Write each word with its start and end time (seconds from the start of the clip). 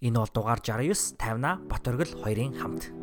Энэ 0.00 0.18
бол 0.22 0.30
дугаар 0.30 0.62
69 0.62 1.18
50 1.18 1.66
Батөргөл 1.66 2.12
хоёрын 2.22 2.54
хамт. 2.54 2.94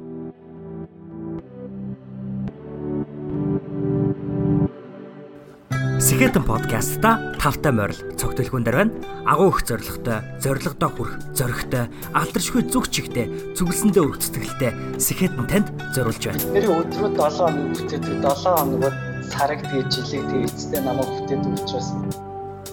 Сэхэтэн 6.00 6.48
подкастта 6.48 7.36
тавтай 7.36 7.76
морил 7.76 8.00
цогтөлхүүн 8.16 8.64
дээр 8.64 8.78
байна. 8.80 8.96
Агуу 9.28 9.52
их 9.52 9.68
зоригтой, 9.68 10.24
зоригдоо 10.40 10.90
хүрх, 10.96 11.20
зоригтой, 11.36 11.92
алдаршгүй 12.16 12.64
зүг 12.72 12.88
чигтэй, 12.88 13.28
зүгэлсэндээ 13.60 14.00
өргөц 14.00 14.32
сэтгэлтэй 14.32 14.72
Сэхэтэн 14.96 15.48
танд 15.52 15.68
зориулж 15.92 16.24
байна. 16.24 16.48
Тэр 16.56 16.80
өдрөө 16.80 17.12
7 17.12 17.44
хоног 17.44 17.76
бүтээдэг 17.76 18.24
7 18.24 18.56
хоногод 18.56 18.96
сараг 19.36 19.60
тэгээ 19.68 19.84
жилиг 19.92 20.24
тэгээ 20.32 20.48
эцэстээ 20.48 20.80
намайг 20.80 21.12
бүтээдэг 21.12 21.52
учраас 21.60 21.90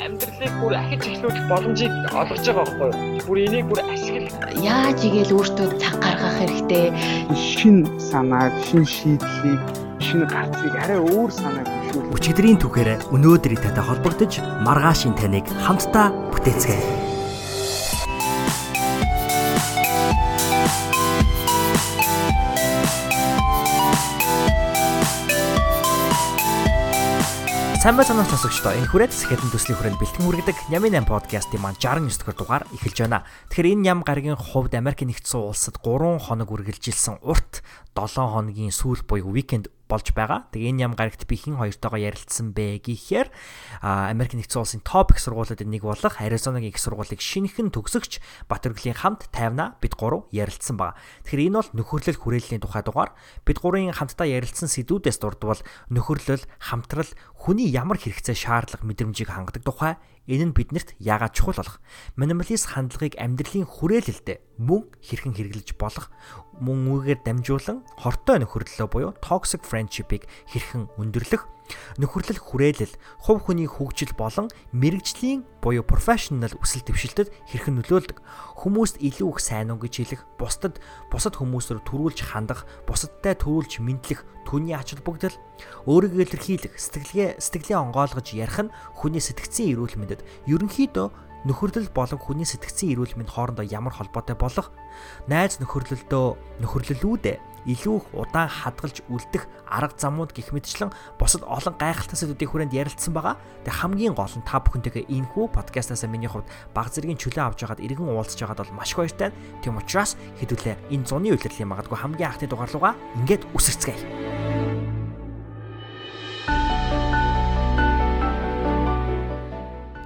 амьдралыг 0.06 0.52
бүр 0.60 0.74
ахиж 0.74 1.02
эхлүүлэх 1.06 1.46
боломжийг 1.50 1.92
олгож 2.10 2.44
байгаа 2.46 2.64
байхгүй 2.66 2.88
юу? 2.90 3.26
Бүр 3.26 3.38
энийг 3.46 3.66
бүр 3.70 3.80
ашигла. 3.86 4.50
Яаж 4.58 4.98
игээл 5.06 5.34
өөртөө 5.38 5.68
цаг 5.78 5.96
гаргах 6.02 6.36
хэрэгтэй. 6.38 6.86
шин 7.32 7.76
санааг, 7.98 8.52
шин 8.66 8.84
шийдлийг, 8.84 9.62
шин 10.02 10.26
гарцыг 10.26 10.74
арай 10.74 10.98
өөр 10.98 11.30
санааг 11.30 11.68
хөшүүл. 11.68 12.14
Өчигдрийн 12.16 12.58
түүхээр 12.58 12.90
өнөөдрийн 13.14 13.62
татай 13.62 13.84
холбогдож 13.84 14.32
маргаашийн 14.66 15.14
таныг 15.14 15.46
хамтдаа 15.62 16.10
бүтээцгээе. 16.34 17.01
Сайн 27.82 27.98
байцгаана 27.98 28.22
сонсогчдоо. 28.30 28.78
Энэ 28.78 28.86
хүрээд 28.94 29.10
сэхэтэн 29.10 29.50
төслийн 29.50 29.74
хүрээнд 29.74 29.98
бэлтгэн 29.98 30.22
хүргэдэг 30.22 30.70
Нямын 30.70 31.02
8 31.02 31.02
подкастын 31.02 31.58
маань 31.58 31.74
69 31.82 32.14
дахь 32.14 32.38
дугаар 32.38 32.62
эхэлж 32.78 33.10
байна. 33.10 33.26
Тэгэхээр 33.50 33.74
энэ 33.74 33.82
ням 33.82 34.06
гарагийн 34.06 34.38
хувьд 34.38 34.78
Америк 34.78 35.02
нэгдсэн 35.02 35.42
улсад 35.42 35.82
3 35.82 36.22
хоног 36.22 36.46
үргэлжилсэн 36.46 37.26
урт 37.26 37.66
7 37.98 38.22
хоногийн 38.22 38.70
сүүл 38.70 39.02
буюу 39.02 39.34
уикенд 39.34 39.66
болж 39.92 40.16
байгаа. 40.16 40.48
Тэгээ 40.48 40.72
энэ 40.72 40.82
ям 40.88 40.96
гарагт 40.96 41.28
би 41.28 41.36
хин 41.36 41.60
хоёртойгоо 41.60 42.00
ярилцсан 42.00 42.56
бэ 42.56 42.80
гэхээр 42.80 43.28
Америк 43.84 44.32
нэгдсэн 44.32 44.64
улсын 44.64 44.80
топ 44.80 45.12
их 45.12 45.20
сургуулиудын 45.20 45.68
нэг 45.68 45.84
болох 45.84 46.16
Аризонагийн 46.16 46.72
их 46.72 46.80
сургуулийг 46.80 47.20
шинэхэн 47.20 47.68
төгсөгч 47.68 48.24
Батөргөлийн 48.48 48.96
хамт 48.96 49.28
тайвна 49.28 49.76
бид 49.84 49.92
гурав 50.00 50.32
ярилцсан 50.32 50.80
байгаа. 50.80 50.96
Тэгэхээр 51.28 51.52
энэ 51.52 51.58
бол 51.60 51.70
нөхөрлөл 51.76 52.16
хүрээллийн 52.16 52.64
тухай 52.64 52.80
дугаар. 52.80 53.12
Бид 53.44 53.60
гурвын 53.60 53.92
хамтдаа 53.92 54.24
ярилцсан 54.24 54.72
сэдвүүдээс 54.72 55.20
дурдвал 55.20 55.60
нөхөрлөл, 55.92 56.48
хамтрал, 56.56 57.12
хүний 57.36 57.68
ямар 57.68 58.00
хэрэгцээ 58.00 58.32
шаардлага 58.32 58.88
мэдрэмжийг 58.88 59.28
хангадаг 59.28 59.60
тухай 59.60 60.00
Энэ 60.30 60.54
нь 60.54 60.54
биднэрт 60.54 60.94
яагаад 61.02 61.34
чухал 61.34 61.58
болох? 61.58 61.82
Минималист 62.14 62.70
хандлагыг 62.70 63.18
амьдралын 63.18 63.66
хүрээлэлдээ 63.66 64.62
мөн 64.62 64.86
хэрхэн 65.02 65.34
хэрэглэж 65.34 65.74
болох 65.74 66.14
мөн 66.62 66.86
үүгээр 66.94 67.20
дамжуулан 67.26 67.82
хортой 67.98 68.38
нөхөрлөлөө 68.38 68.88
буюу 68.88 69.12
toxic 69.18 69.66
friendship-ыг 69.66 70.30
хэрхэн 70.46 70.86
өндөрлөх? 70.94 71.50
Нөхөрлөл 71.98 72.38
хүрээлэл, 72.38 72.94
хувь 73.22 73.42
хүний 73.48 73.66
хөгжил 73.66 74.12
болон 74.14 74.50
мэрэгжлийн 74.76 75.46
буюу 75.62 75.84
professional 75.86 76.52
өсөл 76.60 76.84
дэвшилтэд 76.84 77.32
хэрхэн 77.48 77.80
нөлөөлдөг. 77.80 78.18
Хүмүүст 78.60 79.00
илүү 79.00 79.28
их 79.32 79.38
сайн 79.40 79.72
уу 79.72 79.80
гэж 79.80 79.94
хэлэх, 80.04 80.22
бусдад 80.36 80.82
бусад 81.08 81.38
хүмүүсээр 81.38 81.80
төрүүлж 81.86 82.18
хандах, 82.28 82.66
бусадтай 82.84 83.38
төрүүлж 83.38 83.80
мэдлэх 83.80 84.20
түүний 84.44 84.76
ач 84.76 84.92
холбогдол? 84.92 85.36
Өөрийгөө 85.86 86.22
илэрхийлэх, 86.28 86.74
сэтгэлгээ 86.76 87.28
сэтгэлээ 87.40 87.78
онгойлгож 87.78 88.26
ярих 88.36 88.58
нь 88.68 88.74
хүний 88.98 89.22
сэтгцийн 89.22 89.72
эрүүл 89.78 89.96
мэндэд. 89.96 90.20
Ерөнхийдөө 90.50 91.31
нөхөрлөл 91.48 91.90
болон 91.90 92.20
хүний 92.22 92.46
сэтгцийн 92.46 92.94
эрүүл 92.94 93.18
мэнд 93.18 93.30
хоорондоо 93.34 93.66
ямар 93.66 93.94
холбоотой 93.94 94.36
болох 94.38 94.70
найз 95.26 95.58
нөхөрлөлдөө 95.58 96.62
нөхөрлөлүүдээ 96.62 97.36
илүү 97.66 98.18
удаан 98.18 98.50
хадгалж 98.50 99.06
үлдэх 99.06 99.46
арга 99.70 99.94
замууд 99.94 100.34
гих 100.34 100.50
мэтчлэн 100.50 100.90
бусад 101.18 101.46
олон 101.46 101.78
гайхалтай 101.78 102.18
сэдвүүдийн 102.18 102.50
хүрээнд 102.50 102.74
ярилцсан 102.74 103.14
байгаа. 103.14 103.38
Тэгээ 103.62 103.78
хамгийн 103.78 104.14
гол 104.18 104.34
нь 104.34 104.42
та 104.42 104.58
бүхэнтэйгээ 104.58 105.06
энэ 105.06 105.30
хүү 105.30 105.46
подкастаас 105.54 106.02
миний 106.10 106.26
хувьд 106.26 106.50
баг 106.74 106.90
зэргийн 106.90 107.18
чөлөө 107.22 107.54
авч 107.54 107.62
байгаад 107.62 107.84
иргэн 107.86 108.10
уулзж 108.10 108.38
байгаад 108.42 108.66
бол 108.66 108.74
маш 108.74 108.90
их 108.90 108.98
баяртай. 108.98 109.30
Тийм 109.62 109.78
учраас 109.78 110.18
хэдүүлээ 110.42 110.90
энэ 110.90 111.06
зуны 111.06 111.30
үйлрлийн 111.30 111.70
магадгүй 111.70 111.98
хамгийн 112.02 112.30
анхны 112.34 112.50
дугаар 112.50 112.70
руугаа 112.74 112.94
ингээд 113.22 113.46
үсэрцгээе. 113.54 114.81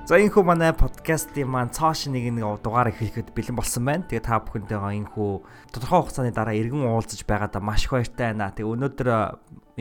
За 0.06 0.14
энэ 0.22 0.30
хүү 0.30 0.46
манай 0.46 0.70
подкастын 0.70 1.50
маань 1.50 1.74
цааш 1.74 2.06
нэг 2.14 2.30
нэг 2.30 2.62
дугаар 2.62 2.94
эхлэхэд 2.94 3.34
бэлэн 3.34 3.58
болсон 3.58 3.90
байна. 3.90 4.06
Тэгээ 4.06 4.22
та 4.22 4.38
бүхэнтэйгээ 4.38 5.02
энэ 5.02 5.10
хүү 5.10 5.30
тодорхой 5.74 5.98
хугацааны 6.06 6.30
дараа 6.30 6.54
иргэн 6.54 6.86
уулзаж 6.86 7.26
байгаадаа 7.26 7.58
маш 7.58 7.90
их 7.90 7.98
баяртай 7.98 8.30
байна. 8.30 8.54
Тэгээ 8.54 8.70
өнөөдөр 8.70 9.08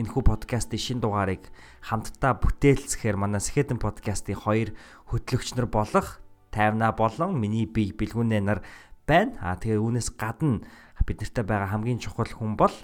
энэ 0.02 0.10
хүү 0.10 0.22
подкастын 0.26 0.82
шин 0.82 0.98
дугаарыг 0.98 1.46
хамтдаа 1.78 2.42
бүтээлцэхээр 2.42 3.14
манай 3.14 3.38
Сэхэтэн 3.38 3.78
подкастын 3.78 4.34
хоёр 4.34 4.74
хөтлөгч 5.14 5.54
нар 5.54 5.70
болох 5.70 6.18
тайвна 6.50 6.90
болон 6.90 7.38
миний 7.38 7.70
бие 7.70 7.94
бэлгүүнээ 7.94 8.42
нар 8.42 8.66
байна. 9.06 9.38
Аа 9.38 9.54
тэгээ 9.62 9.78
үүнээс 9.78 10.10
гадна 10.18 10.66
бид 11.06 11.22
нартай 11.22 11.46
байгаа 11.46 11.70
хамгийн 11.70 12.02
чухал 12.02 12.26
хүн 12.34 12.58
бол 12.58 12.74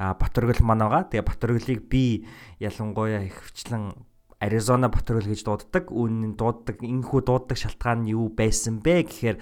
Батөргөл 0.00 0.64
маань 0.64 0.88
байгаа. 0.88 1.12
Тэгээ 1.12 1.28
Батөргөлийг 1.28 1.92
би 1.92 2.24
ялангуяа 2.56 3.28
ихвчлэн 3.28 4.15
Аризона 4.40 4.92
Батөрөл 4.92 5.32
гэж 5.32 5.44
дууддаг. 5.48 5.88
Үүн 5.88 6.36
дууддаг 6.36 6.84
энэхүү 6.84 7.20
дууддаг 7.24 7.56
шалтгаан 7.56 8.04
нь 8.04 8.12
юу 8.12 8.28
байсан 8.28 8.84
бэ 8.84 9.08
гэхээр 9.08 9.38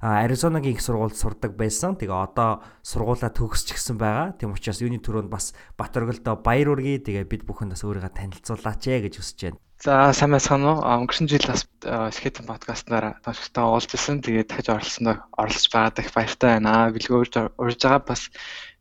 Аризонагийн 0.00 0.76
их 0.76 0.84
сургуульд 0.84 1.16
сурдаг 1.18 1.58
байсан. 1.58 1.96
Тэгээ 1.98 2.14
одоо 2.14 2.62
сургуулаа 2.86 3.32
төгсчихсэн 3.32 3.98
байгаа. 3.98 4.38
Тийм 4.38 4.54
учраас 4.54 4.78
юуны 4.78 5.02
төрөнд 5.02 5.32
бас 5.32 5.50
Батөргөлдөө 5.80 6.46
баяр 6.46 6.78
үргэе. 6.78 7.02
Тэгээ 7.02 7.26
бид 7.26 7.42
бүхэн 7.42 7.74
бас 7.74 7.82
өөрийгөө 7.82 8.12
танилцуулаач 8.14 8.82
ээ 8.86 9.08
гэж 9.08 9.14
хүсэж 9.18 9.38
байна. 9.50 9.58
За 9.82 10.12
сайн 10.14 10.32
байцгаана 10.32 10.78
уу? 10.78 10.84
Өнгөрсөн 10.84 11.26
жил 11.26 11.44
бас 11.48 11.66
скетэн 12.14 12.46
подкастнаар 12.46 13.18
томчтой 13.24 13.64
уулзсан. 13.66 14.22
Тэгээд 14.22 14.48
дахиж 14.48 14.68
оролцсонд 14.72 15.20
оролцож 15.36 15.66
байгаад 15.74 16.00
их 16.00 16.10
баяртай 16.14 16.48
байна. 16.60 16.92
Бэлгөө 16.94 17.18
урьж 17.58 17.80
байгаа 17.82 18.00
бас 18.04 18.30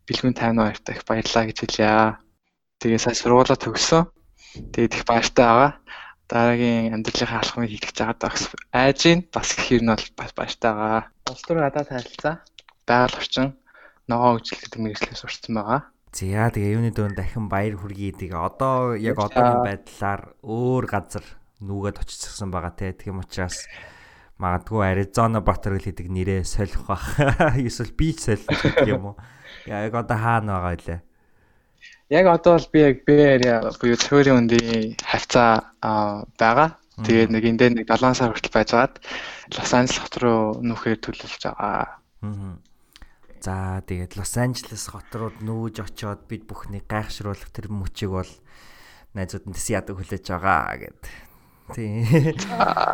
бэлгүүн 0.08 0.38
тайван 0.38 0.62
баяртай 0.62 0.96
их 0.96 1.04
баярлаа 1.04 1.44
гэж 1.50 1.58
хэлье. 1.64 2.20
Тэгээ 2.80 3.00
сая 3.02 3.16
сургуулаа 3.16 3.60
төгссөн. 3.60 4.08
Тэгээд 4.56 4.96
их 4.96 5.06
баяртай 5.06 5.46
байгаа. 5.46 5.72
Дараагийн 6.26 6.96
амьдралынхаа 6.96 7.40
алхмыг 7.44 7.70
хийх 7.70 7.86
гэж 7.86 7.98
байгаа 8.02 8.18
бас 8.18 8.44
айж 8.74 9.00
гин 9.04 9.20
бас 9.30 9.50
ихэр 9.54 9.84
нь 9.84 9.92
бол 9.94 10.08
бас 10.18 10.32
баяртай 10.34 10.72
байгаа. 10.74 11.04
Улс 11.30 11.44
төр 11.46 11.60
гадаад 11.62 11.90
харилцаа, 11.92 12.36
байгаль 12.88 13.20
орчин, 13.20 13.48
ногоо 14.08 14.38
хөгжил 14.38 14.62
гэдэг 14.64 14.80
мэргэжлээс 14.82 15.22
сурцсан 15.22 15.54
байгаа. 15.54 15.82
За 16.16 16.48
тэгээ 16.48 16.76
юуны 16.80 16.92
дөрөнд 16.96 17.20
дахин 17.20 17.52
баяр 17.52 17.76
хүргэе. 17.76 18.16
Тэгээ 18.16 18.40
одоо 18.40 18.96
яг 18.96 19.20
одоогийн 19.20 19.68
байдлаар 19.68 20.22
өөр 20.48 20.86
газар 20.88 21.26
нүгэд 21.60 22.00
очицсан 22.00 22.50
байгаа 22.56 22.72
те. 22.72 22.96
Тийм 22.96 23.20
учраас 23.20 23.68
магадгүй 24.40 24.84
Аризона 24.84 25.44
Батөргөл 25.44 25.92
гэдэг 25.92 26.08
нэрээ 26.08 26.42
солих 26.48 26.88
бах. 26.88 27.20
Эсвэл 27.60 27.92
би 27.92 28.16
солих 28.16 28.48
гэх 28.48 28.88
юм 28.88 29.12
уу? 29.12 29.16
Яг 29.68 29.92
одоо 29.92 30.16
хаана 30.16 30.64
байгаа 30.64 31.04
вэ? 31.04 31.15
Яг 32.10 32.28
одоо 32.30 32.58
бол 32.58 32.70
би 32.70 32.80
яг 32.86 32.98
area 33.10 33.58
буюу 33.82 33.98
цөөрийн 33.98 34.46
үндийн 34.46 34.94
хавцаа 35.02 35.74
байгаа. 36.38 36.78
Тэгээд 37.02 37.34
нэг 37.34 37.44
эндээ 37.44 37.70
нэг 37.82 37.90
7 37.90 38.14
сар 38.14 38.30
хүртэл 38.30 38.54
байжгаад 38.54 39.02
Лос 39.58 39.72
Анжелес 39.74 40.00
хот 40.00 40.16
руу 40.22 40.62
нүүхээр 40.62 41.02
төлөвлөж 41.02 41.44
байгаа. 41.50 41.98
За 43.42 43.82
тэгээд 43.84 44.16
Лос 44.22 44.38
Анжелес 44.38 44.86
хот 44.94 45.10
руу 45.18 45.34
нүүж 45.42 45.82
очиод 45.82 46.24
бид 46.30 46.46
бүхнийг 46.46 46.86
гайхшруулах 46.86 47.50
тэр 47.50 47.74
мөчийг 47.74 48.14
бол 48.14 48.32
найзууд 49.18 49.50
нь 49.50 49.58
тэс 49.58 49.74
ядаг 49.74 49.98
хүлээж 49.98 50.26
байгаа 50.30 50.78
гэд. 50.78 51.02
Тий. 51.74 52.06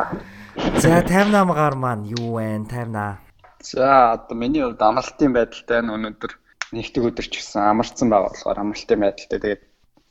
За 0.82 1.04
58 1.04 1.52
гаар 1.52 1.76
маань 1.76 2.08
юу 2.08 2.40
вэ? 2.40 2.64
58. 2.64 3.20
За 3.60 4.16
одоо 4.16 4.34
миний 4.34 4.64
хувьд 4.64 4.82
амралтын 4.82 5.30
байдалтай 5.36 5.84
өнөөдөр 5.84 6.32
нэгдэг 6.72 7.04
өдөр 7.04 7.26
ч 7.28 7.38
гэсэн 7.38 7.68
амарсан 7.68 8.08
байгаа 8.08 8.32
болохоор 8.32 8.58
амралтын 8.64 9.00
байдалтай 9.00 9.38
тэгээд 9.40 9.62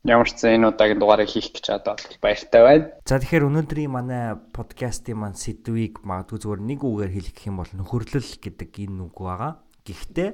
ямар 0.05 0.29
ч 0.29 0.33
зэн 0.37 0.61
энэ 0.61 0.69
удаагийн 0.73 1.01
дугаарыг 1.01 1.29
хийх 1.29 1.53
гэж 1.53 1.65
одоо 1.77 1.93
баяртай 2.21 2.61
байна. 2.61 2.85
За 3.05 3.21
тэгэхээр 3.21 3.49
өнөөдрийн 3.49 3.91
манай 3.93 4.37
подкастын 4.53 5.17
маань 5.17 5.37
сэдвийг 5.37 6.01
магадгүй 6.01 6.37
зүгээр 6.41 6.61
нэг 6.61 6.79
үгээр 6.81 7.11
хэлэх 7.13 7.33
гэх 7.37 7.49
юм 7.49 7.57
бол 7.61 7.71
нөхөрлөл 7.73 8.31
гэдэг 8.41 8.71
энэ 8.81 9.01
үг 9.05 9.17
байгаа. 9.17 9.53
Гэхдээ 9.85 10.29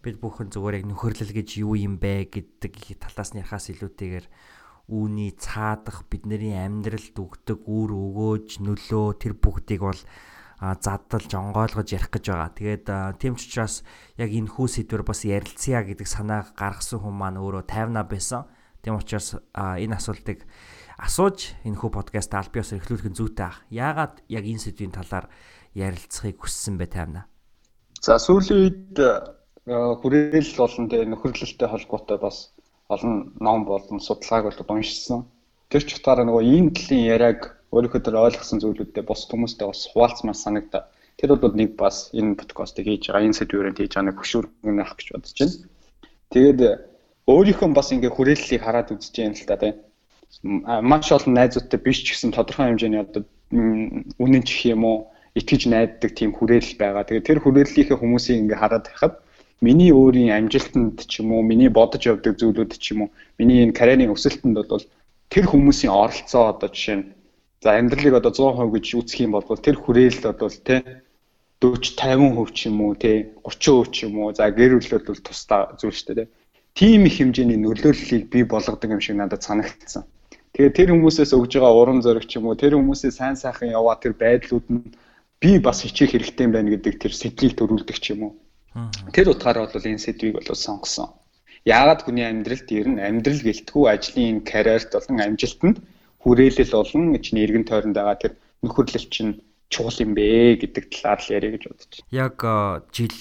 бид 0.00 0.16
бүхэн 0.24 0.48
зүгээр 0.48 0.78
яг 0.80 0.86
нөхөрлөл 0.88 1.32
гэж 1.36 1.48
юу 1.60 1.76
юм 1.76 2.00
бэ 2.00 2.32
гэдэг 2.32 3.00
талаас 3.00 3.36
нь 3.36 3.44
ярахаас 3.44 3.68
илүүтэйгээр 3.72 4.26
үүний 4.88 5.36
цаадах 5.36 6.08
бидний 6.08 6.56
амьдралд 6.56 7.14
өгдөг 7.14 7.60
үр 7.68 7.90
өгөөж 7.92 8.64
нөлөө 8.64 9.06
тэр 9.20 9.36
бүгдийг 9.36 9.84
бол 9.84 10.00
задалж 10.60 11.32
онгойлгож 11.32 11.88
ярих 11.88 12.12
гэж 12.12 12.24
байгаа. 12.28 12.52
Тэгээд 12.52 12.86
тийм 13.16 13.34
ч 13.40 13.48
учраас 13.48 13.80
яг 14.20 14.28
энэ 14.28 14.52
хүү 14.52 14.66
сэдвэр 14.68 15.02
бас 15.08 15.24
ярилцъя 15.24 15.80
гэдэг 15.80 16.04
санааг 16.04 16.52
гаргасан 16.52 17.00
хүн 17.00 17.16
маань 17.16 17.40
өөрөө 17.40 17.64
тайвна 17.64 18.04
байсан. 18.04 18.44
Тийм 18.84 19.00
учраас 19.00 19.40
энэ 19.56 19.96
асуултыг 19.96 20.44
асууж 21.00 21.56
энэ 21.64 21.80
хүү 21.80 21.90
подкаст 21.96 22.36
албиос 22.36 22.76
эхлүүлэх 22.76 23.08
нь 23.08 23.16
зүйтэй 23.16 23.48
ах. 23.48 23.64
Яагаад 23.72 24.20
яг 24.28 24.44
энэ 24.44 24.60
сэдвийн 24.60 24.92
талаар 24.92 25.32
ярилцахыг 25.72 26.36
хүссэн 26.44 26.76
бэ 26.76 26.92
тайвна? 26.92 27.24
За 28.04 28.20
сүүлийн 28.20 28.60
үед 28.60 28.96
хүрээлэл 29.64 30.56
болон 30.60 30.86
тэ 30.92 31.08
нөхөрлөлттэй 31.08 31.68
холбоотой 31.68 32.18
бас 32.20 32.52
олон 32.92 33.32
ном 33.40 33.64
болон 33.64 34.00
судалгааг 34.00 34.52
бол 34.52 34.76
уншсан. 34.76 35.24
Тэр 35.70 35.82
ч 35.86 36.02
утгаараа 36.02 36.26
нөгөө 36.26 36.42
ийм 36.50 36.66
талын 36.74 37.02
яриаг 37.06 37.40
өөрийнхөө 37.70 38.02
төр 38.02 38.16
ойлгосон 38.26 38.58
зүйлүүдээ 38.58 39.06
бос 39.06 39.30
хүмүүстэй 39.30 39.66
бас 39.70 39.86
хуваалцмаар 39.94 40.34
санагдаа. 40.34 40.90
Тэр 41.14 41.38
бол 41.38 41.54
нэг 41.54 41.78
бас 41.78 42.10
энэ 42.10 42.34
подкастыг 42.34 42.90
хийж 42.90 43.06
байгаа, 43.06 43.30
энэ 43.30 43.38
сэдвүүрээр 43.38 43.78
хийж 43.78 43.94
байгаа 43.94 44.08
нэг 44.10 44.18
хөшүүргэн 44.18 44.82
авах 44.82 44.98
гэж 44.98 45.08
бодож 45.14 45.38
байна. 45.38 45.54
Тэгээд 46.34 46.60
өөрийнхөө 47.30 47.68
бас 47.70 47.88
ингээ 47.94 48.10
хүрээллийг 48.10 48.62
хараад 48.66 48.90
үзэж 48.90 49.14
байна 49.14 49.38
л 49.38 49.46
та 49.46 49.56
тийм. 49.62 49.76
Маш 50.90 51.06
олон 51.14 51.34
найзуудтай 51.38 51.78
биш 51.78 52.02
ч 52.02 52.18
гэсэн 52.18 52.34
тодорхой 52.34 52.66
хэмжээний 52.74 53.02
одоо 53.06 53.22
үнэн 53.54 54.42
чих 54.42 54.74
юм 54.74 54.82
уу 54.82 54.98
итгэж 55.38 55.70
найддаг 55.70 56.10
тийм 56.18 56.34
хүрээлэл 56.34 56.82
байгаа. 56.82 57.06
Тэгээд 57.06 57.28
тэр 57.30 57.38
хүрээллийнхээ 57.46 57.94
хүмүүсийг 57.94 58.42
ингээ 58.42 58.58
хараад 58.58 58.90
байхад 58.90 59.14
миний 59.62 59.94
өөрийн 59.94 60.34
амжилтанд 60.34 61.06
ч 61.06 61.22
юм 61.22 61.30
уу, 61.30 61.46
миний 61.46 61.70
бодож 61.70 62.02
явдаг 62.10 62.34
зүйлүүд 62.40 62.74
ч 62.74 62.96
юм 62.96 63.06
уу, 63.06 63.10
миний 63.38 63.62
энэ 63.62 63.76
карьерийн 63.76 64.10
өсөлтөнд 64.10 64.56
бол 64.56 64.82
тэр 65.32 65.44
хүмүүсийн 65.46 65.92
оролцоо 65.94 66.44
одоо 66.52 66.68
жишээ 66.68 66.96
нь 66.98 67.06
за 67.62 67.78
амьдралыг 67.78 68.14
одоо 68.18 68.32
100% 68.34 68.74
гэж 68.74 68.86
үзэх 68.98 69.18
юм 69.24 69.32
бол 69.34 69.46
тэр 69.46 69.76
хүрээлэл 69.80 70.34
бол 70.34 70.58
тэ 70.68 70.76
40 71.60 71.96
50% 71.96 72.56
ч 72.56 72.58
юм 72.68 72.76
уу 72.82 72.92
тэ 72.96 73.30
30% 73.46 73.94
ч 73.94 73.96
юм 74.08 74.14
уу 74.20 74.34
за 74.34 74.50
гэр 74.50 74.80
бүлүүд 74.80 75.04
бол 75.06 75.22
тусдаа 75.22 75.76
зүйл 75.78 75.94
шүү 75.94 76.14
дээ 76.16 76.28
тийм 76.74 77.06
их 77.06 77.18
хэмжээний 77.18 77.58
нөлөөллийг 77.60 78.30
бий 78.30 78.44
болгодог 78.44 78.90
юм 78.90 79.00
шиг 79.00 79.16
надад 79.16 79.42
санагдсан. 79.42 80.04
Тэгээд 80.54 80.76
тэр 80.76 80.88
хүмүүсээс 80.94 81.32
өгж 81.34 81.52
байгаа 81.58 81.74
урам 81.74 82.00
зориг 82.02 82.26
ч 82.26 82.38
юм 82.38 82.46
уу 82.46 82.58
тэр 82.58 82.74
хүмүүсээ 82.78 83.10
сайн 83.10 83.36
сайхан 83.36 83.70
яваа 83.74 83.98
тэр 83.98 84.14
байдлууд 84.14 84.66
нь 84.70 84.94
би 85.42 85.58
бас 85.58 85.82
хичээх 85.82 86.14
хэрэгтэй 86.14 86.44
юм 86.46 86.52
байна 86.54 86.70
гэдэг 86.74 86.94
тэр 86.98 87.12
сэтлийг 87.14 87.54
төрүүлдэг 87.58 87.98
ч 87.98 88.14
юм 88.14 88.20
уу. 88.30 88.32
Тэр 89.14 89.34
утгаараа 89.34 89.66
бол 89.66 89.88
энэ 89.90 90.02
сэдвийг 90.02 90.34
бол 90.38 90.46
сонгосон. 90.54 91.10
Яагаад 91.68 92.00
хүний 92.04 92.24
амьдралд 92.24 92.68
ер 92.72 92.88
нь 92.88 93.00
амьдрал 93.00 93.42
гэлтгүү 93.44 93.84
ажлын 93.92 94.40
карьерт 94.44 94.90
болон 94.96 95.20
амжилтанд 95.20 95.76
хүрээлэл 96.24 96.72
болон 96.72 97.04
чинь 97.20 97.42
эргэн 97.44 97.68
тойронд 97.68 97.96
байгаа 97.96 98.16
тэр 98.16 98.32
нөхөрлөл 98.64 99.08
чинь 99.12 99.44
чухал 99.68 100.00
юм 100.00 100.16
бэ 100.16 100.56
гэдэг 100.60 100.84
талаар 100.88 101.20
л 101.20 101.32
яриа 101.36 101.52
гэж 101.56 101.62
бодож 101.68 101.92
байна. 102.00 102.08
Яг 102.10 102.36
жил 102.96 103.16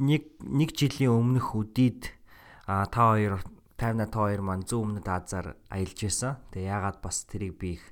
нэг 0.00 0.22
нэг 0.40 0.70
жилийн 0.72 1.12
өмнөх 1.12 1.52
үдийд 1.52 2.16
та 2.64 2.88
хоёр 2.92 3.44
50 3.76 4.08
та 4.08 4.18
хоёр 4.24 4.40
маань 4.40 4.64
зүүн 4.64 4.96
өмнөд 4.96 5.08
Азаар 5.08 5.56
аялж 5.68 6.00
исэн. 6.00 6.40
Тэгээ 6.52 6.72
яагаад 6.72 6.98
бас 7.04 7.28
тэрийг 7.28 7.60
би 7.60 7.76
их 7.76 7.84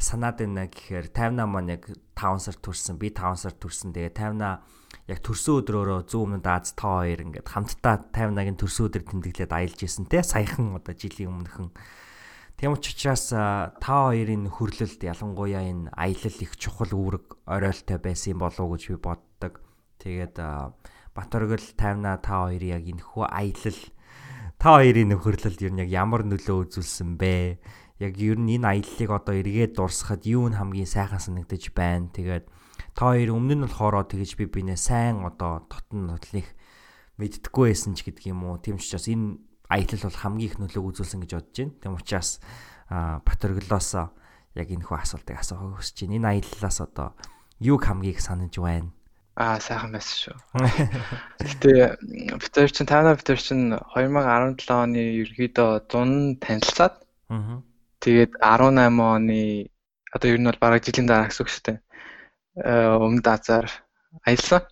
санаад 0.00 0.40
байна 0.40 0.68
гэхээр 0.68 1.12
50 1.12 1.44
маань 1.44 1.72
яг 1.76 1.84
5 2.16 2.40
сар 2.40 2.56
төрсэн, 2.56 2.96
би 2.96 3.12
5 3.12 3.36
сар 3.36 3.54
төрсэн. 3.56 3.92
Тэгээ 3.92 4.16
50 4.16 4.64
яг 5.06 5.18
төрсөн 5.22 5.62
өдрөөрөө 5.62 6.00
зүүн 6.10 6.42
өмнөд 6.42 6.46
Аз 6.50 6.74
та 6.74 7.02
хоёр 7.02 7.22
ингээд 7.22 7.46
хамтдаа 7.46 8.10
50-аагийн 8.10 8.58
төрсөн 8.58 8.86
өдөр 8.90 9.04
тэмдэглээд 9.06 9.52
аялж 9.54 9.78
исэн 9.86 10.10
те 10.10 10.22
саяхан 10.26 10.74
одоо 10.74 10.94
жилийн 10.98 11.30
өмнөхөн 11.30 11.70
Тийм 12.56 12.72
учраас 12.72 13.28
та 13.28 13.68
хоёрын 13.84 14.48
хөрлөлд 14.48 15.04
ялангуяа 15.04 15.60
энэ 15.60 15.92
аялал 15.92 16.38
их 16.40 16.56
чухал 16.56 16.88
үүрэг 16.88 17.36
оройлтой 17.44 18.00
байсан 18.00 18.32
юм 18.32 18.40
болов 18.40 18.64
уу 18.64 18.80
гэж 18.80 18.84
би 18.88 18.96
боддог. 18.96 19.60
Тэгээд 20.00 20.40
Батөргөл 21.12 21.68
тайвна 21.76 22.16
та 22.16 22.48
хоёрын 22.48 22.80
яг 22.80 22.84
энэ 22.88 23.04
хөө 23.04 23.28
аялал 23.28 23.80
та 24.56 24.68
хоёрын 24.80 25.12
нөхөрлөлд 25.12 25.60
ер 25.68 25.72
нь 25.76 25.82
яг 25.84 25.90
ямар 25.92 26.24
нөлөө 26.24 26.72
үзүүлсэн 26.72 27.20
бэ? 27.20 27.60
Яг 28.00 28.16
ер 28.24 28.40
нь 28.40 28.56
энэ 28.56 28.80
аяллыг 28.80 29.10
одоо 29.12 29.36
эргээд 29.36 29.76
дурсахад 29.76 30.24
юу 30.24 30.48
нь 30.48 30.56
хамгийн 30.56 30.88
сайхан 30.88 31.20
санагдаж 31.20 31.76
байна. 31.76 32.08
Тэгээд 32.08 32.48
та 32.96 33.12
хоёр 33.12 33.36
өмнө 33.36 33.60
нь 33.60 33.64
болохоор 33.68 34.08
тэгэж 34.08 34.40
би 34.40 34.48
бинээ 34.48 34.80
сайн 34.80 35.20
одоо 35.20 35.68
тотон 35.68 36.08
нотлих 36.08 36.48
мэддэггүй 37.20 37.68
байсан 37.68 37.92
ч 37.92 38.08
гэдэг 38.08 38.32
юм 38.32 38.48
уу. 38.48 38.56
Тийм 38.56 38.80
ч 38.80 38.88
учраас 38.88 39.12
энэ 39.12 39.36
аялал 39.68 40.08
бол 40.08 40.20
хамгийн 40.24 40.48
их 40.48 40.56
нөлөөг 40.56 40.88
үзүүлсэн 40.96 41.20
гэж 41.20 41.32
бодож 41.36 41.56
байна. 41.60 41.76
Тийм 41.76 41.92
учраас 41.92 42.40
Батөрглоос 42.88 43.90
яг 44.56 44.68
энэ 44.72 44.86
хүү 44.88 44.96
асуултыг 44.96 45.36
асуухыг 45.36 45.76
хүсэж 45.76 46.08
байна. 46.08 46.16
Энэ 46.16 46.30
аяллаас 46.40 46.78
одоо 46.80 47.08
юг 47.60 47.84
хамгийн 47.84 48.16
их 48.16 48.24
санаж 48.24 48.56
байна? 48.56 48.88
Аа 49.36 49.60
сайхан 49.60 49.92
байсан 49.92 50.16
шүү. 50.16 50.36
Гэтэ 51.44 52.00
битэр 52.40 52.72
чин 52.72 52.88
тайна 52.88 53.12
битэр 53.12 53.36
чин 53.36 53.76
2017 53.92 54.72
оны 54.72 55.04
ерөөдөө 55.20 55.70
зун 55.92 56.40
танилцаад 56.40 56.96
аа 57.28 57.60
тэгээд 58.00 58.40
18 58.40 58.96
оны 58.96 59.68
одоо 60.16 60.28
ер 60.32 60.40
нь 60.40 60.48
бол 60.48 60.62
бараг 60.64 60.80
жилийн 60.80 61.04
дараа 61.04 61.28
гэсэн 61.28 61.44
үг 61.44 61.52
шүү 61.52 61.64
дээ 61.68 61.78
өмнөд 62.56 63.26
Азаар 63.28 63.68
аялсан. 64.24 64.62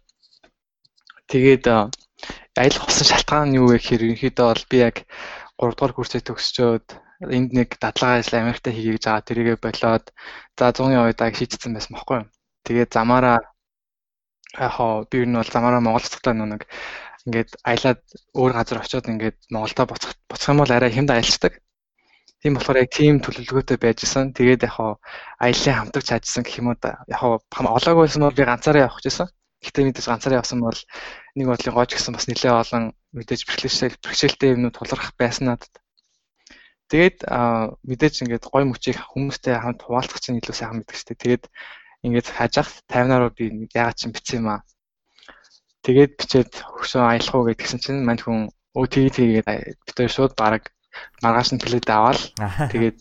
Тэгээд 1.28 1.64
аялах 1.68 2.84
болсон 2.86 3.06
шалтгаан 3.08 3.48
нь 3.52 3.58
юу 3.60 3.68
вэ 3.68 3.76
гэхээр 3.78 4.04
ерөнхийдөө 4.04 4.46
бол 4.48 4.64
би 4.70 4.76
яг 4.88 4.96
3 5.60 5.76
дугаар 5.76 5.92
курсээ 5.96 6.22
төгсчөөд 6.24 6.86
энд 7.36 7.50
нэг 7.52 7.68
дадлага 7.80 8.20
ажил 8.20 8.40
Америкт 8.40 8.66
хийгээ 8.66 8.94
гэж 8.96 9.04
байгаа 9.04 9.28
тэрийгэ 9.28 9.54
болоод 9.60 10.04
за 10.58 10.64
100-ын 10.72 11.04
уйдаа 11.04 11.28
шийдсэн 11.32 11.72
байсан 11.74 11.92
байхгүй 11.94 12.16
юу. 12.20 12.28
Тэгээд 12.66 12.90
замаараа 12.96 13.38
яг 14.58 14.74
би 15.10 15.16
ер 15.22 15.28
нь 15.28 15.38
бол 15.38 15.54
замаараа 15.54 15.80
Монгол 15.84 16.04
цогтой 16.04 16.34
нэг 16.34 16.66
ингээд 17.26 17.50
аялаад 17.64 18.00
өөр 18.36 18.52
газар 18.52 18.78
очиод 18.80 19.08
ингээд 19.08 19.38
Монголдо 19.52 19.82
буцах 19.88 20.12
буцах 20.28 20.52
юм 20.52 20.60
бол 20.60 20.72
арай 20.72 20.92
хямд 20.92 21.10
аялцдаг. 21.10 21.52
Тийм 22.44 22.60
болохоор 22.60 22.76
яг 22.76 22.90
тийм 22.92 23.24
төлөвлөгөөтэй 23.24 23.78
байжсэн. 23.80 24.36
Тэгээд 24.36 24.68
яг 24.68 24.76
хаа 24.76 25.00
аяллаа 25.40 25.74
хамтагч 25.80 26.08
ажилласан 26.12 26.44
гэх 26.44 26.60
юм 26.60 26.68
уу 26.68 26.76
да. 26.76 27.00
Яг 27.08 27.16
хаа 27.24 27.40
олоог 27.72 27.96
байсан 28.04 28.20
бол 28.20 28.36
би 28.36 28.44
ганцаараа 28.44 28.84
явах 28.84 29.00
гэсэн. 29.00 29.32
Гэхдээ 29.64 29.84
мэдээж 29.88 30.06
ганцаараа 30.12 30.40
явсан 30.44 30.60
бол 30.60 30.80
нэг 31.40 31.46
бодлын 31.48 31.72
гоож 31.72 31.90
гэсэн 31.96 32.12
бас 32.12 32.28
нэлээ 32.28 32.52
олон 32.52 32.92
мэдээж 33.16 33.40
бэрхшээлтэй 33.48 33.96
бэрхшээлтэй 33.96 34.52
юмнууд 34.60 34.76
тулгарх 34.76 35.16
байсан 35.16 35.56
надад. 35.56 35.72
Тэгээд 36.92 37.18
мэдээж 37.88 38.14
ингээд 38.28 38.44
гой 38.52 38.64
мөчийг 38.68 39.00
хүмүүстэй 39.00 39.56
хамт 39.56 39.80
хуваалцах 39.80 40.20
чинь 40.20 40.36
илүү 40.36 40.52
сайхан 40.52 40.84
мэддэг 40.84 40.96
шүү 41.00 41.08
дээ. 41.16 41.22
Тэгээд 41.24 41.44
ингээд 42.04 42.28
хажих 42.28 42.68
таймнараа 42.92 43.32
би 43.32 43.72
ягаад 43.72 43.96
ч 43.96 44.12
бичсэн 44.12 44.44
юм 44.44 44.48
аа. 44.52 44.60
Тэгээд 45.80 46.12
бичээд 46.20 46.52
хөшөө 46.60 47.02
аялах 47.08 47.32
уу 47.32 47.48
гэдгсэн 47.48 47.80
чинь 47.80 48.04
мань 48.04 48.20
хүн 48.20 48.52
өө 48.76 48.84
тэгээд 48.84 49.48
бид 49.48 49.96
хоёр 49.96 50.12
шууд 50.12 50.36
бараг 50.36 50.68
маргааш 51.22 51.48
нь 51.54 51.62
плед 51.62 51.88
аваад 51.90 52.20
тэгээд 52.72 52.98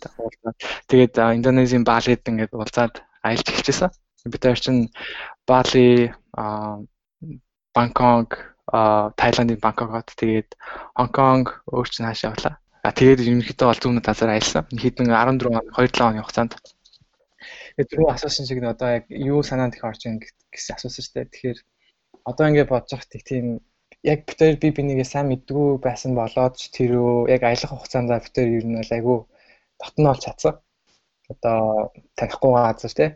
тэгээд 0.89 1.13
Индонезийн 1.37 1.83
Балид 1.83 2.23
ингээд 2.25 2.53
уулзаад 2.53 3.03
аялж 3.23 3.47
эхэлчихсэн. 3.47 3.91
Бид 4.31 4.43
хоёр 4.43 4.59
чинь 4.59 4.91
Бали, 5.47 6.13
Бангкок, 7.75 8.31
Таиландын 9.19 9.59
Бангкокот 9.59 10.15
тэгээд 10.15 10.49
Хонконг 10.95 11.47
өөр 11.67 11.87
чинь 11.89 12.07
хаашаа 12.07 12.31
явлаа. 12.31 12.55
А 12.83 12.91
тэгээд 12.91 13.23
ерөнхийдөө 13.23 13.67
бол 13.67 13.81
зүүн 13.83 14.03
тазар 14.03 14.29
аялсан. 14.35 14.67
Хэдэн 14.71 15.07
14 15.07 15.47
он 15.47 15.63
2-7 15.71 16.03
оны 16.03 16.19
хугацаанд. 16.23 16.59
Тэгээд 17.75 17.89
түрүү 17.91 18.07
асуусан 18.11 18.45
шиг 18.47 18.59
одоо 18.63 18.89
яг 18.99 19.05
юу 19.07 19.39
санаанд 19.43 19.75
их 19.75 19.83
орж 19.87 20.03
ийн 20.03 20.19
гэсэн 20.51 20.75
асуусан 20.75 21.03
шүү 21.03 21.15
дээ. 21.15 21.31
Тэгэхээр 21.31 21.59
одоо 22.27 22.45
ингээд 22.47 22.71
бодож 22.71 22.91
байхад 22.91 23.23
тийм 23.23 23.63
яг 24.11 24.19
битээр 24.27 24.55
би 24.61 24.69
бинийгээ 24.77 25.07
сайн 25.07 25.27
мэддгүү 25.31 25.67
байсан 25.85 26.11
болоод 26.19 26.53
ч 26.59 26.63
тэрөө 26.77 27.31
яг 27.35 27.41
аялах 27.47 27.71
хугацаанд 27.71 28.11
битээр 28.25 28.49
ер 28.59 28.65
нь 28.67 28.79
айгүй 28.97 29.17
дотно 29.79 30.07
олж 30.13 30.23
чадсан. 30.25 30.53
Одоо 31.31 31.59
танихгүй 32.17 32.51
газар 32.55 32.93
тий. 32.99 33.09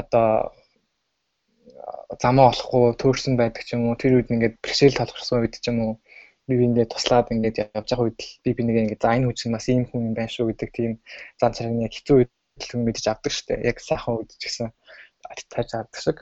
Одоо 0.00 0.26
замаа 2.22 2.46
олохгүй 2.52 2.84
төөрсөн 3.00 3.34
байдаг 3.40 3.62
ч 3.66 3.76
юм 3.76 3.82
уу 3.88 3.96
тэр 4.00 4.16
үед 4.16 4.32
ингээд 4.34 4.56
бэрхшээл 4.62 5.00
толгорсон 5.00 5.40
үед 5.44 5.54
ч 5.62 5.68
юм 5.70 5.78
уу 5.84 5.92
би 6.48 6.54
биндээ 6.60 6.86
туслаад 6.88 7.32
ингээд 7.34 7.56
явж 7.76 7.88
байгаа 7.90 8.06
үед 8.06 8.20
би 8.44 8.50
бинийгээ 8.58 8.84
ингээд 8.84 9.02
за 9.04 9.14
энэ 9.16 9.26
хүн 9.28 9.52
бас 9.56 9.66
ийм 9.68 9.84
хүн 9.90 10.02
юм 10.08 10.14
байна 10.16 10.32
шүү 10.32 10.48
гэдэг 10.48 10.70
тийм 10.78 10.92
зан 11.40 11.52
яг 11.86 11.92
хэцүү 11.92 12.16
үед 12.16 12.30
мэдэж 12.86 13.04
авдаг 13.12 13.32
шүү 13.34 13.46
дээ. 13.48 13.66
Яг 13.70 13.76
сайхан 13.88 14.16
үед 14.16 14.30
ч 14.40 14.42
гэсэн 14.48 14.68
тааж 15.52 15.70
авдаг 15.76 16.00
шиг. 16.00 16.18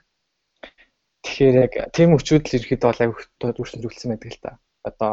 Тэгэхээр 1.35 1.57
яг 1.67 1.75
тийм 1.91 2.15
өчүүдэл 2.15 2.63
ерөөхдөө 2.63 2.87
бол 2.87 3.03
аяг 3.03 3.19
дүрсэн 3.43 3.83
зүйлсэн 3.83 4.15
байдаг 4.15 4.31
л 4.31 4.39
та. 4.39 4.51
Одоо 4.87 5.13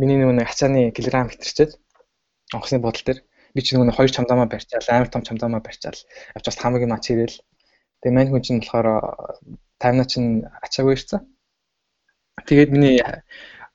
миний 0.00 0.16
нөгөө 0.16 0.40
ачааны 0.40 0.88
килограмм 0.96 1.28
хэтэрчээд 1.28 1.76
онгоцны 2.56 2.80
бодол 2.80 3.04
дээр 3.04 3.20
би 3.52 3.60
ч 3.60 3.76
нөгөө 3.76 3.92
хоёр 3.92 4.08
чамдаамаа 4.16 4.48
барьчаал 4.48 4.88
амар 4.88 5.12
том 5.12 5.20
чамдаамаа 5.20 5.60
барьчаал 5.60 6.00
авч 6.32 6.44
бас 6.48 6.56
хамаг 6.56 6.80
юм 6.80 6.96
ач 6.96 7.12
ирээл. 7.12 7.44
Тэгээ 8.00 8.16
мань 8.16 8.32
хүн 8.32 8.40
чинь 8.40 8.64
болохоор 8.64 8.88
таймна 9.76 10.08
чинь 10.08 10.48
ачаагүй 10.64 10.96
ирсэн. 10.96 11.20
Тэгээд 12.48 12.72
миний 12.72 13.04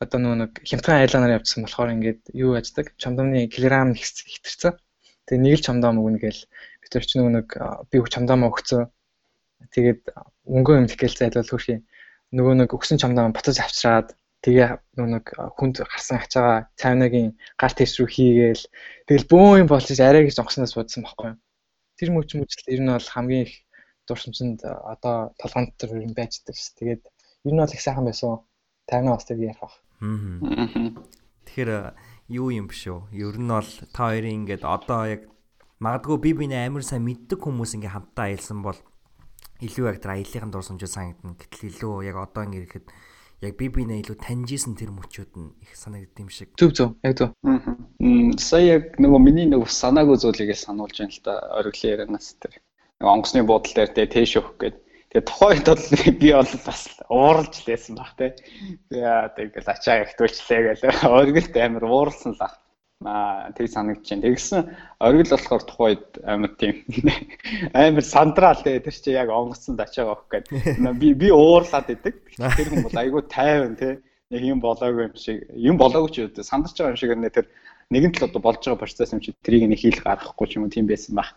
одоо 0.02 0.18
нөгөө 0.18 0.38
нэг 0.42 0.52
хямдхан 0.66 1.06
айланаар 1.06 1.38
явжсан 1.38 1.70
болохоор 1.70 1.94
ингээд 1.94 2.34
юу 2.34 2.58
яждаг 2.58 2.98
чамдаамны 2.98 3.46
килограмм 3.46 3.94
хэтэрсэн. 3.94 4.74
Тэгээ 5.30 5.38
нэг 5.38 5.54
л 5.62 5.66
чамдаам 5.70 6.02
өгнө 6.02 6.18
гээл 6.18 6.42
би 6.82 6.88
тэр 6.90 7.06
чинь 7.06 7.22
нөгөө 7.22 7.34
нэг 7.38 7.48
би 7.94 8.02
чамдаамаа 8.02 8.50
өгцөө 8.50 8.90
Тэгээд 9.74 10.02
өнгөө 10.48 10.76
юм 10.80 10.88
тэгэл 10.88 11.20
зайлвал 11.20 11.52
хөрхи 11.52 11.76
нөгөө 12.34 12.54
нэг 12.62 12.70
өгсөн 12.74 13.02
чамдаа 13.02 13.30
буцаж 13.34 13.58
авчраад 13.60 14.16
тэгээ 14.46 14.80
нэг 14.96 15.26
хүнд 15.60 15.84
гарсан 15.84 16.24
ачаага 16.24 16.72
цайнагийн 16.80 17.36
гар 17.60 17.74
тэс 17.76 18.00
рүү 18.00 18.08
хийгээл 18.08 18.64
тэгэл 19.10 19.30
бөөн 19.30 19.62
юм 19.66 19.70
болж 19.70 19.88
арай 20.00 20.24
гэж 20.24 20.40
онгосноо 20.40 20.70
суудсан 20.70 21.04
байхгүй 21.04 21.36
юу. 21.36 21.38
Тэр 22.00 22.10
мөч 22.16 22.30
мөчл 22.40 22.72
ер 22.72 22.82
нь 22.82 22.94
бол 22.94 23.10
хамгийн 23.12 23.44
их 23.44 23.54
дурсамжинд 24.08 24.64
одоо 24.64 25.36
толгоонд 25.42 25.76
төр 25.76 26.00
ер 26.00 26.08
нь 26.08 26.16
байждаг 26.16 26.56
ш. 26.56 26.72
Тэгээд 26.80 27.04
ер 27.04 27.54
нь 27.54 27.60
бол 27.60 27.76
их 27.76 27.84
сайхан 27.84 28.08
байсан. 28.08 28.48
Тайна 28.88 29.20
бас 29.20 29.28
тэг 29.28 29.44
ярих. 29.44 29.60
Аа. 29.60 30.96
Тэгэхээр 31.46 31.94
юу 32.32 32.48
юм 32.56 32.72
биш 32.72 32.88
үү? 32.88 33.12
Ер 33.12 33.36
нь 33.36 33.52
бол 33.52 33.70
та 33.92 34.16
хоёрын 34.16 34.48
ингээд 34.48 34.64
одоо 34.64 35.02
яг 35.06 35.22
магадгүй 35.84 36.18
би 36.24 36.32
биний 36.34 36.64
амар 36.64 36.88
сайн 36.88 37.04
мэддэг 37.04 37.44
хүмүүс 37.44 37.76
ингээ 37.76 37.92
хамтдаа 37.92 38.26
аялсан 38.32 38.64
бол 38.64 38.80
илүү 39.60 39.86
яг 39.92 39.98
тэр 40.00 40.16
аяллахын 40.16 40.52
дурсамжууд 40.52 40.94
санагдана. 40.94 41.36
Гэтэл 41.36 41.70
илүү 41.72 41.94
яг 42.08 42.16
одоо 42.20 42.44
ингээ 42.48 42.64
ирэхэд 42.64 42.86
яг 43.44 43.54
би 43.60 43.68
бинээ 43.68 44.02
илүү 44.04 44.18
таньжсэн 44.20 44.76
тэр 44.80 44.92
мөчүүд 44.96 45.32
нь 45.36 45.52
их 45.64 45.72
санагддаг 45.76 46.24
юм 46.24 46.32
шиг. 46.32 46.50
Зөв 46.56 46.72
зөв. 46.76 46.96
Яг 47.04 47.16
зөв. 47.20 47.30
Аа. 47.44 47.60
Сая 48.40 48.80
яг 48.80 48.84
нөгөө 49.00 49.20
миний 49.20 49.48
нөгөө 49.52 49.68
санаагүй 49.68 50.18
зүйлийг 50.20 50.56
сануулж 50.56 50.96
байна 51.00 51.12
л 51.12 51.24
да. 51.24 51.34
Ориглын 51.60 51.92
ярианаас 51.92 52.36
тэр. 52.40 52.60
Нөгөө 53.00 53.14
онгоцны 53.16 53.44
буудлын 53.48 53.76
дээр 53.76 53.92
тэ 53.96 54.12
тэш 54.12 54.40
өгөх 54.40 54.56
гэдэг 54.60 54.84
Тэгээ 55.10 55.26
тухайд 55.26 55.66
бол 55.66 55.86
би 56.22 56.30
бол 56.38 56.54
бас 56.70 56.82
ууралж 57.10 57.56
лээсэн 57.66 57.98
баг 57.98 58.14
те. 58.14 58.38
Тэгээ 58.94 59.34
тэгэл 59.58 59.74
ачаа 59.74 60.06
ихтүүлчлээ 60.06 60.62
гэл 60.78 61.10
оргилт 61.10 61.54
амар 61.58 61.86
ууралсан 61.90 62.38
л 62.38 62.46
ах. 62.46 62.62
Тэг 63.00 63.72
санагдаж 63.72 64.04
байна. 64.12 64.28
Тэгсэн 64.28 64.76
оргил 65.00 65.32
болохоор 65.32 65.64
тухайд 65.64 66.04
амар 66.20 66.52
тийм 66.60 66.84
амар 67.72 68.04
сандраал 68.04 68.60
тэгээ 68.60 68.84
тэр 68.84 68.96
чи 69.00 69.16
яг 69.16 69.32
онгоцсонд 69.32 69.80
ачаа 69.80 70.20
авах 70.20 70.28
гээд 70.28 70.52
би 71.00 71.16
би 71.16 71.32
уурлаад 71.32 71.88
идэг. 71.88 72.20
Тэр 72.36 72.68
хүн 72.68 72.84
бол 72.84 73.00
айгүй 73.00 73.24
тайван 73.32 73.80
те. 73.80 74.04
Яг 74.28 74.44
юм 74.44 74.60
болоогүй 74.60 75.08
юм 75.08 75.16
шиг 75.16 75.48
юм 75.56 75.80
болоогүй 75.80 76.12
ч 76.12 76.28
үү 76.28 76.44
сандарч 76.44 76.76
байгаа 76.76 76.92
юм 76.92 77.00
шиг 77.00 77.16
нэ 77.16 77.32
тэр 77.32 77.48
нэгэн 77.88 78.12
тал 78.20 78.28
одоо 78.28 78.44
болж 78.44 78.68
байгаа 78.68 78.84
процесс 78.84 79.16
юм 79.16 79.24
чи 79.24 79.32
тэрийг 79.48 79.72
нэг 79.72 79.80
хийх 79.80 80.04
гаргахгүй 80.04 80.48
ч 80.52 80.60
юм 80.60 80.68
уу 80.68 80.76
тийм 80.76 80.84
байсан 80.92 81.16
баг 81.16 81.32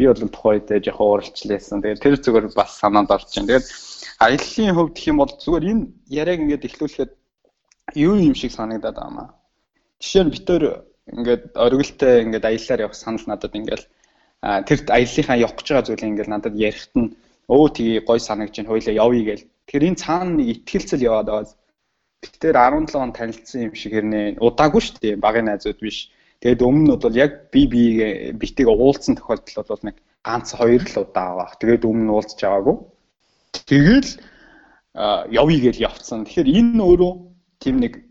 би 0.00 0.08
бол 0.08 0.16
тухайд 0.16 0.72
жоохон 0.72 1.20
ууралчлээсэн. 1.20 1.84
Тэгээд 1.84 2.00
тэр 2.00 2.16
зүгээр 2.16 2.46
бас 2.56 2.80
санаанд 2.80 3.12
орж 3.12 3.28
байна. 3.28 3.60
Тэгээд 3.60 3.66
аяллаа 4.24 4.72
хувьд 4.72 4.96
гэх 4.96 5.08
юм 5.12 5.18
бол 5.20 5.32
зүгээр 5.36 5.64
энэ 5.68 5.84
яриаг 6.08 6.40
ингээд 6.48 6.64
эхлүүлэхэд 6.64 7.12
юу 7.92 8.16
юм 8.16 8.34
шиг 8.34 8.56
санагдаад 8.56 8.96
байна. 8.96 9.36
Жишээ 10.00 10.24
нь 10.24 10.32
бид 10.32 10.44
төр 10.48 10.64
ингээд 11.12 11.44
оргилтой 11.56 12.22
ингээд 12.24 12.44
аяллаар 12.44 12.84
явах 12.86 12.96
санал 12.96 13.24
надад 13.26 13.52
ингээд 13.54 13.84
тэр 14.40 14.78
аяллахаа 14.88 15.36
явах 15.36 15.56
гэж 15.58 15.66
байгаа 15.68 15.86
зүйлийг 15.88 16.10
ингээд 16.12 16.32
надад 16.32 16.54
ярихт 16.56 16.94
нь 16.96 17.12
өө 17.48 17.66
тгий 17.76 18.00
гой 18.00 18.20
санагч 18.20 18.56
нь 18.60 18.68
хойлоо 18.70 18.94
явъя 18.94 19.24
гээл. 19.28 19.48
Тэгэхээр 19.68 19.88
энэ 19.88 20.00
цаана 20.00 20.32
нэг 20.40 20.48
ихтгэлцэл 20.52 21.06
яваад 21.08 21.28
байгаа. 21.28 21.56
Бид 22.22 22.34
тэр 22.40 22.56
17 22.56 22.96
он 22.96 23.12
танилцсан 23.12 23.60
юм 23.68 23.74
шиг 23.76 23.92
хэрнээ 23.92 24.40
удаагүй 24.40 24.80
шүү 24.80 24.98
дээ. 25.00 25.14
Багын 25.20 25.44
найзууд 25.52 25.80
биш 25.84 26.08
Тэгээд 26.44 26.60
өмнө 26.60 26.92
нь 26.92 27.00
бол 27.00 27.16
яг 27.16 27.48
би 27.48 27.64
биеийг 27.64 28.36
битийг 28.36 28.68
уулзсан 28.68 29.16
тохиолдол 29.16 29.64
бол 29.64 29.84
нэг 29.88 29.96
ганц 30.20 30.52
хоёр 30.52 30.84
л 30.84 31.00
удаа 31.00 31.26
авах. 31.32 31.56
Тэгээд 31.56 31.88
өмнө 31.88 32.04
нь 32.04 32.12
уулзч 32.12 32.40
аваагүй. 32.44 32.76
Тэгэл 33.64 34.10
явъя 35.32 35.60
гэж 35.64 35.76
явцсан. 35.80 36.28
Тэгэхээр 36.28 36.48
энэ 36.52 36.84
өөрөө 36.84 37.12
тийм 37.64 37.80
нэг 37.80 38.04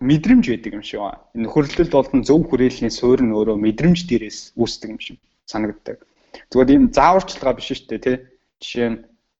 мэдрэмж 0.00 0.44
байдаг 0.48 0.72
юм 0.76 0.84
шиг 0.84 1.00
байна. 1.00 1.24
Энэ 1.34 1.44
нөхөрлөлт 1.48 1.92
болон 1.92 2.20
зөв 2.20 2.40
хүрээллийн 2.44 2.92
суурь 2.92 3.24
нь 3.24 3.32
өөрөө 3.32 3.56
мэдрэмж 3.56 4.00
дээрээс 4.04 4.38
үүсдэг 4.60 4.90
юм 4.92 5.00
шиг 5.00 5.18
санагддаг. 5.48 6.04
Зүгээр 6.52 6.72
ийм 6.76 6.84
зааварчилгаа 6.92 7.56
биш 7.56 7.72
шүү 7.72 7.88
дээ, 7.88 8.04
тий. 8.04 8.16
Жишээ 8.60 8.88
нь 8.92 8.98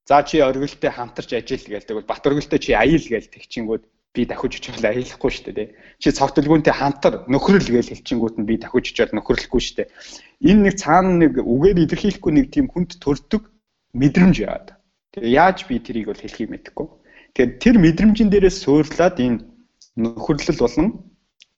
за 0.09 0.23
чи 0.25 0.41
оргилтэй 0.41 0.91
хамтарч 0.93 1.31
ажил 1.37 1.67
гээл 1.67 1.85
тэгвэл 1.85 2.09
бат 2.09 2.25
оргилтэй 2.25 2.61
чи 2.63 2.73
аял 2.73 3.05
гээл 3.05 3.29
тэгчингүүд 3.29 3.85
би 4.17 4.25
дахиж 4.25 4.53
очивол 4.57 4.87
аялахгүй 4.89 5.31
шүү 5.31 5.53
дээ. 5.53 5.69
Чи 6.01 6.09
цогтөлгүүнтэй 6.17 6.73
хамтар 6.73 7.15
нөхрөл 7.29 7.69
гэж 7.69 7.93
хэлчингүүт 7.93 8.37
нь 8.41 8.49
би 8.49 8.57
дахиж 8.57 8.97
очиод 8.97 9.13
нөхрөлөхгүй 9.13 9.61
шүү 9.61 9.77
дээ. 9.77 9.89
Энэ 10.49 10.63
нэг 10.73 10.75
цаана 10.81 11.13
нэг 11.21 11.37
үгээр 11.37 11.85
илэрхийлэхгүй 11.85 12.33
нэг 12.33 12.47
тийм 12.49 12.73
хүнд 12.73 12.97
төрдөг 12.97 13.45
мэдрэмж 13.93 14.37
яад. 14.41 14.73
Тэгээ 15.13 15.37
яаж 15.37 15.59
би 15.69 15.77
тэрийг 15.85 16.09
бол 16.09 16.23
хэлхийг 16.23 16.49
мэдэхгүй. 16.49 16.87
Тэгээд 17.37 17.53
тэр 17.61 17.77
мэдрэмжин 17.77 18.29
дээрээс 18.33 18.65
суурлаад 18.65 19.21
энэ 19.21 19.45
нөхөрлөл 19.97 20.61
болон 20.61 20.89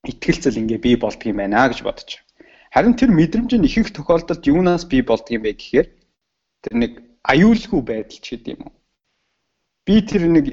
ихтгэлцэл 0.06 0.60
ингээ 0.62 0.78
бий 0.78 0.96
болдго 0.96 1.30
юм 1.30 1.38
байна 1.42 1.68
гэж 1.68 1.82
бодож. 1.82 2.22
Харин 2.72 2.94
тэр 2.94 3.10
мэдрэмж 3.10 3.52
нь 3.58 3.66
ихэнх 3.66 3.90
тохиолдолд 3.92 4.46
юунаас 4.46 4.84
бий 4.86 5.02
болдго 5.02 5.34
юм 5.34 5.42
бэ 5.42 5.52
гэхээр 5.58 5.88
тэр 6.62 6.74
нэг 6.74 6.92
аюулгүй 7.26 7.82
байдал 7.82 8.20
ч 8.22 8.26
гэдэг 8.38 8.54
юм 8.54 8.70
би 9.88 10.04
тэр 10.04 10.28
нэг 10.28 10.46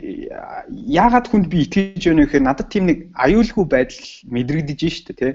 яагаад 0.72 1.28
хүнд 1.28 1.52
би 1.52 1.68
итгэж 1.68 2.08
байна 2.08 2.24
вэ 2.24 2.28
гэхээр 2.32 2.48
надад 2.48 2.72
тийм 2.72 2.88
нэг 2.88 3.00
аюулгүй 3.20 3.66
байдал 3.68 4.08
мэдрэгдэж 4.32 4.82
штэ 4.96 5.14
тий. 5.20 5.34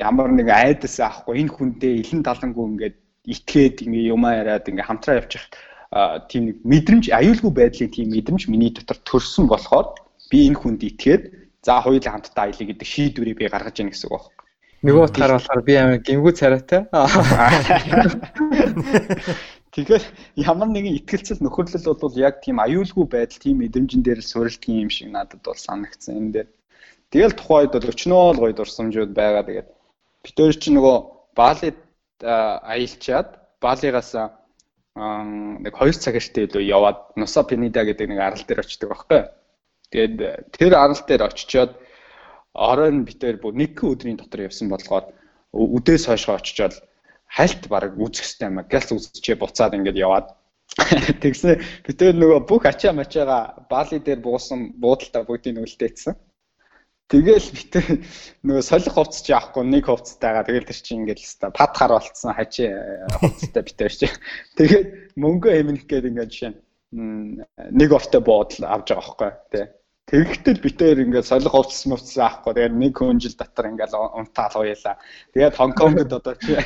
Ямар 0.00 0.32
нэг 0.32 0.48
айдас 0.48 0.96
аахгүй 0.96 1.44
энэ 1.44 1.52
хүндээ 1.52 2.00
илэн 2.00 2.24
талангуу 2.24 2.64
ингээд 2.72 2.96
итгээд 3.28 3.84
ингээ 3.84 4.08
юмаа 4.08 4.40
яриад 4.40 4.72
ингээ 4.72 4.88
хамтраа 4.88 5.20
явчих 5.20 5.44
тийм 6.32 6.42
нэг 6.48 6.56
мэдрэмж 6.64 7.04
аюулгүй 7.12 7.52
байдлын 7.52 7.92
тийм 7.92 8.08
мэдрэмж 8.08 8.48
миний 8.48 8.72
дотор 8.72 8.96
төрсөн 9.04 9.52
болохоор 9.52 9.92
би 10.30 10.38
энэ 10.48 10.60
хүнд 10.60 10.80
итгээд 10.84 11.22
за 11.64 11.80
хоёулаа 11.84 12.12
хамтдаа 12.14 12.44
аялаа 12.48 12.66
гэдэг 12.68 12.88
шийдвэрийг 12.88 13.38
би 13.38 13.48
гаргаж 13.48 13.76
яах 13.80 13.92
гэсэн 13.92 14.08
үг 14.08 14.24
байна. 14.24 14.36
Нөгөө 14.78 15.04
утгаар 15.10 15.32
болохоор 15.34 15.62
би 15.66 15.74
амар 15.74 15.98
гимгүү 16.06 16.32
царайтай. 16.38 16.86
Тэгэхээр 19.74 20.04
ямар 20.38 20.68
нэгэн 20.70 20.96
ихтгэлцэл 21.02 21.42
нөхөрлөл 21.42 21.98
бол 21.98 22.14
яг 22.14 22.38
тийм 22.40 22.62
аюулгүй 22.62 23.06
байдал 23.10 23.42
тийм 23.42 23.58
мэдрэмжэн 23.58 24.02
дээр 24.06 24.22
суурилтын 24.22 24.86
юм 24.86 24.90
шиг 24.90 25.10
надад 25.10 25.42
бол 25.42 25.58
санагдсан 25.58 26.14
энэ 26.18 26.32
дээр. 26.32 26.48
Тэгэл 27.10 27.34
тухайд 27.36 27.74
бол 27.74 27.90
өчнөө 27.90 28.38
л 28.38 28.42
гоё 28.42 28.54
дурсамжууд 28.54 29.12
байгаа. 29.12 29.44
Тэгээд 29.44 29.68
бид 30.24 30.36
өөр 30.38 30.56
чинь 30.62 30.76
нөгөө 30.78 30.96
Балид 31.34 31.78
аялчаад 32.22 33.28
Балигаас 33.62 34.14
нэг 34.94 35.74
2 35.74 35.94
цаг 36.02 36.14
эртээ 36.18 36.46
илүү 36.46 36.62
яваад 36.64 36.98
Нуса 37.14 37.42
Пенида 37.42 37.82
гэдэг 37.86 38.06
нэг 38.08 38.18
арал 38.18 38.42
дээр 38.46 38.62
очдөг 38.62 38.88
байхгүй. 38.90 39.20
Тэгээд 39.92 40.52
тэр 40.52 40.72
арал 40.76 41.00
дээр 41.08 41.22
очичоод 41.28 41.72
оройн 42.52 43.04
битээр 43.08 43.40
бүр 43.40 43.54
нэг 43.56 43.78
өдрийн 43.80 44.18
дотор 44.20 44.44
явсан 44.48 44.68
болохоор 44.68 45.08
үдээс 45.52 46.04
хойшоо 46.08 46.36
очичоод 46.36 46.74
хальт 47.28 47.68
баг 47.68 47.96
үзэх 47.96 48.24
хэрэгтэй 48.24 48.48
юм. 48.48 48.60
Гэлс 48.68 48.90
үзчихээ 48.92 49.40
буцаад 49.40 49.76
ингээд 49.76 49.96
яваад 49.96 50.36
тэгсэн 51.24 51.60
битээр 51.88 52.16
нөгөө 52.16 52.40
бүх 52.44 52.64
ачаа 52.68 52.92
мачаага 52.92 53.64
баали 53.72 53.98
дээр 54.00 54.20
буусан 54.20 54.76
буудалтай 54.76 55.24
бүгдийг 55.24 55.56
нүлдээсэн. 55.56 56.14
Тэгэл 57.08 57.48
битээр 57.56 58.04
нөгөө 58.44 58.64
солих 58.68 58.92
хувцас 58.92 59.24
чи 59.24 59.32
авахгүй 59.32 59.64
нэг 59.64 59.88
хувцастайгаа 59.88 60.44
тэгэл 60.44 60.68
тэр 60.68 60.76
чинь 60.76 61.08
ингээд 61.08 61.24
л 61.24 61.56
пад 61.56 61.72
хар 61.72 61.96
болцсон 61.96 62.36
хачи 62.36 62.68
хувцастай 63.16 63.62
битээр 63.64 63.92
чи. 63.96 64.06
Тэгээд 64.60 65.16
мөнгө 65.16 65.48
хэмнэх 65.48 65.88
гээд 65.88 66.08
ингээд 66.12 66.32
жишээ 66.36 66.52
нэг 66.92 67.90
овтой 67.96 68.20
буудал 68.20 68.68
авч 68.68 68.92
байгаа 68.92 69.16
байхгүй 69.16 69.32
тий. 69.48 69.64
Тэгэхдээ 70.08 70.56
битээр 70.64 71.04
ингээд 71.04 71.28
солих 71.28 71.52
хувцас 71.52 71.84
мөвцс 71.84 72.16
аахгүй. 72.16 72.56
Тэгээд 72.56 72.80
нэг 72.80 72.96
хүн 72.96 73.20
жил 73.20 73.36
дотор 73.36 73.68
ингээд 73.68 73.92
унтаал 73.92 74.64
уяла. 74.64 74.96
Тэгээд 75.36 75.52
Хонконгод 75.60 76.12
одоо 76.16 76.32
чи 76.40 76.56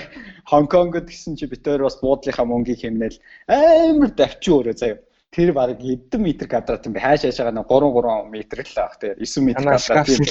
Хонконгод 0.47 1.11
гисэн 1.11 1.35
чи 1.35 1.51
битээр 1.51 1.83
бас 1.83 1.99
буудлынхаа 1.99 2.47
мөнгийг 2.47 2.87
хэмнээл 2.87 3.19
амар 3.51 4.15
давчин 4.15 4.63
өөрөө 4.63 4.77
заяа. 4.79 5.03
Тэр 5.35 5.51
баг 5.59 5.75
эдэн 5.75 6.23
метр 6.23 6.47
квадрат 6.47 6.87
юм 6.87 6.95
бэ. 6.95 7.03
Хайш 7.03 7.27
хайшаага 7.27 7.51
нэг 7.51 7.67
3 7.67 7.91
3 7.91 8.31
метр 8.31 8.63
л 8.63 8.75
баг 8.79 8.95
тийм 9.03 9.19
9 9.19 9.43
метр 9.43 9.65
квадрат 9.67 10.07
тийм. 10.07 10.23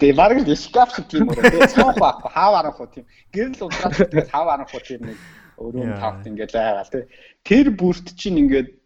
Тэгээ 0.00 0.16
баг 0.16 0.36
л 0.40 0.56
шкаф 0.56 0.96
тийм 1.04 1.28
өөрөө 1.28 1.52
тийм. 1.52 1.68
Цаах 1.68 2.00
байхгүй 2.00 2.30
хав 2.32 2.54
аранхуу 2.56 2.88
тийм. 2.88 3.04
Гэрэл 3.28 3.66
унтраад 3.68 3.98
тэгээд 4.08 4.32
хав 4.32 4.48
аранхуу 4.48 4.80
тийм 4.80 5.00
нэг 5.04 5.18
өрөөнд 5.58 6.00
тавт 6.00 6.24
ингээд 6.24 6.54
байгаа 6.54 6.86
тийм. 6.86 7.04
Тэр 7.44 7.66
бүрт 7.74 8.14
чинь 8.14 8.40
ингээд 8.46 8.77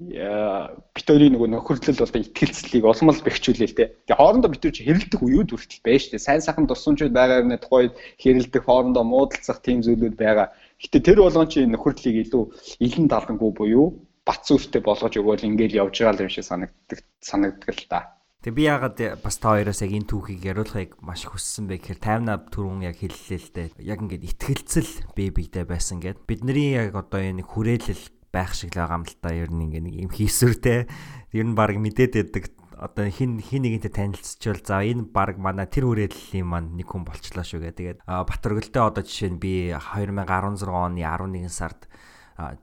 битүүрийн 0.00 1.36
нөгөө 1.36 1.48
нөхөрлөл 1.52 2.00
бол 2.00 2.20
ихтгэлцлийг 2.24 2.84
улам 2.88 3.12
л 3.12 3.20
бэхжүүлээ 3.20 3.68
л 3.68 3.76
дээ. 3.76 3.88
Тэгээ 4.08 4.16
хоорондоо 4.16 4.50
битүүр 4.56 4.72
чи 4.72 4.88
хэрэлдэх 4.88 5.20
үеуд 5.20 5.52
хүртэл 5.52 5.84
байж 5.84 6.08
тээ. 6.08 6.24
Сайн 6.24 6.40
сайхан 6.40 6.64
тусламжууд 6.64 7.12
байгаа 7.12 7.44
юм 7.44 7.52
тухайд 7.60 7.92
хэрэлдэх 8.16 8.64
хоорондоо 8.64 9.04
муудалцах 9.04 9.60
тийм 9.60 9.84
зүйлүүд 9.84 10.16
байгаа. 10.16 10.56
Гэтэ 10.80 11.04
тэр 11.04 11.20
болгон 11.20 11.52
чи 11.52 11.68
нөхөрлөлийг 11.68 12.32
илүү 12.32 12.44
илэн 12.80 13.12
таланггүй 13.12 13.52
буюу 13.52 13.86
бац 14.24 14.48
үүртэй 14.48 14.80
болгож 14.80 15.14
өгөөл 15.20 15.44
ингээл 15.44 15.84
явж 15.84 16.00
байгаа 16.00 16.24
юм 16.24 16.32
шиг 16.32 16.48
санагддаг 16.48 16.98
санагддаг 17.20 17.76
л 17.76 17.88
та. 17.92 18.00
Тэг 18.40 18.56
би 18.56 18.64
яагаад 18.64 19.20
бас 19.20 19.36
та 19.36 19.52
хоёроос 19.52 19.84
яг 19.84 19.92
энэ 19.92 20.08
түүхийг 20.08 20.40
яриулахыг 20.48 20.96
маш 21.04 21.28
хүссэн 21.28 21.68
бэ 21.68 21.76
гэхээр 21.76 22.00
таймнаа 22.00 22.40
түрүүн 22.48 22.88
яг 22.88 22.96
хэллээ 22.96 23.36
л 23.36 23.52
дээ. 23.52 23.68
Яг 23.84 24.00
ингээд 24.00 24.24
ихтгэлцэл 24.32 24.92
биедээ 25.12 25.68
байсан 25.68 26.00
гэд. 26.00 26.24
Бидний 26.24 26.72
яг 26.72 26.96
одоо 26.96 27.20
энэ 27.20 27.44
хүрээлэл 27.44 28.19
байх 28.30 28.54
шиг 28.54 28.74
л 28.74 28.86
байгаа 28.86 28.98
юм 29.02 29.06
л 29.06 29.16
та 29.18 29.30
ер 29.34 29.50
нь 29.50 29.62
ингээ 29.66 29.82
нэг 29.84 29.94
юм 30.06 30.10
хийсвэртэй 30.10 30.86
ер 30.86 31.46
нь 31.46 31.58
баг 31.58 31.74
мэдээд 31.76 32.14
байдаг 32.14 32.44
одоо 32.80 33.12
хин 33.12 33.44
хин 33.44 33.68
нэгэнтэй 33.68 33.92
танилцчихвал 33.92 34.64
за 34.64 34.80
энэ 34.80 35.12
баг 35.12 35.36
манай 35.36 35.68
тэр 35.68 35.84
хүрээллийн 35.84 36.48
маань 36.48 36.80
нэг 36.80 36.88
хүн 36.88 37.04
болчлоо 37.04 37.44
шүү 37.44 37.60
гэ. 37.60 37.76
Тэгээд 37.76 37.98
Батөргөлтэй 38.08 38.80
одоо 38.80 39.04
жишээ 39.04 39.36
нь 39.36 39.42
би 39.42 39.76
2016 39.76 40.64
оны 40.64 41.04
11 41.04 41.52
сард 41.52 41.92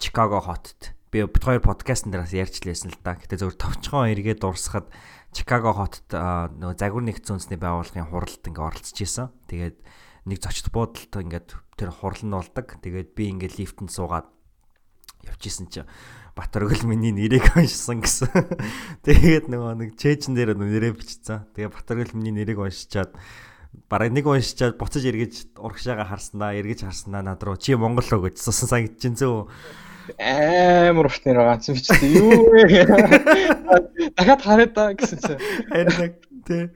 Чикаго 0.01 0.41
хотод 0.41 0.97
би 1.13 1.21
бит 1.21 1.43
хоёр 1.45 1.62
подкастн 1.62 2.09
дээрээс 2.09 2.33
ярьж 2.33 2.55
лээсэн 2.65 2.97
л 2.97 3.01
да. 3.05 3.13
Гэтэ 3.13 3.45
зөвхөн 3.45 3.62
товчхон 3.62 4.09
эргээд 4.09 4.41
дурсахад 4.41 4.89
Чикаго 5.38 5.77
хотод 5.77 6.09
нөгөө 6.09 6.77
загвар 6.81 7.05
нэгдсэн 7.05 7.38
үндэсний 7.38 7.62
байгууллагын 7.62 8.09
хуралд 8.09 8.41
ингээ 8.41 8.65
оролцож 8.74 8.97
исэн. 8.97 9.29
Тэгээд 9.45 9.77
нэг 10.25 10.38
зочд 10.41 10.74
буудалд 10.74 11.13
ингээд 11.13 11.50
тэр 11.77 11.93
хурал 11.93 12.25
нь 12.25 12.33
болдог. 12.33 12.67
Тэгээд 12.81 13.13
би 13.13 13.29
ингээ 13.38 13.53
лифтэнд 13.53 13.93
суугаад 13.93 14.33
явж 15.27 15.43
исэн 15.48 15.67
чи 15.69 15.84
Батөргөл 16.38 16.86
миний 16.86 17.10
нэрийг 17.10 17.50
уншсан 17.57 18.05
гэсэн. 18.05 18.29
Тэгээд 19.05 19.50
нөгөө 19.50 19.74
нэг 19.74 19.89
чэйжэн 19.98 20.38
дээр 20.38 20.53
нэрээ 20.53 20.93
бичсэн. 20.93 21.50
Тэгээд 21.57 21.74
Батөргөл 21.74 22.13
миний 22.13 22.29
нэрийг 22.29 22.62
уншичаад 22.62 23.17
бараг 23.89 24.13
нэг 24.13 24.29
уншичаад 24.29 24.77
буцаж 24.77 25.01
эргэж 25.01 25.57
урагшаага 25.57 26.05
харснаа, 26.05 26.53
эргэж 26.53 26.86
харснаа 26.86 27.25
над 27.25 27.41
руу 27.41 27.57
чи 27.57 27.74
Монгол 27.74 28.05
руу 28.05 28.29
гэж 28.29 28.38
сусан 28.38 28.69
санагдчихэв 28.69 29.17
зөө 29.17 29.50
амар 30.15 31.10
урт 31.10 31.25
нэр 31.25 31.38
байгаа 31.41 31.60
чи 31.60 31.74
юу 32.05 32.48
вэ? 32.53 32.86
Дахиад 34.15 34.41
хараад 34.41 34.77
гэсэн 34.96 35.19
чи. 35.19 35.34
Харин 35.67 36.15
тий 36.48 36.72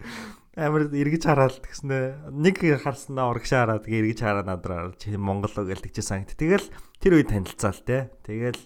амар 0.56 0.92
эргэж 0.92 1.24
хараад 1.24 1.64
гэснэ 1.64 2.28
нэг 2.36 2.60
харснаа 2.60 3.32
урагшаа 3.32 3.64
хараад 3.64 3.88
тэгээ 3.88 4.02
эргэж 4.04 4.20
хараад 4.20 4.48
надраа 4.52 4.92
чи 5.00 5.16
Монгол 5.16 5.54
уу 5.56 5.68
гэж 5.68 5.80
тэгчихсэн 5.80 6.28
санагт. 6.28 6.36
Тэгэл 6.36 6.68
тэр 7.00 7.14
үед 7.16 7.32
танилцаал 7.32 7.80
те. 7.88 8.12
Тэгэл 8.28 8.60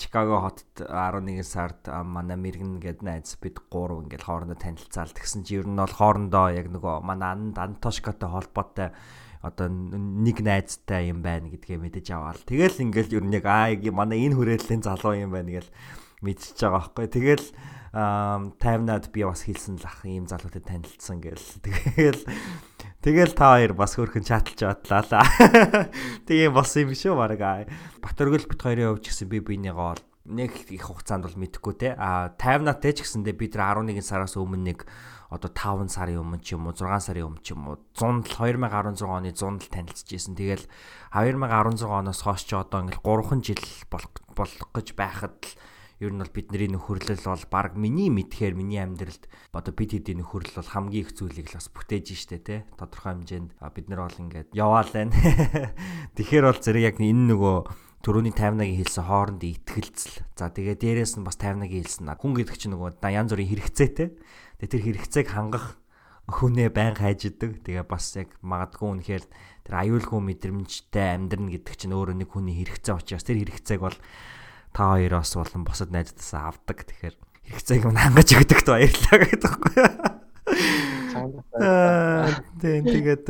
Чикаго 0.00 0.40
хотод 0.40 0.88
11 0.88 1.44
сард 1.44 1.84
манай 1.88 2.36
мэрэгэн 2.36 2.80
гээд 2.80 3.00
найз 3.04 3.36
бид 3.40 3.60
гурав 3.68 4.04
ингээд 4.04 4.24
хоорондоо 4.24 4.56
танилцаал. 4.56 5.12
Тэгсэн 5.12 5.44
чи 5.44 5.60
ер 5.60 5.68
нь 5.68 5.76
бол 5.76 5.92
хоорондоо 5.92 6.52
яг 6.52 6.72
нөгөө 6.72 7.04
манай 7.04 7.52
Антошкотой 7.52 8.28
холбоотой 8.28 8.92
одоо 9.40 9.72
нэг 9.72 10.44
найзтай 10.44 11.08
юм 11.08 11.24
байна 11.24 11.48
гэдгээ 11.48 11.80
мэдэж 11.80 12.06
аваад 12.12 12.44
тэгэл 12.44 12.84
ингээл 12.84 13.16
ер 13.16 13.24
нь 13.24 13.36
яг 13.40 13.48
аа 13.48 13.72
манай 13.88 14.28
энэ 14.28 14.36
хүрээллийн 14.36 14.84
залуу 14.84 15.16
юм 15.16 15.32
байна 15.32 15.56
гэл 15.56 15.70
мэдчихэж 16.20 16.60
байгаа 16.60 16.76
байхгүй 16.76 17.06
тэгэл 17.08 17.46
таймнад 17.92 19.10
би 19.10 19.26
бас 19.26 19.42
хэлсэн 19.42 19.82
л 19.82 19.86
ах 19.86 20.06
ийм 20.06 20.30
залуутай 20.30 20.62
танилцсан 20.62 21.18
гэл. 21.18 21.42
Тэгэл 21.66 22.22
тэгэл 23.02 23.34
та 23.34 23.58
хоёр 23.58 23.74
бас 23.74 23.98
хөрхэн 23.98 24.22
чаталж 24.22 24.86
батлаа 24.86 25.26
тийм 26.26 26.54
болсон 26.54 26.86
юм 26.86 26.94
шүү 26.94 27.18
баг 27.18 27.66
Батөргөл 27.98 28.46
бит 28.46 28.62
хоёрын 28.62 28.94
хувьд 28.94 29.02
ч 29.02 29.10
гэсэн 29.10 29.26
би 29.26 29.42
бинийгаа 29.42 29.98
нэг 30.30 30.70
их 30.70 30.86
хугацаанд 30.86 31.26
бол 31.26 31.34
мэдэхгүй 31.34 31.74
те. 31.74 31.98
А 31.98 32.30
таймнатай 32.38 32.94
ч 32.94 33.02
гэсэндээ 33.02 33.34
бид 33.34 33.58
11 33.58 33.98
сараас 34.06 34.38
өмнө 34.38 34.62
нэг 34.70 34.86
одоо 35.26 35.50
5 35.50 35.90
сарын 35.90 36.22
өмнө 36.22 36.42
ч 36.46 36.54
юм 36.54 36.70
уу 36.70 36.74
6 36.78 36.86
сарын 37.10 37.26
өмнө 37.26 37.42
ч 37.42 37.54
юм 37.54 37.66
уу 37.66 37.82
100 37.98 38.30
2016 38.38 39.02
оны 39.02 39.34
100 39.34 39.66
л 39.66 39.70
танилцж 39.70 40.08
исэн. 40.14 40.38
Тэгэл 40.38 40.66
2016 41.10 41.90
оноос 41.90 42.22
хойш 42.22 42.46
ч 42.46 42.54
одоо 42.54 42.86
ингээл 42.86 43.02
3 43.02 43.42
жил 43.42 43.62
болох 43.90 44.14
болох 44.38 44.70
гэж 44.74 44.94
байхад 44.94 45.34
л 45.42 45.50
ер 46.00 46.16
нь 46.16 46.20
бол 46.24 46.32
бидний 46.32 46.68
нөхөрлөл 46.72 47.20
бол 47.28 47.44
баг 47.52 47.76
миний 47.76 48.08
мэдхээр 48.08 48.56
миний 48.56 48.80
амьдралд 48.80 49.28
одоо 49.52 49.72
бид 49.76 49.92
хэдийн 49.92 50.24
нөхөрлөл 50.24 50.56
бол 50.56 50.72
хамгийн 50.72 51.04
их 51.04 51.12
зүйлийг 51.12 51.52
л 51.52 51.60
бас 51.60 51.68
бүтээж 51.68 52.06
штэ 52.16 52.40
те 52.40 52.56
тодорхой 52.80 53.20
хэмжээнд 53.20 53.60
бид 53.60 53.86
нар 53.92 54.08
бол 54.08 54.22
ингээд 54.24 54.56
яваал 54.56 54.88
байна. 54.88 55.12
Тэгэхээр 56.16 56.48
бол 56.48 56.60
зэрэг 56.64 56.88
яг 56.88 56.96
энэ 56.96 57.36
нөгөө 57.36 57.56
төрөний 58.00 58.32
таймнагийн 58.32 58.80
хэлсэн 58.80 59.04
хоорондын 59.04 59.52
ихтгэлцэл. 59.60 60.24
За 60.40 60.48
тэгээ 60.48 60.80
дээрээс 60.80 61.20
нь 61.20 61.26
бас 61.28 61.36
таймнагийн 61.36 61.84
хэлсэн. 61.84 62.08
Хүн 62.16 62.32
гэдэг 62.32 62.56
чинь 62.56 62.72
нөгөө 62.72 62.96
янз 63.04 63.36
бүрийн 63.36 63.52
хэрэгцээтэй. 63.52 64.08
Тэгээ 64.56 64.72
тэр 64.72 64.84
хэрэгцээг 64.88 65.28
хангах 65.28 65.76
хүнээ 66.24 66.72
байн 66.72 66.96
хайждаг. 66.96 67.60
Тэгээ 67.60 67.84
бас 67.84 68.16
яг 68.16 68.32
магадгүй 68.40 68.88
үнэхээр 69.04 69.24
тэр 69.68 69.74
аюулгүй 69.84 70.20
мэдрэмжтэй 70.32 71.06
амьдрна 71.12 71.52
гэдэг 71.52 71.74
чинь 71.76 71.92
өөрөө 71.92 72.16
нэг 72.24 72.30
хүний 72.32 72.56
хэрэгцээ 72.56 72.96
учраас 72.96 73.24
тэр 73.26 73.44
хэрэгцээг 73.44 73.80
бол 73.84 73.98
та 74.72 74.94
хоёроос 74.94 75.34
болон 75.34 75.64
босод 75.64 75.90
найзтайсаа 75.90 76.50
авдаг. 76.54 76.86
Тэгэхээр 76.86 77.16
хэрэгцээг 77.50 77.84
нь 77.86 78.00
хангаж 78.00 78.28
өгдөгт 78.34 78.66
баярлалаа 78.70 79.18
гэдэг 79.26 79.42
байхгүй. 79.42 79.84
Тийм 82.60 82.82
тэгээд 82.86 83.26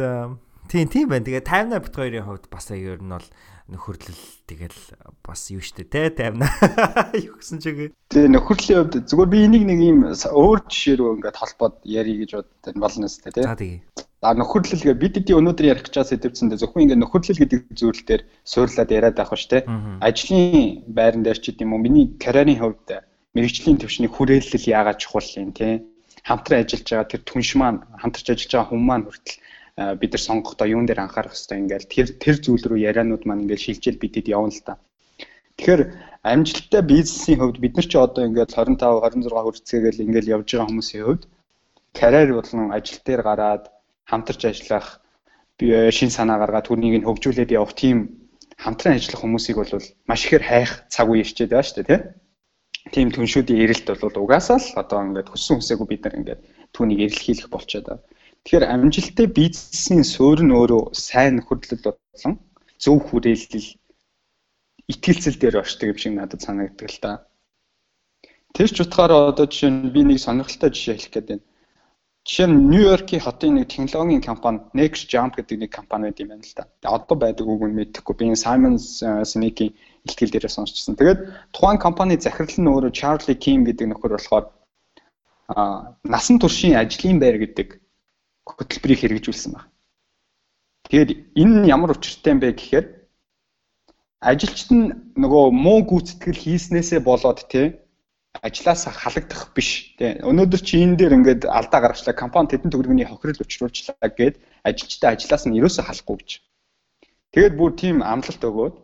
тийм 0.69 0.87
тийм 0.89 1.07
байна. 1.09 1.27
Тэгээд 1.27 1.49
таймнаа 1.49 1.81
бит 1.81 1.97
хоёрын 1.97 2.27
хувьд 2.29 2.47
бас 2.53 2.71
ер 2.71 3.01
нь 3.01 3.11
бол 3.11 3.27
нөхөрлөл 3.71 4.23
тэгэл 4.51 4.79
бас 5.23 5.47
юу 5.55 5.63
штэ 5.63 5.87
те 5.87 6.11
таймна 6.11 6.51
юу 7.15 7.39
гэсэн 7.39 7.63
чигээ. 7.63 7.95
Тэгээ 8.11 8.35
нөхөрлийн 8.35 8.79
хувьд 8.83 9.07
зүгээр 9.07 9.31
би 9.31 9.39
энийг 9.47 9.65
нэг 9.71 9.79
юм 9.79 9.99
өөр 10.11 10.61
жишээ 10.67 10.99
рүү 10.99 11.11
ингээд 11.23 11.39
холбоод 11.39 11.77
ярих 11.87 12.19
гэж 12.27 12.31
боддог 12.35 12.75
болно 12.83 13.07
сте 13.07 13.31
те. 13.31 13.47
За 13.47 13.55
тэгээ. 13.55 13.81
А 14.21 14.35
нөхөрлөл 14.35 14.85
гэ 14.85 14.95
бид 14.99 15.15
хэдий 15.17 15.39
өнөөдөр 15.39 15.71
ярих 15.71 15.87
чаас 15.89 16.11
хэвчэндээ 16.11 16.61
зөвхөн 16.61 16.83
ингээд 16.91 17.03
нөхөрлөл 17.07 17.41
гэдэг 17.41 17.61
зүйл 17.73 18.03
дээр 18.05 18.23
суурлаад 18.45 18.91
яриад 18.91 19.17
байх 19.17 19.31
ба 19.31 19.39
штэ. 19.39 19.65
Ажлын 20.03 20.85
байран 20.91 21.23
дээр 21.23 21.39
ч 21.39 21.55
гэдэм 21.55 21.73
юм 21.73 21.81
миний 21.81 22.19
карьерийн 22.21 22.61
хувьд 22.61 23.07
мэрэгжлийн 23.33 23.79
төвшний 23.79 24.11
хүрээлэл 24.11 24.67
яагаад 24.67 24.99
чухал 24.99 25.31
юм 25.39 25.55
те. 25.55 25.87
Хамтран 26.27 26.67
ажиллаж 26.67 26.85
байгаа 26.85 27.09
тэр 27.09 27.23
түнш 27.25 27.57
маань 27.57 27.81
хамтарч 27.97 28.27
ажиллаж 28.29 28.53
байгаа 28.53 28.69
хүмүүс 28.69 28.89
маань 28.91 29.07
хүртэл 29.09 29.39
бид 30.01 30.13
нар 30.13 30.23
сонгохдоо 30.29 30.67
юун 30.69 30.87
дээр 30.87 31.01
анхаарах 31.05 31.33
хэрэгтэй 31.33 31.59
ингээл 31.63 31.93
тэр 31.93 32.09
тэр 32.23 32.37
зүйл 32.45 32.65
рүү 32.69 32.81
яриануд 32.91 33.25
маань 33.25 33.45
ингээл 33.45 33.65
шилжил 33.65 33.97
бидэд 33.97 34.29
явна 34.29 34.53
л 34.53 34.61
та. 34.67 34.75
Тэгэхээр 35.57 35.83
амжилттай 36.23 36.83
бизнесийн 36.85 37.41
хувьд 37.41 37.59
бид 37.65 37.75
нар 37.77 37.87
ч 37.89 37.95
одоо 37.97 38.23
ингээд 38.29 38.53
25 38.53 38.77
26 38.77 39.33
хүрцгээгээл 39.33 40.05
ингээл 40.05 40.33
явж 40.37 40.49
байгаа 40.53 40.69
хүмүүсийн 40.69 41.05
хувьд 41.05 41.25
карьер 41.97 42.31
болон 42.37 42.73
ажил 42.77 43.01
дээр 43.05 43.23
гараад 43.25 43.65
хамтарч 44.11 44.41
ажиллах 44.45 45.01
шин 45.97 46.11
санаа 46.13 46.39
гаргаад 46.41 46.69
түүнийг 46.69 46.95
нь 47.01 47.07
хөгжүүлээд 47.09 47.55
явах 47.57 47.75
тийм 47.77 47.99
хамтран 48.57 48.97
ажиллах 48.97 49.21
хүмүүсийг 49.25 49.57
бол 49.57 49.73
маш 50.09 50.21
ихээр 50.25 50.45
хайх 50.45 50.71
цаг 50.93 51.07
үе 51.09 51.21
ирчээд 51.25 51.53
байгаа 51.53 51.69
шүү 51.69 51.77
дээ 51.77 51.89
тийм. 51.89 52.03
Тийм 52.93 53.09
түншүүдийн 53.13 53.63
эрэлт 53.65 53.89
бол 54.01 54.25
угаасаа 54.25 54.59
л 54.61 54.69
одоо 54.83 54.99
ингээд 55.05 55.29
хүссэн 55.33 55.57
хүсээгүй 55.61 55.89
бид 55.89 56.03
нар 56.05 56.19
ингээд 56.21 56.41
түүнийг 56.73 57.01
эрэлхийлэх 57.05 57.49
болчиход 57.53 57.87
байгаа. 57.89 58.01
Тэгэхээр 58.45 58.65
амжилттай 58.73 59.27
бизнесийн 59.29 60.05
суурь 60.05 60.43
нь 60.45 60.57
өөрөө 60.57 60.83
сайн 60.97 61.37
нөхөрлөл 61.37 61.85
болон 61.85 62.35
зөв 62.81 62.97
хүрээлэл 63.05 63.69
итгэлцэл 64.93 65.39
дээр 65.39 65.61
оршдог 65.63 65.93
юм 65.93 65.99
шиг 66.01 66.13
надад 66.17 66.41
санагддаг 66.41 66.89
л 66.89 67.01
да. 67.05 67.13
Тэр 68.57 68.69
ч 68.73 68.81
утгаараа 68.83 69.31
одоо 69.31 69.47
жишээ 69.47 69.71
нь 69.71 69.93
би 69.95 70.03
нэг 70.03 70.19
сонирхолтой 70.19 70.71
жишээ 70.73 70.97
хэлэх 70.97 71.13
гээд 71.15 71.29
байна. 71.29 71.45
Жишээ 72.27 72.49
нь 72.49 72.57
Нью-Йоркийн 72.73 73.23
хотын 73.23 73.55
нэг 73.55 73.69
технологийн 73.69 74.25
компани 74.25 74.59
Next 74.75 75.07
Jump 75.13 75.37
гэдэг 75.37 75.57
нэг 75.61 75.71
компани 75.71 76.11
байт 76.11 76.21
юм 76.25 76.33
байна 76.33 76.45
л 76.49 76.57
да. 76.57 76.65
Одоо 76.97 77.17
байдаг 77.21 77.47
үг 77.47 77.63
нь 77.69 77.77
мэдэхгүй. 77.79 78.15
Би 78.19 78.25
Simon 78.35 78.75
Sinek-ийн 78.77 79.77
ихтгэл 80.09 80.33
дээрээ 80.33 80.53
сонсчихсан. 80.57 80.97
Тэгээд 80.99 81.21
тухайн 81.55 81.79
компани 81.79 82.17
захирал 82.17 82.59
нь 82.59 82.71
өөрөө 82.73 82.93
Charlie 82.99 83.39
Kim 83.39 83.69
гэдэг 83.69 83.87
нөхөр 83.95 84.17
болохоор 84.17 84.45
а 85.55 85.95
насан 86.05 86.39
туршийн 86.43 86.75
ажлын 86.81 87.19
байр 87.23 87.39
гэдэг 87.39 87.69
хөтөлбөрийг 88.59 89.01
хэрэгжүүлсэн 89.01 89.53
байна. 89.55 89.71
Тэгээд 90.91 91.11
энэ 91.39 91.55
нь 91.63 91.71
ямар 91.71 91.95
учиртай 91.95 92.33
юм 92.35 92.41
бэ 92.43 92.51
гэхээр 92.59 92.87
ажилчид 94.21 94.71
нь 94.75 94.87
нөгөө 95.23 95.45
муу 95.65 95.81
гүйцэтгэл 95.91 96.43
хийснээсээ 96.43 97.01
болоод 97.01 97.41
тий 97.53 97.67
ажлаасаа 98.47 98.93
халагдах 98.95 99.43
биш 99.57 99.71
тий 99.99 100.19
өнөөдөр 100.29 100.61
чи 100.67 100.75
энэ 100.85 100.99
дээр 100.99 101.17
ингээд 101.19 101.43
алдаа 101.59 101.81
гаргачлаа 101.83 102.15
компани 102.15 102.51
тэдэн 102.51 102.71
төгрөгийн 102.71 103.11
хохирол 103.11 103.43
учруулчлаа 103.43 104.11
гэд 104.19 104.35
ажилчтай 104.69 105.11
ажлаас 105.15 105.45
нь 105.47 105.59
ерөөсөө 105.59 105.85
халахгүй 105.87 106.17
гэж. 106.19 106.31
Тэгээд 107.33 107.55
бүр 107.59 107.73
тийм 107.81 107.97
амлалт 108.03 108.43
өгөөд 108.49 108.75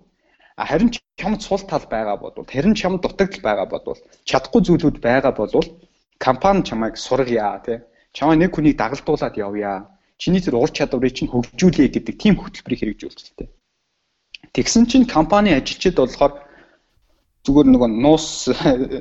харин 0.71 0.91
чамд 1.21 1.41
сул 1.43 1.63
тал 1.71 1.85
байгаа 1.95 2.17
бодвол 2.17 2.47
харин 2.49 2.75
чамд 2.81 3.03
дутагдал 3.03 3.43
байгаа 3.49 3.67
бодвол 3.67 4.01
чадахгүй 4.29 4.61
зүйлүүд 4.65 4.97
байгаа 5.07 5.33
болвол 5.37 5.69
компани 6.19 6.63
чамайг 6.69 6.95
сургая 6.97 7.61
тий 7.67 7.79
чамаа 8.17 8.37
нэг 8.41 8.57
хүнийг 8.57 8.81
дагалдуулаад 8.81 9.37
явъя. 9.37 9.93
Чиний 10.17 10.41
тэр 10.41 10.57
ур 10.57 10.73
чадварыг 10.73 11.13
чинь 11.13 11.29
хөгжүүлээ 11.29 11.93
гэдэг 11.93 12.15
тийм 12.17 12.41
хөтөлбөрийг 12.41 12.81
хэрэгжүүлжтэй. 12.81 13.53
Тэгсэн 14.57 14.89
чинь 14.89 15.05
компани 15.05 15.53
ажилчид 15.53 16.01
болохоор 16.01 16.41
зүгээр 17.45 17.69
нөгөө 17.69 17.91
нуус 18.01 18.49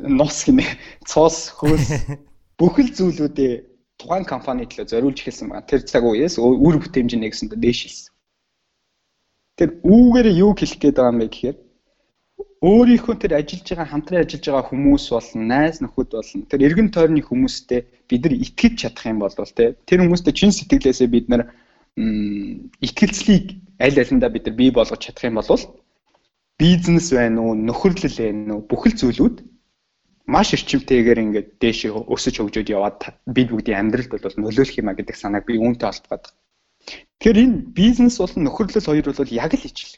нуус 0.03 0.37
гинэ 0.43 0.67
цоос 1.07 1.55
хөөс 1.55 1.87
бүхэл 2.59 2.91
зүйлүүдээ 2.91 3.53
тухайн 3.95 4.27
компани 4.27 4.67
төлөө 4.67 4.91
зориулж 4.91 5.23
эхэлсэн 5.23 5.47
байна. 5.47 5.63
Тэр 5.63 5.87
цаг 5.87 6.03
үеэс 6.03 6.35
үр 6.35 6.75
бүтээмж 6.83 7.15
нэгсэндээ 7.15 7.59
дээшилсэн. 7.63 8.11
Тэр 9.55 9.69
үүгээр 9.87 10.27
юу 10.35 10.51
хэлэх 10.51 10.79
гээд 10.83 10.99
байгаа 10.99 11.13
юм 11.15 11.19
бэ 11.23 11.27
гэхээр 11.31 11.57
өөрийнхөө 12.65 13.15
тэр 13.21 13.33
ажиллаж 13.39 13.67
байгаа 13.69 13.91
хамтран 13.91 14.21
ажиллаж 14.23 14.45
байгаа 14.47 14.69
хүмүүс 14.69 15.05
болон 15.13 15.41
найз 15.53 15.75
нөхөд 15.83 16.09
болон 16.17 16.41
тэр 16.49 16.61
эргэн 16.67 16.89
тойрны 16.95 17.21
хүмүүстэй 17.21 17.81
бид 18.09 18.21
нар 18.25 18.33
итгэж 18.45 18.73
чадах 18.81 19.05
юм 19.11 19.19
бол 19.21 19.35
тэ 19.37 19.75
тэр 19.87 19.99
хүмүүстэй 20.01 20.33
чин 20.39 20.51
сэтгэлээсээ 20.55 21.09
бид 21.15 21.25
нар 21.29 21.41
итгэлцлийг 22.87 23.45
аль 23.85 24.01
алиндаа 24.01 24.29
бид 24.33 24.45
нар 24.47 24.55
бий 24.61 24.71
болгож 24.73 25.01
чадах 25.03 25.23
юм 25.29 25.37
бол 25.37 25.63
бизнес 26.57 27.07
байна 27.13 27.39
уу 27.43 27.53
нөхөрлөл 27.67 28.17
байна 28.23 28.53
уу 28.55 28.61
бүхэл 28.71 28.97
зүйлүүд 28.99 29.35
маш 30.33 30.53
эрчимтэйгээр 30.57 31.23
ингээд 31.23 31.49
дээшээ 31.61 31.91
өсөж 32.15 32.35
хөгжөөд 32.39 32.73
яваад 32.73 32.99
бид 33.35 33.49
бүгдийн 33.51 33.79
амьдралд 33.81 34.11
бол 34.25 34.41
нөлөөлөх 34.41 34.79
юм 34.81 34.89
а 34.89 34.97
гэдэг 34.97 35.15
санааг 35.15 35.45
би 35.45 35.61
үүнтэй 35.61 35.85
холбоод 35.85 36.23
байна. 36.25 36.33
Тэгэхээр 37.19 37.41
энэ 37.43 37.57
бизнес 37.77 38.15
болон 38.17 38.41
нөхөрлөл 38.45 38.87
хоёр 38.89 39.05
бол 39.05 39.37
яг 39.43 39.53
л 39.53 39.67
ижил. 39.69 39.93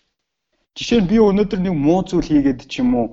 Жишээ 0.77 1.01
нь 1.01 1.09
би 1.09 1.17
өнөөдөр 1.17 1.59
нэг 1.65 1.73
муу 1.73 2.05
зүйл 2.05 2.29
хийгээд 2.29 2.69
ч 2.69 2.85
юм 2.85 2.93
уу 2.93 3.07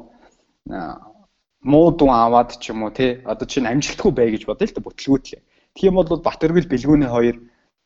муу 1.64 1.88
дун 1.96 2.12
аваад 2.12 2.60
ч 2.60 2.70
юм 2.76 2.84
уу 2.84 2.92
тий 2.92 3.24
одоо 3.24 3.48
чинь 3.48 3.64
амжилтгүй 3.64 4.12
бай 4.12 4.28
гэж 4.36 4.44
бодъё 4.44 4.68
л 4.68 4.76
да 4.76 4.84
бүтлгүүтлээ. 4.84 5.40
Тийм 5.72 5.96
бол 5.96 6.20
бат 6.20 6.44
өргөл 6.44 6.68
бэлгүүний 6.68 7.08
хоёр 7.08 7.36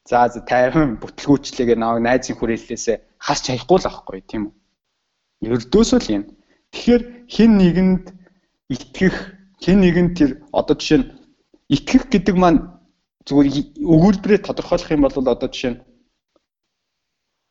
за 0.02 0.26
тайван 0.50 0.98
бүтлгүүчлээгээ 0.98 1.78
наваг 1.78 2.02
найзын 2.02 2.36
хүрээллээсээ 2.36 2.96
хасч 3.22 3.44
хаяхгүй 3.54 3.78
л 3.78 3.88
аахгүй 3.88 4.20
тийм 4.26 4.42
үү. 4.50 4.54
Ердөөсөө 5.46 5.98
л 6.02 6.10
юм. 6.16 6.24
Тэгэхээр 6.74 7.02
хин 7.30 7.50
нэгэнд 7.62 8.04
итгэх, 8.74 9.16
хин 9.62 9.78
нэгэнд 9.84 10.12
тэр 10.18 10.30
одоо 10.50 10.74
жишээ 10.74 10.98
нь 10.98 11.08
итгэх 11.70 12.10
гэдэг 12.10 12.34
маань 12.34 12.66
зүгээр 13.30 13.78
өгүүлбэрээ 13.78 14.40
тодорхойлох 14.42 14.90
юм 14.90 15.06
бол 15.06 15.14
одоо 15.14 15.48
жишээ 15.48 15.70
нь 15.76 15.80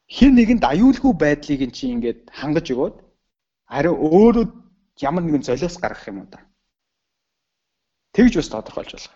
хин 0.08 0.36
нэгэнд 0.36 0.64
аюулгүй 0.64 1.14
байдлыг 1.14 1.62
эн 1.66 1.74
чинь 1.76 1.94
ингээд 2.00 2.32
хангаж 2.32 2.68
өгөөд 2.74 2.96
ари 3.68 3.90
өөрөө 3.92 4.46
ямар 5.04 5.24
нэгэн 5.24 5.44
золиос 5.44 5.76
гаргах 5.78 6.08
юм 6.08 6.24
уу 6.24 6.30
та. 6.32 6.40
Тэгж 8.16 8.34
бас 8.40 8.50
тодорхойлж 8.50 8.92
болох. 8.96 9.16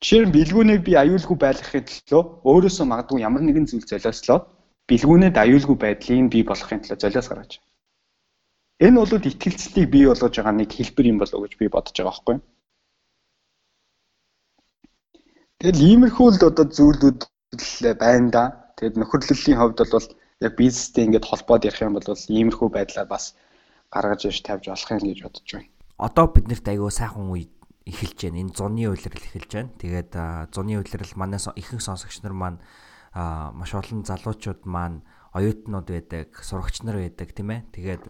Жишээ 0.00 0.24
нь 0.26 0.34
бэлгүүнийг 0.36 0.82
би 0.88 0.92
аюулгүй 0.96 1.36
байлгахын 1.36 1.84
төлөө 1.84 2.22
өөрөөсөө 2.48 2.86
магадгүй 2.88 3.18
ямар 3.28 3.42
нэгэн 3.44 3.68
зүйл 3.68 3.86
золиослоо 3.90 4.38
бэлгүүнэд 4.88 5.36
аюулгүй 5.36 5.76
байдлыг 5.76 6.30
бий 6.32 6.44
болгохын 6.48 6.80
төлөө 6.80 6.98
золиос 7.02 7.28
гаргаж. 7.28 7.52
Энэ 8.80 8.96
бол 8.98 9.28
итгэлцлийг 9.30 9.90
бий 9.90 10.04
болгож 10.06 10.34
байгаа 10.38 10.54
нэг 10.54 10.70
хэлбэр 10.72 11.10
юм 11.12 11.18
болов 11.18 11.36
уу 11.36 11.44
гэж 11.44 11.54
би 11.58 11.66
бодож 11.68 11.96
байгаа 11.98 12.14
байхгүй 12.14 12.34
юу? 12.38 12.42
Тэгэл 15.58 15.84
иймэрхүү 15.90 16.28
л 16.30 16.46
одоо 16.46 16.66
зүйлүүд 16.76 17.20
байна 17.98 18.30
да. 18.30 18.44
Тэгэд 18.78 18.94
нөхөрлөлийн 18.94 19.58
хувьд 19.58 19.78
бол 19.82 20.08
яг 20.38 20.52
бизнестэй 20.54 21.04
ингээд 21.10 21.26
холбоод 21.26 21.66
ярих 21.66 21.82
юм 21.82 21.98
бол 21.98 22.06
иймэрхүү 22.06 22.68
байдлаар 22.70 23.10
бас 23.10 23.34
гаргаж 23.90 24.30
иж 24.30 24.38
тавьж 24.46 24.70
болох 24.70 24.90
юм 24.94 25.02
гэж 25.02 25.20
бодож 25.26 25.48
байна. 25.50 25.68
Одоо 25.98 26.26
биднэрт 26.30 26.66
аягүй 26.70 26.92
сайхан 26.94 27.26
үе 27.34 27.50
эхэлж 27.90 28.18
байна. 28.30 28.40
Энэ 28.46 28.54
зуны 28.54 28.86
үйлрэл 28.86 29.26
эхэлж 29.26 29.50
байна. 29.50 29.74
Тэгээд 29.82 30.12
зуны 30.54 30.78
үйлрэл 30.78 31.18
манаас 31.18 31.50
ихэнх 31.58 31.82
сонсогч 31.82 32.22
нар 32.22 32.38
маань 32.38 32.62
маш 33.18 33.74
олон 33.74 34.06
залуучууд 34.06 34.62
маань 34.62 35.02
оюутнууд 35.34 35.88
байдаг, 35.90 36.30
сурагч 36.38 36.86
нар 36.86 37.02
байдаг 37.02 37.34
тийм 37.34 37.50
ээ. 37.50 37.66
Тэгээд 37.74 38.02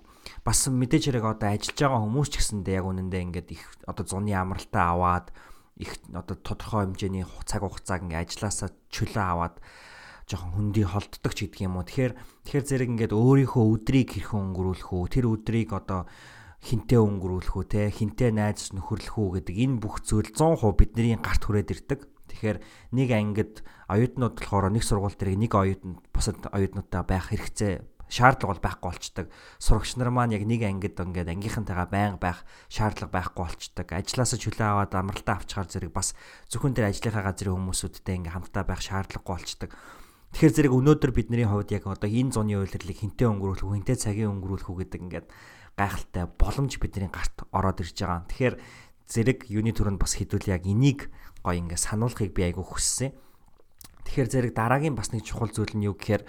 бас 0.44 0.68
мэдээж 0.68 1.04
хэрэг 1.08 1.24
одоо 1.24 1.48
ажиллаж 1.48 1.78
байгаа 1.80 2.02
хүмүүс 2.04 2.28
ч 2.28 2.34
гэсэндээ 2.44 2.78
яг 2.78 2.86
үнэндээ 2.86 3.24
ингээд 3.24 3.48
их 3.56 3.64
одоо 3.88 4.04
зуны 4.04 4.36
амралтаа 4.36 4.92
аваад 4.92 5.26
их 5.78 5.96
одоо 6.12 6.36
тодорхой 6.36 6.84
хэмжээний 6.86 7.24
цаг 7.46 7.62
хугацааг 7.64 8.04
ингээд 8.04 8.22
ажилласаа 8.28 8.70
чөлөө 8.92 9.24
аваад 9.24 9.56
жоохон 10.28 10.52
хүндий 10.52 10.84
холддог 10.84 11.32
ч 11.32 11.48
гэдэг 11.48 11.64
юм 11.64 11.80
уу. 11.80 11.88
Тэгэхээр 11.88 12.12
тэгэхээр 12.44 12.64
зэрэг 12.68 12.88
ингээд 12.92 13.12
өөрийнхөө 13.16 13.64
өдрийг 13.64 14.08
хэрхэн 14.12 14.52
өнгөрүүлэх 14.52 14.90
үү? 14.92 15.04
Тэр 15.08 15.26
өдрийг 15.32 15.70
одоо 15.72 16.04
хинтээ 16.60 17.00
өнгөрүүлэх 17.00 17.54
үү 17.56 17.64
те 17.64 17.80
хинтээ 17.88 18.30
найз 18.36 18.76
нөхөрлөх 18.76 19.16
үү 19.16 19.28
гэдэг 19.40 19.56
энэ 19.56 19.80
бүх 19.80 20.04
зүйл 20.04 20.28
100% 20.28 20.76
бидний 20.76 21.16
гарт 21.16 21.42
хүрээд 21.48 21.72
ирдэг. 21.72 22.00
Тэгэхээр 22.28 22.58
нэг 22.92 23.08
ангид 23.14 23.54
оюутнууд 23.88 24.36
болохоор 24.36 24.68
нэг 24.68 24.84
сургууль 24.84 25.16
дээр 25.16 25.38
нэг 25.38 25.52
оюутанд 25.56 26.04
бусад 26.12 26.44
оюутнуудаа 26.52 27.02
байх 27.08 27.32
хэрэгцээ 27.32 27.80
шаардлага 28.08 28.56
бол 28.56 28.64
байхгүй 28.64 28.88
болчдөг. 28.88 29.26
Сурагч 29.60 29.96
нар 29.96 30.10
маань 30.10 30.32
яг 30.32 30.44
нэг 30.48 30.64
ангид 30.64 30.96
ингээд 30.96 31.28
ангийнхантайгаа 31.28 31.88
байнга 31.88 32.20
байх 32.20 32.38
шаардлага 32.72 33.12
байхгүй 33.12 33.44
болчдөг. 33.44 33.88
Ажлаасаа 33.92 34.38
чөлөө 34.40 34.68
аваад 34.68 34.92
амралтаа 34.96 35.36
авчихаар 35.36 35.68
зэрэг 35.68 35.92
бас 35.92 36.16
зөвхөн 36.48 36.72
тэр 36.72 36.88
ажлынхаа 36.88 37.24
газрын 37.28 37.56
хүмүүсүүдтэй 37.56 38.16
ингээд 38.16 38.34
хамтдаа 38.34 38.64
байх 38.64 38.80
шаардлагагүй 38.80 39.32
болчдөг. 39.36 39.70
Тэгэхээр 40.36 40.54
зэрэг 40.54 40.72
өнөөдөр 40.76 41.12
бидний 41.16 41.48
хувьд 41.48 41.72
яг 41.72 41.88
одоо 41.88 42.08
энэ 42.08 42.32
зуны 42.36 42.56
үйлрэлийг 42.60 42.98
хинтээ 43.00 43.28
өнгөрүүлэх 43.32 43.64
үү, 43.64 43.76
хинтээ 43.80 43.96
цагийн 43.96 44.32
өнгөрүүлэх 44.38 44.68
үү 44.68 44.78
гэдэг 44.84 45.00
ингээд 45.08 45.26
гайхалтай 45.78 46.24
боломж 46.36 46.72
бидний 46.76 47.08
гарт 47.08 47.48
ороод 47.54 47.80
ирж 47.80 47.96
байгаа. 47.96 48.28
Тэгэхээр 48.28 48.56
зэрэг 49.08 49.38
юуны 49.48 49.72
төрөнд 49.72 49.98
бас 49.98 50.20
хэдүүл 50.20 50.52
яг 50.52 50.68
энийг 50.68 51.08
гоё 51.40 51.56
ингээ 51.58 51.80
сануулахыг 51.80 52.36
би 52.36 52.44
айгүй 52.44 52.64
хүссэн. 52.66 53.16
Тэгэхээр 54.04 54.28
зэрэг 54.28 54.52
дараагийн 54.52 54.92
бас 54.92 55.16
нэг 55.16 55.24
чухал 55.24 55.48
зүйл 55.48 55.72
нь 55.72 55.88
юу 55.88 55.96
гэхээр 55.96 56.24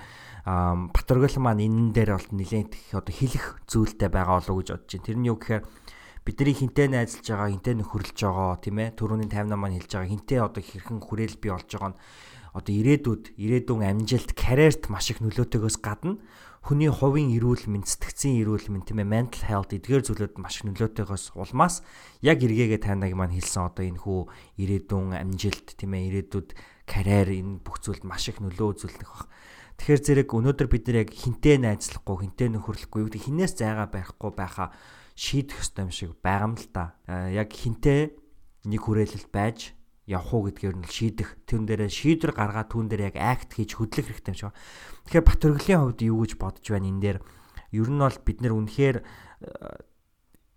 Батөргөл 0.49 1.37
маань 1.43 1.67
энэ 1.67 1.93
дээр 1.93 2.15
бол 2.15 2.29
нэлээд 2.31 2.71
их 2.73 2.95
одоо 2.95 3.13
хэлэх 3.13 3.61
зүйлтэй 3.67 4.09
байгаа 4.09 4.39
болов 4.39 4.55
уу 4.55 4.61
гэж 4.63 4.69
бодож 4.71 4.89
байна. 4.89 5.05
Тэр 5.05 5.17
нь 5.19 5.27
юу 5.27 5.37
гэхээр 5.37 5.63
бидний 6.23 6.55
хинтээ 6.55 6.87
найзалж 6.89 7.25
байгаа, 7.27 7.53
хинтээ 7.53 7.75
нөхөрлөж 7.77 8.17
байгаа 8.17 8.57
тийм 8.63 8.77
ээ. 8.79 8.89
Төрөний 8.95 9.27
58 9.27 9.59
маань 9.59 9.75
хэлж 9.77 9.91
байгаа 9.93 10.09
хинтээ 10.09 10.39
одоо 10.39 10.63
хэрхэн 10.63 10.99
хүрээл 11.03 11.37
бий 11.37 11.51
болж 11.51 11.69
байгаа 11.69 11.91
нь 11.91 11.99
одоо 12.59 12.73
ирээдүйд 12.75 13.39
ирээдүйн 13.39 13.87
амжилт, 13.87 14.35
карьерт 14.35 14.91
маш 14.91 15.15
их 15.15 15.23
нөлөөтэйгөөс 15.23 15.79
гадна 15.79 16.19
хүний 16.59 16.91
хувийн 16.91 17.31
эрүүл 17.39 17.71
мэнд, 17.71 17.87
сэтгцийн 17.87 18.43
эрүүл 18.43 18.67
мэнд 18.67 18.91
тийм 18.91 18.99
ээ 18.99 19.07
mental 19.07 19.43
health 19.47 19.71
эдгээр 19.71 20.03
зүйлүүд 20.03 20.35
маш 20.43 20.59
нөлөөтэйгөөс 20.67 21.39
улмаас 21.39 21.81
яг 22.19 22.43
эргээгээ 22.43 22.83
таныг 22.83 23.15
маань 23.15 23.31
хэлсэн 23.31 23.71
одоо 23.71 23.87
энэ 23.87 24.03
хүү 24.03 24.19
ирээдүйн 24.59 25.15
амжилт 25.15 25.79
тийм 25.79 25.95
ээ 25.95 26.27
ирээдүйд 26.27 26.49
карьер 26.83 27.31
энэ 27.31 27.63
бүх 27.63 27.79
зүйлд 27.79 28.03
маш 28.03 28.27
их 28.27 28.43
нөлөө 28.43 28.67
үзүүлэх 28.75 29.07
баг. 29.07 29.31
Тэгэхээр 29.79 30.03
зэрэг 30.03 30.29
өнөөдөр 30.35 30.67
бид 30.67 30.83
нар 30.91 31.07
яг 31.07 31.15
хинтээ 31.15 31.55
найзлахгүй, 31.63 32.27
хинтээ 32.27 32.51
нөхөрлөхгүй, 32.51 33.01
гэдэг 33.07 33.23
хинээс 33.23 33.53
зайгаа 33.55 33.87
барихгүй 33.87 34.31
байхаа 34.35 34.75
шийдэх 35.15 35.63
ёстой 35.63 35.87
юм 35.87 35.91
шиг 35.95 36.11
байгаа 36.19 36.51
юм 36.51 36.55
л 36.59 36.67
та. 36.67 36.99
Яг 37.07 37.47
хинтээ 37.55 38.11
нэг 38.67 38.81
хүрээлэлд 38.83 39.31
байж 39.31 39.78
явах 40.09 40.33
уу 40.33 40.49
гэдгээр 40.49 40.77
нь 40.81 40.89
шийдэх. 40.89 41.37
Тэрэн 41.45 41.65
дээрээ 41.69 41.91
шийдвэр 41.93 42.33
гаргаад 42.33 42.73
түүн 42.73 42.89
дээр 42.89 43.13
яг 43.13 43.15
акт 43.21 43.53
хийж 43.53 43.77
хөдлөх 43.77 44.09
хэрэгтэй 44.09 44.33
юм 44.33 44.39
шиг. 44.41 44.53
Тэгэхээр 45.05 45.27
бат 45.29 45.37
төрөлийн 45.37 45.81
хувьд 45.85 46.01
юу 46.01 46.17
гэж 46.25 46.31
бодож 46.41 46.65
байна 46.65 46.89
энэ 46.89 47.03
дээр? 47.05 47.19
Ер 47.77 47.89
нь 47.93 48.01
бол 48.01 48.17
бид 48.25 48.37
нэр 48.41 48.53
үнэхээр 48.57 48.97
э, 48.99 49.05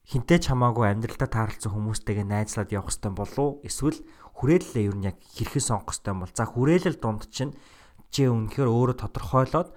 хинтээ 0.09 0.39
ч 0.41 0.45
хамаагүй 0.49 0.89
амьдралдаа 0.89 1.29
тааралцсан 1.29 1.69
хүмүүстэйгээ 1.69 2.27
найзлаад 2.27 2.73
явах 2.73 2.89
хэрэгтэй 2.89 3.13
болов 3.13 3.39
уу? 3.39 3.53
Эсвэл 3.61 4.01
хүрээлэлээ 4.41 4.89
ер 4.89 4.97
нь 4.97 5.07
яг 5.13 5.17
хэрхэн 5.21 5.65
сонгох 5.69 5.93
хэрэгтэй 5.93 6.15
бол 6.17 6.33
за 6.33 6.45
хүрээлэл 6.49 6.99
дунд 6.99 7.29
чинь 7.29 7.53
чи 8.09 8.25
үнэхээр 8.29 8.69
өөрөө 8.73 8.97
тодорхойлоод 9.05 9.69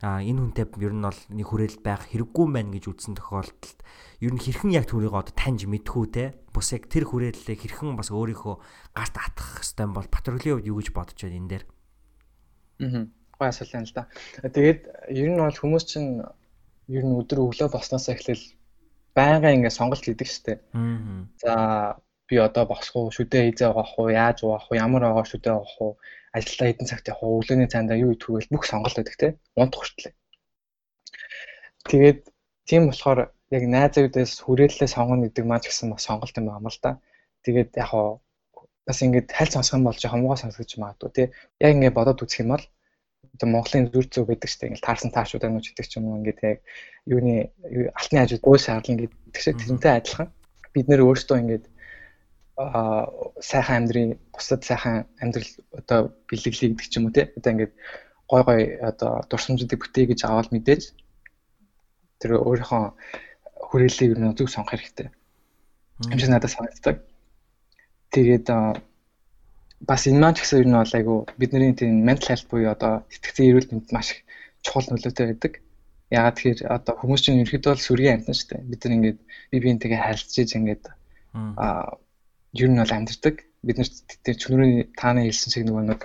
а 0.00 0.24
энэ 0.24 0.40
хүнтэй 0.52 0.66
ер 0.80 0.94
нь 0.96 1.04
бол 1.04 1.20
нэг 1.28 1.46
хүрээлэл 1.48 1.84
байх 1.84 2.08
хэрэггүй 2.08 2.46
мэн 2.48 2.68
гэж 2.72 2.84
үзсэн 2.88 3.14
тохиолдолд 3.20 3.78
ер 4.24 4.32
нь 4.32 4.40
хэрхэн 4.40 4.72
яг 4.72 4.88
түүнийг 4.88 5.12
одоо 5.12 5.34
таньж 5.36 5.68
мэдхүү 5.68 6.04
те? 6.08 6.24
Бус 6.52 6.72
яг 6.72 6.88
тэр 6.88 7.04
хүрээллээ 7.04 7.56
хэрхэн 7.56 8.00
бас 8.00 8.08
өөрийнхөө 8.08 8.54
гарт 8.96 9.16
атгах 9.20 9.60
хэвээр 9.60 9.92
бол 9.92 10.08
Батөргөлийн 10.08 10.56
хувьд 10.56 10.70
юу 10.72 10.78
гэж 10.80 10.88
бодож 10.96 11.18
байна 11.20 11.36
энэ 11.36 11.50
дээр? 11.52 11.64
Аа 12.80 13.04
гой 13.40 13.48
асуулт 13.48 13.72
юм 13.72 13.84
л 13.88 13.94
да. 13.96 14.04
Тэгээд 14.44 14.80
ер 15.16 15.28
нь 15.32 15.40
бол 15.40 15.56
хүмүүс 15.56 15.84
чинь 15.88 16.20
ер 16.92 17.04
нь 17.08 17.16
өдөр 17.16 17.40
өглөө 17.48 17.68
босноосоо 17.72 18.12
эхлээл 18.12 18.44
байнга 19.16 19.48
ингэ 19.56 19.72
сонголт 19.72 20.04
хийдэг 20.04 20.28
штэ 20.28 20.60
аа 20.76 21.24
за 21.40 21.52
би 22.28 22.36
одоо 22.36 22.64
босох 22.68 22.94
уу 22.96 23.08
шүдээ 23.16 23.42
хийзээ 23.48 23.68
авах 23.72 23.96
уу 23.96 24.12
яаж 24.12 24.44
авах 24.44 24.68
уу 24.68 24.76
ямар 24.76 25.02
аваа 25.08 25.24
шүдээ 25.24 25.54
авах 25.56 25.76
уу 25.80 25.92
ажилдаа 26.36 26.66
хэдэн 26.68 26.90
цагт 26.90 27.10
явах 27.10 27.22
уу 27.22 27.40
өглөөний 27.42 27.68
цаандаа 27.70 27.98
юу 27.98 28.14
идэх 28.14 28.30
вэ 28.30 28.46
бүх 28.54 28.64
сонголт 28.66 28.96
байдаг 28.96 29.16
те. 29.18 29.28
Унтах 29.58 29.82
хүртлээ. 29.82 30.14
Тэгээд 31.90 32.20
тийм 32.68 32.82
болохоор 32.86 33.20
яг 33.50 33.62
найзуудаас 33.66 34.32
хүрээлэлээ 34.46 34.90
сонгоно 34.94 35.26
гэдэг 35.26 35.44
маань 35.46 35.62
ч 35.62 35.66
гэсэн 35.74 35.90
бас 35.90 36.06
сонголт 36.06 36.38
юм 36.38 36.46
байна 36.46 36.70
л 36.70 36.80
да. 36.82 36.92
Тэгээд 37.44 37.70
яг 37.82 37.88
хоо 37.90 38.22
бас 38.86 38.98
ингээд 39.02 39.28
хальт 39.34 39.52
сонсох 39.54 39.78
юм 39.78 39.86
бол 39.90 39.98
жоохон 39.98 40.22
муугаа 40.22 40.38
сонсгож 40.38 40.70
магадгүй 40.78 41.10
тий. 41.14 41.26
Яг 41.58 41.70
ингээд 41.74 41.98
бодоод 41.98 42.22
үзэх 42.22 42.42
юм 42.46 42.54
бол 42.54 42.64
одоо 43.34 43.48
Монголын 43.50 43.90
зүр 43.90 44.06
зүг 44.06 44.26
гэдэг 44.30 44.48
чинь 44.50 44.66
ингээд 44.70 44.86
таарсан 44.86 45.10
таашууд 45.10 45.44
анууч 45.46 45.66
гэдэг 45.74 45.86
ч 45.90 45.92
юм 45.98 46.04
уу. 46.10 46.18
Ингээд 46.22 46.40
яг 46.46 46.58
юуны 47.10 47.34
алтны 47.98 48.18
хажууд 48.22 48.42
гоо 48.44 48.58
шаарлан 48.58 48.96
гэдэг 49.02 49.42
шиг 49.42 49.58
тэрнтэй 49.58 49.92
адилхан. 49.98 50.28
Бид 50.74 50.86
нэр 50.86 51.02
өөрсдөө 51.06 51.36
ингээд 51.42 51.64
сайхан 53.40 53.76
амьдрын 53.84 54.10
бусад 54.34 54.64
сайхан 54.64 55.06
амьдрал 55.22 55.52
одоо 55.72 56.00
бэлэглэе 56.28 56.70
гэдэг 56.72 56.88
ч 56.90 56.94
юм 56.98 57.06
уу 57.08 57.14
тий. 57.16 57.26
Одоо 57.36 57.50
ингээд 57.52 57.72
гой 58.30 58.42
гой 58.44 58.60
одоо 58.90 59.24
дурсамжуудыг 59.30 59.80
бүтээе 59.80 60.10
гэж 60.10 60.20
аваад 60.24 60.52
мэдээж 60.52 60.82
тэр 62.20 62.30
өөрийнхөө 62.36 62.84
хүрээллийг 63.68 64.10
юу 64.18 64.36
зөв 64.36 64.48
сонгох 64.52 64.76
хэрэгтэй. 64.76 65.08
Шиг 66.04 66.28
надад 66.28 66.52
санагддаг. 66.52 66.96
Тэгээд 68.14 68.46
бас 69.88 70.02
энэ 70.06 70.20
маань 70.20 70.36
ч 70.36 70.44
гэсэн 70.44 70.60
ер 70.60 70.68
нь 70.68 70.76
бол 70.76 70.96
айгу 70.98 71.16
бидний 71.40 71.72
тийм 71.72 72.04
mental 72.04 72.28
health 72.28 72.46
буюу 72.50 72.70
одоо 72.74 72.92
сэтгцэн 73.08 73.48
эрүүл 73.48 73.70
мэнд 73.72 73.88
маш 73.92 74.12
их 74.12 74.20
чухал 74.64 74.84
нөлөөтэй 74.92 75.26
байдаг. 75.32 75.52
Яагаад 76.12 76.36
тэгэхээр 76.36 76.60
одоо 76.76 76.94
хүмүүс 77.00 77.22
чинь 77.24 77.40
ерөөхдөө 77.40 77.72
бол 77.72 77.86
сүргийн 77.86 78.14
амьтан 78.20 78.36
шүү 78.36 78.48
дээ. 78.50 78.68
Бид 78.68 78.80
нар 78.84 78.94
ингээд 78.96 79.18
бие 79.50 79.60
биентэйгээ 79.64 80.00
харилцаж 80.04 80.48
ингээд 80.58 80.84
аа 81.56 81.96
ер 82.54 82.68
нь 82.70 82.80
бол 82.80 82.96
амьдэрдэг. 82.96 83.36
Бид 83.66 83.76
нар 83.78 83.90
тэр 84.24 84.36
чөнөрийн 84.40 84.96
тааны 84.96 85.28
хэлсэн 85.28 85.50
шиг 85.52 85.64
нөгөө 85.68 85.84
нэг 85.84 86.00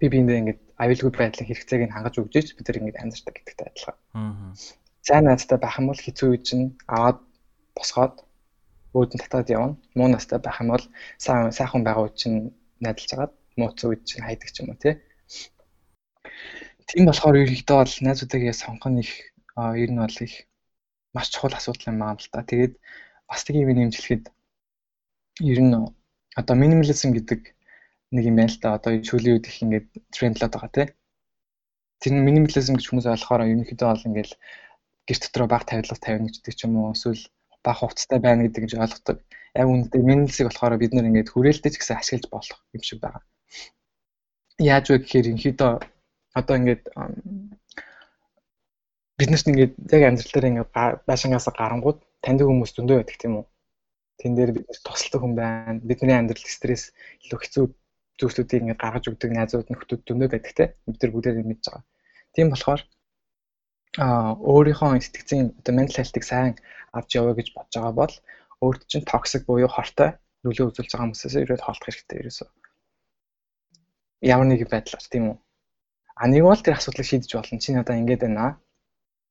бие 0.00 0.10
биендээ 0.10 0.40
ингээд 0.40 0.60
аюулгүй 0.80 1.12
байдлын 1.12 1.48
хэрэгцээг 1.48 1.82
нь 1.84 1.94
хангаж 1.94 2.14
өгч 2.16 2.56
бид 2.56 2.66
нар 2.66 2.78
ингээд 2.80 3.00
амьдэрдэг 3.02 3.34
гэдэгтэй 3.36 3.66
адилхан. 3.68 3.96
Аа 4.16 4.52
сайн 5.02 5.24
найзтай 5.24 5.58
байх 5.58 5.78
юм 5.80 5.88
бол 5.90 6.04
хэцүү 6.04 6.28
үе 6.30 6.40
чинь 6.44 6.64
аваад 6.86 7.18
босгоод 7.76 8.14
өөдөн 8.96 9.20
татаад 9.22 9.48
явна. 9.56 9.74
Муу 9.96 10.08
настай 10.10 10.38
байх 10.42 10.60
юм 10.60 10.68
бол 10.74 10.84
сайн 11.24 11.52
сайхан 11.58 11.82
байгаа 11.84 12.04
үе 12.06 12.12
чинь 12.20 12.38
найдалж 12.84 13.10
агаад 13.14 13.32
мууц 13.56 13.78
үе 13.84 13.96
чинь 14.08 14.24
хайдаг 14.26 14.50
ч 14.52 14.56
юм 14.60 14.70
уу 14.70 14.78
тий. 14.82 14.94
Тийм 16.88 17.04
болохоор 17.08 17.40
ерөнхийдөө 17.40 17.78
бол 17.80 17.96
найзуудаа 18.06 18.52
сонгох 18.52 18.90
нь 18.92 19.02
их 19.04 19.12
ер 19.82 19.90
нь 19.92 20.02
бол 20.04 20.18
их 20.26 20.34
маш 21.14 21.26
чухал 21.32 21.56
асуудал 21.56 21.90
юм 21.90 21.98
байна 22.02 22.20
л 22.20 22.30
та. 22.32 22.44
Тэгээд 22.50 22.74
бас 23.28 23.40
нэг 23.48 23.56
юм 23.56 23.70
нэмжлэхэд 23.72 24.24
ер 25.40 25.60
нь 25.64 25.74
одоо 26.36 26.54
минимализм 26.56 27.10
гэдэг 27.16 27.40
нэг 28.12 28.24
юм 28.28 28.36
байна 28.36 28.52
л 28.52 28.60
та. 28.60 28.76
Одоо 28.76 29.00
шүлийн 29.00 29.40
үед 29.40 29.46
их 29.48 29.62
ингээд 29.64 29.86
трендлээд 30.14 30.52
байгаа 30.54 30.70
тий. 30.74 30.86
Тэр 32.00 32.12
минимализм 32.20 32.76
гэж 32.76 32.86
хүмүүс 32.88 33.06
ойлгохоор 33.08 33.48
ерөнхийдөө 33.48 33.88
бол 33.88 34.08
ингээд 34.08 34.32
гэр 35.08 35.18
дотроо 35.20 35.48
баг 35.48 35.64
тавилга 35.64 35.96
тавина 35.96 36.28
гэдэг 36.28 36.54
ч 36.54 36.60
юм 36.66 36.76
уу 36.76 36.92
эсвэл 36.92 37.22
баг 37.64 37.76
хувцастай 37.78 38.18
байна 38.20 38.44
гэдэг 38.44 38.64
нь 38.68 38.82
ойлгодог. 38.84 39.18
Яг 39.56 39.66
үүндээ 39.66 40.02
минэлсийг 40.04 40.46
болохоор 40.48 40.78
бид 40.78 40.92
нэр 40.94 41.08
ингээд 41.10 41.32
хүрээлттэй 41.32 41.70
ч 41.72 41.76
гэсэн 41.78 41.98
ашиглаж 41.98 42.26
болох 42.30 42.60
юм 42.76 42.82
шиг 42.84 42.98
байгаа. 43.02 43.22
Яаж 44.60 44.84
вэ 44.88 44.98
гэхээр 45.00 45.28
ерөнхийдөө 45.34 45.72
одоо 46.40 46.54
ингээд 46.56 46.82
биднэрт 49.18 49.46
ингээд 49.50 49.72
яг 49.96 50.02
амьдрал 50.08 50.32
дээр 50.32 50.48
ингээд 50.50 50.70
байшингаас 51.08 51.46
гарангууд 51.50 51.98
таньдаг 52.24 52.46
хүмүүс 52.48 52.72
зөндөө 52.76 52.96
байдаг 53.00 53.18
тийм 53.18 53.34
үү. 53.40 53.46
Тэн 54.20 54.36
дээр 54.36 54.52
бид 54.52 54.68
тусалдаг 54.84 55.20
хүн 55.24 55.34
байна. 55.34 55.80
Бидний 55.80 56.16
амьдрал 56.16 56.44
стресс 56.44 56.92
илүү 57.24 57.40
хэцүү 57.40 57.64
зүйлсүүдийг 58.20 58.62
ингээд 58.62 58.82
гаргаж 58.84 59.04
өгдөг 59.08 59.30
найзууд 59.32 59.68
нөхдүүд 59.72 60.04
зөндөө 60.04 60.28
байдаг 60.28 60.52
те. 60.52 60.64
Бид 60.84 61.00
нар 61.00 61.12
бүгдээ 61.16 61.40
мэдж 61.40 61.64
байгаа. 61.66 61.84
Тийм 62.36 62.52
болохоор 62.52 62.82
а 63.98 64.36
өөрийнхөө 64.38 65.00
сэтгцийн 65.02 65.46
одоо 65.58 65.72
mental 65.74 65.98
health-ыг 65.98 66.24
сайн 66.28 66.54
авч 66.92 67.10
яваа 67.18 67.34
гэж 67.34 67.48
бодож 67.56 67.74
байгаа 67.74 67.94
бол 67.96 68.14
өөрт 68.62 68.82
чинь 68.86 69.08
токсик 69.08 69.42
буюу 69.48 69.72
хортой 69.72 70.20
нөлөө 70.44 70.68
үзүүлж 70.70 70.90
байгаа 70.92 71.04
хүмүүсээс 71.08 71.34
ирээд 71.40 71.64
холдох 71.64 71.88
хэрэгтэй 71.88 72.18
ерөөсөө. 72.22 72.48
Ямар 74.20 74.46
нэгэн 74.46 74.68
байдлаар 74.70 75.04
тийм 75.08 75.24
үү. 75.32 75.36
А 76.20 76.24
нэг 76.28 76.42
бол 76.44 76.60
тэр 76.60 76.76
асуудлыг 76.76 77.08
шийдэж 77.08 77.30
болно. 77.34 77.58
Чи 77.58 77.72
надаа 77.72 77.96
ингэж 77.96 78.20
байна. 78.20 78.60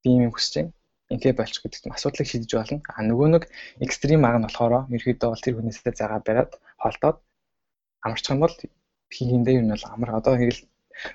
Би 0.02 0.10
юм 0.18 0.34
хүсэж 0.34 0.54
байна. 0.58 0.74
Ингээ 1.10 1.34
болч 1.34 1.56
гэдэг 1.60 1.80
чинь 1.82 1.96
асуудлыг 1.96 2.28
шийдэж 2.30 2.52
болно. 2.54 2.80
А 2.94 3.02
нөгөө 3.02 3.28
нэг 3.34 3.44
экстрим 3.86 4.26
аг 4.30 4.36
нь 4.38 4.46
болохоор 4.46 4.86
ерөөдөө 4.94 5.30
бол 5.30 5.44
тэр 5.46 5.56
хүнээсээ 5.58 5.94
загаа 5.98 6.22
бариад 6.22 6.52
холдоод 6.78 7.18
амарчих 8.06 8.34
юм 8.34 8.42
бол 8.46 8.56
хийгэндээ 9.16 9.56
юм 9.60 9.68
бол 9.74 9.86
амар. 9.90 10.10
Одоо 10.22 10.34
хэрэг 10.38 10.60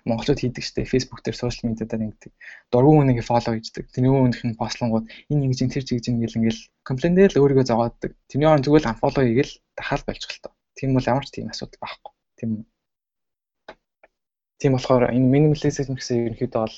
монголчууд 0.09 0.41
хийдэг 0.41 0.65
штеп 0.65 0.89
Facebook 0.89 1.21
дээр 1.23 1.37
сошиал 1.37 1.71
медиа 1.71 1.87
дээр 1.87 2.07
ингэдэг 2.09 2.33
дургуун 2.73 2.99
хүнийг 3.05 3.25
фоллоу 3.29 3.55
хийдэг. 3.55 3.85
Тэр 3.93 4.03
нөгөө 4.05 4.21
хүнийх 4.23 4.45
нь 4.45 4.61
постлонгууд 4.61 5.07
энэ 5.31 5.45
ингэж 5.45 5.61
тэр 5.69 5.85
чиг 5.85 6.01
чинь 6.05 6.21
гэл 6.21 6.39
ингээл 6.39 6.63
комплейн 6.89 7.15
дээр 7.17 7.33
л 7.37 7.41
өөрийгөө 7.43 7.67
зогооддаг 7.69 8.13
тэрний 8.29 8.49
орн 8.49 8.65
зүгээр 8.65 8.89
анфоллоу 8.89 9.25
хийгээл 9.25 9.53
дахаал 9.77 10.05
болчих 10.09 10.33
л 10.33 10.43
тоо. 10.43 10.53
Тийм 10.77 10.91
бол 10.97 11.11
ямар 11.13 11.25
ч 11.27 11.31
тийм 11.37 11.47
асуудал 11.53 11.81
байхгүй. 11.85 12.13
Тийм 12.39 12.51
тийм 14.61 14.73
болохоор 14.75 15.13
энэ 15.13 15.33
минимализм 15.35 15.95
гэсэн 15.95 16.17
ерөнхийдөө 16.33 16.63
бол 16.65 16.77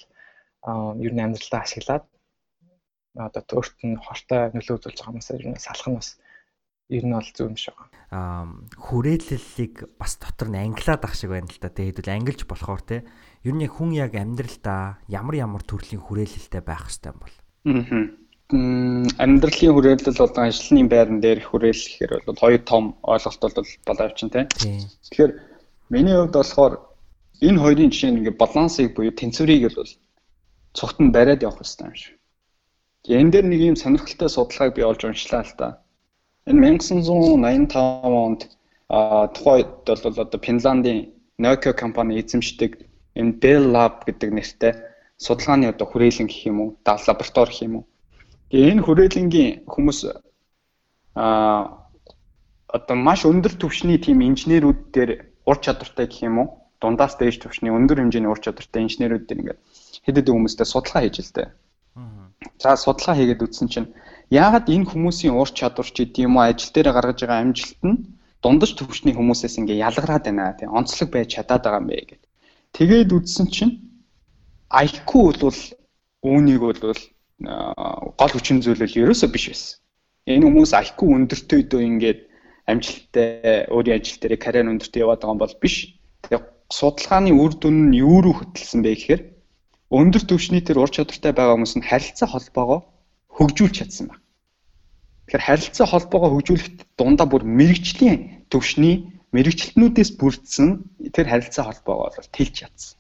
ер 1.06 1.12
нь 1.14 1.22
амьдралдаа 1.22 1.62
ашиглаад 1.62 2.04
одоо 3.16 3.42
өөрт 3.60 3.78
нь 3.82 3.96
хортой 3.96 4.52
нөлөө 4.52 4.76
үзүүлж 4.76 4.98
байгаа 5.00 5.16
юмсаа 5.16 5.36
ер 5.40 5.46
нь 5.48 5.58
салах 5.58 5.88
нь 5.88 5.98
бас 5.98 6.10
ер 6.88 7.04
нь 7.04 7.14
бол 7.16 7.30
зөв 7.34 7.46
юм 7.50 7.56
шиг 7.56 7.74
байна. 7.74 7.90
Аа 8.14 8.46
хүрээллийг 8.78 9.74
бас 9.98 10.20
дотор 10.22 10.48
нь 10.52 10.60
англиад 10.60 11.02
ах 11.02 11.14
шиг 11.18 11.34
байна 11.34 11.50
л 11.50 11.58
да. 11.58 11.72
Тэгээд 11.72 12.04
хэдүүл 12.04 12.14
ангилж 12.14 12.42
болохоор 12.46 12.82
те. 12.86 13.02
Ер 13.42 13.54
нь 13.56 13.64
яг 13.66 13.74
хүн 13.74 13.90
яг 13.96 14.14
амьдралдаа 14.14 15.02
ямар 15.10 15.34
ямар 15.34 15.62
төрлийн 15.66 16.02
хүрээлэлтэй 16.04 16.62
байх 16.62 16.86
хэвтэй 16.86 17.10
юм 17.10 17.18
бол. 17.18 17.36
Аа. 17.66 18.04
Амьдралын 19.18 19.74
хүрээлэл 19.74 20.22
бол 20.22 20.38
ажлын 20.38 20.86
байран 20.86 21.18
дээр 21.18 21.42
хүрээлэл 21.42 21.90
гэхээр 21.90 22.12
бол 22.30 22.38
хоёр 22.38 22.62
том 22.62 22.84
ойлголт 23.02 23.42
бол 23.42 23.66
боловч 23.82 24.18
нь 24.22 24.30
те. 24.30 24.46
Тэгэхээр 24.46 25.32
миний 25.90 26.14
хувьд 26.14 26.38
болохоор 26.38 26.74
энэ 27.42 27.58
хоёрын 27.58 27.90
жишээ 27.90 28.10
нь 28.14 28.18
ингээ 28.22 28.38
балансыг 28.38 28.94
буюу 28.94 29.10
тэнцвэрийг 29.10 29.74
бол 29.74 29.90
цогт 30.78 30.98
нь 31.02 31.10
бариад 31.10 31.42
явах 31.42 31.58
хэрэгтэй 31.58 31.86
юм 31.90 31.94
шиг. 31.98 32.15
Энэ 33.06 33.30
дээр 33.30 33.46
нэг 33.46 33.60
юм 33.70 33.76
сонирхолтой 33.78 34.28
судалгааг 34.28 34.74
би 34.74 34.82
олж 34.82 35.06
уншлаа 35.06 35.42
л 35.46 35.54
та. 35.54 35.68
Энэ 36.50 36.78
1985 36.82 37.78
онд 38.02 38.40
а 38.88 39.26
тухайд 39.30 39.86
бол 39.86 40.18
одоо 40.24 40.40
Финландийн 40.42 41.14
Nokia 41.38 41.72
компани 41.72 42.18
эзэмшдэг 42.18 42.82
энэ 43.14 43.38
Bell 43.42 43.66
Lab 43.70 44.02
гэдэг 44.06 44.30
нэртэй 44.34 44.72
судалгааны 45.18 45.70
одоо 45.70 45.86
хүрээлэн 45.86 46.26
гэх 46.26 46.46
юм 46.50 46.58
уу, 46.60 46.70
лаборатори 46.86 47.50
гэх 47.50 47.62
юм 47.62 47.74
уу. 47.76 47.84
Тэгээ 48.50 48.72
энэ 48.72 48.82
хүрээлэнгийн 48.86 49.52
хүмүүс 49.70 49.98
а 51.14 51.86
одоо 52.66 52.96
маш 52.96 53.22
өндөр 53.24 53.54
түвшний 53.54 53.98
тийм 54.02 54.18
инженерүүд 54.22 54.80
дээр 54.94 55.10
ур 55.46 55.58
чадвартай 55.62 56.06
гэх 56.10 56.26
юм 56.26 56.36
уу, 56.42 56.48
дундаас 56.82 57.14
дээш 57.16 57.38
түвшний 57.38 57.70
өндөр 57.70 58.02
хэмжээний 58.02 58.30
ур 58.30 58.40
чадвартай 58.42 58.82
инженерүүд 58.82 59.24
дээр 59.26 59.40
ингээд 59.40 59.60
хэд 60.04 60.16
хэдэн 60.20 60.34
хүмүүстэй 60.34 60.66
судалгаа 60.66 61.02
хийж 61.06 61.16
л 61.22 61.34
дээ. 61.36 61.48
За 62.62 62.76
судалгаа 62.76 63.16
хийгээд 63.18 63.44
үзсэн 63.46 63.68
чинь 63.68 63.88
Яагаад 64.30 64.66
энэ 64.66 64.90
хүмүүсийн 64.90 65.38
ур 65.38 65.46
чадвар 65.54 65.86
ч 65.86 66.02
гэдэм 66.02 66.26
юм 66.26 66.34
уу 66.36 66.50
ажил 66.50 66.74
дээр 66.74 66.90
гаргаж 66.90 67.18
байгаа 67.22 67.46
амжилт 67.46 67.82
нь 67.86 67.98
дундаж 68.42 68.74
төвчний 68.74 69.14
хүмүүсээс 69.14 69.54
ингээ 69.62 69.82
ялгараад 69.86 70.26
байна 70.26 70.58
тийм 70.58 70.74
онцлог 70.74 71.14
байж 71.14 71.30
чадаад 71.30 71.62
байгаа 71.62 71.82
юм 71.82 71.86
бэ 71.86 71.94
гэдэг. 72.10 72.30
Тэгээд 72.74 73.14
үдсэн 73.14 73.46
чинь 73.54 73.74
IQ 74.66 75.10
бол 75.38 75.60
үүнийг 76.26 76.58
бол 76.58 76.82
гол 78.18 78.32
хүчин 78.34 78.58
зүйлэл 78.66 78.98
ерөөсөө 79.06 79.30
биш 79.30 79.44
байсан. 79.46 79.78
Энэ 80.26 80.46
хүмүүс 80.50 80.72
IQ 80.74 80.98
өндөртэй 81.06 81.62
дөө 81.70 81.82
ингээд 81.86 82.20
амжилттай 82.66 83.70
өөрийн 83.70 83.98
ажил 84.02 84.18
дээр 84.18 84.34
карьер 84.42 84.66
өндөртэй 84.74 85.06
яваад 85.06 85.22
байгаа 85.22 85.34
юм 85.38 85.42
бол 85.46 85.56
биш. 85.62 85.94
Тэгээ 86.26 86.42
судалгааны 86.66 87.30
үр 87.30 87.54
дүн 87.54 87.94
нь 87.94 87.98
юу 88.02 88.26
руу 88.26 88.34
хөтлсөн 88.42 88.82
бэ 88.82 88.90
гэхээр 88.98 89.22
өндөр 89.90 90.22
түвшний 90.26 90.62
тэр 90.66 90.82
ур 90.82 90.90
чадвартай 90.90 91.30
байгаа 91.30 91.54
хүмүүс 91.54 91.74
нь 91.78 91.86
харилцаа 91.86 92.28
холбоогоо 92.30 92.80
хөгжүүлж 93.30 93.74
чадсан 93.78 94.10
байна. 94.10 94.24
Тэгэхээр 95.30 95.46
харилцаа 95.46 95.86
холбоогоо 95.86 96.30
хөгжүүлэхэд 96.34 96.78
дундаа 96.98 97.26
бүр 97.30 97.42
мэрэгчлийн 97.46 98.46
төвшний 98.50 99.06
мэрэгчлэтнүүдээс 99.30 100.10
бүрдсэн 100.18 100.68
тэр 101.14 101.26
харилцаа 101.30 101.64
холбоогоо 101.70 102.10
бол 102.18 102.34
тэлж 102.34 102.54
чадсан. 102.66 102.98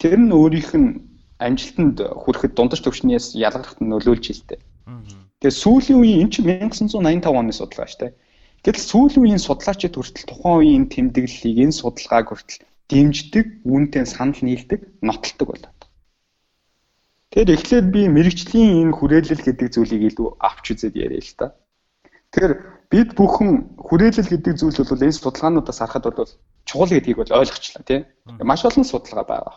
Тэр 0.00 0.20
нь 0.20 0.32
өөрийнх 0.36 0.72
нь 0.76 0.88
амжилтанд 1.40 1.96
хүрэхэд 2.00 2.52
дундаж 2.56 2.80
төвшнээс 2.84 3.36
ялгархад 3.36 3.80
нөлөөлж 3.80 4.24
хэлтэй. 4.28 4.60
Тэгээ 5.40 5.60
сүүлийн 5.64 5.98
үеийн 6.00 6.20
энэ 6.28 6.32
чинь 6.36 6.48
1985 6.60 7.24
оны 7.40 7.52
судалгаа 7.56 7.88
шүү 7.88 8.00
дээ. 8.00 8.12
Гэтэл 8.64 8.88
сүүлийн 8.92 9.22
үеийн 9.24 9.40
судлаачид 9.40 9.96
хүртэл 9.96 10.28
тухайн 10.28 10.56
үеийн 10.60 10.84
тэмдэглэлийг 10.92 11.58
энэ 11.64 11.78
судалгааг 11.80 12.28
хүртэл 12.28 12.60
дэмждэг, 12.90 13.46
үүнтэй 13.62 14.04
санал 14.04 14.42
нийлдэг, 14.42 14.80
нотолдог 15.00 15.46
болоо. 15.54 15.72
Тэгэхээр 17.30 17.54
эхлээд 17.54 17.86
би 17.94 18.02
мэрэгчлийн 18.10 18.90
энэ 18.90 18.96
хүрээлэл 18.98 19.46
гэдэг 19.46 19.68
зүйлийг 19.70 20.02
илүү 20.10 20.28
авч 20.42 20.74
үзээд 20.74 20.98
яриа 20.98 21.22
л 21.22 21.34
та. 21.38 21.54
Тэгэхээр 22.34 22.54
бид 22.90 23.08
бүхэн 23.14 23.78
хүрээлэл 23.78 24.30
гэдэг 24.34 24.54
зүйл 24.58 24.82
бол 24.82 25.06
энэ 25.06 25.14
судалгаануудаас 25.14 25.78
харахад 25.78 26.10
бол 26.10 26.32
чухал 26.66 26.90
гэдгийг 26.90 27.22
бол 27.22 27.38
ойлгочлаа 27.38 27.86
тийм. 27.86 28.02
Маш 28.42 28.66
олон 28.66 28.82
судалгаа 28.82 29.26
байгаа. 29.30 29.56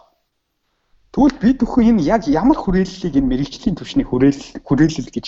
Тэгвэл 1.18 1.42
бид 1.42 1.58
бүхэн 1.66 1.98
энэ 1.98 2.06
яг 2.06 2.30
ямар 2.30 2.58
хүрээллийг 2.62 3.18
энэ 3.18 3.30
мэрэгчлийн 3.34 3.78
түвшний 3.78 4.06
хүрээлэл 4.06 4.62
хүрээлэл 4.62 5.10
гэж 5.10 5.26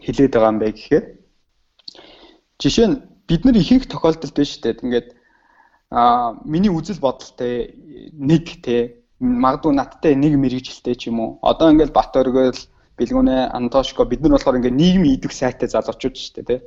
хэлээд 0.00 0.32
байгаа 0.32 0.52
юм 0.52 0.58
бэ 0.60 0.68
гэхээр 0.72 1.04
жишээ 2.60 2.86
нь 2.88 2.96
бид 3.28 3.44
нар 3.44 3.56
ихэнх 3.56 3.88
тохиолдолд 3.88 4.36
биш 4.36 4.60
үү 4.60 4.84
ингээд 4.84 5.08
а 5.94 6.34
миний 6.44 6.74
үзэл 6.74 6.98
бодолтой 6.98 7.70
нэг 8.12 8.58
те 8.66 9.04
магадгүй 9.22 9.72
надтай 9.78 10.18
нэг 10.18 10.34
мэрэгжилтэй 10.34 10.94
ч 10.98 11.06
юм 11.08 11.22
уу. 11.22 11.30
Одоо 11.42 11.70
ингээл 11.70 11.94
Бат 11.94 12.10
өргөөл 12.18 12.58
бэлгүнэ 12.98 13.54
Антошко 13.54 14.02
бид 14.02 14.20
нар 14.20 14.34
болохоор 14.34 14.58
ингээ 14.58 14.74
нийгмийн 14.74 15.14
идэх 15.14 15.30
сайтай 15.30 15.70
залуучууд 15.70 16.18
шүү 16.18 16.34
дээ 16.34 16.46
тий. 16.50 16.60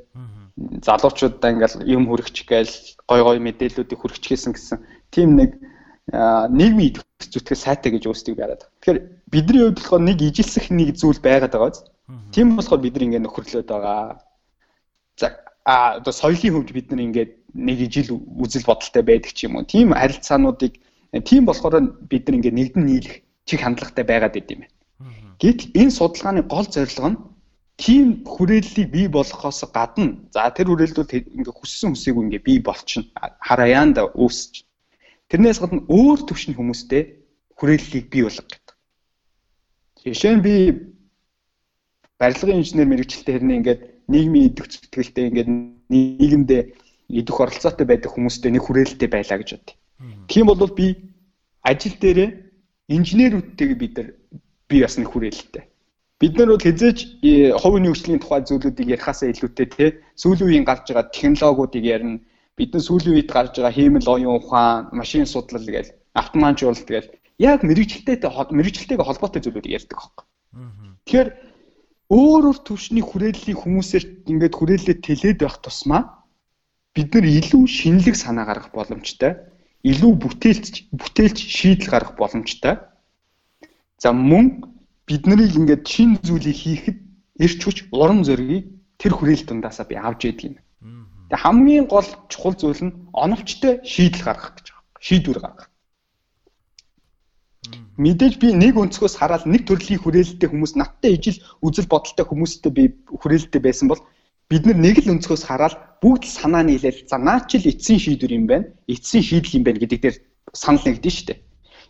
Залуучуудаа 0.80 1.52
ингээл 1.52 1.84
юм 1.92 2.08
хүргэж 2.08 2.38
гээл 2.48 2.76
гой 3.04 3.22
гой 3.28 3.38
мэдээллүүдийг 3.44 4.00
хүргэчихсэн 4.00 4.56
гэсэн 4.56 4.78
тийм 5.12 5.36
нэг 5.36 5.60
нийгмийн 6.08 6.96
идэх 6.96 7.04
зүтгэл 7.20 7.60
сайтай 7.68 7.92
гэж 7.92 8.08
үүсдэг 8.08 8.40
байгаад. 8.40 8.64
Тэгэхээр 8.80 9.00
бидний 9.28 9.60
хувьд 9.68 9.80
болохоор 9.84 10.04
нэг 10.08 10.18
ижилсэх 10.24 10.72
нэг 10.72 10.96
зүйл 10.96 11.20
байгаад 11.20 11.52
байгаа. 11.52 11.84
Тийм 12.32 12.56
болохоор 12.56 12.80
бид 12.80 12.96
нар 12.96 13.06
ингээ 13.12 13.24
нөхөрлөөд 13.28 13.68
байгаа. 13.68 14.24
За 15.20 15.36
а 15.68 16.00
одоо 16.00 16.16
соёлын 16.16 16.64
хөвд 16.64 16.72
бид 16.72 16.88
нар 16.96 17.04
ингээд 17.04 17.32
нэг 17.54 17.78
ижил 17.88 18.20
үзэл 18.42 18.68
бодолтой 18.68 19.04
байдаг 19.04 19.32
ч 19.32 19.48
юм 19.48 19.56
уу. 19.56 19.64
Тийм 19.64 19.94
харилцаануудыг 19.94 20.80
Тийм 21.12 21.46
болохоор 21.46 21.82
бид 22.10 22.28
нар 22.28 22.36
ингээд 22.38 22.60
нэгдэн 22.60 22.84
нийлэх 22.86 23.16
чиг 23.48 23.62
хандлагатай 23.64 24.04
байгаад 24.04 24.36
идэв 24.36 24.60
юм 24.60 24.62
байна. 24.68 24.76
Гэтэл 25.40 25.72
энэ 25.82 25.96
судалгааны 25.96 26.42
гол 26.44 26.68
зорилго 26.68 27.10
нь 27.10 27.22
тийм 27.80 28.06
хүрээллийг 28.28 28.90
бий 28.92 29.08
болгохоос 29.08 29.64
гадна 29.72 30.20
за 30.36 30.52
тэр 30.52 30.68
хүрээллүүд 30.68 31.12
ингээ 31.38 31.56
хүссэн 31.56 31.96
хүсээгүй 31.96 32.24
ингээ 32.28 32.44
бий 32.44 32.60
болчихно. 32.60 33.08
Хараяанда 33.40 34.12
үүсч. 34.20 34.68
Тэрнээс 35.32 35.60
гадна 35.64 35.88
өөр 35.88 36.20
төвшин 36.28 36.58
хүмүүстэй 36.60 37.24
хүрээллийг 37.56 38.06
бий 38.12 38.24
болгох 38.28 38.48
гэдэг. 38.52 38.76
Жишээ 40.04 40.34
нь 40.36 40.44
би 40.44 40.56
барилгын 42.20 42.60
инженер 42.60 42.88
мэрэгчлээ 42.92 43.36
хэрнээ 43.36 43.58
ингээд 43.64 43.82
нийгмийн 44.12 44.52
зүтгэлтэй 44.58 45.26
ингээд 45.32 45.50
нийгэмдээ 45.88 46.62
идэх 47.10 47.40
оролцоотой 47.40 47.88
байдаг 47.88 48.12
хүмүүстэй 48.12 48.52
нэг 48.52 48.64
хүрээлэлтэй 48.68 49.10
байлаа 49.10 49.38
гэж 49.40 49.50
бодъё. 49.56 49.76
Тийм 50.28 50.46
бол 50.52 50.72
би 50.76 50.88
ажил 51.64 51.96
дээрээ 51.96 52.30
инженерүүдтэйгээ 52.92 53.80
бид 53.80 53.94
нар 53.98 54.10
би 54.68 54.78
бас 54.84 54.98
нэг 55.00 55.10
хүрээлэлтэй. 55.12 55.64
Бид 56.20 56.34
нар 56.36 56.50
бол 56.52 56.66
хязгаарч 56.66 57.00
хувийн 57.62 57.84
нөхцөлийн 57.88 58.22
тухай 58.22 58.42
зүйлүүдийг 58.44 58.94
ярихаасаа 59.00 59.32
илүүтэй 59.32 59.68
те 59.72 59.86
сүүлийн 60.20 60.50
үеийн 60.50 60.66
гарч 60.68 60.92
байгаа 60.92 61.14
технологиудыг 61.14 61.84
ярина. 61.84 62.20
Бидний 62.58 62.82
сүүлийн 62.82 63.16
үед 63.16 63.30
гарч 63.32 63.56
байгаа 63.56 63.72
хиймэл 63.72 64.08
оюун 64.10 64.42
ухаан, 64.42 64.90
машин 64.92 65.30
судлал 65.30 65.64
гээл 65.64 65.94
автоматжуулалт 66.18 66.90
гээл 66.90 67.14
яг 67.38 67.62
мэрэгчлэлтэй 67.62 68.18
мэрэгчлэлтэйгээ 68.26 69.08
холбоотой 69.08 69.42
зүйлүүдийг 69.46 69.78
ярьдаг 69.78 69.98
байхгүй. 70.02 70.26
Тэгэхээр 71.06 71.30
өөр 72.10 72.44
өөр 72.50 72.58
төвшний 72.66 73.04
хүрээллийг 73.06 73.58
хүмүүсээр 73.62 74.06
ингээд 74.32 74.58
хүрээлэлээ 74.58 74.98
тэлээд 75.06 75.40
байх 75.46 75.62
тусмаа 75.62 76.18
бид 76.98 77.14
нар 77.14 77.26
илүү 77.30 77.70
шинэлэг 77.70 78.16
санаа 78.18 78.50
гаргах 78.50 78.74
боломжтой, 78.74 79.38
илүү 79.86 80.12
бүтээлч 80.18 80.90
бүтээлч 80.98 81.38
шийдэл 81.38 81.94
гаргах 81.94 82.18
боломжтой. 82.18 82.82
За 84.02 84.10
мөн 84.18 84.66
бид 85.06 85.30
нарыг 85.30 85.54
ингээд 85.54 85.86
шин 85.86 86.18
зүйлийг 86.26 86.58
хийхэд 86.58 86.98
эрч 87.38 87.60
хүч 87.62 87.78
урам 87.94 88.26
зориг 88.26 88.66
тэр 88.98 89.14
хүрээлэл 89.14 89.46
дундаасаа 89.46 89.86
би 89.86 89.96
авч 89.96 90.26
яадаг 90.26 90.46
юм. 90.50 90.58
Тэгээ 91.30 91.44
хамгийн 91.46 91.86
гол 91.86 92.10
чухал 92.34 92.58
зүйл 92.58 92.82
нь 92.90 92.96
оновчтой 93.14 93.86
шийдэл 93.86 94.26
гаргах 94.26 94.58
гэж 94.58 94.68
байгаа. 94.74 94.98
Шийдвэр 94.98 95.40
гаргах. 95.46 95.70
Мэдээж 98.02 98.34
би 98.42 98.58
нэг 98.58 98.74
өнцгөөс 98.78 99.22
хараад 99.22 99.46
нэг 99.46 99.70
төрлийн 99.70 100.02
хүрээлэлтэй 100.02 100.50
хүмүүс 100.50 100.74
надтай 100.78 101.18
ижил 101.18 101.38
үзэл 101.62 101.90
бодолтой 101.90 102.26
хүмүүстэй 102.26 102.72
би 102.74 102.84
хүрээлэлтэй 103.10 103.62
байсан 103.62 103.90
бол 103.90 104.02
бид 104.50 104.64
нэг 104.66 105.04
л 105.04 105.12
өнцгөөс 105.16 105.44
хараад 105.48 105.76
бүгд 106.02 106.24
санаа 106.28 106.64
нийлээл 106.64 107.08
за 107.10 107.18
наа 107.18 107.44
чил 107.50 107.66
эцсийн 107.68 108.00
шийдвэр 108.00 108.34
юм 108.34 108.46
байна. 108.48 108.66
Эцсийн 108.88 109.24
шийдэл 109.24 109.58
юм 109.60 109.64
байна 109.68 109.82
гэдэг 109.84 110.00
дээр 110.02 110.18
санал 110.54 110.84
нэгдэн 110.86 111.14
штэ. 111.14 111.34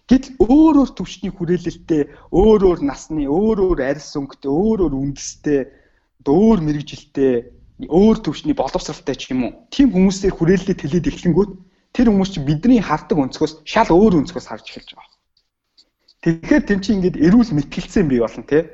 Гэтэл 0.07 0.39
өөр 0.39 0.75
өөр 0.81 0.91
төвчний 0.95 1.31
хүрээлэлтэй, 1.35 2.01
өөр 2.31 2.61
өөр 2.63 2.79
насны, 2.87 3.27
өөр 3.27 3.57
өөр 3.75 3.79
арьс 3.83 4.15
өнгөтэй, 4.15 4.47
өөр 4.47 4.87
өөр 4.87 4.93
үндэстэй, 4.95 5.67
өөр 6.23 6.59
мэрэгжилтэй 6.63 7.57
өөр 7.85 8.17
төвчний 8.25 8.57
боловсралтай 8.57 9.15
ч 9.15 9.29
юм 9.29 9.45
уу. 9.45 9.53
Тим 9.69 9.93
хүмүүсээр 9.93 10.33
хүрээлэлээ 10.33 10.77
тэлээд 10.81 11.09
эхлэнгүүт 11.13 11.51
тэр 11.93 12.09
хүмүүс 12.09 12.31
чинь 12.33 12.47
бидний 12.49 12.81
хардаг 12.81 13.17
өнцгөөс 13.21 13.61
шал 13.69 13.89
өөр 13.93 14.25
өнцгөөс 14.25 14.49
харж 14.49 14.65
эхэлж 14.65 14.97
байгаа. 14.97 15.17
Тэгэхээр 16.25 16.63
тэм 16.65 16.79
чи 16.81 16.89
ингээд 16.97 17.21
эрүүл 17.21 17.53
мэтгэлцэн 17.53 18.09
бий 18.09 18.17
болно 18.17 18.43
те. 18.49 18.65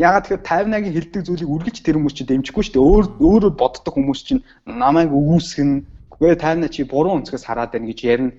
Ягаад 0.00 0.24
тэгэхээр 0.24 0.48
58-гийн 0.48 0.96
хилдэг 0.96 1.22
зүйлийг 1.28 1.52
үргэлж 1.52 1.78
тэр 1.84 1.96
хүмүүс 2.00 2.16
чинь 2.16 2.30
дэмжихгүй 2.32 2.64
шүү 2.64 2.74
дээ. 2.80 2.88
Өөр 2.88 3.04
өөрөөр 3.20 3.54
боддог 3.60 3.92
хүмүүс 3.92 4.20
чинь 4.24 4.40
намайг 4.64 5.12
өгөөсгөн 5.12 5.70
үгүй 6.16 6.32
58 6.32 6.72
чи 6.72 6.82
буруу 6.88 7.20
өнцгөөс 7.20 7.44
хараад 7.44 7.76
байна 7.76 7.92
гэж 7.92 8.00
ярина. 8.08 8.32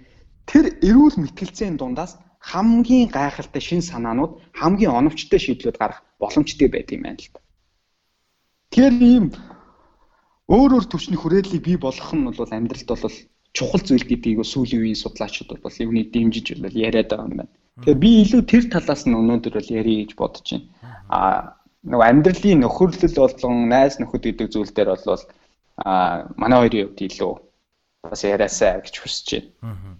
Тэр 0.49 0.65
эрүүл 0.81 1.21
мэтгэлцэн 1.21 1.77
дундаас 1.77 2.17
хамгийн 2.41 3.13
гайхалтай 3.13 3.61
шин 3.61 3.81
санаанууд 3.85 4.41
хамгийн 4.57 4.97
оновчтой 4.97 5.39
шийдлүүд 5.39 5.77
гарах 5.77 6.01
боломжтой 6.17 6.67
байдаг 6.73 6.97
юм 6.97 7.03
байна 7.05 7.21
л 7.21 7.29
да. 7.29 7.39
Тэгэхээр 8.73 8.95
ийм 9.13 9.25
өөр 10.49 10.71
өөр 10.73 10.85
төвчний 10.89 11.19
хүрээллийг 11.21 11.63
бий 11.63 11.77
болгох 11.77 12.11
нь 12.17 12.25
бол 12.25 12.55
амьдралд 12.57 12.89
бол 12.89 13.17
чухал 13.53 13.83
зүйл 13.85 14.09
гэдгийг 14.09 14.41
сүүлийн 14.41 14.81
үеийн 14.81 14.99
судлаачид 14.99 15.53
бол 15.53 15.79
юуны 15.85 16.03
дэмжиж 16.09 16.57
бол 16.57 16.73
яриад 16.73 17.13
байгаа 17.13 17.29
юм 17.29 17.37
байна. 17.45 17.53
Тэгэхээр 17.81 17.97
би 17.97 18.09
илүү 18.21 18.41
тэр 18.45 18.63
талаас 18.69 19.03
нь 19.09 19.17
өнөөдөр 19.17 19.53
бол 19.57 19.69
ярих 19.73 19.97
гэж 20.05 20.11
бодож 20.13 20.45
байна. 20.45 20.67
А 21.09 21.19
нөгөө 21.89 22.05
амьдралын 22.05 22.61
нөхөрлөл 22.61 23.17
болон 23.17 23.55
найз 23.67 23.97
нөхөд 23.97 24.23
гэдэг 24.23 24.47
зүйл 24.53 24.71
дээр 24.71 24.93
бол 24.93 25.23
а 25.81 26.29
манай 26.37 26.59
хоёрын 26.69 26.93
хувьд 26.93 27.01
илүү 27.01 27.33
бас 28.05 28.21
яриасаа 28.23 28.85
гэж 28.85 28.95
хүсэж 29.01 29.27
байна. 29.57 29.97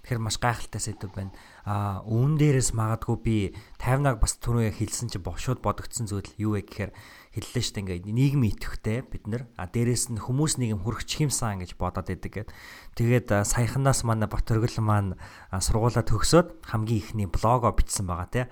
Тэгэхээр 0.00 0.24
маш 0.24 0.36
гайхалтай 0.40 0.80
сэдв 0.80 1.12
байна. 1.12 1.36
А 1.68 2.00
үүн 2.08 2.40
дээрээс 2.40 2.72
магадгүй 2.72 3.16
би 3.20 3.36
50-аг 3.84 4.16
бас 4.16 4.40
түрүү 4.40 4.72
хэлсэн 4.80 5.12
чинь 5.12 5.20
бошууд 5.20 5.60
бодогдсон 5.60 6.08
зүйл 6.08 6.30
юу 6.40 6.56
вэ 6.56 6.64
гэхээр 6.64 6.90
хэллээ 7.30 7.62
шүү 7.62 7.74
дээ 7.78 7.82
ингээд 8.02 8.06
нийгмийн 8.10 8.54
идэвхтэй 8.58 8.98
бид 9.06 9.24
нар 9.30 9.46
а 9.54 9.70
дээрэс 9.70 10.10
нь 10.10 10.18
хүмүүс 10.18 10.58
нэг 10.58 10.74
юм 10.74 10.82
хүрчих 10.82 11.30
юмсан 11.30 11.62
гэж 11.62 11.78
бодоод 11.78 12.10
идэг 12.10 12.42
гэд. 12.42 12.50
Тэгээд 12.98 13.46
саяханаас 13.46 14.02
манай 14.02 14.26
Батөргөл 14.26 14.82
маань 14.82 15.14
сургуулаа 15.54 16.02
төгсөөд 16.02 16.66
хамгийн 16.66 16.98
ихний 16.98 17.28
блогоо 17.30 17.70
бичсэн 17.70 18.10
байгаа 18.10 18.28
тий. 18.34 18.46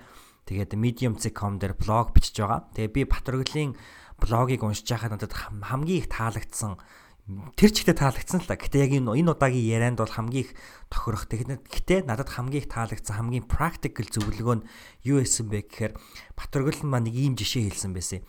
Тэгээд 0.47 0.79
medium.com 0.79 1.59
дээр 1.59 1.75
блог 1.75 2.15
бичиж 2.15 2.39
байгаа. 2.39 2.71
Тэгээ 2.71 2.95
би 2.95 3.01
Батөргөлийн 3.03 3.75
блогийг 4.15 4.63
уншиж 4.63 4.87
байхад 4.87 5.11
надад 5.11 5.35
хамгийн 5.35 5.99
их 5.99 6.07
таалагдсан 6.07 6.79
тэр 7.53 7.69
ч 7.69 7.85
ихтэй 7.85 7.93
таалагдсан 7.93 8.41
л 8.41 8.49
та. 8.49 8.57
Гэтэ 8.57 8.89
яг 8.89 8.91
энэ 8.97 9.13
энэ 9.13 9.31
удаагийн 9.37 9.69
ярианд 9.69 10.01
бол 10.01 10.09
хамгийн 10.09 10.49
их 10.49 10.57
тохирох. 10.89 11.29
Гэтэ 11.29 12.09
надад 12.09 12.33
хамгийн 12.33 12.65
их 12.65 12.69
таалагдсан 12.73 13.15
хамгийн 13.21 13.45
practical 13.45 14.07
зөвлөгөө 14.09 14.55
нь 14.57 14.65
юу 15.05 15.21
байсан 15.21 15.45
бэ 15.45 15.69
гэхээр 15.69 15.93
Батөргөл 16.33 16.81
маань 16.89 17.05
нэг 17.05 17.15
ийм 17.15 17.33
жишээ 17.37 17.69
хэлсэн 17.69 17.93
байсан. 17.93 18.25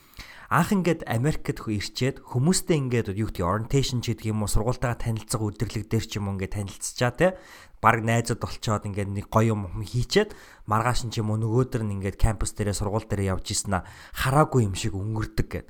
Анх 0.50 0.74
ингээд 0.74 1.06
Америкт 1.06 1.46
ирчээд 1.62 2.26
хүмүүстэй 2.26 2.74
ингээд 2.82 3.14
юу 3.14 3.30
гэдэг 3.30 3.46
orientation 3.46 4.02
ч 4.02 4.18
гэдэг 4.18 4.34
юм 4.34 4.42
уу 4.42 4.50
сургуультайгаа 4.50 4.98
танилцах 4.98 5.46
өдрлөг 5.46 5.86
дээр 5.86 6.02
ч 6.10 6.18
юм 6.18 6.26
уу 6.26 6.34
ингээд 6.34 6.58
танилцчаа 6.58 7.14
те 7.14 7.38
баг 7.78 8.02
найзууд 8.02 8.42
олцоод 8.42 8.82
ингээд 8.90 9.14
нэг 9.14 9.26
гоё 9.30 9.54
юм 9.54 9.70
хийчээд 9.78 10.34
маргааш 10.66 11.06
нь 11.06 11.12
ч 11.14 11.22
юм 11.22 11.30
уу 11.30 11.38
нөгөөдөр 11.38 11.86
нь 11.86 12.02
ингээд 12.02 12.18
кампус 12.18 12.50
дээрээ 12.58 12.76
сургууль 12.76 13.06
дээрээ 13.06 13.30
явж 13.30 13.46
ийсэн 13.46 13.78
аа 13.78 13.86
хараагүй 14.10 14.66
юм 14.66 14.74
шиг 14.74 14.98
өнгөрдөг 14.98 15.48
гэд. 15.48 15.66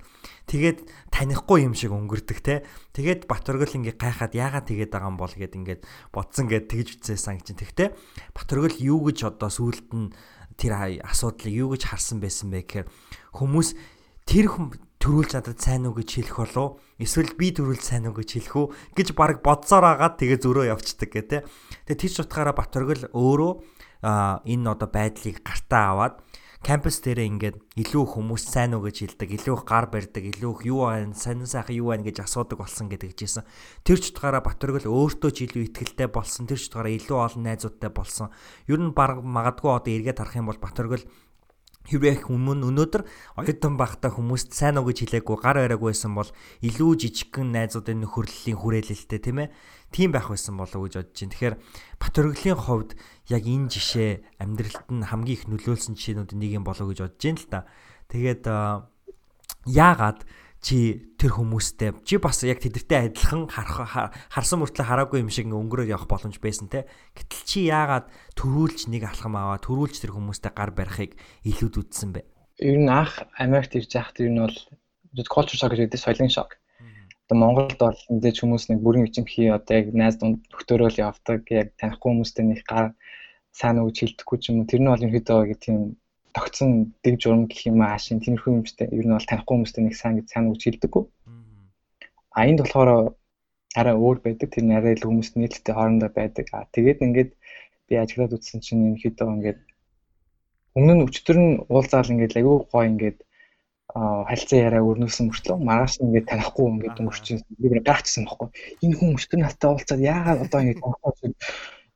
Тэгээд 0.49 0.79
танихгүй 1.13 1.69
юм 1.69 1.77
шиг 1.77 1.93
өнгөрдөг 1.93 2.39
те. 2.41 2.65
Тэгээд 2.97 3.29
Батөргөл 3.29 3.77
ингээд 3.85 4.01
гайхаад 4.01 4.33
яагаад 4.33 4.65
тэгээд 4.65 4.91
байгаа 4.97 5.13
юм 5.13 5.21
бол 5.21 5.31
гэд 5.37 5.55
ингээд 5.61 5.83
бодсон 6.11 6.49
гэд 6.49 6.73
тэгж 6.73 6.89
үтсээсэн 7.05 7.39
гэж. 7.39 7.53
Тэгтээ 7.69 7.89
Батөргөл 8.33 8.81
юу 8.81 9.07
гэж 9.07 9.29
одоо 9.29 9.53
сүулт 9.53 9.87
нь 9.95 10.11
тэр 10.59 11.05
асуудлыг 11.07 11.55
юу 11.55 11.79
гэж 11.79 11.95
харсан 11.95 12.19
байсан 12.19 12.51
бэ 12.51 12.67
гэхээр 12.67 12.87
хүмүүс 13.39 14.00
тэр 14.31 14.47
хүн 14.47 14.71
төрүүлж 15.03 15.33
надад 15.35 15.59
сайн 15.59 15.91
уу 15.91 15.99
гэж 15.99 16.23
хэлэх 16.23 16.39
болов 16.39 16.79
эсвэл 17.03 17.35
би 17.35 17.51
төрүүлж 17.51 17.83
сайн 17.83 18.07
уу 18.07 18.15
гэж 18.15 18.39
хэлэх 18.39 18.55
үү 18.63 18.67
гэж 18.95 19.09
баг 19.19 19.43
бодсоор 19.43 19.83
агаад 19.83 20.23
тэгээ 20.23 20.39
зөрөө 20.39 20.71
явцдаг 20.71 21.11
гэ 21.11 21.23
тэ. 21.27 21.39
Тэгээ 21.91 21.99
тийч 21.99 22.23
утгаараа 22.23 22.55
Батөргөл 22.55 23.11
өөрөө 23.11 23.53
энэ 24.47 24.71
одоо 24.71 24.87
байдлыг 24.87 25.43
гартаа 25.43 25.83
аваад 25.99 26.15
кампус 26.63 27.03
дээрээ 27.03 27.27
ингээд 27.27 27.57
илүү 27.75 28.05
хүмүүс 28.07 28.45
сайн 28.55 28.77
уу 28.77 28.87
гэж 28.87 29.17
хэлдэг, 29.19 29.35
илүү 29.35 29.55
их 29.57 29.65
гар 29.65 29.89
барьдаг, 29.89 30.23
илүү 30.29 30.51
их 30.61 30.63
юу 30.69 30.87
байна, 30.87 31.17
сайн 31.17 31.43
сайхан 31.49 31.75
юу 31.75 31.91
байна 31.91 32.05
гэж 32.05 32.21
асуудаг 32.21 32.61
болсон 32.61 32.93
гэдэг 32.93 33.17
жисэн. 33.17 33.49
Тэр 33.81 33.97
ч 33.97 34.13
утгаараа 34.13 34.45
Батөргөл 34.45 34.85
өөртөө 34.85 35.31
ч 35.33 35.49
илүү 35.49 35.73
ихтгэлтэй 35.73 36.13
болсон, 36.13 36.45
тэр 36.45 36.61
ч 36.61 36.69
утгаараа 36.69 36.93
илүү 36.93 37.17
олон 37.17 37.43
найзуудтай 37.49 37.89
болсон. 37.89 38.29
Ер 38.69 38.77
нь 38.77 38.93
баг 38.93 39.25
магадгүй 39.25 39.73
одоо 39.73 39.89
эргээд 39.89 40.21
харах 40.21 40.37
юм 40.37 40.53
бол 40.53 40.61
Батөргөл 40.61 41.09
Хэрвээ 41.89 42.29
хүмүүн 42.29 42.61
өнөөдөр 42.69 43.03
оюутан 43.41 43.75
байхдаа 43.81 44.13
хүмүүст 44.13 44.53
сайн 44.53 44.77
уу 44.77 44.93
гэж 44.93 45.09
хэлээгүй 45.09 45.37
гар 45.41 45.65
бариагүй 45.65 45.97
байсан 45.97 46.13
бол 46.13 46.29
илүү 46.61 46.91
жижигхэн 47.01 47.49
найзуудын 47.57 48.05
нөхөрлөлийн 48.05 48.59
хүрээлэлтэй 48.61 49.21
тийм 49.21 49.49
ээ 49.49 49.53
тийм 49.89 50.13
байх 50.13 50.29
байсан 50.29 50.61
болов 50.61 50.77
уу 50.77 50.87
гэж 50.87 51.01
бодож 51.01 51.17
байна. 51.17 51.33
Тэгэхээр 51.33 51.57
Батөргөлийн 51.97 52.59
хувьд 52.61 52.91
яг 53.33 53.45
энэ 53.49 53.73
жишээ 53.73 54.13
амьдралд 54.39 54.89
нь 54.93 55.09
хамгийн 55.09 55.37
их 55.41 55.45
нөлөөлсөн 55.49 55.97
жишээнүүд 55.97 56.37
нэг 56.37 56.51
юм 56.61 56.65
болов 56.69 56.93
гэж 56.93 56.99
бодож 57.01 57.23
байна 57.25 57.41
л 57.41 57.49
та. 57.49 57.61
Тэгээд 58.13 58.45
яагаад 59.67 60.21
чи 60.61 61.09
тэр 61.17 61.41
хүмүүстэй 61.41 62.05
чи 62.05 62.21
бас 62.21 62.45
яг 62.45 62.61
тэдэртэй 62.61 63.09
адилхан 63.09 63.49
харах 63.49 64.13
харсан 64.29 64.61
мөртлөө 64.61 64.85
хараагүй 64.85 65.25
юм 65.25 65.33
шиг 65.33 65.49
өнгөрөөд 65.49 65.89
явах 65.89 66.05
боломж 66.05 66.37
байсан 66.37 66.69
те. 66.69 66.85
Гэтэл 67.17 67.45
чи 67.49 67.61
яагаад 67.73 68.13
төрүүлж 68.37 68.93
нэг 68.93 69.09
алхам 69.09 69.41
аваа 69.41 69.57
төрүүлж 69.57 70.05
тэр 70.05 70.13
хүмүүстэй 70.13 70.53
гар 70.53 70.77
барихыг 70.77 71.17
илүүд 71.49 71.81
үтсэн 71.81 72.13
бэ? 72.13 72.29
Ер 72.61 72.77
нь 72.77 72.93
анх 72.93 73.25
Америкт 73.41 73.73
ирж 73.73 73.89
байхад 73.89 74.21
ер 74.21 74.29
нь 74.29 74.41
бол 74.45 74.57
culture 75.33 75.57
shock 75.57 75.73
гэдэг 75.73 75.97
соёлын 75.97 76.29
шок. 76.29 76.61
Одоо 77.25 77.37
Монголд 77.41 77.81
бол 77.81 78.01
мэдээж 78.13 78.37
хүмүүс 78.45 78.65
нэг 78.69 78.79
бүрэн 78.85 79.07
бичимхий 79.09 79.49
одоо 79.49 79.81
яг 79.81 79.87
найз 79.97 80.21
дунд 80.21 80.45
нөхтөрөөл 80.53 80.99
явдаг 81.01 81.47
яг 81.49 81.73
танихгүй 81.81 82.11
хүмүүстэй 82.13 82.45
нэг 82.45 82.61
гар 82.69 82.93
сайн 83.55 83.81
үг 83.81 83.97
хэлдэхгүй 83.97 84.39
ч 84.39 84.51
юм 84.51 84.63
уу 84.63 84.69
тэр 84.69 84.83
нь 84.83 84.91
бол 84.91 85.07
ерөөдөө 85.09 85.39
яг 85.47 85.59
тийм 85.63 85.97
тогтсон 86.37 86.95
дэг 87.05 87.15
журам 87.23 87.47
гэх 87.51 87.67
юм 87.71 87.81
аашин 87.83 88.21
тиймэрхүү 88.21 88.53
юмштэй 88.61 88.89
ер 88.91 89.07
нь 89.07 89.15
бол 89.17 89.31
танихгүй 89.31 89.55
хүмүүстэй 89.57 89.83
нэг 89.85 89.95
сайн 89.97 90.17
сайн 90.27 90.51
үг 90.51 90.59
хэлдэггүй. 90.63 91.05
А 92.37 92.47
энд 92.47 92.61
болохоор 92.63 93.15
арай 93.75 93.95
өөр 93.95 94.19
байдаг. 94.25 94.49
Тэр 94.51 94.65
нь 94.67 94.77
арай 94.79 94.95
л 94.95 95.07
хүмүүст 95.07 95.35
нийлэлтэй 95.37 95.75
хоорондоо 95.75 96.11
байдаг. 96.11 96.47
А 96.53 96.67
тэгээд 96.75 97.03
ингээд 97.07 97.31
би 97.87 97.95
ажиглаад 97.99 98.35
үзсэн 98.37 98.61
чинь 98.63 98.87
ерөнхийдөө 98.87 99.29
ингээд 99.35 99.61
өмнө 100.79 100.95
нь 100.95 101.05
өчтөр 101.07 101.39
нь 101.39 101.53
уулзаал 101.67 102.13
ингээд 102.15 102.39
аягүй 102.39 102.57
гоо 102.71 102.83
ингээд 102.91 103.19
харилцаа 103.91 104.59
яриа 104.67 104.87
өрнөсөн 104.87 105.27
мөртлөө 105.31 105.59
маргааш 105.67 105.95
нь 105.99 106.07
ингээд 106.07 106.31
танихгүй 106.31 106.67
ингээд 106.71 107.01
өнгөрчин 107.03 107.39
би 107.59 107.67
бүр 107.71 107.83
гайхчихсан 107.83 108.25
байхгүй. 108.27 108.49
Энэ 108.87 108.95
хүн 108.99 109.15
өчтөр 109.19 109.39
настай 109.43 109.69
уулзаад 109.71 110.03
яагаад 110.15 110.45
одоо 110.47 110.59
ингээд 110.63 110.81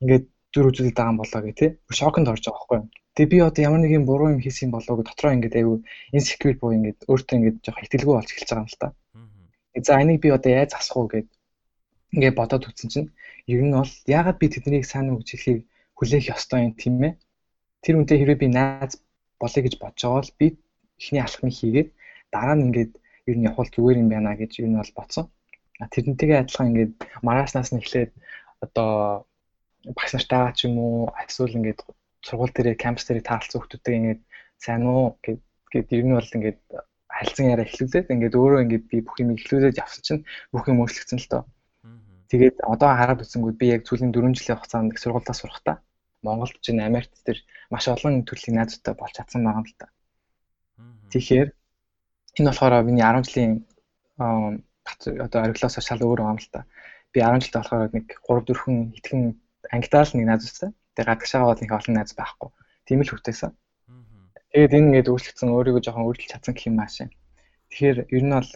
ингээд 0.02 0.26
зүр 0.54 0.70
үзүүлээд 0.70 0.94
байгаа 0.94 1.12
юм 1.12 1.18
болоо 1.18 1.40
гэх 1.42 1.58
тээ. 1.58 1.70
Шоконд 1.90 2.30
орж 2.30 2.44
байгаа 2.46 2.62
байхгүй. 2.62 2.80
Тэгээ 3.14 3.32
би 3.34 3.38
одоо 3.42 3.62
ямар 3.66 3.80
нэгэн 3.82 4.06
буруу 4.06 4.30
юм 4.34 4.40
хийсэн 4.42 4.70
болоо 4.70 4.94
гэж 5.02 5.06
дотроо 5.10 5.34
ингээд 5.34 5.58
айгүй 5.58 5.78
insecure 6.14 6.54
боо 6.62 6.70
ингээд 6.78 6.98
өөртөө 7.10 7.36
ингээд 7.38 7.56
жоох 7.66 7.82
ихтэлгүй 7.82 8.14
болж 8.14 8.30
эхэлж 8.30 8.50
байгаа 8.50 8.62
юм 8.62 8.70
л 8.70 8.78
та. 8.78 8.88
За 9.86 9.98
энийг 10.02 10.20
би 10.22 10.28
одоо 10.30 10.50
яаж 10.54 10.70
засах 10.78 10.96
уу 10.98 11.10
гэд 11.10 11.28
ингээд 12.14 12.38
бодоод 12.38 12.66
үзсэн 12.70 12.90
чинь 12.94 13.10
ер 13.50 13.62
нь 13.66 13.74
бол 13.74 13.92
яагаад 14.06 14.38
би 14.38 14.46
тэднийг 14.46 14.86
сайн 14.86 15.10
үг 15.10 15.26
хэлхийг 15.26 15.66
хүлээх 15.98 16.30
ёстой 16.34 16.60
юм 16.70 16.74
тийм 16.78 17.02
ээ. 17.02 17.12
Тэр 17.82 17.98
үнтэй 17.98 18.18
хэрвээ 18.22 18.38
би 18.42 18.48
найз 18.54 19.02
болъё 19.42 19.60
гэж 19.62 19.74
бодож 19.82 20.02
байгаа 20.02 20.22
бол 20.22 20.38
би 20.38 20.46
эхний 20.98 21.22
алхмыг 21.22 21.54
хийгээд 21.58 21.88
дараа 22.34 22.54
нь 22.54 22.64
ингээд 22.70 22.92
ер 23.30 23.36
нь 23.38 23.46
явах 23.50 23.70
зүгээр 23.74 24.00
юм 24.02 24.08
байна 24.14 24.38
гэж 24.38 24.52
ер 24.62 24.68
нь 24.70 24.78
бол 24.78 24.92
бодсон. 24.98 25.26
Тэрнтэйгээ 25.92 26.42
адилхан 26.42 26.70
ингээд 26.70 26.92
марааснаас 27.26 27.70
нь 27.74 27.82
эхлээд 27.82 28.10
одоо 28.64 29.26
багш 29.92 30.12
нартайгаа 30.16 30.52
ч 30.56 30.60
юм 30.66 30.74
уу 30.80 31.12
эсвэл 31.20 31.58
ингээд 31.58 31.80
сургууль 32.24 32.54
дээр 32.56 32.80
кампус 32.80 33.04
дээр 33.04 33.20
таалцсан 33.20 33.60
хүмүүстэй 33.60 33.94
ингээд 34.00 34.20
сайн 34.56 34.82
уу 34.88 35.20
гэд 35.20 35.88
ер 35.92 36.04
нь 36.06 36.16
бол 36.16 36.36
ингээд 36.36 36.60
харилцан 37.14 37.52
яриа 37.52 37.68
эхлүүлээд 37.68 38.12
ингээд 38.14 38.38
өөрөө 38.40 38.60
ингээд 38.64 38.84
би 38.90 38.96
бүх 39.04 39.16
юм 39.20 39.36
эхлүүлээд 39.36 39.80
явсан 39.84 40.02
чинь 40.06 40.22
бүх 40.52 40.64
юм 40.70 40.80
өөрчлөгдсөн 40.82 41.20
л 41.20 41.30
доо. 41.30 41.42
Тэгээд 42.32 42.56
одоо 42.64 42.90
хараад 42.96 43.22
үзсэнгүүд 43.22 43.56
би 43.60 43.66
яг 43.74 43.82
сүүлийн 43.84 44.10
4 44.10 44.34
жилийн 44.34 44.58
хугацаанд 44.58 44.92
их 44.96 44.98
сургуультаа 45.02 45.36
сурахдаа 45.36 45.76
Монголд 46.24 46.56
ч 46.64 46.72
Америкт 46.72 47.12
тэр 47.26 47.38
маш 47.70 47.84
олон 47.86 48.24
төрлийн 48.24 48.56
найзуудтай 48.56 48.94
болж 48.96 49.14
чадсан 49.14 49.44
байгаа 49.44 49.60
юм 49.60 49.68
л 49.68 49.76
та. 49.78 49.86
Тэгэхээр 51.12 51.48
энэ 52.40 52.48
болохоор 52.48 52.74
миний 52.88 53.04
10 53.04 53.28
жилийн 53.28 53.52
одоо 54.18 55.38
ориглоос 55.44 55.76
шал 55.84 56.00
өөр 56.00 56.24
юм 56.24 56.40
л 56.40 56.48
та. 56.50 56.64
Би 57.12 57.20
10 57.20 57.44
жилдээ 57.44 57.60
болохоор 57.60 57.92
нэг 57.92 58.06
3 58.24 58.42
4 58.48 58.62
хүн 58.64 58.76
итгэн 58.98 59.22
ангидаа 59.70 60.04
л 60.04 60.12
нэг 60.16 60.26
найзуудтай. 60.28 60.70
Тэгээ 60.94 61.08
гадагшаага 61.08 61.48
бол 61.48 61.62
нэг 61.62 61.72
олон 61.72 61.94
найз 61.96 62.12
байхгүй. 62.16 62.50
Тийм 62.86 63.00
л 63.02 63.10
хүртээсэн. 63.10 63.52
Тэгээд 64.52 64.76
энэ 64.76 64.86
ингээд 64.86 65.10
өөрчлөгдсөн 65.10 65.50
өөрийгөө 65.54 65.82
жоохон 65.82 66.06
өөрчилж 66.06 66.30
чадсан 66.30 66.54
гэх 66.54 66.68
юм 66.70 66.78
аашаа. 66.78 67.08
Тэгэхээр 67.70 67.98
ер 68.16 68.24
нь 68.24 68.34
бол 68.34 68.50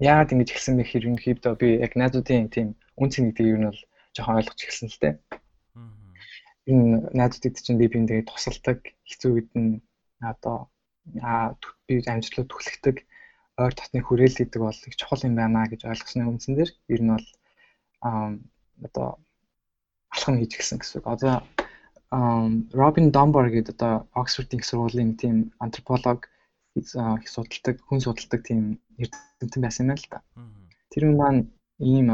яагаад 0.00 0.32
ингэж 0.32 0.48
эхэлсэн 0.52 0.74
бэ 0.76 0.82
гэхээр 0.84 1.04
ерөнхийдөө 1.04 1.54
би 1.60 1.68
яг 1.84 1.92
найзуудын 1.96 2.48
тийм 2.52 2.68
үн 3.00 3.08
цэнийг 3.12 3.34
дээр 3.36 3.52
ер 3.52 3.60
нь 3.60 3.68
бол 3.68 3.82
жоохон 4.16 4.38
ойлгож 4.40 4.60
эхэлсэн 4.60 4.88
л 4.88 5.00
дээ. 5.00 5.14
Энэ 6.72 7.12
найзуудад 7.12 7.56
чинь 7.60 7.80
би 7.80 7.86
биндээ 7.92 8.24
тусалдаг 8.24 8.78
хэцүү 9.04 9.30
үед 9.36 9.50
нь 9.52 9.84
одоо 10.24 10.72
би 11.86 11.94
амжилтлыг 12.12 12.48
түлхдэг 12.48 12.96
ойр 13.56 13.72
татны 13.76 14.00
хүрээл 14.04 14.36
гэдэг 14.36 14.60
бол 14.60 14.80
их 14.88 14.96
чухал 14.96 15.24
юм 15.28 15.34
байна 15.36 15.64
гэж 15.68 15.88
ойлгосны 15.88 16.24
үндсэн 16.28 16.54
дээр 16.56 16.70
ер 16.92 17.00
нь 17.04 17.12
бол 17.12 17.28
одоо 18.86 19.08
алхам 20.16 20.40
хийж 20.40 20.56
гисэн 20.56 20.80
гэсэн 20.80 20.98
үг. 21.00 21.06
Одоо 21.06 21.44
Робин 22.72 23.10
Домбор 23.12 23.50
гэдэг 23.50 23.76
одоо 23.76 24.08
Оксфордын 24.16 24.58
их 24.58 24.64
сургуулийн 24.64 25.16
тийм 25.20 25.52
антрополог 25.58 26.28
их 26.74 26.88
судалдаг, 27.28 27.76
хүн 27.84 28.00
судалдаг 28.00 28.40
тийм 28.44 28.80
эрдэмтэн 28.96 29.62
байсан 29.62 29.92
юм 29.92 29.96
л 29.96 30.06
да. 30.10 30.18
Тэр 30.90 31.04
нь 31.12 31.16
маань 31.16 31.42
ийм 31.78 32.08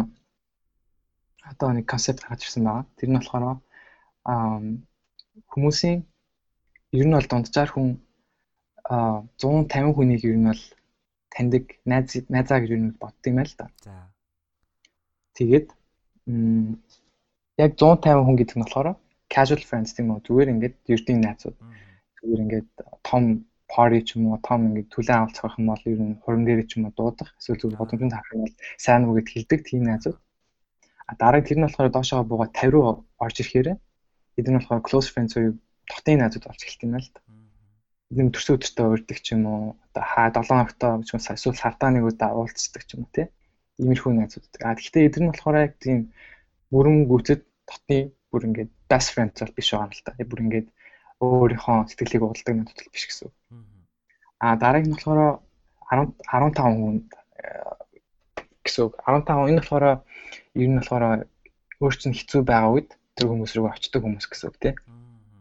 одоо 1.42 1.70
нэг 1.72 1.86
концепт 1.86 2.22
гаргаж 2.22 2.42
ирсэн 2.42 2.64
байгаа. 2.64 2.86
Тэр 2.98 3.08
нь 3.10 3.18
болохоор 3.18 3.60
хүмүүсийн 5.52 5.98
ер 6.98 7.06
нь 7.06 7.16
бол 7.16 7.30
дунджаар 7.30 7.70
хүн 7.72 7.88
150 8.88 9.94
хүнийг 9.94 10.22
ер 10.24 10.38
нь 10.38 10.48
бол 10.50 10.62
таньдаг 11.32 11.64
найз 11.84 12.10
найзаа 12.28 12.58
гэж 12.60 12.70
ер 12.76 12.82
нь 12.82 12.96
бодд 13.00 13.22
юм 13.28 13.36
байна 13.38 13.50
л 13.50 13.56
да. 13.58 13.66
За. 13.84 13.92
Тэгээд 15.36 15.68
яг 17.64 17.72
150 17.78 18.26
хүн 18.26 18.36
гэдэг 18.38 18.56
нь 18.56 18.64
болохоор 18.64 18.88
casual 19.34 19.62
friends 19.68 19.90
тийм 19.96 20.12
үү 20.12 20.20
зүгээр 20.26 20.52
ингээд 20.52 20.76
ердийн 20.94 21.20
найзууд. 21.24 21.56
Зүгээр 22.18 22.42
ингээд 22.44 22.68
том 23.08 23.24
party 23.72 24.00
ч 24.06 24.08
юм 24.16 24.24
уу 24.28 24.38
том 24.48 24.60
ингээд 24.68 24.92
түлэн 24.92 25.18
авалт 25.18 25.38
авах 25.40 25.56
юм 25.60 25.68
бол 25.72 25.84
ер 25.92 26.00
нь 26.04 26.20
хуран 26.22 26.44
дээр 26.44 26.60
ч 26.68 26.76
юм 26.76 26.84
уу 26.86 26.94
дуудах 26.98 27.30
эсвэл 27.40 27.60
зүгээр 27.60 27.80
бодомжинд 27.80 28.14
харах 28.14 28.34
юм 28.36 28.42
бол 28.44 28.56
сайн 28.84 29.02
уу 29.08 29.16
гэд 29.16 29.28
хэлдэг 29.32 29.60
тийм 29.64 29.82
найзууд. 29.88 30.18
А 31.08 31.12
дараа 31.20 31.42
тэр 31.44 31.58
нь 31.58 31.66
болохоор 31.66 31.90
доошоо 31.92 32.20
бууга 32.28 32.46
50 32.52 32.72
руу 32.74 32.84
орж 33.24 33.36
ирэхээр 33.40 33.68
эд 34.38 34.46
нь 34.48 34.58
болохоор 34.58 34.86
close 34.86 35.08
friends 35.12 35.32
уу 35.36 35.56
дотны 35.88 36.12
найзууд 36.20 36.44
болж 36.46 36.60
эхэлт 36.62 36.84
юм 36.84 36.92
байна 36.92 37.06
л 37.06 37.14
та. 37.16 37.20
Нэг 38.12 38.28
төрсөн 38.36 38.54
өдөртөө 38.60 38.86
урддаг 38.92 39.18
ч 39.24 39.26
юм 39.32 39.42
уу 39.48 39.62
одоо 39.88 40.04
хаа 40.04 40.28
7 40.28 40.48
хоногтоо 40.48 40.92
ч 41.06 41.08
юм 41.16 41.20
эсвэл 41.20 41.62
сартаа 41.62 41.90
нэг 41.92 42.04
удаа 42.04 42.30
уулздаг 42.36 42.82
ч 42.84 42.90
юм 42.94 43.08
уу 43.08 43.14
тий 43.16 43.26
иймэрхүү 43.80 44.12
найзууд. 44.12 44.52
А 44.60 44.76
гэхдээ 44.76 45.08
эдгээр 45.08 45.24
нь 45.24 45.30
болохоор 45.32 45.56
яг 45.64 45.72
тийм 45.80 46.12
бүрэн 46.72 47.08
гүцэд 47.08 47.40
дотны 47.72 48.12
бүр 48.30 48.46
ингээд 48.48 48.70
best 48.88 49.12
friend 49.12 49.32
бол 49.40 49.56
биш 49.56 49.72
байгаа 49.72 49.88
юм 49.88 49.92
л 49.96 50.04
та. 50.04 50.12
Бүр 50.30 50.44
ингээд 50.44 50.68
өөрийнхөө 51.24 51.78
сэтгэлийг 51.88 52.22
уулдаг 52.24 52.54
надад 52.56 52.88
биш 52.92 53.04
гэсэн 53.08 53.28
үг. 53.28 53.34
А 54.40 54.56
дарааг 54.56 54.84
нь 54.88 54.94
болохоор 54.96 55.40
10 55.88 56.12
15 56.28 56.60
хүн 56.76 56.96
гэсэн 58.64 58.82
үг. 58.88 58.94
15 59.06 59.36
хүн 59.36 59.50
энэ 59.52 59.60
болохоор 59.60 59.84
ер 60.56 60.68
нь 60.68 60.78
болохоор 60.80 61.04
өөр 61.82 61.94
чинь 62.00 62.16
хэцүү 62.16 62.40
байгаа 62.42 62.72
үед 62.74 62.90
тэр 63.16 63.28
хүмүүс 63.28 63.52
рүү 63.54 63.68
очдог 63.70 64.00
хүмүүс 64.02 64.26
гэсэн 64.28 64.48
үг 64.48 64.56
тий. 64.60 64.74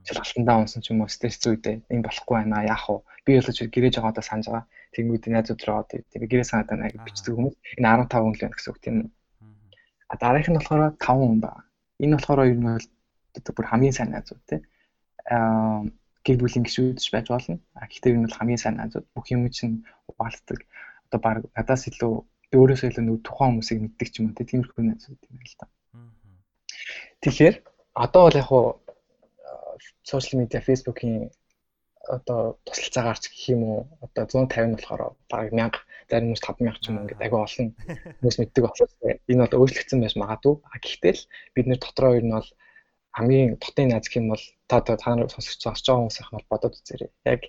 Жишээл 0.06 0.22
алтандаа 0.22 0.58
унсан 0.62 0.82
ч 0.84 0.92
юм 0.92 1.02
уу 1.02 1.10
стресс 1.10 1.40
зүйдээ 1.42 1.76
энэ 1.94 2.06
болохгүй 2.06 2.36
байна 2.36 2.66
яах 2.66 2.86
вэ? 2.90 3.02
Би 3.26 3.40
ч 3.40 3.66
гэрээж 3.70 3.96
байгаа 4.02 4.14
одоо 4.14 4.26
санаж 4.26 4.46
байгаа. 4.50 4.66
Тэнгүүд 4.92 5.24
найзууд 5.32 5.62
руу 5.66 5.82
тийм 5.88 6.04
гэрээ 6.28 6.48
санаад 6.50 6.70
байна 6.70 6.90
гэж 6.90 7.02
бичдэг 7.06 7.34
хүмүүс. 7.38 7.56
Энэ 7.78 7.88
15 8.10 8.22
хүн 8.22 8.34
л 8.36 8.42
байна 8.42 8.58
гэсэн 8.58 8.72
үг 8.74 8.80
тийм 8.82 8.96
үү. 9.06 9.10
А 10.12 10.14
дараах 10.22 10.50
нь 10.50 10.58
болохоор 10.58 10.82
5 10.98 11.22
хүн 11.22 11.40
байна 11.46 11.62
Энэ 12.04 12.18
болохоор 12.18 12.50
ер 12.50 12.58
нь 12.58 12.68
бол 12.68 12.88
одоо 13.38 13.54
бүр 13.56 13.68
хамгийн 13.70 13.96
сайн 13.96 14.10
найзууд 14.12 14.42
тий. 14.50 14.60
Аа 15.30 15.86
гэр 16.26 16.38
бүлийн 16.42 16.66
гишүүдч 16.66 17.06
байж 17.14 17.28
болно. 17.30 17.58
А 17.78 17.86
гэхдээ 17.88 18.14
нь 18.18 18.26
бол 18.26 18.38
хамгийн 18.38 18.62
сайн 18.62 18.76
найзууд 18.78 19.06
бүх 19.14 19.26
юм 19.34 19.46
чинь 19.50 19.86
хуваалцдаг. 20.10 20.60
Одоо 21.08 21.20
баг 21.22 21.38
надаас 21.56 21.86
илүү 21.90 22.14
өөрөөсөө 22.58 22.90
илүү 22.90 23.04
нэг 23.06 23.18
тухайн 23.24 23.50
хүмүүсийг 23.56 23.80
мэддэг 23.82 24.08
ч 24.12 24.16
юм 24.20 24.26
уу 24.30 24.38
тиймэрхүү 24.38 24.84
найзууд 24.86 25.22
юм 25.30 25.36
байна 25.38 25.50
л 25.50 25.58
да. 25.60 25.66
Тэгэхээр 27.22 27.56
одоо 27.96 28.22
бол 28.26 28.40
яг 28.42 28.48
хуу 28.50 28.66
сошиал 30.04 30.42
медиа 30.42 30.62
фейсбુકийн 30.62 31.32
одоо 32.08 32.58
тусалцаагаар 32.66 33.20
ч 33.22 33.26
гэх 33.30 33.44
юм 33.54 33.62
уу 33.70 33.80
одоо 34.02 34.26
150 34.26 34.68
нь 34.68 34.76
болохоор 34.76 35.02
бараг 35.30 35.52
1000 35.54 35.78
зарим 36.10 36.28
хүмүүс 36.34 36.44
5000 36.46 36.82
ч 36.82 36.86
юм 36.90 36.96
уу 36.98 37.04
ингээд 37.06 37.26
агүй 37.26 37.42
олон 37.46 37.68
хүмүүс 38.18 38.38
мэддэг 38.42 38.64
болохоор 38.66 38.92
энэ 39.30 39.42
бол 39.44 39.60
өөрчлөгдсөн 39.62 40.02
байж 40.02 40.16
магадгүй. 40.18 40.56
А 40.74 40.76
гэхдээ 40.82 41.14
л 41.14 41.24
бид 41.56 41.66
нэр 41.68 41.80
дотроо 41.82 42.12
ер 42.18 42.26
нь 42.26 42.36
бол 42.36 42.50
хамгийн 43.18 43.60
дотны 43.62 43.84
найз 43.92 44.08
гэх 44.08 44.20
юм 44.22 44.28
бол 44.34 44.46
та 44.70 44.82
та 44.82 45.10
нар 45.16 45.30
сонсож 45.30 45.60
сонсож 45.62 45.86
байгаа 45.86 46.02
хүмүүсийн 46.02 46.28
хамаар 46.28 46.46
бодоод 46.52 46.78
үзээрэй. 46.80 47.12
Яг 47.34 47.42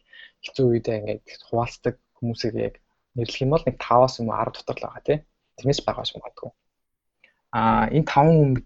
хэцүү 0.45 0.67
үедээ 0.69 0.99
ингээд 1.01 1.43
хуваалцдаг 1.49 1.95
хүмүүсийг 2.19 2.55
яг 2.59 2.75
нэрлэх 3.17 3.43
юм 3.45 3.53
бол 3.55 3.65
нэг 3.67 3.77
5-аас 3.79 4.15
юм 4.21 4.29
10 4.35 4.57
дотор 4.57 4.77
л 4.79 4.85
байгаа 4.87 5.03
тий. 5.07 5.19
Тэрнээс 5.57 5.81
бага 5.87 6.05
ш 6.05 6.13
магадгүй. 6.19 6.51
А 7.57 7.87
энэ 7.95 8.09
5 8.11 8.63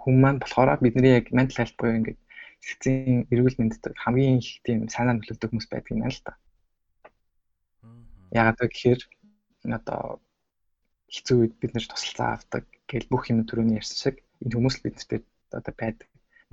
хүн 0.00 0.16
маань 0.22 0.42
болохоор 0.42 0.78
бидний 0.82 1.18
яг 1.18 1.30
mental 1.34 1.58
health 1.60 1.76
буюу 1.78 1.98
ингээд 1.98 2.18
сэтгцийн 2.64 3.26
эрүүл 3.32 3.56
мэндэд 3.58 3.96
хамгийн 3.96 4.38
их 4.40 4.60
тийм 4.64 4.88
санаа 4.92 5.14
нөлөөлдөг 5.16 5.50
хүмүүс 5.50 5.68
байдаг 5.70 5.92
юм 5.92 6.00
байна 6.04 6.14
л 6.14 6.22
да. 6.26 6.32
Ягаад 8.40 8.58
гэхээр 8.60 9.00
одоо 9.76 10.20
хэцүү 11.14 11.36
үед 11.40 11.54
бид 11.60 11.72
нэр 11.74 11.86
тусалцаа 11.88 12.30
авдаг 12.36 12.64
гэл 12.90 13.10
бүх 13.10 13.32
юм 13.32 13.42
түрүүний 13.48 13.80
ярьсан 13.80 13.98
шиг 13.98 14.16
энэ 14.44 14.54
хүмүүс 14.54 14.76
л 14.78 14.84
биднэртэй 14.84 15.20
одоо 15.58 15.74
байдаг. 15.74 16.08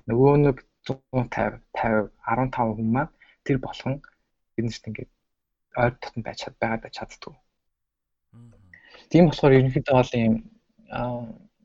Нөгөө 0.09 0.33
нэг 0.47 0.57
150 0.87 1.61
50 1.75 2.09
15 2.23 2.75
хүн 2.77 2.89
маань 2.95 3.13
тэр 3.45 3.57
болгон 3.59 4.01
биднэрт 4.55 4.87
ингээд 4.87 5.11
ойр 5.81 5.93
дотн 6.01 6.21
байж 6.25 6.37
чад 6.41 6.55
байгаад 6.61 6.95
чаддгүй. 6.97 7.35
Тийм 9.11 9.29
болохоор 9.29 9.57
ерөнхийдөө 9.57 9.95
бол 9.95 10.13
ийм 10.17 10.33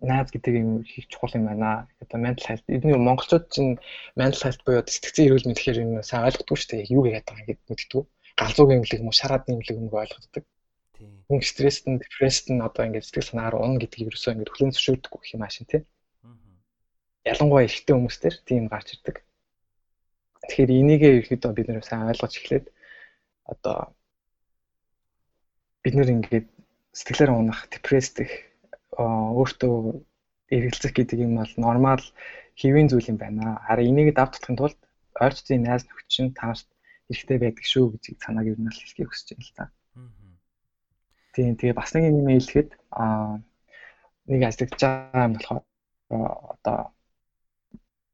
найз 0.02 0.28
гэдэг 0.34 0.54
юм 0.58 0.82
их 0.82 1.06
чухал 1.08 1.30
юм 1.34 1.46
байна. 1.46 1.86
Одоо 2.02 2.18
mental 2.18 2.46
health 2.50 2.66
эдний 2.66 2.98
монголчууд 2.98 3.46
чинь 3.54 3.78
mental 4.18 4.42
health 4.42 4.62
буюу 4.66 4.82
сэтгцэн 4.82 5.26
эрүүл 5.30 5.46
мэнд 5.46 5.58
гэхээр 5.58 5.82
юм 5.82 6.02
сайн 6.02 6.26
ойлгохгүй 6.26 6.56
шүү 6.58 6.70
дээ. 6.74 6.90
Юу 6.90 7.06
яриад 7.06 7.26
байгаа 7.30 7.46
гэдэг 7.46 7.66
мэддэг. 7.70 8.04
Галзуугийн 8.36 8.80
имлэг 8.82 9.00
юм 9.00 9.08
уу, 9.08 9.14
шараад 9.14 9.46
имлэг 9.46 9.76
юм 9.78 9.86
уу 9.86 10.02
ойлгодог. 10.02 10.44
Хүн 11.30 11.40
стресст 11.42 11.86
нь, 11.86 12.02
депресст 12.02 12.46
нь 12.50 12.62
одоо 12.62 12.82
ингээд 12.86 13.06
сэтгэл 13.06 13.30
санаагаар 13.30 13.62
унах 13.62 13.80
гэдгийг 13.82 14.10
ерөөсөө 14.10 14.32
ингээд 14.34 14.52
хүлэн 14.52 14.72
зөвшөөрдөггүй 14.74 15.20
гэх 15.22 15.34
юм 15.34 15.42
аашин 15.46 15.66
тий. 15.70 15.82
Ялангуяа 17.22 17.66
ихтэй 17.66 17.94
хүмүүс 17.94 18.16
төр 18.18 18.34
тийм 18.46 18.66
гарч 18.66 18.98
ирдэг. 18.98 19.16
Тэгэхээр 20.46 20.70
энийгээ 20.82 21.12
ерөөдөө 21.22 21.52
бид 21.54 21.68
нэр 21.70 21.86
сайн 21.86 22.10
ойлгож 22.10 22.34
эхлээд 22.38 22.66
одоо 23.46 23.94
бид 25.82 25.94
нэр 25.94 26.10
ингээд 26.14 26.48
сэтгэлээр 26.94 27.30
унах, 27.30 27.70
депресст 27.70 28.18
их 28.22 28.51
өөртөө 28.96 29.74
эргэлзэх 30.52 30.92
гэдэг 30.92 31.18
юм 31.24 31.40
бол 31.40 31.54
нормал 31.56 32.04
хэвийн 32.60 32.88
зүйл 32.88 33.10
юм 33.12 33.18
байна. 33.18 33.60
Харин 33.66 33.96
энийг 33.96 34.14
давтахын 34.14 34.56
тулд 34.56 34.78
ойр 35.16 35.32
цэцгийн 35.32 35.64
найз 35.64 35.88
нөхөд 35.88 36.08
чинь 36.12 36.36
танарт 36.36 36.68
хэрэгтэй 37.08 37.38
байдаг 37.40 37.64
шүү 37.64 37.84
гэж 37.96 38.04
санааг 38.20 38.46
ер 38.52 38.58
нь 38.60 38.68
л 38.68 38.80
хэлхийг 38.80 39.08
хүсэж 39.08 39.28
байна 39.32 39.44
л 39.48 39.56
та. 39.56 39.64
Тийм 41.32 41.56
тэгээ 41.56 41.76
бас 41.76 41.90
нэг 41.96 42.04
юм 42.12 42.28
хэлэхэд 42.28 42.70
аа 42.92 43.40
нэг 44.28 44.40
ажиллаж 44.44 44.72
байгаа 44.76 45.24
юм 45.24 45.32
болохоор 45.36 45.64
одоо 46.52 46.78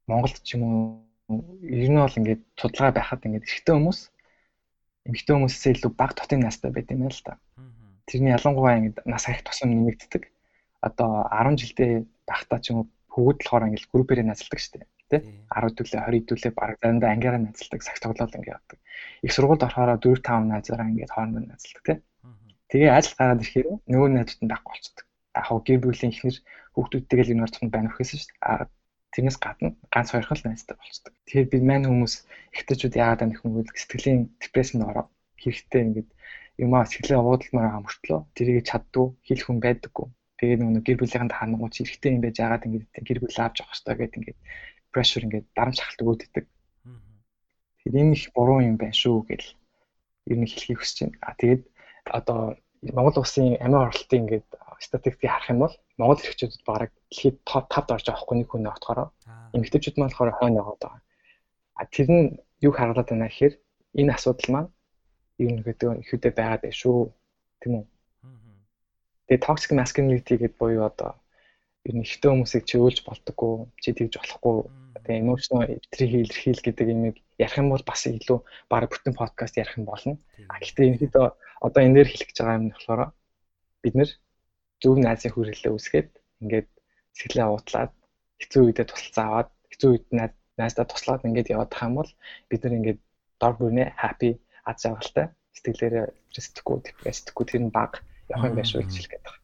Монголд 0.07 0.39
ч 0.47 0.55
юм 0.55 0.63
уу 0.63 1.43
ер 1.61 1.89
нь 1.91 1.99
бол 1.99 2.19
ингээд 2.19 2.41
судалгаа 2.55 2.95
байхад 2.95 3.27
ингээд 3.27 3.47
эрэгтэй 3.47 3.75
хүмүүс 3.75 3.99
эмэгтэй 5.07 5.33
хүмүүсээс 5.35 5.65
илүү 5.75 5.91
бага 5.99 6.15
дотын 6.15 6.41
настай 6.47 6.71
байт 6.71 6.87
юм 6.95 7.03
байна 7.03 7.15
л 7.15 7.25
та. 7.27 7.33
Тэрний 8.07 8.33
ялангуяа 8.33 8.79
ингээд 8.79 8.97
нас 9.05 9.27
их 9.27 9.43
тусам 9.43 9.75
нэмэгддэг 9.75 10.23
одоо 10.87 11.11
10 11.31 11.59
жилдээ 11.61 11.93
багтаа 12.29 12.59
ч 12.63 12.71
юм 12.71 12.77
уу 12.79 12.87
хөвгүүд 13.13 13.37
болохоор 13.39 13.67
ингээл 13.67 13.91
группээр 13.93 14.21
назалдаг 14.25 14.59
шүү 14.59 14.73
дээ 14.79 14.87
тий. 15.11 15.21
10 15.51 15.77
төлөө 15.77 15.99
20 16.07 16.29
төлөө 16.29 16.51
баг 16.55 16.77
заримдаа 16.79 17.09
ангиараа 17.11 17.41
назалдаг 17.41 17.81
сагт 17.83 18.01
тоглоал 18.03 18.35
ингээд 18.37 18.55
явдаг. 18.55 18.79
Их 19.25 19.31
сургуульд 19.33 19.65
орохоор 19.65 19.97
4 19.97 20.21
5 20.21 20.51
найзаараа 20.51 20.91
ингээд 20.91 21.13
хоорондоо 21.13 21.41
назалдаг 21.43 21.83
тий 21.87 21.97
тэгээ 22.69 22.93
ажил 22.93 23.17
гараад 23.17 23.41
ирэхээр 23.41 23.67
нөгөө 23.89 24.09
найзууд 24.13 24.41
нь 24.45 24.51
дахгүй 24.53 24.71
болцдог 24.77 25.05
яг 25.33 25.45
хөө 25.49 25.59
гэр 25.65 25.79
бүлийн 25.81 26.13
ихнэр 26.13 26.37
хүүхдүүдтэйгээ 26.77 27.25
л 27.33 27.45
орцонд 27.45 27.73
байна 27.73 27.89
гэхээс 27.89 28.11
шүү 28.13 28.29
дээ 28.29 28.69
тэрнээс 29.13 29.37
гадна 29.41 29.69
ганц 29.93 30.09
хоёрхан 30.13 30.37
л 30.37 30.45
найзтай 30.45 30.75
болцдог 30.77 31.13
тэгэхээр 31.25 31.49
би 31.49 31.57
мань 31.65 31.89
хүмүүс 31.89 32.13
ихтэйчүүд 32.53 32.99
яагаад 33.01 33.25
нэг 33.25 33.41
хүн 33.41 33.65
сэтгэлийн 33.73 34.21
депрессэнд 34.37 34.85
ороо. 34.85 35.05
Хэрэгтэй 35.41 35.81
ингээд 35.81 36.09
юмаа 36.61 36.83
сэтгэлээ 36.85 37.17
уудалмаар 37.25 37.65
байгаа 37.65 37.81
мөртлөө 37.85 38.19
тэрийг 38.37 38.67
чаддгүй 38.69 39.07
хэлэх 39.25 39.45
хүн 39.49 39.59
байдаггүй. 39.65 40.07
Тэгээд 40.39 40.59
нөгөө 40.63 40.83
гэр 40.87 40.97
бүлийнхэн 40.99 41.35
ханангууд 41.35 41.75
хэрэгтэй 41.75 42.11
юм 42.15 42.23
байж 42.23 42.35
яагаад 42.39 42.65
ингээд 42.67 42.87
гэр 43.07 43.19
бүл 43.19 43.37
авч 43.43 43.55
явах 43.59 43.75
хэрэгтэй 43.75 43.95
гэдэг 43.99 44.19
ингээд 44.19 44.39
pressure 44.95 45.23
ингээд 45.27 45.47
дарамт 45.51 45.77
шахалт 45.77 46.01
өгөөддөг. 46.03 46.45
Тэгэхээр 47.83 47.99
энэ 47.99 48.15
их 48.15 48.25
буруу 48.31 48.59
юм 48.63 48.75
байна 48.79 48.95
шүү 48.95 49.17
гэж 49.27 49.43
ер 50.31 50.37
нь 50.39 50.47
хэлхийг 50.47 50.79
хүсэж 50.79 50.97
байна. 51.03 51.17
А 51.27 51.35
тэгээд 51.35 51.63
одоо 52.07 52.39
Монгол 52.95 53.19
улсын 53.19 53.59
амиа 53.59 53.91
оролтын 53.91 54.21
ингээд 54.23 54.47
статистикийг 54.79 55.31
харах 55.31 55.51
юм 55.51 55.59
бол 55.59 55.75
Монгол 55.99 56.23
эрхчүүдэд 56.23 56.63
бараг 56.63 56.91
дэлхийд 57.11 57.37
топ 57.43 57.65
5-д 57.67 57.89
орж 57.95 58.05
байгаа 58.07 58.23
хгүй 58.23 58.35
нэг 58.39 58.47
хүн 58.49 58.71
оотохороо. 58.71 59.07
Эмэгтэйчүүд 59.55 59.97
маань 59.99 60.13
болохоор 60.15 60.37
хойно 60.39 60.59
яваад 60.63 60.79
байгаа. 60.79 61.01
А 61.75 61.83
тэр 61.91 62.07
нь 62.07 62.23
юу 62.63 62.71
харгалаад 62.71 63.09
байна 63.11 63.27
гэхээр 63.27 63.53
энэ 63.99 64.13
асуудал 64.15 64.49
маань 64.53 64.69
юм 65.43 65.59
гэдэг 65.63 65.99
ихэвдээ 66.03 66.33
байгаад 66.35 66.63
байна 66.63 66.79
шүү. 66.81 66.97
Тийм 67.59 67.73
үү? 67.75 67.85
Тэгээ 69.29 69.45
toxic 69.45 69.71
masculinity 69.77 70.35
гэдээ 70.41 70.57
буюу 70.57 70.89
одоо 70.89 71.13
ер 71.85 71.95
нь 71.95 72.01
ихтэй 72.01 72.33
хүмүүсийг 72.33 72.65
чиүүлж 72.65 73.05
болдоггүй, 73.05 73.53
чи 73.77 73.93
тэгж 73.93 74.17
болохгүй. 74.17 74.57
Тэгээ 75.05 75.21
emotional 75.21 75.69
эвтрийг 75.69 76.11
илэрхийл 76.25 76.61
гэдэг 76.65 76.87
юмыг 76.89 77.15
ярих 77.37 77.55
юм 77.61 77.69
бол 77.69 77.85
бас 77.85 78.01
илүү 78.09 78.39
баг 78.73 78.89
бүтэн 78.89 79.13
подкаст 79.13 79.61
ярих 79.61 79.77
юм 79.77 79.85
болно. 79.85 80.17
А 80.49 80.57
гэхдээ 80.57 80.85
ерөнхийдөө 80.89 81.27
одоо 81.61 81.81
энэ 81.85 81.95
дээр 82.01 82.09
хэлэх 82.09 82.27
гэж 82.33 82.37
байгаа 82.41 82.57
юм 82.57 82.65
нь 82.67 82.73
болохоор 82.73 83.01
бид 83.85 83.95
нэр 83.95 84.11
зөв 84.81 84.95
найзын 84.97 85.31
хүрээлэлээ 85.31 85.73
үсгээд 85.77 86.09
ингээд 86.41 86.67
сэтгэлээ 87.15 87.47
уутлаад 87.53 87.93
хэцүү 88.41 88.61
үедээ 88.65 88.87
тусалцаа 88.89 89.25
аваад 89.29 89.49
хэцүү 89.71 89.89
үед 89.93 90.05
найздаа 90.59 90.85
туслаад 90.89 91.27
ингээд 91.27 91.51
яваад 91.53 91.71
тах 91.71 91.87
юм 91.87 91.95
бол 91.99 92.11
бид 92.49 92.61
нар 92.63 92.77
ингээд 92.79 92.99
дор 93.39 93.53
бүрнээ 93.59 93.87
happy 94.03 94.31
аз 94.67 94.83
жаргалтай 94.83 95.25
сэтгэлээрээ 95.55 96.07
сэтгэхгүй 96.33 96.77
депресстэхгүй 96.87 97.45
тэр 97.47 97.63
нь 97.67 97.75
баг 97.77 98.03
явах 98.29 98.53
юм 98.53 98.63
хэлэх 98.63 99.09
гээд 99.09 99.25
байна. 99.25 99.39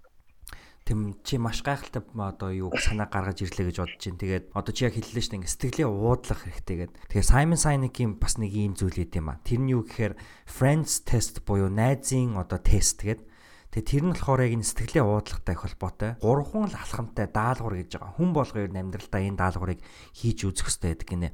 Тэм 0.86 1.18
чи 1.26 1.42
маш 1.42 1.66
гайхалтай 1.66 2.06
одоо 2.14 2.54
юу 2.54 2.70
санаа 2.78 3.10
гаргаж 3.10 3.42
ирлээ 3.42 3.74
гэж 3.74 3.78
бодож 3.82 4.06
байна. 4.06 4.22
Тэгээд 4.22 4.46
одоо 4.54 4.70
чи 4.70 4.86
яг 4.86 4.94
хэллээ 4.94 5.24
шүү 5.26 5.34
дээ 5.42 5.50
сэтгэлээ 5.50 5.90
уудлах 5.90 6.42
хэрэгтэй 6.46 6.78
гэдэг. 6.86 6.98
Тэгэхээр 7.10 7.26
Simon 7.26 7.58
Sinek-ийн 7.58 8.14
бас 8.22 8.38
нэг 8.38 8.54
ийм 8.54 8.78
зүйл 8.78 9.02
өгд 9.02 9.18
юм 9.18 9.34
а. 9.34 9.42
Тэр 9.42 9.66
нь 9.66 9.74
юу 9.74 9.82
гэхээр 9.82 10.14
friends 10.46 11.02
test 11.02 11.42
буюу 11.42 11.74
найзын 11.74 12.38
одоо 12.38 12.62
тест 12.62 13.02
гэдэг. 13.02 13.26
Тэгээ 13.74 13.90
тэр 13.98 14.04
нь 14.06 14.14
болохоор 14.14 14.46
яг 14.46 14.54
энэ 14.62 14.70
сэтгэлээ 14.70 15.06
уудлахтай 15.10 15.54
их 15.58 15.64
холбоотой. 15.66 16.12
Гурван 16.22 16.70
л 16.70 16.78
алхамтай 16.78 17.28
даалгавар 17.34 17.76
гэж 17.82 17.90
байгаа. 17.98 18.14
Хүн 18.22 18.30
болгоо 18.30 18.70
нь 18.70 18.78
амьдралдаа 18.78 19.22
энэ 19.26 19.42
даалгаврыг 19.42 19.82
хийж 20.14 20.38
үзэх 20.46 20.70
хэрэгтэй 20.70 20.90
гэдэг 20.94 21.10
гинэ. 21.10 21.30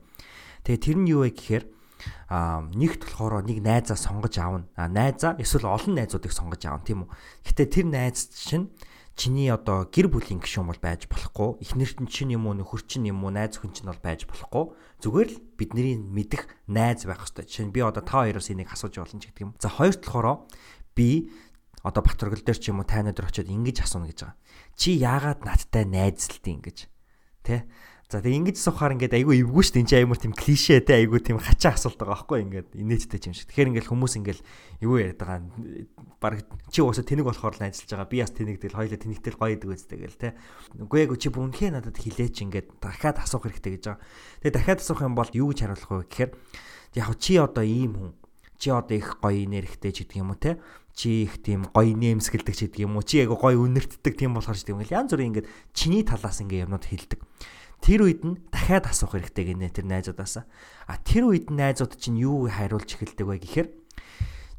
Тэгээ 0.64 0.80
тэр 0.80 0.97
нь 0.97 1.12
юу 1.12 1.28
вэ 1.28 1.36
гэхээр 1.36 1.64
а 2.30 2.66
нэгт 2.72 3.06
болохоор 3.06 3.43
нэг 3.45 3.60
найзаа 3.64 3.97
сонгож 3.97 4.36
аавна. 4.39 4.68
А 4.76 4.88
найзаа 4.88 5.38
эсвэл 5.39 5.68
олон 5.68 5.97
найзуудыг 5.97 6.32
сонгож 6.32 6.62
аавна 6.66 6.86
тийм 6.86 6.99
үү. 7.06 7.10
Гэтэ 7.47 7.64
тэр 7.70 7.86
найз 7.89 8.30
чинь 8.32 8.70
чиний 9.16 9.52
одоо 9.52 9.86
гэр 9.91 10.08
бүлийн 10.08 10.39
гишүүн 10.39 10.72
бол 10.72 10.82
байж 10.82 11.06
болохгүй. 11.06 11.62
Эхнэрт 11.62 11.99
нь 12.02 12.10
чинь 12.10 12.34
юм 12.34 12.47
уу 12.47 12.56
нөхөр 12.58 12.82
чинь 12.88 13.12
юм 13.12 13.22
уу 13.22 13.30
найз 13.30 13.60
хүн 13.60 13.76
чинь 13.76 13.91
бол 13.91 13.99
байж 14.02 14.26
болохгүй. 14.26 14.72
Зүгээр 15.04 15.30
л 15.30 15.41
бидний 15.60 15.99
мэдих 15.99 16.47
найз 16.72 17.06
байх 17.06 17.22
хэрэгтэй. 17.22 17.45
Жишээ 17.45 17.66
нь 17.70 17.76
би 17.76 17.82
одоо 17.84 18.02
та 18.02 18.24
хоёроос 18.24 18.49
энийг 18.49 18.72
асууж 18.72 18.97
болно 18.97 19.20
ч 19.20 19.30
гэдэг 19.30 19.43
юм. 19.45 19.54
За 19.60 19.70
хоёрт 19.70 20.02
болохоор 20.02 20.47
би 20.95 21.30
одоо 21.84 22.02
Батөргөл 22.06 22.45
дээр 22.45 22.60
ч 22.62 22.72
юм 22.72 22.82
уу 22.82 22.88
тайнад 22.88 23.18
дөр 23.18 23.30
очиод 23.30 23.49
ингэж 23.49 23.84
асууна 23.84 24.10
гэж 24.10 24.20
байгаа. 24.26 24.38
Чи 24.78 24.89
яагаад 25.02 25.41
надтай 25.45 25.84
найзлтыг 25.86 26.45
ингэж? 26.45 26.78
Тэ? 27.41 27.66
За 28.12 28.20
тэгээ 28.20 28.51
ингэж 28.51 28.57
сухаар 28.59 28.99
ингээд 28.99 29.16
айгүй 29.16 29.39
эвгүй 29.39 29.64
шүү 29.64 29.72
дээ. 29.72 29.82
Энд 29.88 29.89
чинь 29.95 29.99
аймар 30.03 30.20
тийм 30.20 30.36
клишэ 30.36 30.84
те 30.84 30.99
айгүй 30.99 31.24
тийм 31.24 31.39
хачаа 31.39 31.80
асуулт 31.80 31.95
байгаа 31.95 32.28
байхгүй 32.28 32.43
ингээд 32.43 32.70
инээдтэй 32.76 33.24
юм 33.24 33.36
шиг. 33.39 33.47
Тэгэхээр 33.47 33.70
ингээд 33.72 33.88
хүмүүс 33.88 34.14
ингээд 34.20 34.39
юу 34.84 34.99
яриад 34.99 35.16
байгаа 35.16 35.39
баг 36.20 36.43
чи 36.76 36.84
уусаа 36.84 37.07
тэнэг 37.07 37.24
болохоор 37.24 37.55
л 37.55 37.64
ажиллаж 37.72 37.88
байгаа. 37.88 38.12
Би 38.12 38.20
бас 38.20 38.36
тэнэг 38.36 38.59
del 38.59 38.76
хоёлаа 38.76 38.99
тэнэгтэл 38.99 39.39
гоё 39.39 39.55
идэг 39.55 39.72
үстэй 39.72 39.99
гэл 40.03 40.20
те. 40.20 40.36
Үгүй 40.76 41.07
яг 41.07 41.16
чи 41.16 41.32
бүнхээ 41.32 41.72
надад 41.72 41.95
хилээч 41.95 42.36
ингээд 42.51 42.68
дахиад 42.84 43.24
асуух 43.24 43.47
хэрэгтэй 43.47 43.80
гэж 43.80 43.84
байгаа. 43.95 44.03
Тэгээ 44.43 44.55
дахиад 44.59 44.84
асуух 44.84 44.99
юм 45.07 45.16
бол 45.16 45.32
юу 45.32 45.47
гэж 45.55 45.59
хариулах 45.72 45.91
вэ 45.95 46.03
гэхээр 46.12 46.32
яг 46.99 47.09
чи 47.16 47.39
одоо 47.39 47.64
ийм 47.64 47.95
хүн 47.95 48.12
чи 48.59 48.76
одоо 48.76 48.95
их 48.99 49.24
гоё 49.24 49.47
нэрхтэй 49.47 49.95
ч 49.95 50.03
гэдэг 50.03 50.20
юм 50.20 50.36
уу 50.36 50.38
те 50.38 50.59
чи 50.91 51.24
их 51.24 51.39
тийм 51.39 51.64
гоё 51.72 51.95
нэмсгэлдэг 51.95 52.55
ч 52.59 52.68
гэдэг 52.68 52.84
юм 52.84 52.99
уу 52.99 53.07
чи 53.07 53.24
яг 53.24 53.32
гоё 53.32 53.55
үнэртдэг 53.55 54.20
тийм 54.20 54.36
болохоор 54.36 54.59
ч 54.59 54.68
гэдэг 54.68 54.76
юм. 54.76 54.84
Янз 54.84 55.16
бүрийн 55.16 55.32
ингээд 55.32 55.47
чиний 55.72 56.03
талаас 56.03 56.43
ингээд 56.43 56.68
юмнууд 56.68 56.86
хэлдэг. 56.86 57.20
Тэр 57.82 58.05
үед 58.05 58.21
нь 58.21 58.38
дахиад 58.53 58.86
асуух 58.86 59.17
хэрэгтэй 59.17 59.57
гинэ 59.57 59.73
тэр 59.73 59.89
найзуудаасаа. 59.89 60.45
А 60.86 61.01
тэр 61.01 61.34
үед 61.34 61.49
найзууд 61.49 61.97
чинь 61.97 62.21
юу 62.21 62.45
хариулж 62.45 62.93
эхэлдэг 62.93 63.25
вэ 63.25 63.41
гэхээр 63.41 63.67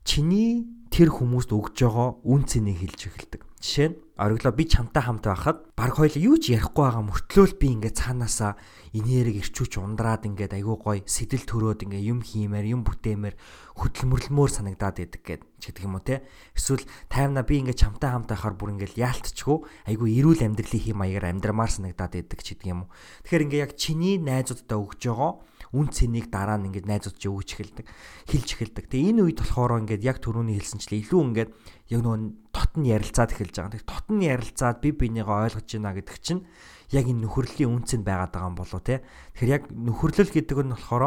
чиний 0.02 0.66
тэр 0.90 1.14
хүмүүст 1.14 1.54
өгж 1.54 1.86
байгаа 1.86 2.18
үн 2.26 2.42
цэнийг 2.44 2.82
хэлж 2.82 3.00
эхэлдэг. 3.08 3.40
Жишээ 3.62 3.88
нь 3.94 3.98
ориглоо 4.22 4.54
би 4.54 4.64
чамтай 4.70 5.02
хамт 5.02 5.26
байхад 5.26 5.58
баг 5.74 5.98
хоёул 5.98 6.14
юу 6.14 6.36
ч 6.38 6.54
ярихгүй 6.54 6.86
байгаа 6.86 7.02
мөртлөө 7.02 7.46
л 7.50 7.58
би 7.58 7.66
ингээд 7.74 7.98
цаанаасаа 7.98 8.54
инээрийг 8.94 9.42
ирчүүч 9.42 9.82
ундраад 9.82 10.22
ингээд 10.30 10.54
айгүй 10.62 10.76
гой 10.78 10.98
сэтэл 11.02 11.42
төрөөд 11.42 11.82
ингээд 11.90 12.06
юм 12.06 12.22
хиймээр 12.22 12.70
юм 12.70 12.86
бүтээмээр 12.86 13.34
хөдөлмөрлөмөр 13.82 14.50
санагдаад 14.52 14.96
идэг 15.02 15.22
гэд 15.26 15.42
чигдэг 15.58 15.88
юм 15.90 15.98
уу 15.98 16.06
те? 16.06 16.22
Эсвэл 16.54 16.86
таймна 17.10 17.42
би 17.42 17.58
ингээд 17.66 17.82
чамтай 17.82 18.14
хамт 18.14 18.30
байхаар 18.30 18.54
бүр 18.54 18.78
ингээд 18.78 18.94
яалтчгүй 18.94 19.58
айгүй 19.90 20.08
эрүүл 20.22 20.46
амьдралын 20.46 20.82
хэм 20.86 20.96
маягаар 21.02 21.26
амьдрамаар 21.32 21.72
санагдаад 21.72 22.14
идэг 22.22 22.40
чигдэг 22.46 22.68
юм 22.70 22.86
уу. 22.86 22.92
Тэгэхээр 23.26 23.44
ингээд 23.48 23.64
яг 23.66 23.72
чиний 23.74 24.22
найзуудтай 24.22 24.78
өгж 24.78 25.02
байгаа 25.08 25.32
үн 25.72 25.88
цэнийг 25.88 26.28
дараа 26.28 26.60
нь 26.60 26.68
ингээд 26.68 26.88
найзууд 26.88 27.16
чи 27.16 27.28
өгч 27.32 27.48
эхэлдэг 27.56 27.86
хэлж 28.28 28.48
эхэлдэг. 28.52 28.84
Тэгээ 28.92 29.10
энэ 29.16 29.22
үед 29.24 29.38
болохоор 29.40 29.80
ингээд 29.82 30.04
яг 30.04 30.20
түрүүний 30.20 30.60
хэлсэнчлээ 30.60 31.00
илүү 31.08 31.20
ингээд 31.32 31.50
яг 31.92 32.00
нөгөө 32.04 32.52
тотн 32.52 32.82
ярилцаад 32.84 33.32
эхэлж 33.32 33.54
байгаа. 33.56 33.72
Тэгээ 33.80 33.88
тотн 33.88 34.18
ярилцаад 34.20 34.78
би 34.84 34.90
бинийгаа 34.92 35.48
ойлгож 35.48 35.68
байна 35.72 35.96
гэдэг 35.96 36.18
чинь 36.20 36.44
яг 36.92 37.04
энэ 37.08 37.24
нөхөрлөлийн 37.24 37.72
үн 37.72 37.84
цэнд 37.88 38.04
байгаад 38.04 38.32
байгаа 38.36 38.50
юм 38.52 38.56
болов 38.60 38.80
те. 38.84 39.00
Тэгэхээр 39.32 39.54
яг 39.56 39.62
нөхөрлөл 39.72 40.32
гэдэг 40.32 40.58
нь 40.60 40.74
болохоор 40.76 41.04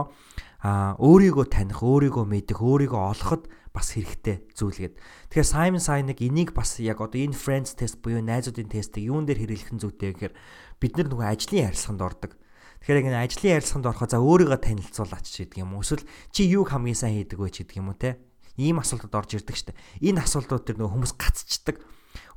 а 0.66 0.98
өөрийгөө 0.98 1.46
таних, 1.46 1.86
өөрийгөө 1.86 2.26
мэдэх, 2.26 2.58
өөрийгөө 2.58 3.02
олоход 3.14 3.46
бас 3.70 3.94
хэрэгтэй 3.94 4.50
зүйлгээд. 4.58 4.96
Тэгэхээр 5.30 5.52
Simon 5.52 5.84
Sinek 5.84 6.20
энийг 6.26 6.58
бас 6.58 6.82
яг 6.82 7.04
одоо 7.06 7.20
энэ 7.22 7.38
friends 7.38 7.78
test 7.78 8.02
буюу 8.02 8.24
найзуудын 8.24 8.72
тестийг 8.72 9.12
юун 9.12 9.30
дээр 9.30 9.46
хэрэглэх 9.46 9.72
нь 9.76 9.84
зүйтэй 9.84 10.16
гэхээр 10.16 10.34
бид 10.80 10.94
нар 10.98 11.08
нөгөө 11.12 11.28
ажлын 11.28 11.70
ярилцлаганд 11.70 12.02
ордог. 12.02 12.32
Тэгэхээр 12.86 13.02
яг 13.02 13.10
энэ 13.10 13.22
ажлын 13.26 13.54
ярилцлаганд 13.58 13.90
орохоо 13.90 14.06
за 14.14 14.22
өөрийгөө 14.22 14.62
танилцуулаач 14.62 15.26
гэдэг 15.26 15.58
юм 15.58 15.74
уу? 15.74 15.82
Эсвэл 15.82 16.06
чи 16.30 16.46
юуг 16.46 16.70
хамгийн 16.70 16.94
сайн 16.94 17.18
хийдэг 17.18 17.42
вэ 17.42 17.50
гэдэг 17.50 17.82
юм 17.82 17.90
уу 17.90 17.98
те? 17.98 18.22
Ийм 18.62 18.78
асуултууд 18.78 19.18
орж 19.18 19.42
ирдэг 19.42 19.58
штэ. 19.58 19.74
Энэ 20.06 20.22
асуултууд 20.22 20.70
төр 20.70 20.78
нөгөө 20.78 20.94
хүмүүс 20.94 21.14
гацчдаг. 21.18 21.82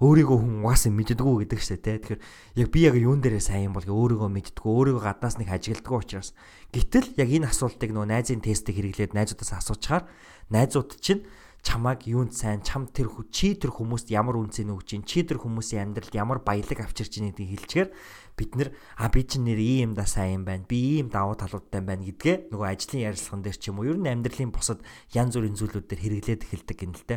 Өөрийгөө 0.00 0.38
хүн 0.40 0.64
угаасаа 0.64 0.88
мэддэггүй 0.96 1.36
гэдэг 1.44 1.60
штэ 1.60 1.76
те. 1.84 2.00
Тэгэхээр 2.00 2.20
яг 2.64 2.68
би 2.72 2.80
яг 2.80 2.96
юун 2.96 3.20
дээрээ 3.20 3.44
сайн 3.44 3.68
юм 3.68 3.76
бол 3.76 3.84
өөрийгөө 3.84 4.30
мэддэггүй, 4.32 4.72
өөрийгөө 4.72 5.04
гаднаас 5.04 5.36
нэг 5.36 5.52
ажигладаг 5.52 5.92
учраас. 5.92 6.32
Гэтэл 6.72 7.12
яг 7.20 7.28
энэ 7.28 7.52
асуултыг 7.52 7.92
нөгөө 7.92 8.08
найзын 8.08 8.40
тестийг 8.40 8.80
хэрэглээд 8.80 9.12
найзуудаас 9.12 9.52
асуучаар 9.52 10.08
найзууд 10.48 10.96
чинь 10.96 11.28
чамайг 11.62 12.06
юунд 12.06 12.32
сайн 12.32 12.62
чам 12.62 12.86
тэр 12.86 13.10
чи 13.30 13.54
тэр 13.54 13.74
хүмүүст 13.74 14.08
ямар 14.14 14.38
үнцэн 14.38 14.70
өгч 14.72 14.86
чинь 14.94 15.04
чи 15.04 15.26
тэр 15.26 15.42
хүмүүсийн 15.42 15.90
амьдралд 15.90 16.14
ямар 16.14 16.38
баялаг 16.40 16.86
авчирч 16.86 17.18
ийн 17.18 17.34
гэдгийг 17.34 17.50
хэлчихээр 17.66 17.90
бид 18.38 18.50
нэр 18.54 18.68
а 18.96 19.10
би 19.10 19.26
чинь 19.26 19.44
нэр 19.44 19.58
ийм 19.58 19.92
да 19.98 20.06
сайн 20.06 20.42
юм 20.42 20.44
байна 20.46 20.64
би 20.64 21.02
ийм 21.02 21.10
давуу 21.10 21.34
талуудтай 21.34 21.82
байна 21.82 22.06
гэдгээ 22.06 22.54
нөгөө 22.54 22.68
ажлын 22.70 23.04
ярилцлаган 23.10 23.42
дээр 23.42 23.58
ч 23.58 23.64
юм 23.68 23.82
уу 23.82 23.90
ер 23.90 23.98
нь 23.98 24.06
амьдралын 24.06 24.54
бусад 24.54 24.80
янз 25.10 25.34
бүрийн 25.34 25.58
зүйлүүд 25.58 25.86
дээр 25.90 26.02
хэрэглээд 26.02 26.46
эхэлдэг 26.46 26.78
те 27.04 27.16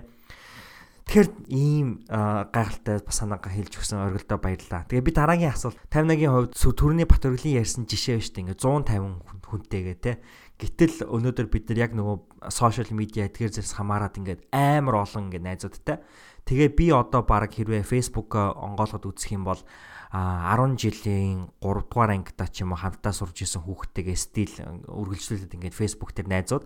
Тэгэхээр 1.11 1.29
ийм 1.51 1.87
гайхалтай 2.07 3.01
бас 3.03 3.19
санаагаа 3.19 3.51
хэлж 3.51 3.73
өгсөн 3.73 3.99
оргилдоо 3.99 4.37
баярлалаа. 4.37 4.85
Тэгээ 4.87 5.03
би 5.03 5.11
дараагийн 5.11 5.51
асуулт 5.51 5.75
58-гийн 5.91 6.31
хувьд 6.31 6.55
төрөний 6.55 7.03
бат 7.09 7.25
өргөлийн 7.25 7.59
ярьсан 7.59 7.83
жишээ 7.83 8.21
биш 8.21 8.31
үү? 8.31 8.47
Ингээ 8.47 8.61
150 8.63 9.43
хүнтэйгээ 9.43 9.97
те 9.99 10.21
Гэтэл 10.61 11.09
өнөөдөр 11.09 11.47
бид 11.49 11.73
нар 11.73 11.89
яг 11.89 11.97
нөгөө 11.97 12.30
сошиал 12.49 12.89
медиа 12.95 13.29
эдгээр 13.29 13.53
зэрс 13.53 13.77
хамаарад 13.77 14.17
ингээд 14.17 14.49
амар 14.49 15.05
олон 15.05 15.29
ингээд 15.29 15.45
найзуудтай. 15.45 16.01
Тэгээ 16.49 16.69
би 16.73 16.85
одоо 16.89 17.21
баг 17.21 17.53
хэрвээ 17.53 17.85
Facebook 17.85 18.33
онгоолгоод 18.33 19.05
үзэх 19.05 19.37
юм 19.37 19.45
бол 19.45 19.61
10 20.09 20.75
жилийн 20.81 21.53
3 21.61 21.85
дугаар 21.85 22.17
ангита 22.17 22.49
ч 22.49 22.65
юм 22.65 22.73
уу 22.73 22.81
хамтаа 22.81 23.13
сурж 23.13 23.45
исэн 23.45 23.61
хүүхдтэйгээ 23.61 24.17
стил 24.17 24.53
үргэлжлүүлээд 24.89 25.55
ингээд 25.55 25.77
Facebook 25.77 26.17
дээр 26.17 26.27
найзууд 26.33 26.65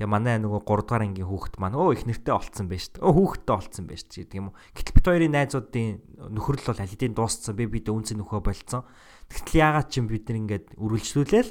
Тэгээ 0.00 0.16
манай 0.16 0.40
нөгөө 0.40 0.64
3 0.64 0.88
дугаар 0.88 1.04
ангийн 1.04 1.28
хүүхэд 1.28 1.60
маань 1.60 1.76
өө 1.76 1.92
их 1.92 2.08
нэртэй 2.08 2.32
олцсон 2.32 2.72
байж 2.72 2.88
шүү. 2.88 3.04
Өө 3.04 3.12
хүүхэдтэй 3.20 3.52
олцсон 3.52 3.84
байж 3.84 4.00
шүү 4.08 4.24
гэдэг 4.24 4.38
юм 4.40 4.48
уу. 4.48 4.56
Гэтэл 4.72 4.96
бит 4.96 5.06
хоёрын 5.12 5.34
найзуудын 5.36 5.88
нөхөрл 6.32 6.64
бол 6.72 6.80
аль 6.80 6.88
хэдийн 6.88 7.12
дууссан. 7.12 7.52
Би 7.52 7.68
бид 7.68 7.92
үнцэн 7.92 8.16
нөхөө 8.16 8.40
болцсон. 8.40 8.88
Тэгтэл 9.28 9.60
яагаад 9.60 9.88
ч 9.92 10.00
юм 10.00 10.08
бид 10.08 10.24
нар 10.24 10.40
ингээд 10.40 10.66
үргэлжлүүлээл 10.80 11.50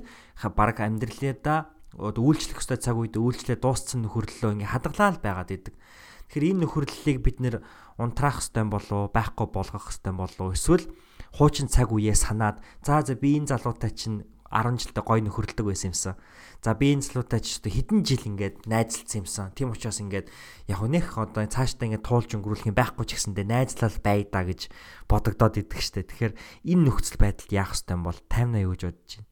баг 0.57 0.77
амьдралаа 0.81 1.69
үйлчлэх 1.99 2.63
ёстой 2.63 2.79
цаг 2.79 2.95
үед 2.95 3.19
үйлчлээ 3.19 3.59
дууссан 3.59 4.07
нөхөрлөлөө 4.07 4.55
ингээ 4.55 4.71
хадгалаа 4.71 5.09
л 5.13 5.23
байгаад 5.23 5.51
идэг. 5.51 5.75
Тэгэхээр 6.31 6.49
энэ 6.55 6.61
нөхөрлөлийг 6.63 7.19
бид 7.19 7.37
нэр 7.43 7.55
унтраах 7.99 8.39
ёстой 8.39 8.63
болов 8.71 9.11
байхгүй 9.11 9.47
болгох 9.51 9.91
ёстой 9.91 10.13
болов 10.15 10.55
эсвэл 10.55 10.87
хуучин 11.35 11.67
цаг 11.67 11.91
үеэ 11.91 12.15
санаад 12.15 12.63
за 12.85 13.03
за 13.03 13.19
би 13.19 13.35
энэ 13.37 13.51
залуутай 13.51 13.91
чинь 13.91 14.23
10 14.49 14.81
жилдээ 14.81 15.05
гоё 15.05 15.21
нөхөрлөдөг 15.29 15.65
байсан 15.65 15.93
юмсан. 15.93 16.17
За 16.65 16.73
би 16.73 16.89
энэ 16.97 17.05
залуутай 17.05 17.41
ч 17.45 17.61
одоо 17.61 17.69
хэдэн 17.69 18.01
жил 18.01 18.23
ингээд 18.25 18.65
найзалцсан 18.65 19.21
юмсан. 19.21 19.53
Тийм 19.53 19.69
учраас 19.77 20.01
ингээд 20.01 20.27
яг 20.65 20.81
нэх 20.89 21.21
одоо 21.21 21.45
цаашдаа 21.45 21.85
ингээд 21.85 22.07
туулж 22.09 22.29
өнгөрүүлэх 22.33 22.69
юм 22.73 22.77
байхгүй 22.77 23.05
ч 23.05 23.11
гэсэндээ 23.13 23.45
найзлал 23.45 23.97
бай 24.01 24.25
да 24.25 24.41
гэж 24.41 24.73
бодогдоод 25.05 25.61
идэх 25.61 25.81
штэ. 25.85 26.09
Тэгэхээр 26.09 26.33
энэ 26.65 26.81
нөхцөл 26.81 27.21
байдалд 27.21 27.51
яах 27.53 27.77
ёстой 27.77 27.93
юм 27.93 28.03
бол 28.09 28.17
50 28.25 28.57
80 28.57 28.73
гэж 28.73 28.81
бодож 28.89 29.11
байна. 29.21 29.28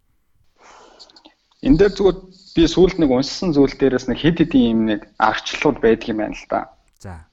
Энд 1.67 1.77
дээр 1.83 1.93
зүгээр 1.93 2.17
би 2.55 2.63
сүүлд 2.63 2.97
нэг 3.03 3.11
уншсан 3.11 3.51
зүйл 3.51 3.75
дээрээс 3.75 4.07
нэг 4.07 4.17
хэд 4.23 4.37
хэдэн 4.47 4.63
юм 4.71 4.81
нэг 4.87 5.01
аргачлалууд 5.19 5.77
байдаг 5.83 6.07
юм 6.07 6.23
байна 6.23 6.39
л 6.39 6.47
да. 6.47 6.71
За. 7.03 7.27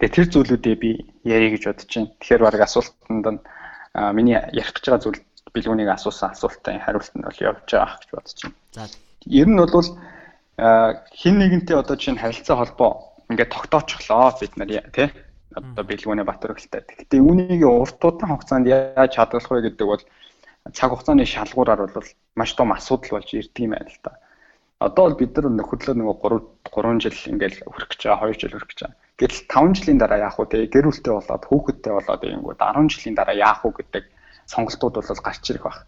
Тэгээ 0.00 0.16
тэр 0.16 0.26
зүйлүүдээ 0.32 0.76
би 0.80 0.90
ярих 1.28 1.60
гэж 1.60 1.62
бодож 1.68 1.92
байна. 1.92 2.10
Тэгэхээр 2.16 2.42
баг 2.48 2.64
асуултанд 2.64 3.26
нь 3.28 3.40
миний 4.16 4.40
ярих 4.56 4.72
гэж 4.72 4.84
байгаа 4.88 5.04
зүйл 5.04 5.20
бэлгүүнийг 5.52 5.90
асуусан 5.92 6.32
асуултын 6.32 6.80
хариулт 6.80 7.12
нь 7.12 7.26
бол 7.28 7.44
явж 7.44 7.68
байгаа 7.68 8.00
гэж 8.00 8.10
бодож 8.16 8.38
байна. 8.42 8.56
За 8.72 8.84
Ер 9.26 9.48
нь 9.48 9.58
бол 9.58 9.88
хин 11.12 11.34
нэгэнтэй 11.38 11.76
одоо 11.76 11.96
чинь 11.96 12.18
харилцаа 12.18 12.56
холбоо 12.56 12.90
ингээд 13.28 13.52
тогтоочихлоо 13.52 14.32
бид 14.40 14.56
нар 14.56 14.70
тий 14.94 15.08
одоо 15.52 15.84
бэлгүүнээ 15.84 16.24
Батөргөлтэй. 16.24 16.82
Гэхдээ 16.86 17.20
үүнийг 17.20 17.62
урт 17.66 18.00
удаан 18.00 18.30
хугацаанд 18.32 18.66
яаж 18.70 19.12
хадгалах 19.16 19.50
вэ 19.50 19.60
гэдэг 19.68 19.86
бол 19.86 20.02
цаг 20.72 20.90
хугацааны 20.92 21.24
шалгуураар 21.24 21.90
бол 21.92 22.08
маш 22.36 22.50
том 22.54 22.72
асуудал 22.72 23.18
болж 23.18 23.28
ирдэг 23.34 23.64
юм 23.64 23.72
байна 23.76 23.90
л 23.90 24.00
да. 24.02 24.12
Одоо 24.78 25.04
бол 25.10 25.18
бид 25.18 25.34
нар 25.34 25.50
нөхөрлөө 25.50 25.94
нөгөө 25.98 26.16
3 26.22 26.38
3 26.70 27.02
жил 27.02 27.18
ингээл 27.34 27.58
хүрэх 27.66 27.88
гэж 27.90 28.00
байгаа, 28.06 28.30
2 28.30 28.38
жил 28.38 28.54
хүрэх 28.54 28.70
гэж 28.70 28.80
байгаа. 28.86 28.98
Гэтэл 29.18 29.42
5 29.50 29.74
жилийн 29.74 29.98
дараа 29.98 30.18
яах 30.22 30.38
вэ? 30.38 30.70
Гэр 30.70 30.86
бүлтэй 30.86 31.12
болоод, 31.18 31.44
хүүхэдтэй 31.50 31.92
болоод 31.98 32.22
ингэнгүүт 32.22 32.60
10 32.62 32.92
жилийн 32.94 33.16
дараа 33.18 33.34
яах 33.34 33.60
вэ 33.66 33.70
гэдэг 33.74 34.04
сонголтууд 34.46 34.94
бол 35.02 35.22
гарч 35.26 35.44
ирэх 35.50 35.64
баг. 35.66 35.78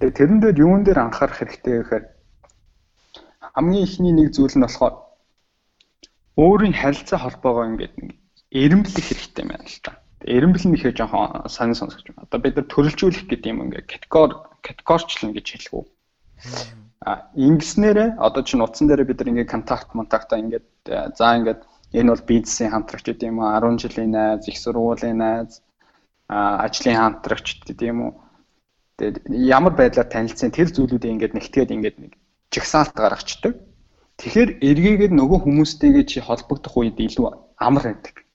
Тэгээ 0.00 0.16
тэрэн 0.18 0.38
дээр 0.44 0.56
юун 0.60 0.82
дээр 0.84 0.98
анхаарах 1.00 1.38
хэрэгтэй 1.40 1.74
гэхээр 1.80 2.04
хамгийн 3.56 3.84
ихний 3.84 4.12
нэг 4.12 4.28
зүйл 4.36 4.56
нь 4.56 4.64
болохоор 4.64 4.94
өөрийн 6.36 6.76
харилцаа 6.76 7.18
холбоогоо 7.20 7.64
ингээд 7.72 7.94
нэг 7.96 8.10
эренблэх 8.52 9.04
хэрэгтэй 9.08 9.42
юм 9.44 9.50
байна 9.52 9.66
л 9.66 9.80
та. 9.82 9.92
Эренбэл 10.26 10.74
ихэ 10.74 10.92
жоохон 10.92 11.46
сонир 11.48 11.76
сонсож 11.78 12.02
байна. 12.02 12.26
Одоо 12.26 12.38
бид 12.42 12.56
нар 12.56 12.66
төрөлжүүлэх 12.66 13.30
гэдэг 13.30 13.50
юм 13.52 13.62
ингээд 13.70 13.86
категори 13.86 14.34
категорчлон 14.66 15.30
гэж 15.32 15.46
хэлэх 15.46 15.74
үү. 15.78 15.84
А 17.06 17.30
ингэснээрээ 17.38 18.18
одоо 18.18 18.42
чинь 18.42 18.64
утсан 18.64 18.90
дээр 18.90 19.06
бид 19.06 19.22
нар 19.22 19.30
ингээд 19.30 19.52
контакт 19.54 19.94
монтактаа 19.94 20.42
ингээд 20.42 20.66
за 21.14 21.26
ингээд 21.38 21.62
энэ 21.94 22.10
бол 22.10 22.24
бизнесийн 22.26 22.74
хамтрагч 22.74 23.04
гэдэг 23.06 23.30
юм 23.30 23.38
уу 23.38 23.48
10 23.54 23.78
жилийн 23.78 24.10
найз, 24.10 24.42
их 24.50 24.58
сургуулийн 24.58 25.18
найз, 25.22 25.62
ажлын 26.28 26.98
хамтрагч 26.98 27.62
гэдэг 27.64 27.86
юм 27.86 28.00
уу. 28.02 28.12
Тэгээд 28.98 29.16
ямар 29.30 29.72
байдлаар 29.78 30.10
танилцсан 30.10 30.50
тэр 30.50 30.68
зүйлүүдийг 30.74 31.14
ингээд 31.14 31.36
нэгтгээд 31.38 31.70
ингээд 31.70 31.96
нэг 32.02 32.12
жигсаалт 32.50 32.92
гаргацдаг. 32.98 33.54
Тэгэхээр 34.18 34.50
эргээгээд 34.58 35.14
нөгөө 35.14 35.38
хүмүүстэйгээ 35.46 36.04
чи 36.10 36.18
холбогдох 36.18 36.74
үед 36.74 36.98
илүү 36.98 37.54
амар 37.62 37.84
байдаг. 37.94 38.26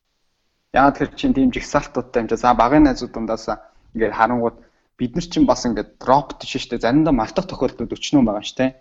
Яагаад 0.74 0.98
тэр 0.98 1.10
чинь 1.16 1.34
тийм 1.38 1.54
жигсаалтуудтай 1.54 2.26
юм 2.26 2.30
чи 2.30 2.38
за 2.38 2.54
багын 2.54 2.84
найзууд 2.90 3.14
дундаас 3.14 3.46
ингээд 3.94 4.18
харангууд 4.18 4.58
бид 4.98 5.12
нар 5.16 5.26
чинь 5.30 5.46
бас 5.46 5.66
ингээд 5.66 6.02
биш 6.42 6.54
шүү 6.58 6.70
дээ. 6.76 6.86
Заримдаа 6.86 7.14
мартах 7.14 7.46
тохиолдлууд 7.48 7.94
өчнөө 7.94 8.24
байгаа 8.26 8.44
дээ. 8.58 8.72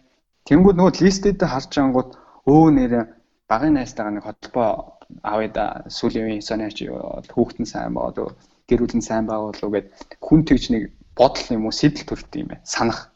Тэнгүүд 0.49 0.76
нөгөө 0.76 1.05
листэд 1.05 1.40
харж 1.45 1.72
ангууд 1.78 2.11
өө 2.49 2.66
нэрэ 2.76 3.01
багын 3.51 3.76
найзтайгаа 3.76 4.12
нэг 4.16 4.24
холбоо 4.24 4.99
авъя 5.22 5.51
да 5.53 5.64
сүүлийн 5.93 6.26
үеийн 6.32 6.49
сониач 6.49 6.78
хүүхдэн 6.82 7.68
сайн 7.68 7.93
болоо 7.95 8.32
гэр 8.66 8.80
бүл 8.82 8.97
нь 8.97 9.05
сайн 9.05 9.28
байгуулуу 9.28 9.70
гэд 9.70 9.86
хүн 10.24 10.40
тэгж 10.49 10.64
нэг 10.72 10.82
бодол 11.12 11.49
юм 11.53 11.68
уу 11.68 11.74
сэтэл 11.76 12.09
төрт 12.09 12.32
юм 12.40 12.49
байна 12.57 12.64
санах 12.64 13.12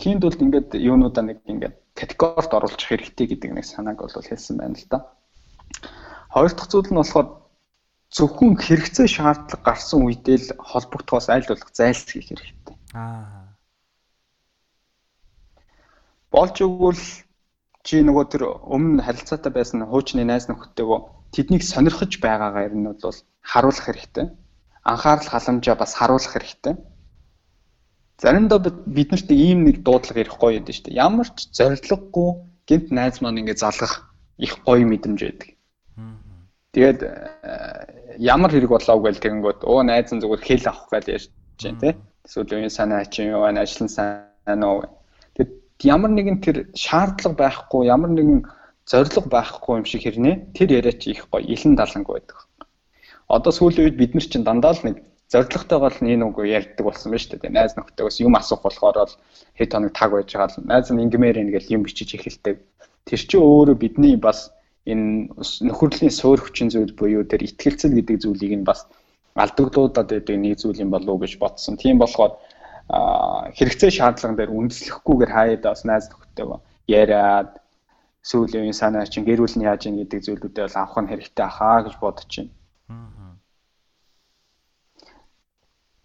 Тиймд 0.00 0.24
бол 0.24 0.34
ингээд 0.44 0.72
юунуудаа 0.72 1.24
нэг 1.24 1.38
ингээд 1.44 1.76
категорид 1.92 2.48
оруулах 2.48 2.80
хэрэгтэй 2.80 3.26
гэдэг 3.28 3.50
нэг 3.52 3.66
санааг 3.68 4.00
бол 4.00 4.10
хэлсэн 4.10 4.56
байна 4.56 4.72
л 4.74 4.88
да. 4.88 4.98
Хоёр 6.32 6.52
дахь 6.56 6.70
зүйл 6.72 6.88
нь 6.88 6.96
болохоор 6.96 7.39
зөвхөн 8.10 8.58
хэрэгцээ 8.58 9.06
шаардлага 9.06 9.64
гарсан 9.64 10.06
үедээ 10.06 10.36
л 10.38 10.48
холбогдохоос 10.58 11.26
аль 11.30 11.46
болох 11.46 11.70
зайлсхийх 11.70 12.26
хэрэгтэй. 12.28 12.76
Аа. 12.94 13.54
Болж 16.34 16.56
өгвөл 16.62 17.04
чи 17.86 18.02
нөгөө 18.02 18.24
тэр 18.30 18.42
өмнө 18.50 19.02
харилцаатай 19.06 19.52
байсан 19.54 19.86
хуучны 19.86 20.26
найз 20.26 20.50
нөхдөдөө 20.50 20.98
тэднийг 21.34 21.62
сонирхож 21.62 22.12
байгаагаа 22.18 22.66
ер 22.66 22.74
нь 22.74 22.86
бол 22.86 23.18
харуулах 23.40 23.86
хэрэгтэй. 23.86 24.26
Анхаарал 24.82 25.28
халамжаа 25.30 25.76
бас 25.78 25.94
харуулах 25.94 26.34
хэрэгтэй 26.34 26.74
заримдаа 28.20 28.60
биднэрт 28.96 29.30
ийм 29.32 29.64
нэг 29.64 29.80
дуудлага 29.82 30.20
ирэх 30.20 30.36
гоё 30.36 30.60
байдаг 30.60 30.74
шүү 30.76 30.84
дээ. 30.92 31.00
Ямар 31.00 31.28
ч 31.32 31.48
зориггүй 31.56 32.30
гинт 32.68 32.88
найз 32.92 33.16
маань 33.24 33.40
ингэ 33.40 33.56
залгах 33.56 34.12
их 34.36 34.60
гоё 34.66 34.84
мэдрэмж 34.84 35.20
байдаг. 35.24 35.48
Тэгээд 36.70 37.00
э, 37.02 37.10
ямар 38.18 38.50
хэрэг 38.54 38.70
болоо 38.70 38.98
гээл 39.02 39.18
тэгэнгүүт 39.18 39.66
өө 39.66 39.80
найз 39.90 40.14
нь 40.14 40.22
зүгээр 40.22 40.42
хэл 40.46 40.70
авах 40.70 40.86
гэж 40.94 41.06
ярьж 41.10 41.26
байна 41.58 41.80
тий. 41.82 41.94
Эсвэл 42.22 42.54
үеийн 42.54 42.70
санаа 42.70 43.02
чи 43.10 43.26
юу 43.26 43.42
байна 43.42 43.66
ажил 43.66 43.84
нь 43.86 43.90
сайн 43.90 44.62
уу. 44.62 44.86
Тэгэд 45.34 45.50
ямар 45.82 46.10
нэгэн 46.14 46.38
тэр 46.38 46.56
шаардлага 46.78 47.34
байхгүй 47.34 47.90
ямар 47.90 48.14
нэгэн 48.14 48.46
зориг 48.86 49.26
байхгүй 49.26 49.82
юм 49.82 49.86
шиг 49.86 50.02
хэрнээ 50.06 50.54
тэр 50.54 50.68
яриа 50.78 50.94
чи 50.94 51.10
их 51.10 51.26
гоё 51.30 51.42
илэн 51.42 51.74
даланг 51.74 52.06
байдаг. 52.06 52.38
Одоо 53.26 53.52
сүүлийн 53.54 53.86
үед 53.86 53.98
бид 53.98 54.14
нар 54.14 54.26
чинь 54.30 54.46
дандаа 54.46 54.74
л 54.74 54.82
нэг 54.86 54.96
зоригтойгоо 55.30 55.90
л 55.90 56.02
нэг 56.02 56.22
үг 56.26 56.38
ярьдаг 56.46 56.86
болсон 56.86 57.14
байна 57.14 57.22
шүү 57.22 57.38
дээ. 57.38 57.54
Найз 57.54 57.74
нөхдөйгөөс 57.78 58.18
юм 58.26 58.34
асуух 58.34 58.62
болохоор 58.66 58.96
бол 58.98 59.14
хэд 59.58 59.70
хоног 59.70 59.94
таг 59.94 60.10
байж 60.10 60.30
байгаа 60.34 60.50
л 60.54 60.66
найз 60.66 60.90
нь 60.90 61.02
ингэмээр 61.02 61.38
ингээл 61.38 61.74
юм 61.74 61.82
бичиж 61.86 62.18
эхэлдэг. 62.18 62.58
Тэр 63.06 63.20
чинь 63.22 63.42
өөрөө 63.42 63.76
бидний 63.78 64.14
бас 64.18 64.50
энэ 64.92 65.30
нөхөрлийн 65.66 66.12
суур 66.12 66.40
хүчин 66.42 66.68
зүйл 66.70 66.92
буюу 66.98 67.24
тэр 67.24 67.46
ихтгэлцэл 67.46 67.96
гэдэг 67.96 68.16
зүйлийг 68.22 68.52
нь 68.60 68.68
бас 68.68 68.86
алдагдлуудад 69.34 70.08
байдаг 70.10 70.36
нэг 70.36 70.58
зүйл 70.58 70.82
юм 70.84 70.90
болов 70.90 71.14
уу 71.14 71.22
гэж 71.22 71.38
бодсон. 71.38 71.76
Тийм 71.78 71.98
болохоор 72.02 72.34
хэрэгцээ 73.56 73.90
шаардлаган 73.94 74.36
дээр 74.36 74.50
үндэслэхгүйгээр 74.50 75.30
хаяад 75.30 75.62
бас 75.62 75.82
найз 75.86 76.10
нөхдөйгөө 76.10 76.58
яриад 76.90 77.50
сүүлийн 78.22 78.66
үеийн 78.66 78.80
санаа 78.80 79.06
чинь 79.06 79.24
гэр 79.24 79.40
бүл 79.40 79.56
нь 79.56 79.66
яаж 79.70 79.86
ийн 79.86 79.96
гэдэг 80.02 80.20
зүйлүүдээ 80.26 80.64
бол 80.66 80.78
авах 80.82 80.98
нь 81.00 81.10
хэрэгтэй 81.10 81.46
ахаа 81.46 81.78
гэж 81.86 81.94
бодож 82.02 82.30
байна. 82.34 82.52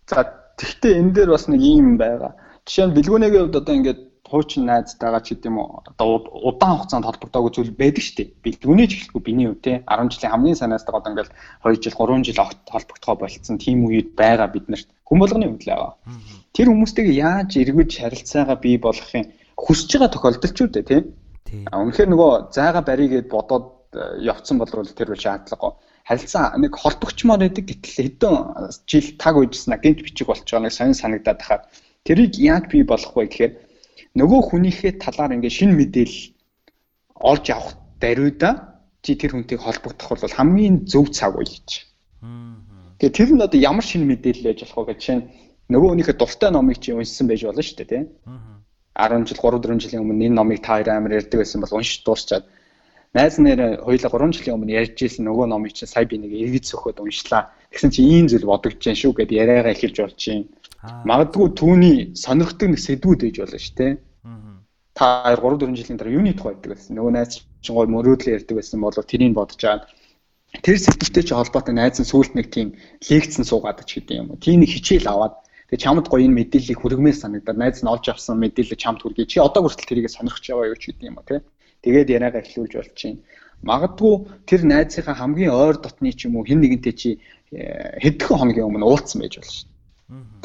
За 0.05 0.21
тэгвэл 0.57 0.99
энэ 1.01 1.13
дээр 1.15 1.29
бас 1.33 1.45
нэг 1.49 1.61
юм 1.61 1.97
байгаа. 1.97 2.31
Жишээ 2.65 2.85
нь 2.87 2.95
бэлгүүнийгийн 2.95 3.43
хувьд 3.49 3.59
одоо 3.59 3.73
ингээд 3.75 4.01
хуучин 4.29 4.65
найзтайгаа 4.65 5.21
ч 5.21 5.37
гэдэм 5.37 5.55
үү 5.61 5.67
одоо 5.89 6.07
удаан 6.49 6.81
хугацаанд 6.81 7.05
холбогдоогүй 7.05 7.51
зүйл 7.53 7.73
байдаг 7.77 8.03
шүү 8.03 8.15
дээ. 8.17 8.29
Бэлгүүний 8.43 8.87
ч 8.89 8.93
ихлэхгүй 8.97 9.21
биний 9.21 9.47
хувьд 9.47 9.63
те 9.63 9.73
10 9.85 10.11
жилийн 10.13 10.33
хамгийн 10.33 10.59
санаастайгаа 10.59 11.01
одоо 11.01 11.11
ингээд 11.13 11.31
2 11.61 11.83
жил 11.83 11.95
3 11.95 12.25
жил 12.25 12.39
холбогдохоо 12.73 13.15
болцсон 13.21 13.57
тийм 13.61 13.85
үед 13.85 14.17
байгаа 14.17 14.49
биднэрт 14.49 14.89
хүн 15.05 15.19
болгоны 15.21 15.45
л 15.45 15.57
байгаа. 15.61 15.93
Тэр 16.55 16.67
хүмүүстэйгээ 16.73 17.21
яаж 17.21 17.51
эргэж 17.61 17.91
харилцаагаа 18.01 18.57
бий 18.57 18.75
болгохын 18.81 19.29
хүсэж 19.53 19.89
байгаа 19.93 20.13
тохиолдол 20.13 20.53
ч 20.53 20.59
үү 20.65 20.69
те. 20.81 20.97
А 21.69 21.77
үнэхээр 21.85 22.09
нөгөө 22.09 22.31
зайга 22.49 22.81
баригээд 22.81 23.29
бодоод 23.29 23.93
э, 23.93 24.25
явцсан 24.25 24.57
болвол 24.57 24.89
тэр 24.89 25.13
бол 25.13 25.21
шаардлага 25.21 25.77
харилцаа 26.05 26.57
нэг 26.57 26.73
холбогчмоор 26.77 27.41
байдаг 27.41 27.65
гэтэл 27.65 27.97
хэдэн 27.97 28.35
жил 28.85 29.07
таг 29.17 29.35
үйжсэн 29.37 29.73
гинт 29.81 30.05
бичиг 30.05 30.29
болч 30.29 30.45
байгаа 30.45 30.69
нэг 30.69 30.73
сонин 30.73 30.93
санагдаад 30.93 31.41
хахад 31.41 31.63
тэрийг 32.05 32.37
яаж 32.37 32.69
бий 32.69 32.83
болох 32.85 33.13
вэ 33.17 33.25
гэхээр 33.25 33.53
нөгөө 34.15 34.41
хүнийхээ 34.49 34.93
талаар 35.03 35.35
ингээд 35.35 35.57
шин 35.59 35.71
мэдээлэл 35.75 36.19
олж 37.19 37.45
авах 37.51 37.75
даруйда 37.99 38.79
чи 39.03 39.15
тэр 39.19 39.35
хүнтэйг 39.35 39.59
холбогдох 39.59 40.09
бол 40.15 40.37
хамгийн 40.39 40.87
зөв 40.87 41.11
цаг 41.11 41.35
үе 41.35 41.45
гэж. 41.45 41.69
Тэгээ 42.99 43.11
тэр 43.11 43.29
нь 43.35 43.43
одоо 43.43 43.59
ямар 43.59 43.83
шин 43.83 44.07
мэдээлэл 44.07 44.49
яж 44.55 44.59
болох 44.63 44.87
вэ 44.87 44.95
гэж 44.95 44.99
чинь 45.03 45.23
нөгөө 45.67 45.89
хүнийхээ 45.91 46.15
дуртай 46.15 46.49
номыг 46.51 46.79
чи 46.79 46.95
уншсан 46.95 47.27
байж 47.27 47.43
болно 47.43 47.61
шүү 47.61 47.77
дээ 47.83 47.91
тийм. 47.91 48.05
10 48.95 49.27
жил 49.27 49.39
3 49.43 49.59
4 49.59 49.83
жилийн 49.83 50.03
өмнө 50.07 50.25
энэ 50.31 50.37
номыг 50.39 50.59
та 50.63 50.79
хоёр 50.79 50.89
амар 50.95 51.19
ярьдаг 51.19 51.43
байсан 51.43 51.59
бол 51.59 51.75
уншиж 51.75 52.07
дуусчаад 52.07 52.47
найз 53.11 53.35
нэр 53.39 53.83
хоёулаа 53.83 54.11
3 54.11 54.31
жилийн 54.31 54.55
өмнө 54.55 54.71
ярьж 54.79 54.95
ирсэн 55.03 55.27
нөгөө 55.27 55.45
номыг 55.51 55.75
чинь 55.75 55.91
сая 55.91 56.07
би 56.07 56.15
нэг 56.15 56.31
эргэж 56.31 56.65
сөхөд 56.71 57.03
уншлаа. 57.03 57.51
Тэгсэн 57.71 57.91
чинь 57.91 58.07
ийм 58.07 58.25
зүйл 58.31 58.47
бодогдож 58.47 58.79
जैन 58.79 58.95
шүү 58.95 59.11
гэд 59.19 59.31
яриагаа 59.35 59.75
эхэлж 59.75 59.97
болж 59.99 60.21
юм. 60.31 60.47
Магадгүй 61.05 61.47
түүний 61.59 61.95
сонирхдаг 62.17 62.67
нэг 62.73 62.81
сэдвүүд 62.81 63.21
ээж 63.27 63.35
болно 63.41 63.59
шүү 63.61 63.75
дээ. 63.79 63.93
Та 64.95 65.05
3 65.35 65.43
4 65.43 65.75
жилийн 65.75 65.99
дараа 65.99 66.15
юуны 66.15 66.33
тухай 66.33 66.55
ярьдаг 66.55 66.71
байсан. 66.71 66.95
Нөгөө 66.95 67.11
найз 67.13 67.43
чинь 67.61 67.75
гой 67.75 67.87
мөрөөдлөө 67.91 68.35
ярьдаг 68.37 68.55
байсан 68.57 68.79
бол 68.79 68.95
тэрийг 68.95 69.33
бодож 69.35 69.59
байгаа. 69.59 69.89
Тэр 70.63 70.77
сэдвтэй 70.79 71.23
чи 71.27 71.33
холбоотой 71.35 71.75
найз 71.75 71.99
нь 71.99 72.07
сүулт 72.07 72.31
нэг 72.31 72.47
тийм 72.47 72.79
лекцэн 73.03 73.43
суугаад 73.43 73.83
ч 73.83 73.99
гэдэм 73.99 74.17
юм. 74.23 74.39
Тийм 74.39 74.63
нэг 74.63 74.71
хичээл 74.71 75.11
аваад 75.11 75.35
Тэгээ 75.67 75.81
чамд 75.81 76.05
гоё 76.07 76.23
энэ 76.29 76.37
мэдээллийг 76.45 76.79
хүргэмээр 76.79 77.17
санагдаад 77.17 77.57
найз 77.57 77.81
нь 77.81 77.89
олж 77.89 78.05
авсан 78.07 78.37
мэдээлэл 78.37 78.77
чамд 78.77 79.01
хүргэе. 79.01 79.25
Чи 79.25 79.41
одоо 79.41 79.65
хүртэл 79.65 79.89
тэрийг 79.89 80.13
сонирхож 80.13 80.45
яваа 80.45 80.69
юу 80.69 80.77
ч 80.77 80.93
гэдэг 80.93 81.09
юм 81.09 81.17
уу 81.17 81.25
тий. 81.25 81.41
Тэгээд 81.81 82.13
яриагаа 82.15 82.45
эхлүүлж 82.45 82.73
болчихно. 82.77 83.25
Магадгүй 83.65 84.13
тэр 84.45 84.61
найзынхаа 84.61 85.15
хамгийн 85.17 85.49
ойр 85.49 85.81
дотны 85.81 86.13
ч 86.13 86.29
юм 86.29 86.37
уу 86.37 86.45
хэн 86.45 86.61
нэгэнтэй 86.61 86.93
чи 86.93 87.09
э, 87.49 87.97
хэдхэн 87.97 88.37
хоногийн 88.37 88.69
өмнө 88.69 88.85
уулзсан 88.85 89.25
байж 89.25 89.41
болно 89.41 89.51
шүү. 89.51 89.74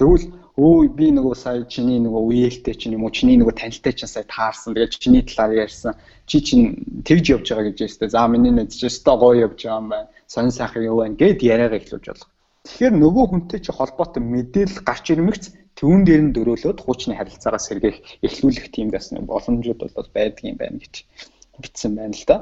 Тэгвэл 0.01 0.25
өө 0.57 0.89
би 0.97 1.13
нөгөө 1.13 1.35
сая 1.37 1.65
чиний 1.69 2.01
нөгөө 2.01 2.23
үеэлтэй 2.33 2.75
чинь 2.81 2.97
юм 2.97 3.05
уу 3.05 3.13
чиний 3.13 3.37
нөгөө 3.37 3.61
танилтай 3.61 3.93
чинь 3.93 4.09
сая 4.09 4.25
таарсан. 4.25 4.73
Тэгээд 4.73 4.97
чиний 4.97 5.23
талаар 5.29 5.69
ярьсан. 5.69 6.01
Чи 6.25 6.41
чинь 6.41 6.81
тэгж 7.05 7.25
явж 7.37 7.47
байгаа 7.53 7.69
гэж 7.69 7.79
ястэй. 7.85 8.09
За 8.09 8.25
миний 8.25 8.53
нэг 8.57 8.73
ч 8.73 8.89
өстой 8.89 9.21
гоё 9.21 9.45
явж 9.45 9.61
байгаа 9.61 9.81
юм 9.85 9.89
байна. 9.93 10.09
Сонин 10.25 10.53
сайхан 10.57 10.89
юу 10.89 11.05
байна 11.05 11.21
гэд 11.21 11.45
яриагаа 11.45 11.77
эхлүүлж 11.77 12.07
болох. 12.09 12.29
Тэгэхээр 12.65 12.95
нөгөө 13.05 13.25
хүнтэй 13.29 13.61
чи 13.61 13.73
холбоотой 13.73 14.23
мэдээлэл 14.25 14.85
гарч 14.85 15.05
ирмэгц 15.13 15.45
түүн 15.77 16.05
дээр 16.05 16.23
нь 16.29 16.35
дөрөөлөд 16.37 16.81
хуучны 16.81 17.17
харилцаагаа 17.17 17.61
сэргээх 17.61 18.25
эхлүүлэх 18.25 18.69
тийм 18.73 18.89
басна 18.93 19.25
боломжууд 19.25 19.81
бол 19.81 20.09
байдаг 20.13 20.45
юм 20.45 20.57
байна 20.61 20.77
гэж 20.81 21.05
бичсэн 21.61 21.97
байна 21.97 22.17
л 22.17 22.25
да. 22.29 22.37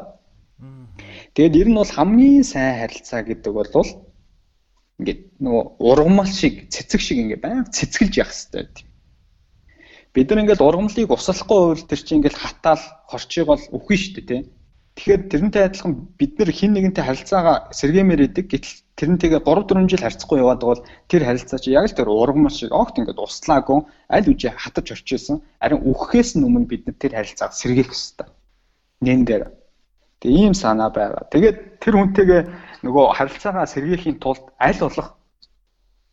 Тэгээд 1.34 1.54
ер 1.54 1.68
нь 1.70 1.78
бол 1.78 1.86
хамгийн 1.86 2.42
сайн 2.42 2.82
харилцаа 2.82 3.22
гэдэг 3.26 3.52
бол 3.54 3.70
ингээд 4.98 5.20
нөгөө 5.38 5.64
ургамал 5.78 6.26
шиг 6.26 6.66
цэцэг 6.74 7.00
шиг 7.00 7.18
ингээд 7.22 7.42
байнга 7.42 7.70
цэцгэлж 7.70 8.14
явах 8.18 8.34
хэрэгтэй 8.34 8.66
тийм. 8.74 8.88
Бид 10.14 10.30
нар 10.30 10.42
ингээд 10.42 10.64
ургамлыг 10.66 11.10
услахгүй 11.14 11.58
бол 11.70 11.84
тэр 11.86 12.00
чинь 12.02 12.18
ингээд 12.18 12.34
хатаал 12.34 12.82
хорчиг 13.06 13.46
бол 13.46 13.62
үхэн 13.70 13.98
шүү 13.98 14.14
дээ 14.18 14.26
тийм. 14.26 14.44
Тэгэхээр 14.98 15.22
тэрнтэй 15.30 15.62
адилхан 15.62 15.94
бид 16.18 16.32
нар 16.42 16.50
хин 16.50 16.74
нэгэнтэй 16.74 17.04
харилцаагаа 17.06 17.70
сэргэмээр 17.70 18.26
идэг 18.26 18.46
гэтэл 18.50 18.74
тэрнтэйгээ 18.98 19.40
3 19.46 19.70
4 19.70 19.86
жил 19.86 20.02
харьцахгүй 20.02 20.38
яваад 20.42 20.62
бол 20.66 20.82
тэр 21.06 21.22
харилцаа 21.22 21.62
чи 21.62 21.70
яг 21.70 21.86
л 21.86 21.94
тэр 21.94 22.10
ургамал 22.10 22.50
шиг 22.50 22.74
огт 22.74 22.98
ингээд 22.98 23.22
услаагүй 23.22 23.86
аль 24.10 24.26
үжи 24.26 24.50
хатаж 24.50 24.90
орчихсон. 24.90 25.38
Харин 25.62 25.86
үхэхээс 25.86 26.34
нь 26.34 26.42
өмнө 26.42 26.66
бид 26.66 26.82
нар 26.90 26.98
тэр 26.98 27.14
харилцааг 27.14 27.54
сэргээх 27.54 27.94
хэрэгтэй. 27.94 28.26
Нэн 29.06 29.22
дээр. 29.22 29.54
Тэгээ 30.18 30.50
ийм 30.50 30.54
санаа 30.58 30.90
байгаа. 30.90 31.30
Тэгээд 31.30 31.78
тэр 31.78 31.94
хүнтэйгээ 31.94 32.42
нөгөө 32.84 33.04
харилцаагаа 33.18 33.66
сэргээхийн 33.66 34.18
тулд 34.22 34.44
аль 34.58 34.78
болох 34.78 35.18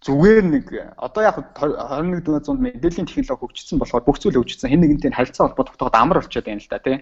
зүгээр 0.06 0.46
нэг 0.46 0.66
одоо 1.02 1.22
яг 1.26 1.38
21 1.58 2.46
зуунд 2.46 2.62
мэдээллийн 2.62 3.10
технологи 3.10 3.42
хөгжсөн 3.42 3.82
болохоор 3.82 4.06
бүх 4.06 4.18
зүйл 4.22 4.38
хөгжсөн 4.38 4.70
хэн 4.70 4.82
нэгэнтэй 4.86 5.12
харилцаа 5.14 5.50
холбоо 5.50 5.66
тогтооход 5.66 5.98
амар 5.98 6.18
болчиход 6.22 6.46
байна 6.46 6.62
л 6.62 6.70
да 6.70 6.80
тий. 6.80 6.98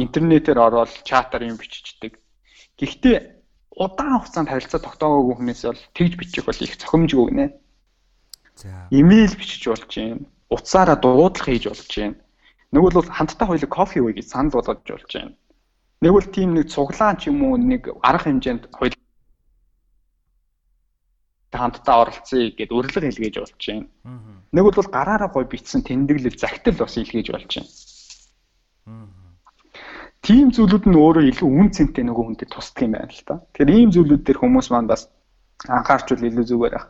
Интернетээр 0.00 0.58
ороод 0.58 0.92
чатаар 1.04 1.44
юм 1.44 1.60
биччихдэг. 1.60 2.16
Гэхдээ 2.80 3.16
удаан 3.76 4.16
хугацаанд 4.18 4.48
харилцаа 4.48 4.80
тогтоогоогүй 4.80 5.34
хүнээс 5.36 5.62
бол 5.68 5.82
тэгж 5.92 6.12
бичих 6.16 6.44
бол 6.48 6.64
их 6.64 6.74
цохимжгүй 6.80 7.26
гинэ. 7.30 7.46
За. 8.56 8.88
Имэйл 8.90 9.34
бичиж 9.36 9.62
болж 9.68 9.92
юм. 10.00 10.26
Утсаараа 10.48 10.96
дуудлага 10.96 11.52
хийж 11.52 11.64
болж 11.68 11.92
юм. 12.00 12.12
Нэг 12.72 12.80
бол 12.82 13.06
хамтдаа 13.06 13.46
хоёул 13.46 13.68
кофе 13.68 14.00
ууя 14.00 14.16
гэж 14.16 14.26
санал 14.26 14.56
болгож 14.56 14.88
болж 14.88 15.10
юм. 15.14 15.36
Нэг 16.00 16.12
бол 16.14 16.26
тийм 16.30 16.54
нэг 16.54 16.70
цуглаан 16.70 17.16
ч 17.18 17.26
юм 17.30 17.42
уу 17.42 17.58
нэг 17.58 17.90
арга 18.06 18.30
хэмжээнд 18.30 18.70
хоёул 18.70 18.94
хамтдаа 21.50 21.96
оролцъё 22.06 22.54
гэд 22.54 22.70
урилга 22.70 23.02
хэлгээж 23.02 23.34
болж 23.42 23.62
байна. 23.66 23.86
Нэг 24.54 24.62
бол 24.62 24.88
гараараа 24.94 25.30
гой 25.32 25.44
битсэн 25.50 25.82
тэмдэглэл 25.82 26.38
загтал 26.38 26.76
бас 26.78 26.94
илгээж 26.96 27.28
болж 27.34 27.50
байна. 27.56 27.70
Тийм 30.22 30.50
зүйлүүд 30.54 30.84
нь 30.86 30.98
өөрөө 30.98 31.24
илүү 31.30 31.48
үн 31.48 31.68
цэнтэй 31.74 32.04
нөгөө 32.06 32.24
хүнтэй 32.26 32.48
тусдаг 32.50 32.82
юм 32.86 32.94
байна 32.94 33.10
л 33.10 33.26
та. 33.26 33.34
Тэгэхээр 33.54 33.70
ийм 33.74 33.90
зүйлүүд 33.94 34.22
дээр 34.22 34.38
хүмүүс 34.38 34.68
маань 34.70 34.90
бас 34.90 35.08
анхаарчвал 35.66 36.26
илүү 36.26 36.44
зүгээр 36.46 36.74
байх. 36.74 36.86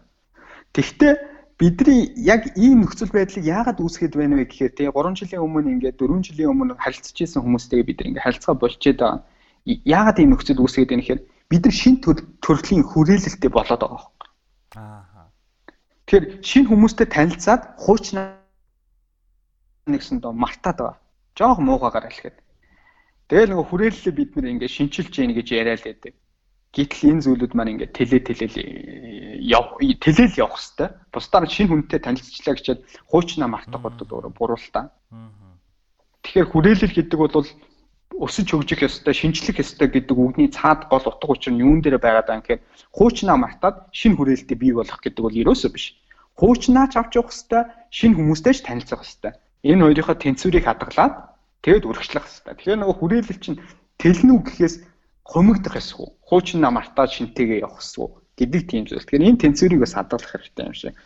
Тэгвэл 0.72 1.16
бидний 1.58 2.14
яг 2.16 2.54
ийм 2.56 2.86
нөхцөл 2.86 3.10
байдлыг 3.10 3.42
яагаад 3.42 3.82
үүсгээд 3.82 4.14
байна 4.14 4.38
вэ 4.38 4.46
гэхээр 4.46 4.72
тий 4.78 4.88
3 4.94 5.18
жилийн 5.18 5.42
өмнө 5.42 5.74
ингээд 5.74 5.98
4 5.98 6.22
жилийн 6.22 6.50
өмнө 6.54 6.78
харилцаж 6.78 7.18
исэн 7.18 7.42
хүмүүстэйгээ 7.42 7.88
бид 7.90 8.00
ингээд 8.06 8.24
харилцаа 8.24 8.54
болчиход 8.54 8.98
байгаа. 9.02 9.22
Яагаад 9.66 10.18
ийм 10.22 10.30
нөхцөл 10.30 10.62
үүсгээд 10.62 10.90
байна 10.94 11.02
гэхээр 11.02 11.22
бид 11.50 11.62
нар 11.66 11.74
шин 11.74 11.96
төрлийн 11.98 12.84
хүрээлэлтэй 12.86 13.50
болоод 13.50 13.82
байгаа 13.82 13.98
юм. 13.98 14.14
Аа. 14.78 15.26
Тэгэхээр 16.06 16.26
шин 16.46 16.64
хүмүүстэй 16.70 17.06
танилцаад 17.10 17.62
хуучнаа 17.82 18.38
нэгсэн 19.90 20.22
доо 20.22 20.30
мартаад 20.30 20.78
байгаа. 20.78 20.96
Жоох 21.34 21.58
муугаагаар 21.58 22.06
хэлэхэд. 22.06 22.36
Тэгэл 23.28 23.50
нөгөө 23.50 23.66
хүрээлэлээ 23.68 24.14
бид 24.14 24.30
нэр 24.38 24.50
ингээд 24.54 24.76
шинчилж 24.76 25.10
гин 25.10 25.34
гэж 25.34 25.48
яриад 25.52 25.82
байдаг. 25.82 26.14
Гэтэл 26.76 27.10
энэ 27.16 27.24
зүйлүүд 27.24 27.52
маань 27.56 27.72
ингээд 27.80 27.96
тэлээ 27.96 28.22
тэлэл 28.28 28.56
яв 29.40 29.80
тэлэл 29.80 30.36
явах 30.36 30.60
хэвээр. 30.60 30.92
Бусдаар 31.08 31.48
шинэ 31.48 31.68
хүнтэй 31.72 32.00
танилцчлаа 32.04 32.54
гэчихэд 32.54 32.80
хуучнаа 33.08 33.48
мартах 33.48 33.80
бодод 33.80 34.12
өөрөө 34.12 34.32
буруултаа. 34.36 34.92
Тэгэхээр 36.22 36.48
хүрээлэл 36.52 36.92
гэдэг 36.92 37.18
бол 37.18 37.32
өсөж 38.18 38.46
хөгжих 38.50 38.82
ёстой, 38.84 39.14
шинжлэх 39.14 39.64
ёстой 39.64 39.88
гэдэг 39.88 40.16
үгний 40.18 40.50
цаад 40.50 40.90
гол 40.92 41.06
утга 41.06 41.32
учир 41.32 41.54
нь 41.54 41.62
юун 41.62 41.80
дээр 41.80 42.02
байгаад 42.02 42.28
байгаа 42.28 42.44
гэхээр 42.44 42.64
хуучнаа 42.92 43.36
мартаад 43.40 43.76
шинэ 43.94 44.16
хүрээлэлтэй 44.18 44.58
бий 44.58 44.72
болох 44.74 45.00
гэдэг 45.00 45.22
бол 45.22 45.40
ерөөсөө 45.40 45.70
биш. 45.72 45.94
Хуучнаач 46.36 46.92
авч 46.98 47.12
явах 47.16 47.32
ёстой, 47.32 47.62
шинэ 47.94 48.16
хүмүүстэй 48.18 48.54
ч 48.54 48.58
танилцах 48.66 49.06
ёстой. 49.06 49.32
Энэ 49.62 49.82
хоёрынхоо 49.86 50.16
тэнцвэрийг 50.18 50.66
хадгалаад 50.66 51.14
тэгэд 51.62 51.86
үргэлжлэх 51.86 52.26
ёстой. 52.26 52.54
Тэгэхээр 52.58 52.80
нөгөө 52.82 52.96
хүрээлэл 52.98 53.38
чинь 53.38 53.58
тэлнүү 54.02 54.38
гэхээс 54.46 54.74
хумигдах 55.28 55.76
эсвүү 55.76 56.08
хуучнаа 56.28 56.72
мартаад 56.72 57.12
шинтэйгээ 57.12 57.62
явах 57.66 57.84
эсвүү 57.84 58.08
гэдэг 58.40 58.62
тийм 58.64 58.82
зүйл. 58.88 59.04
Тэгэхээр 59.04 59.28
энэ 59.28 59.42
тэнцвэрийг 59.44 59.80
бас 59.84 59.94
хадгалах 59.94 60.30
хэрэгтэй 60.32 60.64
юм 60.64 60.74
шиг 60.74 60.96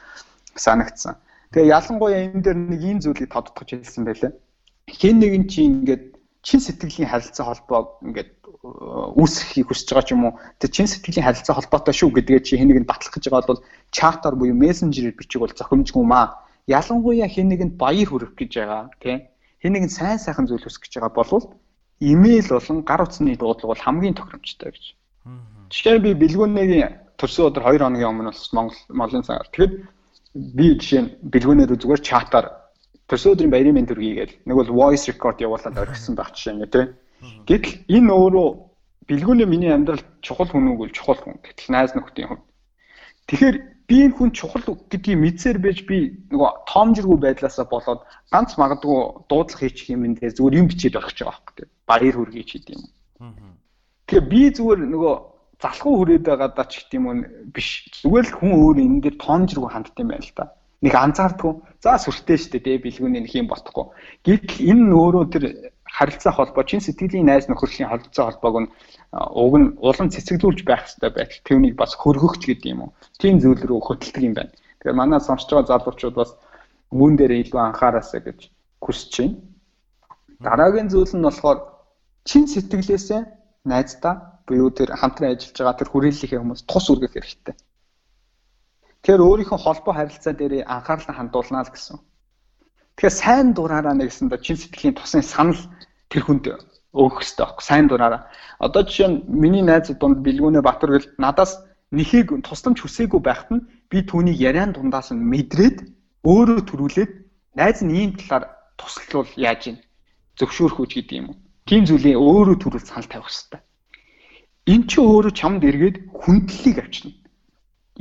санагдсан. 0.55 1.19
Тэгээ 1.51 1.75
ялангуяа 1.75 2.21
энэ 2.31 2.43
дээр 2.45 2.59
нэг 2.71 2.81
ийм 2.87 2.99
зүйлийг 3.03 3.31
тодтогч 3.35 3.69
хэлсэн 3.75 4.05
байлаа. 4.07 4.33
Хэн 4.87 5.17
нэгэн 5.19 5.45
чинь 5.51 5.83
ингээд 5.83 6.05
чин 6.43 6.61
сэтгэлийн 6.61 7.11
харилцаа 7.11 7.47
холбоог 7.55 8.03
ингээд 8.03 8.31
э, 8.31 9.19
үүсгэхийг 9.19 9.71
хүсэж 9.71 9.89
байгаа 9.95 10.07
ч 10.07 10.11
юм 10.15 10.25
уу 10.27 10.35
тэр 10.59 10.71
чин 10.75 10.87
сэтгэлийн 10.91 11.27
харилцаа 11.27 11.55
холбоотой 11.57 11.95
шүү 11.95 12.11
гэдгээ 12.19 12.41
чи 12.43 12.59
хэн 12.59 12.69
нэгэнд 12.69 12.91
батлах 12.91 13.15
гэж 13.15 13.25
байгаа 13.31 13.51
бол 13.51 13.65
чатаар 13.95 14.35
буюу 14.35 14.59
мессенжерээр 14.59 15.15
бичих 15.15 15.39
бол 15.39 15.55
зохимжгүй 15.55 16.03
маа 16.03 16.43
ялангуяа 16.67 17.31
хэн 17.31 17.47
нэгэнд 17.47 17.75
баяр 17.79 18.09
хүрэх 18.11 18.35
гэж 18.35 18.53
байгаа 18.59 18.91
тийм 18.99 19.19
хэн 19.63 19.73
нэгэнд 19.73 19.95
сайн 19.95 20.19
сайхан 20.19 20.51
зүйл 20.51 20.67
хүсэх 20.67 20.83
гэж 20.83 20.93
байгаа 20.99 21.15
болвол 21.15 21.45
имэйл 22.03 22.49
болон 22.51 22.83
гар 22.83 23.03
утасны 23.07 23.37
дуудлага 23.37 23.73
бол 23.73 23.87
хамгийн 23.87 24.15
тохиромжтой 24.19 24.71
гэж. 24.75 24.85
Жишээ 25.71 25.99
нь 25.99 26.05
би 26.05 26.11
бэлгүүнийн 26.19 27.17
төрсөн 27.17 27.55
өдөр 27.55 27.63
2 27.63 27.79
хоногийн 27.79 28.11
өмнө 28.11 28.35
бас 28.35 28.51
Монгол 28.51 28.81
Монголын 28.91 29.23
цагаар 29.23 29.49
тэгэхэд 29.55 29.73
би 30.59 30.67
жишээ 30.83 31.01
нь 31.03 31.13
бэлгүүнээр 31.33 31.79
зүгээр 31.79 32.03
чатаар 32.03 32.47
төрсөн 33.07 33.33
өдрийн 33.33 33.55
баярын 33.55 33.77
мэнд 33.79 33.91
төргийгээл 33.95 34.35
нэг 34.47 34.57
бол 34.59 34.71
voice 34.75 35.07
record 35.07 35.39
явуулаад 35.39 35.79
орхисон 35.79 36.19
байх 36.19 36.35
жишээ 36.35 36.55
нь 36.59 36.67
тийм. 36.67 36.89
Гэтэл 37.47 37.87
энэ 37.87 38.11
өөрөө 38.11 38.49
бэлгүүний 39.09 39.47
миний 39.47 39.71
амьдрал 39.71 40.03
чухал 40.27 40.51
хүн 40.51 40.75
үгүй 40.75 40.91
чухал 40.91 41.21
хүн. 41.23 41.39
Гэтэл 41.39 41.71
найз 41.71 41.95
нөхдийн 41.95 42.29
хүн. 42.29 42.41
Тэгэхээр 43.31 43.57
би 43.89 43.97
энэ 44.07 44.17
хүн 44.17 44.31
чухал 44.33 44.65
гэдгийг 44.91 45.19
мэдсээр 45.19 45.59
байж 45.59 45.79
би 45.89 45.97
нөгөө 46.31 46.51
тоомжиргүй 46.71 47.19
байдлаасаа 47.23 47.67
болоод 47.67 48.01
ганц 48.33 48.57
магадгүй 48.61 48.99
дуудлага 49.29 49.63
хийчих 49.63 49.95
юм 49.95 50.07
энэ 50.07 50.35
зүгээр 50.37 50.59
юм 50.61 50.67
бичээд 50.71 50.99
орхиж 50.99 51.19
байгаа 51.23 51.43
байхгүй 51.43 51.67
баяр 51.87 52.17
хүргэж 52.17 52.49
хийд 52.53 52.69
юм. 52.73 52.83
Тэгэхээр 54.07 54.27
би 54.33 54.41
зүгээр 54.57 54.81
нөгөө 54.93 55.15
залхуу 55.63 55.95
хүрээд 56.03 56.25
байгаа 56.27 56.51
даа 56.57 56.67
ч 56.67 56.83
гэдэм 56.83 57.05
юм 57.07 57.21
биш. 57.55 57.87
Зүгээр 58.03 58.27
л 58.27 58.37
хүн 58.39 58.53
өөр 58.59 58.77
энэ 58.83 59.01
дээр 59.03 59.17
тоомжиргүй 59.23 59.71
ханддаг 59.71 59.99
юм 60.03 60.11
байна 60.11 60.27
л 60.27 60.37
та. 60.37 60.45
Нэг 60.83 60.95
анзаардгүй. 60.99 61.53
За 61.79 61.95
сүртэй 61.99 62.39
штэ 62.39 62.59
дээ 62.59 62.83
бэлгүүний 62.83 63.23
нэг 63.23 63.35
юм 63.39 63.47
бодохгүй. 63.47 63.87
Гэтэл 64.27 64.59
энэ 64.75 64.83
нь 64.91 64.97
өөрөө 64.99 65.25
тэр 65.31 65.45
харилцаа 65.99 66.33
холбоо 66.33 66.65
чин 66.65 66.81
сэтгэлийн 66.81 67.29
найз 67.29 67.45
нөхөрлийн 67.49 67.91
харилцаа 67.91 68.25
холбоог 68.33 68.57
нь 68.63 68.71
уг 69.13 69.55
нь 69.61 69.69
улам 69.89 70.09
цэцгэлүүлж 70.09 70.61
байх 70.65 70.89
хэрэгтэй 70.89 71.11
байтал 71.13 71.45
түүнийг 71.45 71.75
бас 71.77 71.93
хөргөгч 72.01 72.43
гэдэг 72.49 72.73
юм 72.73 72.81
уу. 72.89 72.91
Тийм 73.21 73.37
зүйл 73.43 73.61
рүү 73.61 73.81
хөтэлдэг 73.85 74.23
юм 74.25 74.35
байна. 74.37 74.53
Тэгэхээр 74.81 74.97
манай 74.97 75.21
сонсож 75.21 75.53
байгаа 75.53 75.71
залуучууд 75.71 76.17
бас 76.17 76.31
үүн 76.97 77.15
дээр 77.21 77.33
илүү 77.45 77.61
анхаараасаа 77.61 78.21
гэж 78.25 78.41
хүсэж 78.81 79.13
байна. 79.21 79.37
Дараагийн 80.41 80.89
зүйл 80.89 81.13
нь 81.13 81.27
болохоор 81.29 81.59
чин 82.25 82.45
сэтгэлээсээ 82.49 83.21
найздаа 83.69 84.15
буюу 84.49 84.71
тэр 84.73 84.97
хамтран 84.97 85.37
ажиллаж 85.37 85.57
байгаа 85.61 85.79
тэр 85.79 85.91
хүрээллийнхээ 85.93 86.41
хүмүүс 86.41 86.63
тус 86.67 86.87
үргэх 86.91 87.13
хэрэгтэй. 87.15 87.55
Тэр 89.05 89.19
өөрийнхөө 89.29 89.59
холбоо 89.61 89.95
харилцаа 89.95 90.35
дээр 90.35 90.65
анхаарлаа 90.67 91.15
хандуулнаа 91.17 91.63
л 91.67 91.75
гэсэн. 91.75 91.99
Тэгэхээр 92.97 93.21
сайн 93.21 93.47
дураараа 93.57 93.95
нэгсэндээ 93.97 94.41
чин 94.45 94.57
сэтгэлийн 94.61 94.97
тусын 94.97 95.25
санал 95.25 95.61
тэр 96.13 96.23
хүнд 96.29 96.45
өгөх 96.93 97.25
хэрэгтэй 97.25 97.45
байхгүй 97.45 97.65
сайн 97.65 97.87
дураараа. 97.89 98.29
Одоо 98.61 98.83
жишээ 98.85 99.09
нь 99.09 99.25
миний 99.27 99.65
найз 99.65 99.89
дунд 99.97 100.21
Билгүүнэ 100.21 100.61
Батар 100.61 100.91
гэл 100.93 101.09
надаас 101.17 101.57
нэхийг 101.91 102.45
тусламж 102.45 102.85
хүсээгүй 102.85 103.21
байхад 103.25 103.51
нь 103.53 103.67
би 103.89 104.05
түүнийг 104.05 104.37
яриан 104.37 104.77
дундаас 104.77 105.09
нь 105.13 105.25
мэдрээд 105.33 105.89
өөрөө 106.29 106.61
төрүүлээд 106.69 107.13
найз 107.57 107.81
нь 107.81 107.97
ийм 107.97 108.11
талаар 108.21 108.45
туслал 108.77 109.29
яаж 109.37 109.63
ийн 109.73 109.79
зөвшөөрөх 110.37 110.79
үуч 110.81 110.93
гэдэг 111.01 111.17
юм 111.17 111.27
уу. 111.33 111.39
Тийм 111.65 111.83
зүйлээ 111.89 112.17
өөрөө 112.17 112.57
төрүүл 112.61 112.85
санал 112.85 113.09
тавих 113.09 113.29
хэрэгтэй. 113.33 113.61
Эн 114.73 114.83
чинь 114.87 115.05
өөрөө 115.09 115.33
чамд 115.33 115.63
эргээд 115.65 115.97
хүндлэлийг 116.13 116.79
авчирна. 116.81 117.17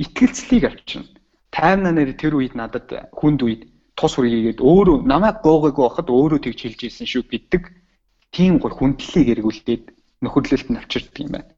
Итгэлцлийг 0.02 0.64
авчирна. 0.68 1.08
Таймнаа 1.52 1.92
нэр 1.96 2.12
тэр 2.16 2.36
үед 2.36 2.54
надад 2.56 2.88
хүнд 3.12 3.40
үед 3.44 3.62
тус 4.02 4.18
хүргээгээд 4.18 4.58
өөрөө 4.58 4.96
намайг 5.06 5.38
гоогоогүй 5.46 5.84
байхад 5.86 6.08
өөрөө 6.10 6.40
тэгж 6.42 6.58
хэлж 6.66 6.80
ийсэн 6.90 7.06
шүү 7.06 7.22
гэдэг 7.30 7.62
тийм 8.34 8.58
гол 8.58 8.74
хүндлэлийг 8.74 9.28
эргүүлээд 9.38 9.84
нөхөрлөлт 10.26 10.68
нь 10.74 10.78
авчирдаг 10.82 11.22
юм 11.22 11.30
байна. 11.38 11.50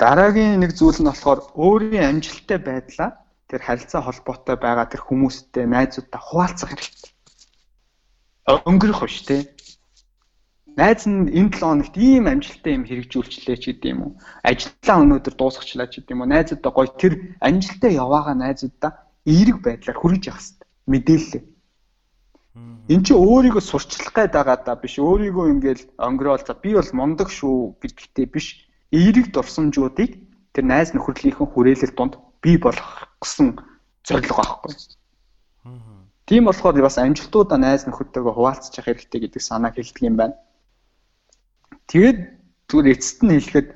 Дараагийн 0.00 0.56
нэг 0.64 0.72
зүйл 0.72 0.98
нь 1.04 1.08
болохоор 1.12 1.40
өөрийн 1.52 2.08
амжилттай 2.16 2.58
байдлаа 2.64 3.10
тэр 3.48 3.60
харилцаа 3.60 4.02
холбоотой 4.04 4.56
байгаа 4.56 4.86
тэр 4.88 5.02
хүмүүстэй 5.04 5.68
найзуудтай 5.68 6.20
хуваалцах 6.24 6.70
хэрэгтэй. 6.72 7.12
Өнгөрөх 8.68 9.00
биш 9.04 9.20
те. 9.28 9.36
Найз 10.80 11.06
нь 11.06 11.30
энэ 11.30 11.54
7 11.54 11.62
хоногт 11.62 11.94
ийм 12.00 12.26
амжилттай 12.26 12.72
юм 12.74 12.84
хэрэгжүүлчлээ 12.88 13.56
ч 13.62 13.64
гэдэм 13.70 13.98
уу. 14.02 14.12
Ажлаа 14.42 14.96
өнөөдөр 15.06 15.34
дуусгачлаа 15.38 15.86
ч 15.86 16.02
гэдэм 16.02 16.18
үү. 16.24 16.32
Найзуудаа 16.34 16.72
гоё 16.74 16.90
тэр 16.98 17.12
амжилтаа 17.38 17.90
яваага 17.94 18.34
найзуудаа 18.34 18.90
эерэг 19.24 19.58
байдлаар 19.64 19.98
хүргэж 19.98 20.22
явах 20.28 20.40
хэрэгтэй. 20.40 20.68
Мэдээлэл. 20.86 21.44
Эн 22.92 23.00
чи 23.02 23.12
өөрийгөө 23.16 23.62
сурчлах 23.64 24.12
гээд 24.14 24.32
байгаа 24.36 24.58
даа 24.62 24.76
биш. 24.76 25.00
Өөрийгөө 25.00 25.46
ингээл 25.52 25.84
өнгөрөөл 25.98 26.44
за 26.46 26.54
би 26.54 26.76
бол 26.76 26.90
мундаг 26.92 27.28
шүү 27.32 27.80
гэдэгтээ 27.80 28.26
биш. 28.30 28.68
Эерэг 28.92 29.32
дурсамжуудыг 29.32 30.10
тэр 30.52 30.64
найз 30.68 30.92
нөхөрлийнхэн 30.94 31.48
хүрээлэл 31.50 31.96
донд 31.98 32.14
бий 32.44 32.60
болгох 32.60 33.10
гэсэн 33.18 33.58
зорилго 34.06 34.36
байхгүй. 34.38 34.74
Тийм 36.28 36.44
болохоор 36.44 36.78
бас 36.80 36.96
амжилтуудаа 37.00 37.58
найз 37.58 37.88
нөхөдтэйгээ 37.88 38.32
хуваалцах 38.36 38.84
хэрэгтэй 38.84 39.20
гэдэг 39.28 39.42
санааг 39.42 39.74
хэлдэг 39.76 40.04
юм 40.08 40.16
байна. 40.20 40.36
Тэгээд 41.88 42.18
зүгээр 42.68 42.92
эцэст 42.92 43.20
нь 43.24 43.34
хэлэхэд 43.34 43.68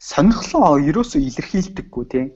сонирхлоо 0.00 0.80
ерөөсөө 0.84 1.20
илэрхийлдэггүй 1.20 2.04
тийм. 2.12 2.26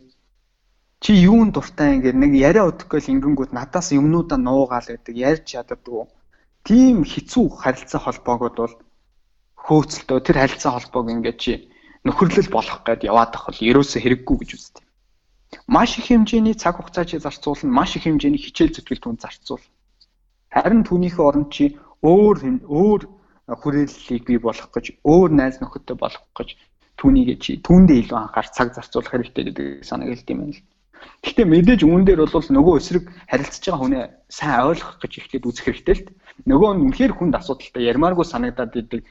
Чи 0.98 1.14
юунд 1.14 1.54
дуртай 1.54 1.94
ингээ 1.96 2.14
нэг 2.22 2.32
яриа 2.34 2.66
өдөхгүй 2.70 2.98
л 3.00 3.12
ингэнгүүт 3.14 3.52
надаас 3.54 3.94
юмнуудаа 3.94 4.38
нуугаал 4.42 4.88
гэдэг 4.90 5.14
ярьж 5.14 5.44
чаддаггүй. 5.54 6.10
Тийм 6.66 7.06
хэцүү 7.06 7.44
харилцаа 7.54 8.00
холбоогод 8.02 8.54
бол 8.58 8.74
хөөцөлтөө 9.62 10.18
тэр 10.26 10.36
харилцаа 10.42 10.72
холбоог 10.74 11.06
ингээ 11.14 11.36
чи 11.38 11.52
нөхөрлөл 12.02 12.50
болох 12.50 12.82
гээд 12.82 13.06
яваад 13.06 13.30
тахвал 13.30 13.58
ерөөсөө 13.70 14.00
хэрэггүй 14.02 14.36
гэж 14.42 14.50
үздэг. 14.58 14.84
Маш 15.70 15.90
их 15.98 16.10
хэмжээний 16.10 16.56
цаг 16.58 16.76
хугацаа 16.76 17.04
чи 17.06 17.16
зарцуулна, 17.22 17.70
маш 17.78 17.96
их 17.96 18.04
хэмжээний 18.04 18.42
хичээл 18.42 18.74
зүтгэл 18.74 19.04
түн 19.04 19.16
зарцуулна. 19.22 19.70
Харин 20.50 20.82
түүнийхээ 20.84 21.24
оронд 21.24 21.48
чи 21.54 21.78
өөр 22.02 22.36
өөр 22.68 23.00
хүрээллийг 23.48 24.22
бий 24.28 24.38
болгох 24.42 24.70
гэж 24.74 24.86
өөр 25.06 25.30
найз 25.32 25.56
нөхөдтэй 25.62 25.96
болох 25.96 26.26
гэж 26.36 26.48
түүнийг 27.00 27.40
чи 27.40 27.56
түүндээ 27.64 27.98
илүү 28.02 28.18
анхаар 28.18 28.48
цаг 28.52 28.76
зарцуулах 28.76 29.12
хэрэгтэй 29.12 29.44
гэдэг 29.48 29.66
санааг 29.88 30.12
хэлдэм 30.12 30.42
юм 30.44 30.52
л. 30.52 30.60
Гэхдээ 31.22 31.46
мэдээж 31.48 31.80
үүн 31.84 32.02
дээр 32.06 32.26
бол 32.26 32.48
нөгөө 32.48 32.74
эсрэг 32.78 33.04
харилцаж 33.30 33.64
байгаа 33.66 33.80
хүнээ 33.82 34.04
сайн 34.28 34.66
ойлгох 34.70 34.96
гэж 35.02 35.12
ихлэд 35.18 35.48
үзэх 35.48 35.64
хэрэгтэй 35.66 35.94
л. 35.98 36.04
Нөгөө 36.50 36.70
нь 36.74 36.82
үнэхээр 36.88 37.12
хүнд 37.16 37.34
асуудалтай 37.38 37.82
ярмааргүй 37.90 38.26
санагдаад 38.26 38.72
идэг. 38.78 39.02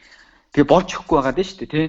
Тэгээ 0.52 0.72
болж 0.72 0.90
өгөхгүй 0.96 1.18
байгаад 1.20 1.40
шүү 1.44 1.60
дээ, 1.60 1.72
тий. 1.72 1.88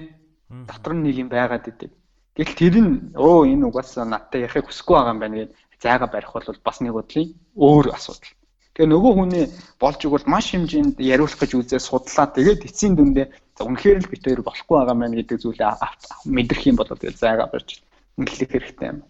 Дотор 0.67 0.93
нь 0.95 1.03
нэг 1.07 1.15
юм 1.19 1.29
байгаад 1.31 1.65
идэг. 1.71 1.91
Гэтэл 2.35 2.59
тэр 2.59 2.75
нь 2.79 2.93
өө 3.15 3.51
энэ 3.51 3.67
угаасаа 3.67 4.05
надтай 4.07 4.47
яхахыг 4.47 4.71
хүсэхгүй 4.71 4.95
байгаа 4.95 5.13
юм 5.15 5.19
байна 5.19 5.37
гэж 5.43 5.51
зайгаа 5.83 6.09
барих 6.11 6.31
бол 6.31 6.47
бас 6.63 6.77
нэг 6.79 6.93
бодлын 6.95 7.27
өөр 7.55 7.85
асуудал. 7.95 8.31
Тэгээ 8.79 8.95
нөгөө 8.95 9.13
хүний 9.15 9.45
болж 9.75 9.99
игэл 10.07 10.23
маш 10.31 10.55
хэмжээнд 10.55 11.03
яриулах 11.03 11.35
гэж 11.35 11.51
үзээ 11.51 11.81
судлаа. 11.83 12.31
Тэгээд 12.31 12.63
эцсийн 12.63 12.95
дүндээ 12.95 13.27
үнэхээр 13.59 13.99
л 13.99 14.11
бит 14.11 14.23
хоёр 14.23 14.41
болохгүй 14.47 14.75
байгаа 14.79 14.95
мэн 14.95 15.19
гэдэг 15.19 15.37
зүйлээ 15.43 15.67
мэдрэх 16.31 16.63
юм 16.63 16.79
бол 16.79 16.87
тэгээд 16.87 17.19
зайгаа 17.19 17.47
барьж 17.51 17.83
ингэлэх 18.15 18.51
хэрэгтэй 18.55 18.87
юм. 18.87 19.03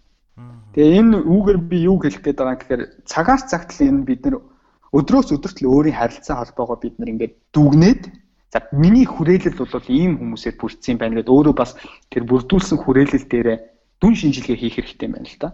Тэгээ 0.74 0.98
энэ 1.02 1.16
үүгээр 1.26 1.58
би 1.66 1.76
юу 1.90 1.98
хэлэх 1.98 2.22
гээд 2.22 2.38
байгаа 2.38 2.58
гэхээр 2.58 2.82
цагаас 3.04 3.42
цагт 3.50 3.74
л 3.74 3.86
энэ 3.90 4.06
бид 4.06 4.22
нар 4.24 4.38
өдрөөс 4.94 5.34
өдөрт 5.34 5.58
л 5.62 5.70
өөрийн 5.70 5.98
харилцаа 5.98 6.36
холбоогоо 6.42 6.78
бид 6.78 6.94
нар 6.98 7.10
ингээд 7.10 7.34
дүгнээд 7.54 8.02
за 8.54 8.58
миний 8.74 9.06
хүрээлэл 9.06 9.58
бол 9.58 9.86
ийм 9.90 10.18
хүмүүсээр 10.18 10.56
бүрдсэн 10.58 10.98
байна 10.98 11.22
гэдээ 11.22 11.34
өөрөө 11.34 11.54
бас 11.54 11.74
тэр 12.10 12.26
бүрдүүлсэн 12.26 12.78
хүрээлэл 12.82 13.26
дээрээ 13.30 13.58
дүн 14.02 14.14
шинжилгээ 14.14 14.58
хийх 14.58 14.74
хэрэгтэй 14.78 15.06
юм 15.06 15.14
байна 15.14 15.30
л 15.30 15.38
да. 15.38 15.48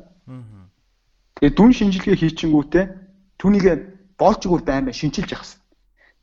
Тэгээ 1.36 1.52
дүн 1.52 1.72
шинжилгээ 1.76 2.16
хийчихэнгүүтээ 2.16 2.84
түүнийг 3.36 3.64
болж 4.16 4.40
өгөр 4.48 4.62
баймаа 4.64 4.96
шинчилж 4.96 5.28
явах 5.36 5.44
хэрэгтэй. 5.44 5.60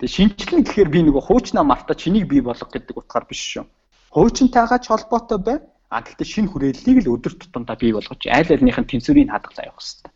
Тэгээ 0.01 0.15
шинчлэн 0.17 0.61
гэхээр 0.65 0.89
би 0.89 0.99
нөгөө 1.05 1.23
хуучнаа 1.29 1.61
мартаа 1.61 1.93
чинийг 1.93 2.25
бий 2.25 2.41
болгох 2.41 2.73
гэдэг 2.73 2.97
утгаар 2.97 3.25
биш 3.29 3.41
шүү. 3.61 3.65
Хуучнтайгаа 4.09 4.79
ч 4.81 4.89
холбоотой 4.89 5.37
бай. 5.37 5.57
А 5.93 6.01
гэхдээ 6.01 6.25
шинэ 6.25 6.49
хүрээллийг 6.49 6.97
л 7.05 7.13
өдөр 7.13 7.33
тутамдаа 7.37 7.77
бий 7.77 7.93
болгож 7.93 8.21
айл 8.25 8.49
альных 8.49 8.77
нь 8.81 8.89
тэнцвэрийг 8.89 9.29
хадгалаа 9.29 9.69
явах 9.69 9.85
хэрэгтэй. 9.85 10.11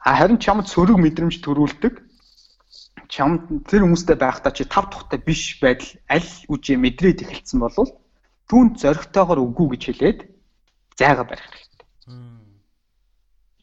А 0.00 0.10
харин 0.16 0.40
чамд 0.40 0.64
сөрөг 0.72 0.96
мэдрэмж 0.96 1.44
төрүүлдэг 1.44 1.94
чамд 3.08 3.68
тэр 3.68 3.84
хүмүүстэй 3.84 4.16
байхдаа 4.16 4.52
чи 4.52 4.64
тав 4.64 4.88
тухтай 4.92 5.20
биш 5.20 5.60
байдал 5.60 5.92
аль 6.08 6.30
үжээ 6.52 6.76
мэдрээд 6.76 7.24
эхэлсэн 7.24 7.60
болвол 7.60 7.90
түүнд 8.48 8.80
зоригтойгоор 8.80 9.40
үгүй 9.44 9.66
гэж 9.76 9.82
хэлээд 9.88 10.18
зайгаа 10.96 11.24
барих 11.28 11.48
хэрэгтэй. 11.48 11.86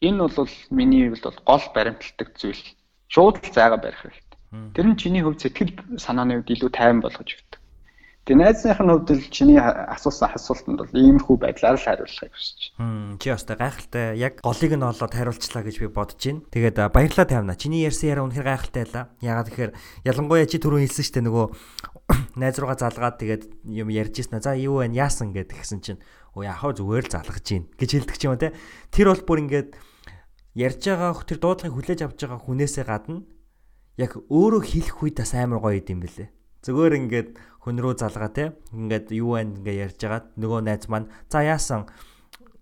Энэ 0.06 0.18
бол 0.30 0.54
миний 0.70 1.10
хувьд 1.10 1.24
бол 1.26 1.40
гол 1.46 1.64
баримталдаг 1.74 2.28
зүйл. 2.38 2.62
Шууд 3.10 3.42
л 3.42 3.54
зайгаа 3.54 3.78
барих 3.82 4.02
хэрэгтэй. 4.02 4.38
Тэр 4.74 4.86
нь 4.90 4.98
чиний 4.98 5.22
хувьд 5.22 5.42
сэтгэл 5.42 5.74
санааны 5.98 6.42
хувьд 6.42 6.54
илүү 6.54 6.70
тайван 6.74 7.00
болгож 7.02 7.30
өгдөг. 7.34 7.60
Тэгээ 8.26 8.42
найзныхын 8.42 8.90
хувьд 8.90 9.10
л 9.14 9.30
чиний 9.30 9.54
асуусан 9.62 10.34
асуултанд 10.34 10.82
бол 10.82 10.90
иймэрхүү 10.90 11.46
байдлаар 11.46 11.78
л 11.78 11.86
хариулахыг 11.86 12.34
хүсэж 12.34 12.74
байна. 12.74 13.22
Чи 13.22 13.30
өстой 13.30 13.54
гайхалтай 13.54 14.18
яг 14.18 14.42
голыг 14.42 14.72
нь 14.74 14.82
олоод 14.82 15.14
хариулчлаа 15.14 15.62
гэж 15.62 15.76
би 15.78 15.86
бодож 15.86 16.18
байна. 16.18 16.42
Тэгээд 16.50 16.90
баярлалаа 16.90 17.22
тавина. 17.30 17.54
Чиний 17.54 17.86
ярьсан 17.86 18.10
яриа 18.10 18.26
үнэхээр 18.26 18.50
гайхалтай 18.50 18.82
байлаа. 18.82 19.04
Ягаад 19.22 19.46
тэгэхээр 19.46 19.72
ялангуяа 20.10 20.50
чи 20.50 20.58
түрүү 20.58 20.80
хэлсэн 20.82 21.06
штэ 21.06 21.22
нөгөө 21.22 21.46
найз 22.42 22.58
руугаа 22.58 22.78
залгаад 22.82 23.14
тэгээд 23.22 23.42
юм 23.70 23.94
ярьж 23.94 24.14
ирсэн. 24.18 24.42
За 24.42 24.58
юу 24.58 24.82
вэ? 24.82 24.90
Яасан 24.90 25.30
гэд 25.30 25.54
гисэн 25.54 25.86
чинь 25.86 26.02
өө 26.34 26.50
яхаа 26.50 26.74
зүгээр 26.74 27.06
л 27.06 27.14
залгаж 27.14 27.46
гин 27.46 27.70
гэж 27.78 27.90
хэлдэг 27.94 28.18
ч 28.18 28.22
юм 28.26 28.34
уу 28.34 28.42
те. 28.42 28.50
Тэр 28.90 29.14
бол 29.14 29.22
бүр 29.22 29.38
ингээд 29.46 29.70
ярьж 30.58 30.82
байгаа 30.82 31.14
тэр 31.22 31.38
дуудлагыг 31.38 31.78
хүлээж 31.78 32.00
авч 32.02 32.26
байгаа 32.26 32.42
хүнээсээ 32.42 32.84
гадна 32.90 33.22
яг 34.02 34.18
өөрөө 34.18 34.62
хэлэх 34.66 34.98
үед 34.98 35.22
бас 35.22 35.30
амар 35.30 35.62
гоё 35.62 35.78
юм 35.78 36.02
бэлээ. 36.02 36.34
Зүгээр 36.66 36.94
ингээд 37.06 37.28
хүн 37.66 37.82
рүү 37.82 37.98
залгаа 37.98 38.30
те. 38.30 38.54
Ингээд 38.70 39.10
юу 39.10 39.34
вэ 39.34 39.58
ингээ 39.58 39.90
ярьж 39.90 39.98
байгаа 39.98 40.22
нөгөө 40.38 40.60
найз 40.62 40.86
маань 40.86 41.10
за 41.26 41.42
яасан 41.42 41.90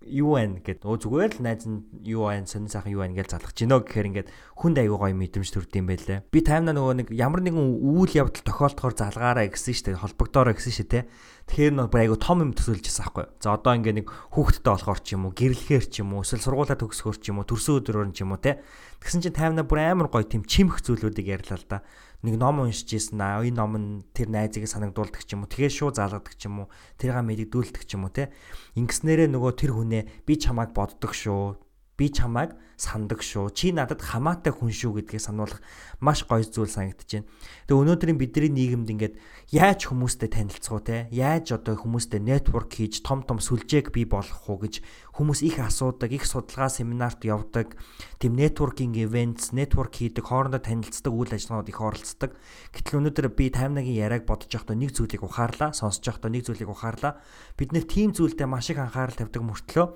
юу 0.05 0.37
вэ 0.37 0.61
гэд 0.61 0.85
өө 0.85 0.97
зүгээр 1.01 1.31
л 1.37 1.41
найз 1.41 1.65
нь 1.65 1.81
юу 2.05 2.29
вэ 2.29 2.45
сонин 2.45 2.69
сайхан 2.69 2.93
юу 2.93 3.01
вэ 3.01 3.17
гэж 3.17 3.37
залгах 3.37 3.57
гинөө 3.57 3.79
гэхээр 3.89 4.09
ингээд 4.09 4.29
хүнд 4.53 4.77
аягүй 4.77 4.97
гоё 5.01 5.13
мэдрэмж 5.17 5.49
төрд 5.49 5.73
юм 5.73 5.89
байлээ. 5.89 6.25
Би 6.29 6.39
таймнаа 6.45 6.77
нөгөө 6.77 6.93
нэг 7.01 7.07
ямар 7.13 7.41
нэгэн 7.41 7.81
үйл 7.81 8.13
явдал 8.13 8.45
тохиолдохоор 8.45 8.93
залгаараа 8.93 9.49
гэсэн 9.49 9.97
дээ. 9.97 10.01
Холбогдоороо 10.05 10.53
гэсэн 10.53 10.73
шүү 10.77 10.87
дээ. 10.93 11.03
Тэгэхээр 11.49 11.73
нөгөө 11.73 12.01
аягүй 12.05 12.19
том 12.21 12.37
юм 12.45 12.53
төсөөлж 12.53 12.85
байгаа 12.85 13.13
байхгүй. 13.13 13.25
За 13.41 13.49
одоо 13.57 13.73
ингээд 13.77 13.97
нэг 14.01 14.07
хүүхэдтэй 14.09 14.71
болохоор 14.77 15.01
ч 15.01 15.07
юм 15.13 15.25
уу, 15.25 15.33
гэрлэхээр 15.33 15.85
ч 15.89 15.95
юм 16.05 16.09
уу, 16.13 16.21
эсвэл 16.21 16.45
сургуулаа 16.45 16.77
төгсгөөр 16.77 17.17
ч 17.21 17.25
юм 17.29 17.37
уу, 17.41 17.49
төрсөн 17.49 17.77
өдрөөр 17.81 18.09
ч 18.13 18.19
юм 18.25 18.33
уу 18.33 18.41
те. 18.41 18.61
Тэгсэн 19.01 19.21
чинь 19.25 19.37
таймнаа 19.37 19.65
бүр 19.65 19.81
амар 19.85 20.09
гоё 20.09 20.25
тийм 20.25 20.45
чимх 20.45 20.81
зүйлүүдийг 20.81 21.29
ярьлаа 21.29 21.57
л 21.61 21.69
да 21.69 21.77
нэг 22.25 22.35
ном 22.41 22.65
уншиж 22.65 22.89
ийсэн 22.97 23.21
аа. 23.21 23.45
Энэ 23.45 23.61
ном 23.61 23.73
нь 23.77 23.89
тэр 24.17 24.33
найзыг 24.33 24.65
санагдуулдаг 24.65 25.21
ч 25.21 25.37
юм 25.37 25.45
уу 25.45 25.51
тэгээ 25.53 25.69
шууд 25.69 25.95
залгадаг 26.01 26.33
ч 26.33 26.49
юм 26.49 26.65
уу 26.65 26.67
тэрийг 26.97 27.21
мэддүүлдэг 27.21 27.83
ч 27.85 27.93
юм 27.93 28.09
уу 28.09 28.13
те. 28.13 28.33
Ингэснээрээ 28.73 29.29
нөгөө 29.29 29.53
тэр 29.53 29.71
хүнээ 29.77 30.25
би 30.25 30.33
чамайг 30.41 30.73
боддог 30.73 31.13
шүү. 31.13 31.61
Би 31.95 32.09
чамайг 32.09 32.57
сандаг 32.75 33.23
шүү. 33.23 33.51
Чи 33.55 33.71
надад 33.71 34.03
хамаатай 34.03 34.51
хүн 34.51 34.71
шүү 34.71 34.99
гэдгийг 34.99 35.23
сануулах 35.23 35.63
маш 36.03 36.27
гоё 36.27 36.43
зүйл 36.43 36.69
санагдаж 36.69 37.07
байна. 37.07 37.27
Тэгээ 37.67 37.81
өнөөдрийн 37.81 38.19
бидний 38.19 38.51
нийгэмд 38.51 38.89
ингээд 38.91 39.15
яаж 39.55 39.87
хүмүүстэй 39.87 40.29
танилцах 40.29 40.75
уу 40.75 40.83
те? 40.83 41.07
Яаж 41.11 41.55
одоо 41.55 41.79
хүмүүстэй 41.79 42.19
network 42.19 42.75
хийж 42.75 42.99
том 43.03 43.23
том 43.23 43.39
сүлжээг 43.39 43.95
бий 43.95 44.03
болгох 44.03 44.43
уу 44.51 44.59
гэж 44.67 44.83
хүмүүс 45.15 45.39
их 45.47 45.63
асуудаг, 45.63 46.11
их 46.11 46.27
судалгаа 46.27 46.67
семинарт 46.67 47.23
явдаг. 47.23 47.79
Тэм 48.19 48.35
networking 48.35 48.91
events, 48.99 49.55
network 49.55 49.95
хийдэг, 49.95 50.27
хоорондоо 50.27 50.59
танилцдаг 50.59 51.13
үйл 51.15 51.31
ажиллагаанд 51.31 51.71
их 51.71 51.79
оролцдог. 51.79 52.31
Гэтэл 52.75 52.99
өнөөдөр 52.99 53.31
би 53.31 53.47
таймнагийн 53.47 54.03
яриаг 54.03 54.27
бодож 54.27 54.51
байхдаа 54.51 54.75
нэг 54.75 54.91
зүйлийг 54.91 55.23
ухаарлаа, 55.23 55.71
сонсож 55.71 56.03
байхдаа 56.03 56.31
нэг 56.35 56.43
зүйлийг 56.43 56.67
ухаарлаа. 56.67 57.23
Бид 57.55 57.71
нэр 57.71 57.87
тийм 57.87 58.11
зүйлдээ 58.11 58.43
маш 58.43 58.67
их 58.75 58.79
анхаарал 58.83 59.15
тавьдаг 59.15 59.39
мөртлөө 59.39 59.87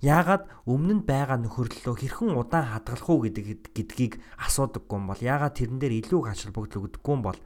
яагаад 0.00 0.48
өмнө 0.64 0.94
нь 1.00 1.06
байгаа 1.06 1.38
нөхөрлөлөө 1.44 1.96
хэрхэн 2.00 2.36
удаан 2.36 2.72
хадгалах 2.72 3.08
уу 3.08 3.24
гэдэг 3.28 3.44
гэдгийг 3.76 4.12
асуудаггүй 4.40 4.96
юм 4.96 5.06
бол 5.12 5.20
яагаад 5.20 5.56
тэрэн 5.60 5.78
дээр 5.80 6.00
илүү 6.00 6.20
ач 6.24 6.48
холбогдол 6.48 6.88
өгдөггүй 6.88 7.14
юм 7.14 7.24
бол 7.24 7.38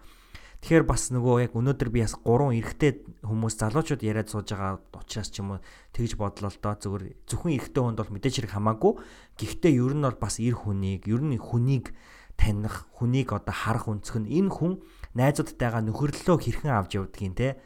Тэгэхээр 0.65 0.89
бас 0.89 1.13
нөгөө 1.13 1.37
яг 1.45 1.53
өнөөдөр 1.61 1.93
би 1.93 2.01
бас 2.01 2.17
гурван 2.17 2.57
эрэгтэй 2.57 3.05
хүмүүс 3.21 3.61
залуучууд 3.61 4.01
яриад 4.01 4.33
сууж 4.33 4.49
байгаа 4.49 4.81
учраас 4.97 5.29
ч 5.29 5.45
юм 5.45 5.61
уу 5.61 5.65
тэгж 5.93 6.17
бодлоо 6.17 6.49
л 6.49 6.57
доо 6.57 6.73
зөвхөн 6.81 7.13
зөвхөн 7.29 7.53
эрэгтэй 7.53 7.83
хүнд 7.85 8.01
бол 8.01 8.15
мэдээж 8.17 8.35
хэрэг 8.41 8.53
хамаагүй. 8.57 8.93
Гэхдээ 9.37 9.77
ер 9.77 9.93
нь 9.93 10.07
бол 10.09 10.17
бас 10.17 10.41
эр 10.41 10.57
хүнийг, 10.57 11.05
ер 11.05 11.21
нь 11.21 11.37
хүнийг 11.37 11.93
таних, 12.41 12.89
хүнийг 12.97 13.37
одоо 13.37 13.53
харах 13.53 13.93
өнцг 13.93 14.25
нь 14.25 14.33
энэ 14.41 14.57
хүн 14.57 14.81
найзуудтайгаа 15.13 15.85
нөхөрлөлөө 15.85 16.37
хэрхэн 16.41 16.73
авч 16.73 16.97
явдгийг 16.97 17.37
те 17.37 17.61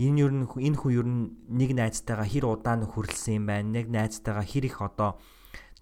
энэ 0.00 0.20
ер 0.24 0.32
нь 0.32 0.48
энэ 0.48 0.78
хүн 0.80 0.92
ер 0.96 1.04
нь 1.04 1.22
нэг 1.52 1.76
найзтайгаа 1.76 2.24
хэр 2.24 2.48
удаан 2.48 2.88
нөхөрлсөн 2.88 3.36
юм 3.36 3.44
байна. 3.52 3.68
Нэг 3.68 3.92
найзтайгаа 3.92 4.46
хэр 4.48 4.64
их 4.64 4.80
одоо 4.80 5.20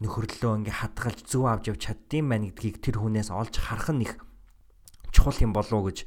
нөхөрлөлөө 0.03 0.59
ингээ 0.59 0.77
хадгалж 0.83 1.23
зөв 1.23 1.47
авч 1.47 1.71
явж 1.71 1.81
чаддсан 1.87 2.27
байна 2.27 2.51
гэдгийг 2.51 2.83
тэр 2.83 2.99
хүнээс 2.99 3.31
олж 3.31 3.55
харах 3.63 3.95
нь 3.95 4.03
их 4.03 4.19
чухал 5.15 5.39
юм 5.39 5.55
болов 5.55 5.71
уу 5.71 5.87
гэж 5.87 6.03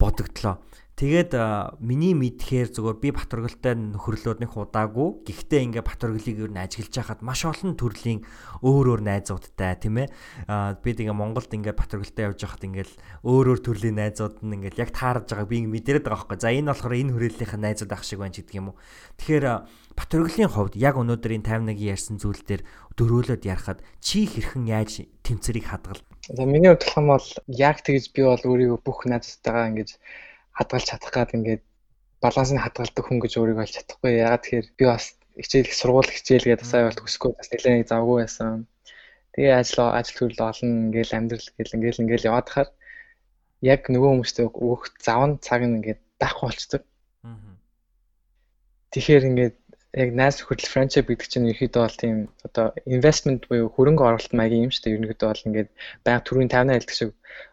бодогдлоо. 0.00 0.56
Тэгээд 0.98 1.30
миний 1.78 2.10
мэдхээр 2.10 2.74
зүгээр 2.74 2.98
би 2.98 3.14
Батөргөлтэй 3.14 3.78
нөхөрлөөд 3.94 4.42
нэг 4.42 4.50
удаагүй. 4.50 5.22
Гэхдээ 5.30 5.70
ингээ 5.70 5.86
Батөргөлийг 5.86 6.42
юу 6.42 6.50
н 6.50 6.58
ажиглаж 6.58 6.90
байхад 6.90 7.22
маш 7.22 7.46
олон 7.46 7.78
төрлийн 7.78 8.26
өөр 8.66 8.98
өөр 8.98 9.02
найзуудтай 9.06 9.78
тийм 9.78 10.02
ээ. 10.02 10.10
Би 10.82 10.90
тэгээ 10.98 11.14
Монголд 11.14 11.54
ингээ 11.54 11.78
Батөргөлтэй 11.78 12.26
явж 12.26 12.42
байхад 12.42 12.66
ингээл 12.66 12.94
өөр 13.22 13.46
өөр 13.46 13.60
төрлийн 13.62 13.94
найзууд 13.94 14.42
нь 14.42 14.58
ингээл 14.58 14.82
яг 14.82 14.90
таарж 14.90 15.30
байгааг 15.30 15.46
би 15.46 15.62
мэдэрээд 15.70 16.02
байгаа 16.02 16.18
байхгүй. 16.26 16.42
За 16.42 16.50
энэ 16.50 16.70
болохоор 16.74 16.98
энэ 16.98 17.14
хүрээллийнхэн 17.14 17.62
найзууд 17.62 17.94
ах 17.94 18.02
шиг 18.02 18.18
байна 18.18 18.34
ч 18.34 18.42
гэдэг 18.42 18.58
юм 18.58 18.74
уу. 18.74 18.78
Тэгэхээр 19.22 19.46
Батөргөлийн 19.94 20.50
хувьд 20.50 20.74
яг 20.74 20.98
өнөөдрийн 20.98 21.46
51-ийн 21.46 21.94
ярьсан 21.94 22.18
зүйл 22.18 22.42
дээр 22.42 22.66
дөрөөлөд 22.98 23.46
ярахад 23.46 23.86
чи 24.02 24.26
хэрхэн 24.26 24.66
яаж 24.66 25.06
тэмцэрийг 25.22 25.70
хадгал. 25.70 26.02
За 26.26 26.42
миний 26.42 26.74
хувьд 26.74 26.90
бол 27.06 27.26
яг 27.46 27.86
тэгж 27.86 28.10
би 28.14 28.26
бол 28.26 28.42
өөрийгөө 28.42 28.78
бүх 28.82 29.06
найзтайгаа 29.06 29.70
ингэж 29.74 29.98
хадгалж 30.58 30.86
чадах 30.90 31.12
гад 31.14 31.30
ингээд 31.38 31.62
балансыг 32.22 32.58
хадгалдаг 32.62 33.04
хүн 33.06 33.18
гэж 33.22 33.32
өөрийгөө 33.38 33.64
олж 33.64 33.74
чадахгүй. 33.78 34.10
Ягаад 34.18 34.42
тэгэхээр 34.42 34.68
би 34.78 34.84
бас 34.90 35.04
хичээл 35.38 35.70
их 35.70 35.78
сургууль 35.78 36.10
хичээл 36.10 36.48
гэдэг 36.50 36.66
асаа 36.66 36.90
болт 36.90 37.04
өсгөө 37.06 37.30
бас 37.38 37.48
нэлээд 37.54 37.90
завгүй 37.92 38.16
байсан. 38.26 38.66
Тэгээ 39.38 39.54
ажил 39.54 39.80
ажил 39.94 40.16
төрөл 40.18 40.42
олон 40.50 40.70
ингээл 40.90 41.16
амьдрал 41.18 41.48
гэл 41.54 41.76
ингээл 41.78 42.02
ингээл 42.02 42.28
яваад 42.30 42.48
хахаар 42.50 42.70
яг 43.62 43.80
нөгөө 43.86 44.10
хүмүүстэй 44.10 44.46
өөх 44.50 44.82
завн 44.98 45.38
цаг 45.46 45.62
нь 45.62 45.78
ингээд 45.78 46.00
даахгүй 46.18 46.46
болцдог. 46.50 46.82
Тэгэхээр 48.90 49.28
ингээд 49.30 49.56
яг 50.02 50.10
найс 50.18 50.42
хөдөл 50.42 50.72
франчайз 50.74 51.06
гэдэг 51.06 51.28
чинь 51.30 51.50
ерөөдөө 51.54 51.82
бол 51.86 51.98
тийм 52.02 52.16
одоо 52.46 52.66
инвестмент 52.82 53.46
буюу 53.46 53.70
хөрөнгө 53.70 54.04
оруулалт 54.04 54.34
маягийн 54.34 54.66
юм 54.66 54.72
шүү 54.74 54.82
дээ. 54.82 54.94
Ерөнхийдөө 54.96 55.28
бол 55.30 55.46
ингээд 55.48 55.70
байнга 56.04 56.26
төрийн 56.26 56.50
50 56.50 56.74
хэлдэг 56.74 56.96
шиг 56.98 57.10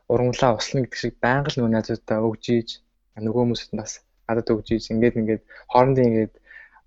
ургамлаа 0.09 0.51
услана 0.57 0.83
гэдэг 0.83 0.99
шиг 0.99 1.13
байнга 1.21 1.49
л 1.53 1.57
нөгөө 1.57 1.73
найзуудаа 1.73 2.19
өгж 2.27 2.43
ийж 2.57 2.69
нөгөө 3.15 3.41
хүмүүсд 3.43 3.71
бас 3.79 4.01
гадаад 4.27 4.51
өгж 4.53 4.67
ийж 4.75 4.85
ингээд 4.91 5.19
ингээд 5.19 5.43
хоорондын 5.71 6.09
ингээд 6.09 6.33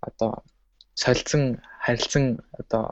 одоо 0.09 0.31
солилцсон 0.95 1.63
харилцсан 1.85 2.25
одоо 2.61 2.85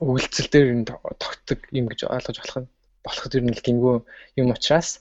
үйлцэл 0.00 0.48
дээр 0.52 0.68
тогтдог 1.16 1.60
юм 1.72 1.86
гэж 1.88 2.00
ойлгож 2.04 2.38
болох 2.40 2.58
нь 2.60 2.68
болоход 3.04 3.36
ер 3.38 3.44
нь 3.44 3.54
л 3.56 3.64
гингөө 3.66 3.96
юм 4.40 4.48
учраас 4.52 5.00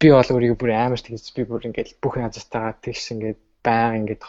би 0.00 0.08
бол 0.12 0.32
өөрийгөө 0.34 0.58
бүр 0.60 0.72
амар 0.76 1.00
тэгж 1.00 1.32
би 1.36 1.42
бүр 1.48 1.68
ингээд 1.68 1.96
бүх 2.02 2.14
назартайгаа 2.20 2.74
тэгш 2.84 3.04
ингээд 3.14 3.40
байнга 3.64 3.96
ингээд 4.00 4.22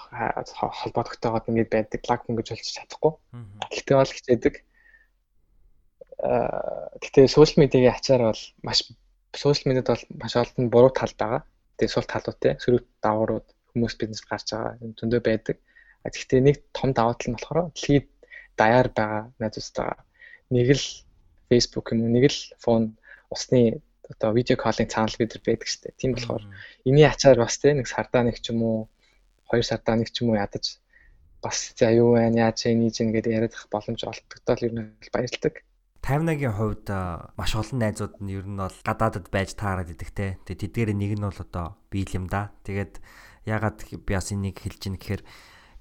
холбоо 0.80 1.04
тогтоогоод 1.08 1.50
ингээд 1.50 1.72
байдаг 1.72 2.02
лаг 2.10 2.22
хүн 2.24 2.36
гэж 2.40 2.48
болж 2.52 2.68
чадахгүй. 2.76 3.14
Гэхдээ 3.72 3.96
бол 3.98 4.16
хичээдэг. 4.16 4.56
Гэхдээ 6.22 7.26
сошиал 7.28 7.62
медиагийн 7.66 7.96
ачаар 7.98 8.22
бол 8.30 8.44
маш 8.62 8.80
сошиал 9.34 9.68
медиад 9.70 9.88
бол 9.90 10.04
маш 10.22 10.34
олон 10.38 10.70
буруу 10.70 10.92
тал 10.94 11.14
байгаа. 11.18 11.42
Тэгээ 11.78 11.94
сул 11.94 12.06
талуудтай 12.06 12.52
сөрөг 12.62 12.86
даваарууд 13.02 13.48
хүмүүс 13.74 13.94
бизнес 13.98 14.22
гарч 14.30 14.54
байгаа 14.54 14.78
зөндөө 15.00 15.22
байдаг. 15.26 15.58
Гэхдээ 16.06 16.42
нэг 16.46 16.58
том 16.78 16.94
даваа 16.94 17.18
тал 17.18 17.34
нь 17.34 17.38
болохоор 17.38 17.74
дэлхийд 17.74 18.06
даяар 18.60 18.88
байгаа 18.94 19.34
найзуудтайгаа 19.42 20.00
нэг 20.54 20.68
л 20.78 20.86
Facebook 21.50 21.86
юм 21.94 22.00
уу 22.06 22.14
нэг 22.14 22.26
л 22.30 22.40
фон 22.64 22.84
усны 23.34 23.82
одоо 24.12 24.30
видео 24.38 24.58
коллинг 24.60 24.92
цаанал 24.94 25.18
бид 25.18 25.34
нар 25.34 25.44
байдаг 25.48 25.70
дээ. 25.72 26.00
Тийм 26.00 26.12
болохоор 26.14 26.44
энэний 26.86 27.08
ачаар 27.08 27.38
бас 27.42 27.58
те 27.58 27.74
нэг 27.74 27.88
сардаа 27.88 28.24
нэг 28.28 28.38
ч 28.44 28.52
юм 28.52 28.60
уу 28.62 28.78
хоёр 29.50 29.66
сардаа 29.66 29.96
нэг 29.98 30.10
ч 30.14 30.22
юм 30.22 30.30
уу 30.32 30.42
ядаж 30.46 30.66
бас 31.42 31.74
за 31.80 31.90
юу 31.92 32.14
байна 32.20 32.52
яаж 32.52 32.70
энийг 32.70 32.94
чинь 32.94 33.14
гэдэг 33.16 33.32
яриад 33.38 33.56
ах 33.58 33.66
боломж 33.74 34.02
олддогдоо 34.04 34.56
л 34.56 34.66
ер 34.68 34.74
нь 34.76 34.86
баярлдаг. 35.16 35.66
51-ийн 36.02 36.58
хувьд 36.58 36.90
маш 37.38 37.52
олон 37.54 37.78
найзууд 37.78 38.18
нь 38.26 38.34
ер 38.34 38.46
нь 38.50 38.58
бол 38.58 38.74
гадаадд 38.82 39.30
байж 39.30 39.54
таарад 39.54 39.94
идэх 39.94 40.10
те. 40.10 40.42
Тэгээ 40.50 40.90
тэдгээрээ 40.90 40.98
нэг 40.98 41.12
нь 41.18 41.26
бол 41.26 41.38
одоо 41.38 41.78
биел 41.94 42.10
юм 42.18 42.26
да. 42.26 42.50
Тэгээд 42.66 42.98
ягаад 43.46 43.78
би 43.86 44.12
бас 44.18 44.34
энийг 44.34 44.58
хэлж 44.58 44.82
ийн 44.90 44.98
гэхээр 44.98 45.22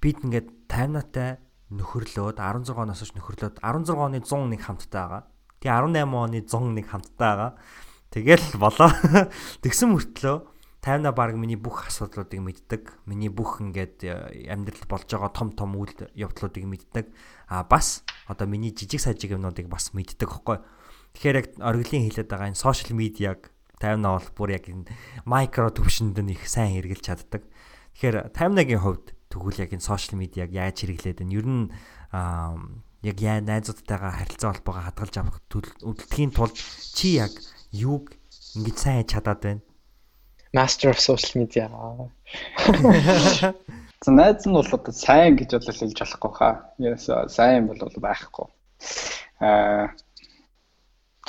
бид 0.05 0.21
ингээд 0.21 0.49
50-аатай 0.69 1.41
нөхөрлөөд 1.73 2.37
16 2.37 2.77
оноос 2.77 3.01
хойш 3.01 3.13
нөхөрлөөд 3.17 3.57
16 3.65 3.97
оны 3.97 4.21
101 4.21 4.61
хамттай 4.61 5.01
байгаа. 5.09 5.23
Тэгээ 5.65 5.73
18 5.89 6.13
оны 6.13 6.39
101 6.45 6.85
хамттай 6.85 7.31
байгаа. 7.33 7.53
Тэгэл 8.13 8.47
болоо. 8.61 8.91
Тэгсэн 9.65 9.89
мөртлөө 9.95 10.37
50-аа 10.81 11.13
баг 11.13 11.37
миний 11.37 11.61
бүх 11.61 11.93
асуудлуудыг 11.93 12.41
мэддэг. 12.41 12.83
Миний 13.05 13.29
бүх 13.29 13.61
ингээд 13.61 14.01
амьдралд 14.49 14.89
болж 14.89 15.05
байгаа 15.13 15.29
том 15.29 15.53
том 15.53 15.77
үйл 15.77 15.93
явдлуудыг 16.17 16.65
мэддэг 16.65 17.13
а 17.53 17.65
бас 17.69 18.01
одоо 18.25 18.49
миний 18.49 18.73
жижиг 18.73 19.01
сажиг 19.05 19.37
юмнуудыг 19.37 19.69
бас 19.69 19.93
мэддэг 19.93 20.25
хөхгүй. 20.25 20.65
Тэгэхээр 21.13 21.37
яг 21.37 21.47
оргилын 21.61 22.09
хэлээд 22.09 22.33
байгаа 22.33 22.49
энэ 22.49 22.65
сошиал 22.65 22.97
медиаг 22.97 23.53
таймнаа 23.77 24.17
бол 24.17 24.31
бүр 24.33 24.57
яг 24.57 24.65
энэ 24.73 24.89
микро 25.29 25.69
төвшөнд 25.69 26.17
нь 26.17 26.33
их 26.33 26.49
сайн 26.49 26.73
хэрэгжилж 26.73 27.05
чаддаг. 27.05 27.45
Тэгэхээр 28.01 28.33
таймнагийн 28.33 28.81
хувьд 28.81 29.13
тэгвэл 29.29 29.61
яг 29.61 29.77
энэ 29.77 29.85
сошиал 29.85 30.17
медиаг 30.17 30.49
яаж 30.49 30.81
хэрэглээд 30.81 31.21
энэ 31.21 31.35
ер 31.37 31.45
нь 31.45 31.65
яг 33.05 33.17
яа 33.21 33.45
найзуудтайгаа 33.45 34.17
харилцаа 34.17 34.57
холбоогоо 34.57 34.85
хадгалж 34.89 35.15
авах 35.21 35.41
үлдэхийн 35.85 36.33
тулд 36.33 36.57
чи 36.97 37.21
яг 37.21 37.33
юуг 37.69 38.17
ингэж 38.57 38.77
сайн 38.77 39.05
чадаад 39.05 39.41
байна? 39.45 39.63
Master 40.53 40.91
of 40.91 40.99
social 41.01 41.41
media. 41.41 41.71
За 44.05 44.11
найз 44.11 44.47
нь 44.47 44.57
бол 44.57 44.65
одоо 44.65 44.93
сайн 44.97 45.37
гэж 45.37 45.51
бол 45.61 45.77
хэлж 45.77 45.99
болохгүй 46.01 46.33
хаа. 46.33 46.55
Яасан 46.81 47.29
сайн 47.29 47.69
бол 47.69 47.79
байхгүй. 47.79 48.47
Аа 49.41 49.93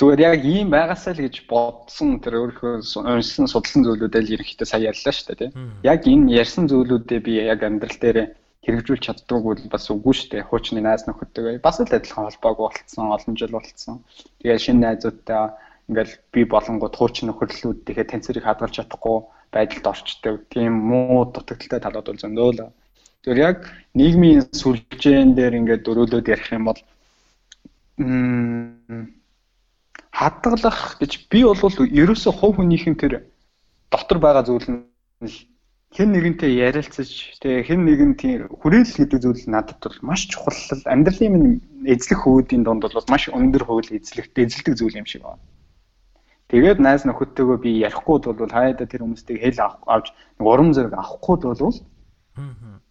зүгээр 0.00 0.20
яг 0.24 0.40
ийм 0.42 0.72
байгаасаа 0.72 1.12
л 1.14 1.24
гэж 1.28 1.46
бодсон 1.46 2.18
тэр 2.24 2.40
өөрийнхөө 2.40 2.80
уншсан 3.06 3.46
судалсан 3.46 3.84
зүйлүүдээ 3.84 4.22
л 4.24 4.32
ерөнхийдөө 4.34 4.66
сая 4.66 4.88
ярьлаа 4.88 5.12
шүү 5.14 5.26
дээ 5.28 5.40
тийм. 5.52 5.52
Яг 5.84 6.00
энэ 6.08 6.32
ярьсан 6.42 6.64
зүйлүүдээ 6.72 7.20
би 7.20 7.32
яг 7.44 7.60
амьдрал 7.60 7.98
дээр 8.00 8.18
хэрэгжүүлж 8.64 9.02
чаддаггүй 9.04 9.52
бол 9.52 9.70
бас 9.74 9.86
үгүй 9.92 10.14
шүү 10.16 10.28
дээ. 10.32 10.48
Хуучны 10.48 10.80
найз 10.80 11.04
нөхөдтэй 11.04 11.60
бас 11.60 11.76
л 11.78 11.86
адилхан 11.86 12.26
холбоогүй 12.32 12.64
болцсон, 12.72 13.12
олон 13.12 13.34
жил 13.36 13.52
болцсон. 13.52 14.00
Тэгээд 14.40 14.64
шинэ 14.64 14.80
найзуудтай 14.80 15.54
ингээл 15.88 16.14
би 16.32 16.40
болонгууд 16.44 16.94
хуучин 16.96 17.28
нөхөрлөлүүдийнхээ 17.30 18.06
тэнцвэрийг 18.10 18.44
хадгалж 18.46 18.74
чадахгүй 18.78 19.16
байдалд 19.54 19.86
орчдөг. 19.92 20.36
Тийм 20.52 20.72
муу 20.90 21.26
дутагдaltaй 21.32 21.80
талууд 21.82 22.06
бол 22.08 22.22
зөндөө 22.22 22.50
л. 22.54 22.72
Тэр 23.22 23.36
яг 23.38 23.58
нийгмийн 23.94 24.50
сүлжээн 24.50 25.34
дээр 25.38 25.58
ингээд 25.58 25.82
дөрөөлөд 25.86 26.26
ярих 26.26 26.50
юм 26.52 26.64
бол 26.70 26.80
хадгалах 30.10 30.98
гэж 31.00 31.12
би 31.30 31.40
бол 31.44 31.76
ерөөсөө 32.02 32.32
хувь 32.32 32.56
хүнийхэн 32.58 32.96
тэр 32.98 33.12
дотор 33.92 34.18
байгаа 34.18 34.44
зүйл 34.46 34.68
нь 34.70 34.82
хэн 35.92 36.08
нэгэнтэй 36.08 36.56
ярилцаж 36.56 37.36
тэгээ 37.44 37.68
хэн 37.68 37.80
нэгэн 37.84 38.12
тийм 38.16 38.48
хүрээлэл 38.48 38.96
гэдэг 38.96 39.18
зүйл 39.20 39.44
надад 39.52 39.76
бол 39.84 40.00
маш 40.08 40.24
чухал 40.32 40.56
амьдралын 40.88 41.32
минь 41.36 41.60
эзлэх 41.84 42.24
хөвүүдийн 42.24 42.64
донд 42.64 42.88
бол 42.88 43.12
маш 43.12 43.28
өндөр 43.28 43.62
хувь 43.68 43.92
эзлэх 43.92 44.32
эзэлдэг 44.32 44.74
зүйл 44.80 44.96
юм 44.96 45.04
шиг 45.04 45.22
байна. 45.22 45.44
Тэгээд 46.52 46.84
найз 46.84 47.08
нөхөдтэйгөө 47.08 47.58
би 47.64 47.70
ярихгүй 47.80 48.20
бол 48.28 48.52
хаяада 48.52 48.84
тэр 48.84 49.08
хүмүүстэй 49.08 49.40
хэл 49.40 49.72
авч 49.88 50.12
урам 50.36 50.76
зориг 50.76 50.92
авахгүй 50.92 51.36
бол 51.48 51.72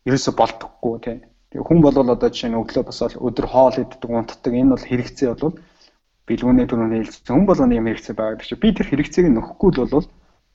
ерөөсө 0.09 0.32
болдохгүй 0.34 0.97
тий. 1.05 1.18
Тэгээ 1.53 1.68
хүн 1.70 1.80
бол 1.86 1.93
одоо 1.93 2.30
жишээ 2.34 2.49
нь 2.49 2.57
өглөө 2.57 2.84
бас 2.89 2.99
өдөр 3.22 3.45
хоол 3.45 3.78
иддэг, 3.78 4.09
унтдаг 4.09 4.53
энэ 4.57 4.74
бол 4.74 4.82
хэрэгцээ 4.82 5.30
бол 5.38 5.53
билгүүний 6.26 6.66
түрүүний 6.66 7.01
хэлсэн. 7.05 7.38
Хүн 7.38 7.45
болгоны 7.45 7.78
юм 7.78 7.86
хэрэгцээ 7.86 8.16
байгаа 8.18 8.41
гэж. 8.41 8.49
Би 8.57 8.70
тэр 8.74 8.88
хэрэгцээг 8.89 9.28
нөхгүй 9.30 9.70
л 9.78 9.93
бол 9.93 10.07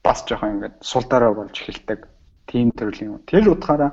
бас 0.03 0.19
жоохон 0.27 0.59
ингээд 0.59 0.75
сул 0.83 1.05
дараа 1.07 1.31
болж 1.31 1.55
эхэлдэг. 1.55 1.99
Тийм 2.51 2.75
төрлийн 2.75 3.15
юм. 3.15 3.23
Тэр 3.23 3.55
утгаараа 3.55 3.91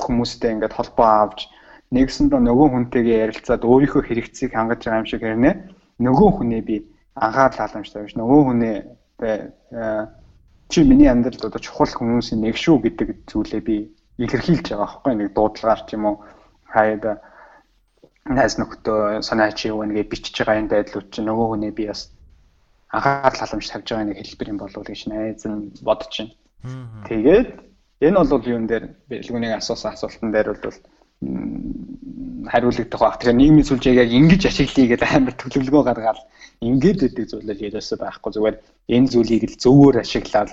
хүмүүстэй 0.00 0.56
ингээд 0.56 0.72
холбоо 0.72 1.08
авч 1.28 1.48
нэгсэндээ 1.92 2.40
нөгөө 2.40 2.68
хүнтэйгээ 2.72 3.22
ярилцаад 3.28 3.68
өөрийнхөө 3.68 4.02
хэрэгцээг 4.08 4.56
хангаж 4.56 4.80
байгаа 4.80 5.00
юм 5.04 5.08
шиг 5.08 5.20
хэрнээ 5.20 5.54
нөгөө 6.00 6.30
хүнээ 6.40 6.62
би 6.64 6.76
анхаарал 7.14 7.58
халамжтай 7.58 8.02
биш 8.02 8.14
нөгөө 8.16 8.40
хүнээ 8.46 8.78
чи 10.72 10.84
миний 10.84 11.08
амьдралд 11.12 11.44
одоо 11.44 11.60
чухал 11.60 11.92
хүмүүсийн 11.92 12.40
нэг 12.40 12.56
шүү 12.56 12.80
гэдэг 12.80 13.08
зүйлээ 13.28 13.60
би 13.60 13.76
илэрхийлж 14.16 14.72
байгаа 14.72 14.88
байхгүй 14.88 15.14
нэг 15.20 15.28
дуудлагаар 15.36 15.80
ч 15.84 15.96
юм 15.96 16.04
уу 16.08 16.16
хаяада 16.64 17.20
найз 18.24 18.56
нөхдөө 18.56 19.20
санаач 19.20 19.68
юу 19.68 19.84
нэгэ 19.84 20.08
бичиж 20.08 20.36
байгаа 20.40 20.60
энэ 20.64 20.72
байдлууд 20.72 21.08
чинь 21.12 21.28
нөгөө 21.28 21.46
хүнээ 21.52 21.72
би 21.76 21.84
бас 21.92 22.08
анхаарал 22.88 23.40
халамж 23.40 23.66
тавьж 23.68 23.88
байгаа 23.88 24.06
нэг 24.08 24.18
хэлбэр 24.20 24.52
юм 24.52 24.58
болов 24.60 24.80
уу 24.80 24.88
гэж 24.88 25.00
найз 25.12 25.44
нь 25.44 25.72
бодож 25.84 26.14
байна. 26.16 26.32
Тэгээд 27.08 27.48
энэ 28.06 28.16
бол 28.16 28.44
юун 28.46 28.66
дээр 28.66 28.84
бэлгүүнийг 29.08 29.52
асуусан 29.60 29.92
асуултан 29.92 30.30
дээр 30.32 30.56
бол 30.56 30.78
хариулагдах 32.52 33.00
баг. 33.00 33.16
Тэгэхээр 33.18 33.38
нийгмийн 33.38 33.68
сүлжээг 33.68 34.00
яг 34.02 34.10
ингэж 34.12 34.42
ашиглая 34.46 34.86
гэдэг 34.92 35.10
амар 35.12 35.34
төлөвлөгөө 35.36 35.82
гаргаад 35.86 36.20
ингээд 36.68 37.00
өгдөг 37.06 37.26
зүйлэл 37.30 37.66
ерөөсөө 37.68 37.98
байхгүй 37.98 38.30
зүгээр 38.32 38.56
энэ 38.94 39.10
зүйлийг 39.12 39.42
л 39.50 39.60
зөвөр 39.62 39.94
ашиглаад 40.02 40.50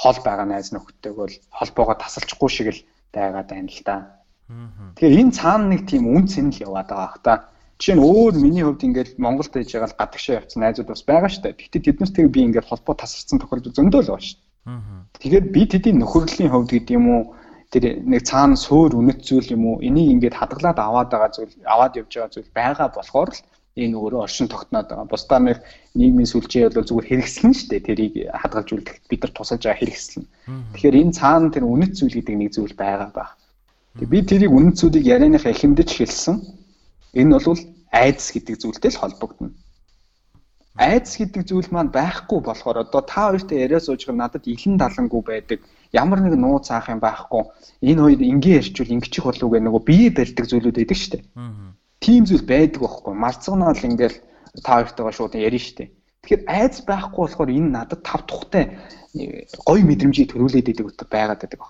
хол 0.00 0.18
байгаа 0.24 0.46
найз 0.48 0.72
нөхдөйг 0.72 1.14
бол 1.16 1.34
холбоогоо 1.58 1.96
тасалчихгүй 2.00 2.50
шиг 2.50 2.68
л 2.72 2.80
байгаад 3.12 3.48
байна 3.52 3.68
л 3.68 3.82
да. 3.84 3.96
Тэгэхээр 4.96 5.20
энэ 5.20 5.36
цаана 5.36 5.66
нэг 5.70 5.82
тийм 5.86 6.08
үн 6.08 6.24
цэн 6.26 6.48
л 6.50 6.62
яваад 6.66 6.88
байгаа 6.88 7.10
хта. 7.14 7.32
Жишээ 7.78 7.96
нь 7.96 8.04
өөр 8.04 8.34
миний 8.40 8.64
хувьд 8.64 8.86
ингээд 8.88 9.10
Монголд 9.20 9.54
ээж 9.56 9.70
байгаа 9.76 9.90
л 9.92 10.00
гадагшаа 10.00 10.38
явцсан 10.40 10.60
найзууд 10.64 10.88
бас 10.90 11.02
байгаа 11.04 11.30
дээ. 11.30 11.54
Гэхдээ 11.60 11.82
тэднэртэй 11.86 12.26
би 12.28 12.40
ингээд 12.48 12.68
холбоо 12.68 12.94
тасарсан 12.96 13.38
тохиолдол 13.40 13.76
зөндөө 13.76 14.02
л 14.04 14.10
байна 14.10 14.24
дээ. 14.24 14.40
Тэгэхээр 15.20 15.46
би 15.54 15.62
тэдний 15.68 15.96
нөхөрлийн 16.00 16.52
хувьд 16.52 16.70
гэдэг 16.72 16.96
юм 16.98 17.06
уу 17.08 17.22
тэр 17.72 18.02
нэг 18.02 18.22
цаана 18.26 18.56
суур 18.58 18.92
үнэт 18.98 19.22
зүйл 19.24 19.54
юм 19.54 19.62
уу 19.64 19.76
энийг 19.80 20.08
ингээд 20.18 20.36
хадгалаад 20.36 20.78
аваад 20.78 21.08
байгаа 21.08 21.30
зүйл 21.30 21.54
аваад 21.64 21.96
явж 21.96 22.12
байгаа 22.12 22.34
зүйл 22.34 22.50
байгаа 22.50 22.88
болохоор 22.90 23.30
л 23.30 23.40
энэ 23.76 23.96
өөрөө 23.96 24.20
оршин 24.26 24.48
тогтноод. 24.48 24.90
Бусдаа 25.10 25.38
нэг 25.38 25.62
нийгмийн 25.94 26.26
сүлжээ 26.26 26.74
бол 26.74 26.88
зүгээр 26.88 27.08
хэрэгслэн 27.10 27.54
шүү 27.54 27.68
дээ. 27.70 27.86
Тэрийг 27.86 28.14
хадгалж 28.34 28.68
үлдэх 28.74 28.96
бид 29.06 29.20
нар 29.22 29.32
тусалж 29.36 29.62
байгаа 29.62 29.80
хэрэгслэн. 29.80 30.24
Тэгэхээр 30.74 31.00
энэ 31.00 31.16
цаана 31.18 31.50
тэр 31.54 31.64
үнэт 31.68 31.92
зүйл 31.94 32.16
гэдэг 32.18 32.36
нэг 32.38 32.50
зүйл 32.54 32.74
байгаа 32.74 33.10
ба. 33.14 33.24
Тэг 33.98 34.08
би 34.10 34.18
тэрийг 34.26 34.50
үнэт 34.50 34.76
зүйлийг 34.78 35.06
ярианыхаа 35.06 35.54
эхэндэж 35.54 35.90
хэлсэн 35.94 36.36
Энэ 37.12 37.38
бол 37.42 37.58
айдас 37.90 38.30
гэдэг 38.30 38.54
зүйлтэй 38.62 38.90
л 38.94 39.00
холбогдно. 39.02 39.50
Айдас 40.78 41.18
гэдэг 41.18 41.42
зүйл 41.42 41.68
маань 41.74 41.90
байхгүй 41.90 42.38
болохоор 42.38 42.86
одоо 42.86 43.02
та 43.02 43.34
хоёртой 43.34 43.66
яриа 43.66 43.82
сууж 43.82 44.06
байгаа 44.06 44.30
надад 44.30 44.46
илэн 44.46 44.78
даланггүй 44.78 45.22
байдаг. 45.26 45.58
Ямар 45.90 46.22
нэг 46.22 46.38
нуу 46.38 46.62
цаах 46.62 46.86
юм 46.88 47.02
байхгүй. 47.02 47.42
Энэ 47.82 48.00
хоёр 48.00 48.20
ингийн 48.22 48.62
ярьчвал 48.62 48.94
ингэчих 48.94 49.24
болов 49.26 49.42
уу 49.42 49.50
гэх 49.50 49.66
нөгөө 49.66 49.82
бие 49.82 50.08
барьдаг 50.14 50.46
зүйлүүд 50.46 50.76
байдаг 50.78 50.98
шүү 50.98 51.12
дээ. 51.18 51.24
Тийм 52.00 52.24
зүйл 52.24 52.44
байдаг 52.48 52.80
байхгүй. 52.82 53.14
Марцгнаа 53.14 53.72
л 53.76 53.86
ингээл 53.88 54.16
та 54.64 54.80
хоёртойгоо 54.80 55.12
шууд 55.12 55.34
ярина 55.36 55.70
дээ. 55.76 55.88
Тэгэхээр 56.24 56.42
айц 56.48 56.74
байхгүй 56.88 57.20
болохоор 57.24 57.50
энэ 57.52 57.70
надад 57.76 58.00
тав 58.02 58.24
тухтай 58.28 58.64
гоё 59.68 59.82
мэдрэмжийг 59.84 60.32
төрүүлээд 60.32 60.70
идэг 60.72 60.86
байгаад 61.08 61.40
байдаг. 61.44 61.60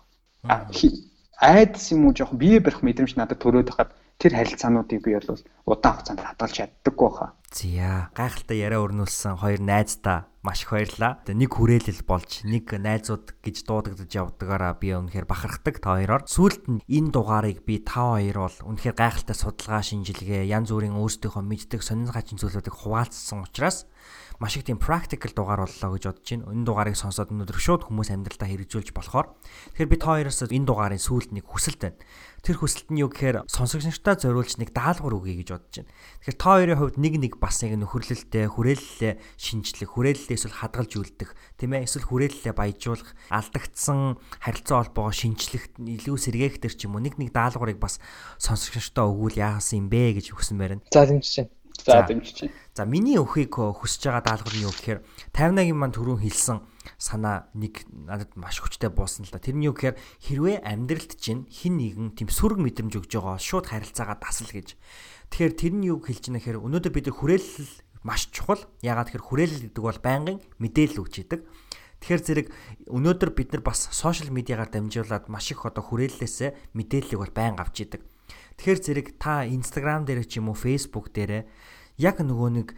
Айц 1.41 1.79
юм 1.93 2.07
уу 2.07 2.15
жоох 2.15 2.33
бие 2.35 2.61
барих 2.61 2.83
мэдрэмж 2.83 3.17
надад 3.17 3.39
төрөөд 3.43 3.71
хахад 3.71 3.91
тэр 4.21 4.37
харилцаануудыг 4.37 5.01
би 5.01 5.17
бол 5.17 5.41
удаан 5.65 5.97
хугацаанд 5.97 6.21
хадгалж 6.21 6.55
чаддаггүй 6.61 7.11
хаа. 7.17 7.33
Зя 7.51 8.13
гайхалтай 8.13 8.61
яриа 8.61 8.85
өрнүүлсэн 8.85 9.41
хоёр 9.41 9.65
найздаа 9.65 10.29
маш 10.45 10.63
их 10.63 10.71
баярлаа. 10.71 11.25
Нэг 11.25 11.51
хүрээлэл 11.57 12.05
болж 12.05 12.45
нэг 12.45 12.69
найзууд 12.77 13.41
гэж 13.41 13.57
дуудагдаж 13.65 14.13
явдгаараа 14.13 14.77
би 14.77 14.93
үнэхээр 14.93 15.25
бахархдаг 15.25 15.81
та 15.81 15.97
хоёроор. 15.97 16.29
Сүүлд 16.29 16.65
нь 16.69 16.85
энэ 16.85 17.11
дугаарыг 17.17 17.65
би 17.65 17.81
та 17.81 18.21
хоёр 18.21 18.47
бол 18.47 18.57
үнэхээр 18.77 18.97
гайхалтай 18.97 19.37
судалгаа 19.37 19.83
шинжилгээ 19.83 20.53
янз 20.53 20.69
бүрийн 20.69 21.01
өөрсдийнхөө 21.01 21.45
мэддэг 21.45 21.81
хачин 21.81 22.39
зүйлүүдийг 22.39 22.77
хуваалцсан 22.77 23.43
учраас 23.49 23.89
маш 24.41 24.57
их 24.57 24.65
тийм 24.65 24.81
practical 24.81 25.37
дугаар 25.37 25.69
боллоо 25.69 26.01
гэж 26.01 26.05
бодож 26.09 26.29
байна. 26.33 26.49
Энэ 26.49 26.65
дугаарыг 26.65 26.97
сонсоод 26.97 27.29
өнөөдөр 27.29 27.61
шууд 27.61 27.85
хүмүүс 27.85 28.09
амьдралдаа 28.09 28.49
хэрэгжүүлж 28.49 28.97
болохоор 28.97 29.37
тэгэхээр 29.77 29.93
би 29.93 29.97
та 30.01 30.17
хоёроос 30.17 30.41
энэ 30.49 30.65
дугаарын 30.65 30.97
сүүлд 30.97 31.31
нэг 31.37 31.45
хүсэлт 31.45 31.81
байна. 31.85 32.01
Тэр 32.41 32.57
хүсэлт 32.57 32.89
нь 32.89 33.05
юу 33.05 33.13
гэхээр 33.13 33.45
сонсогчнортой 33.45 34.17
зориулж 34.17 34.57
нэг 34.57 34.73
даалгавар 34.73 35.21
өгье 35.21 35.45
гэж 35.45 35.49
бодож 35.53 35.75
байна. 35.85 35.93
Тэгэхээр 36.25 36.39
та 36.41 36.51
хоёрын 36.57 36.81
хувьд 36.81 36.97
нэг 36.97 37.15
нэг 37.21 37.33
бас 37.37 37.61
нэг 37.61 37.77
нөхөрлөлтөй 37.85 38.45
хүрээлэлээ 38.49 39.13
шинжлэх, 39.37 39.93
хүрээлэлээ 39.93 40.37
эсвэл 40.41 40.57
хадгалж 40.57 40.93
үлдэх, 40.97 41.31
тийм 41.61 41.77
ээ? 41.77 41.85
Эсвэл 41.85 42.09
хүрээлэлээ 42.09 42.55
баяжуулах, 42.57 43.13
алдагдсан 43.29 44.17
харилцаа 44.41 44.89
холбоогоо 44.89 45.13
шинжлэх, 45.13 45.69
илүү 45.77 46.17
сэргээх 46.17 46.65
төр 46.65 46.73
ч 46.73 46.89
юм 46.89 46.97
уу 46.97 47.05
нэг 47.05 47.21
нэг 47.21 47.37
даалгаврыг 47.37 47.77
бас 47.77 48.01
сонсогчнортой 48.41 49.05
өгвөл 49.05 49.37
яасан 49.37 49.85
юм 49.85 49.87
бэ 49.93 50.17
гэж 50.17 50.33
хүсэн 50.33 50.57
байна. 50.57 50.81
За 50.89 51.05
дэмжиж 51.05 51.45
байна. 51.45 51.53
За 51.85 52.03
дэмжиж. 52.09 52.49
За 52.81 52.89
миний 52.89 53.21
өхийг 53.21 53.53
хүсэж 53.53 54.09
байгаа 54.09 54.41
даалгавар 54.41 54.57
нь 54.57 54.65
юу 54.65 54.73
гэхээр 54.73 55.05
58-гийн 55.37 55.77
маань 55.77 55.93
түрүүн 55.93 56.25
хэлсэн 56.25 56.65
санаа 56.97 57.53
нэг 57.53 57.85
надад 57.93 58.33
маш 58.41 58.57
хүчтэй 58.57 58.89
буусан 58.89 59.29
л 59.29 59.37
да. 59.37 59.37
Тэр 59.37 59.61
нь 59.61 59.69
юу 59.69 59.77
гэхээр 59.77 60.01
хэрвээ 60.01 60.65
амьдралд 60.65 61.13
чинь 61.21 61.45
хин 61.53 61.77
нэгэн 61.77 62.17
тийм 62.17 62.33
сүрэг 62.33 62.57
мэдрэмж 62.57 63.05
өгж 63.05 63.21
байгаа 63.21 63.37
шууд 63.37 63.69
харилцаагаа 63.69 64.17
дасал 64.17 64.49
гэж. 64.49 64.81
Тэгэхээр 65.29 65.55
тэр 65.61 65.73
нь 65.77 65.93
юу 65.93 66.01
хэлж 66.01 66.33
байна 66.33 66.41
гэхээр 66.41 66.65
өнөөдөр 66.65 66.93
бид 66.97 67.13
хүрээлэл 67.13 67.69
маш 68.01 68.33
чухал. 68.33 68.65
Ягаад 68.81 69.13
гэхээр 69.13 69.29
хүрээлэл 69.29 69.65
гэдэг 69.69 69.85
бол 69.85 70.01
байнгын 70.01 70.39
мэдээлэл 70.57 71.05
өгч 71.05 71.15
идэг. 71.21 71.41
Тэгэхээр 72.01 72.25
зэрэг 72.25 72.47
өнөөдөр 72.89 73.31
бид 73.37 73.53
нар 73.53 73.61
бас 73.61 73.93
сошиал 73.93 74.33
медиагаар 74.33 74.73
дамжуулаад 74.73 75.29
маш 75.29 75.53
их 75.53 75.69
одоо 75.69 75.85
хүрээллээсээ 75.85 76.73
мэдээллийг 76.73 77.21
бол 77.21 77.37
байнга 77.37 77.61
авч 77.61 77.85
идэг. 77.85 78.01
Тэгэхээр 78.57 78.81
зэрэг 78.81 79.07
та 79.21 79.45
Instagram 79.45 80.09
дээр 80.09 80.25
ч 80.25 80.41
юм 80.41 80.49
уу 80.49 80.57
Facebook 80.57 81.13
дээр 81.13 81.45
яг 82.01 82.25
нөгөө 82.25 82.51
нэг 82.57 82.69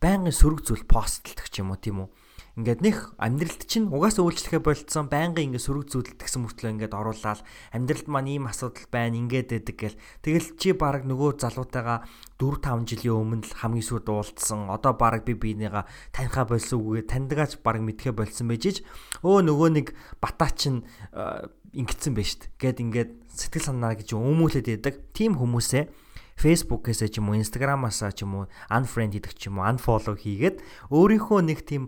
байнгын 0.00 0.32
сөрөг 0.32 0.64
зүйл 0.64 0.84
постлдог 0.88 1.46
ч 1.52 1.60
юм 1.60 1.76
уу 1.76 1.78
тийм 1.78 2.06
үү. 2.06 2.08
Ингээд 2.52 2.80
нэх 2.84 2.98
амьдралд 3.16 3.64
чинь 3.64 3.88
угаасаа 3.88 4.28
үйлчлэхэ 4.28 4.60
болцсон 4.60 5.08
байнгын 5.08 5.56
ингээд 5.56 5.66
сөрөг 5.72 5.88
зүйлд 5.88 6.20
гэсэн 6.20 6.44
мөртлөө 6.44 6.72
ингээд 6.76 6.92
оруулаад 6.92 7.40
амьдралд 7.72 8.06
маань 8.12 8.28
ийм 8.28 8.44
асуудал 8.44 8.84
байна 8.92 9.16
ингээд 9.16 9.48
байдаг 9.56 9.76
гэл. 9.80 9.96
Тэгэл 10.20 10.48
чи 10.60 10.76
баг 10.76 11.08
нөгөө 11.08 11.40
залуутайгаа 11.40 12.04
4 12.36 12.60
5 12.60 12.92
жилийн 12.92 13.16
өмнө 13.16 13.48
л 13.48 13.56
хамгийн 13.56 13.88
сүүлд 13.88 14.08
уулзсан. 14.12 14.68
Одоо 14.68 14.92
баг 14.92 15.24
би 15.24 15.32
биенийгаа 15.32 15.88
таньхаа 16.12 16.44
болсон 16.44 16.84
үгээ 16.84 17.08
таньдгаач 17.08 17.64
баг 17.64 17.80
мэдхэ 17.80 18.12
болсон 18.12 18.52
байж 18.52 18.62
ич. 18.68 18.76
Өө 19.24 19.48
нөгөө 19.48 19.68
нэг 19.72 19.86
батаа 20.20 20.52
чинь 20.52 20.84
ингэсэн 21.72 22.12
байж 22.12 22.36
шít. 22.36 22.42
Гэт 22.60 22.84
ингээд 22.84 23.32
сэтгэл 23.32 23.64
санаа 23.64 23.96
гэж 23.96 24.12
өмүүлээд 24.12 24.68
байдаг. 24.76 25.00
Тим 25.16 25.40
хүмүүсээ 25.40 25.88
Facebook-ээс 26.42 27.06
ч 27.06 27.22
юм 27.22 27.30
уу 27.30 27.38
Instagram-аас 27.38 28.02
ч 28.18 28.26
юм 28.26 28.34
уу 28.34 28.44
unfriend 28.66 29.14
хийдэг 29.14 29.38
ч 29.38 29.46
юм 29.46 29.62
уу 29.62 29.70
unfollow 29.70 30.18
хийгээд 30.18 30.58
өөрийнхөө 30.90 31.40
нэг 31.46 31.62
тийм 31.62 31.86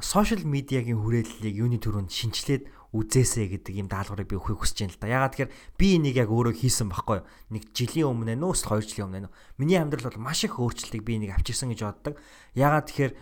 social 0.00 0.40
media-гийн 0.40 0.96
хүрээллийг 0.96 1.54
юуны 1.60 1.76
төрөнд 1.76 2.08
шинчлээд 2.08 2.72
үзээсэй 2.90 3.46
гэдэг 3.54 3.74
юм 3.76 3.86
даалгаврыг 3.86 4.26
би 4.26 4.34
өгөхийг 4.34 4.58
хүсэж 4.58 4.78
байна 4.82 4.94
л 4.96 4.98
да. 4.98 5.14
Ягаад 5.14 5.32
тэгэхээр 5.38 5.52
би 5.78 5.86
энийг 5.94 6.16
яг 6.18 6.30
өөрөө 6.34 6.54
хийсэн 6.58 6.90
байхгүй 6.90 7.22
юу? 7.22 7.26
Нэг 7.54 7.62
жилийн 7.70 8.10
өмнө 8.10 8.34
нөөс 8.34 8.66
2 8.66 8.82
жилийн 8.82 9.06
өмнө. 9.06 9.30
Миний 9.62 9.78
амьдрал 9.78 10.10
бол 10.10 10.26
маш 10.26 10.42
их 10.42 10.58
өөрчлөлтийг 10.58 11.06
би 11.06 11.22
энийг 11.22 11.38
авчирсан 11.38 11.70
гэж 11.70 11.86
боддог. 11.86 12.18
Ягаад 12.58 12.90
тэгэхээр 12.90 13.12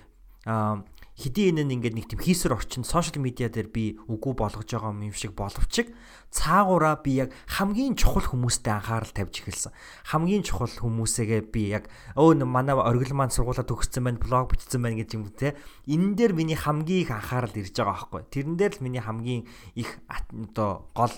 хэдийн 1.19 1.59
энэ 1.59 1.67
нь 1.67 1.75
ингээд 1.83 1.97
нэг 1.99 2.07
тийм 2.07 2.23
хийсэр 2.23 2.55
орчин 2.55 2.87
сошиал 2.87 3.19
медиа 3.19 3.51
дээр 3.51 3.69
би 3.75 3.99
үгүй 4.07 4.39
болгож 4.39 4.71
байгаа 4.71 4.95
юм 4.95 5.11
шиг 5.11 5.35
боловч 5.35 5.91
цаагаараа 6.31 7.01
би 7.03 7.27
яг 7.27 7.35
хамгийн 7.49 7.97
чухал 7.97 8.23
хүмүүстэй 8.23 8.73
анхаарал 8.79 9.11
тавьж 9.11 9.43
эхэлсэн. 9.43 9.73
Хамгийн 10.13 10.45
чухал 10.45 10.71
хүмүүсээгээ 10.71 11.43
би 11.49 11.73
яг 11.73 11.89
өө 12.15 12.45
манай 12.45 12.77
оргил 12.77 13.17
маань 13.17 13.33
сургуулаа 13.33 13.65
төгссөн 13.65 14.05
байна, 14.05 14.21
блог 14.21 14.53
бичсэн 14.53 14.79
байна 14.85 15.01
гэж 15.01 15.17
юм 15.17 15.27
те. 15.33 15.57
Энэ 15.89 16.15
дээр 16.15 16.33
миний 16.37 16.55
хамгийн 16.55 17.09
их 17.09 17.11
анхаарал 17.11 17.57
ирж 17.57 17.73
байгаа 17.73 17.97
байхгүй. 17.97 18.23
Тэрэн 18.29 18.57
дээр 18.61 18.73
л 18.77 18.85
миний 18.85 19.01
хамгийн 19.01 19.43
их 19.73 19.99
одоо 20.05 20.87
гол 20.93 21.15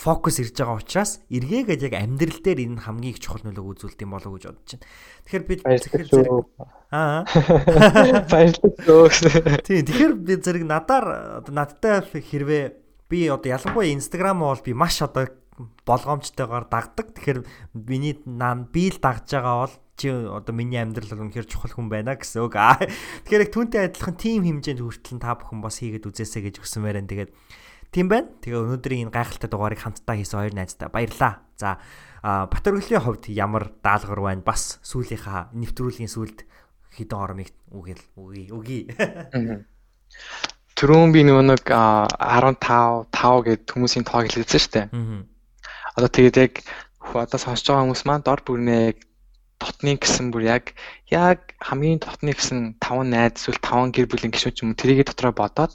фокус 0.00 0.40
ирж 0.40 0.56
байгаа 0.56 0.80
учраас 0.80 1.20
эргээгээд 1.28 1.84
яг 1.84 1.94
амьдрал 2.00 2.40
дээр 2.40 2.64
энэ 2.64 2.88
хамгийн 2.88 3.12
их 3.12 3.20
чухал 3.20 3.44
нөлөө 3.44 3.84
үзүүлдэг 3.84 4.08
юм 4.08 4.16
болов 4.16 4.32
уу 4.32 4.40
гэж 4.40 4.44
бодож 4.48 4.70
байна. 4.80 4.88
Тэгэхээр 5.28 5.44
би 5.44 5.54
тэгэхээр 5.60 6.08
зэрэг 6.08 6.32
аа 6.88 7.28
баярлалаа. 8.32 9.60
Тийм 9.60 9.84
тэгэхээр 9.84 10.14
би 10.16 10.34
зэрэг 10.40 10.64
надаар 10.64 11.06
надтай 11.52 12.00
хэрвээ 12.00 12.64
би 13.12 13.28
одоо 13.28 13.50
ялангуяа 13.52 13.92
Instagram 13.92 14.40
бол 14.40 14.64
би 14.64 14.72
маш 14.72 15.04
одоо 15.04 15.28
болгоомжтойгоор 15.84 16.64
дагдаг. 16.72 17.12
Тэгэхээр 17.20 17.44
миний 17.76 18.16
наан 18.24 18.72
би 18.72 18.88
л 18.88 18.96
дагж 18.96 19.36
байгаа 19.36 19.68
бол 19.68 19.76
чи 20.00 20.08
одоо 20.08 20.54
миний 20.56 20.80
амьдрал 20.80 21.12
бол 21.12 21.28
үнэхээр 21.28 21.44
чухал 21.44 21.76
хүн 21.76 21.92
байна 21.92 22.16
гэсэн 22.16 22.40
үг. 22.40 22.56
Тэгэхээр 23.28 23.44
яг 23.44 23.52
түүнтэй 23.52 23.80
адилхан 23.92 24.16
тим 24.16 24.48
хэмжээнд 24.48 24.80
хүртэл 24.80 25.20
та 25.20 25.36
бүхэн 25.36 25.60
бас 25.60 25.76
хийгээд 25.84 26.08
үзээсэй 26.08 26.42
гэж 26.48 26.64
хүсмээр 26.64 26.96
байна. 27.04 27.12
Тэгээд 27.12 27.30
Тийм 27.90 28.06
байна. 28.06 28.30
Тэгээ 28.38 28.62
өнөөдрийн 28.62 29.10
энэ 29.10 29.14
гайхалтай 29.14 29.50
дугаарыг 29.50 29.82
хамтдаа 29.82 30.14
хийсэн 30.14 30.38
хоёр 30.38 30.54
найзтай 30.54 30.88
баярлаа. 30.90 31.42
За 31.58 31.82
Батөр 32.22 32.78
өглөөний 32.78 33.02
хувьд 33.02 33.24
ямар 33.32 33.72
даалгавар 33.82 34.20
байна? 34.20 34.46
Бас 34.46 34.78
сүүлийнхаа 34.86 35.50
нэвтрүүлгийн 35.56 36.12
сүлд 36.12 36.44
хідэн 36.94 37.18
хормыг 37.18 37.50
үгэл 37.72 38.04
үгүй 38.14 38.44
үгүй. 38.52 38.80
Түрүүн 40.76 41.10
би 41.16 41.20
нөгөө 41.24 41.44
нэг 41.48 41.64
15 41.64 42.60
5 43.08 43.46
гэд 43.48 43.64
хүмүүсийн 43.72 44.04
тоог 44.04 44.28
хэлсэн 44.28 44.60
шүү 44.60 44.72
дээ. 44.76 44.86
Одоо 45.96 46.10
тэгээд 46.12 46.36
яг 46.36 46.52
одоо 47.16 47.38
сонсож 47.40 47.66
байгаа 47.66 47.84
хүмүүс 47.88 48.04
маань 48.04 48.24
дор 48.24 48.40
бүрнээ 48.44 49.00
дотны 49.62 49.92
гэсэн 50.00 50.32
бүр 50.32 50.42
яг 50.48 50.64
яг 51.12 51.54
хамгийн 51.60 52.00
дотны 52.00 52.32
гэсэн 52.32 52.80
5 52.80 53.12
найз 53.12 53.36
эсвэл 53.36 53.60
5 53.60 53.94
гэр 53.94 54.06
бүлийн 54.08 54.32
гишүүн 54.32 54.54
ч 54.56 54.58
юм 54.64 54.72
тэрийг 54.74 55.06
дотроо 55.06 55.32
бодоод 55.36 55.72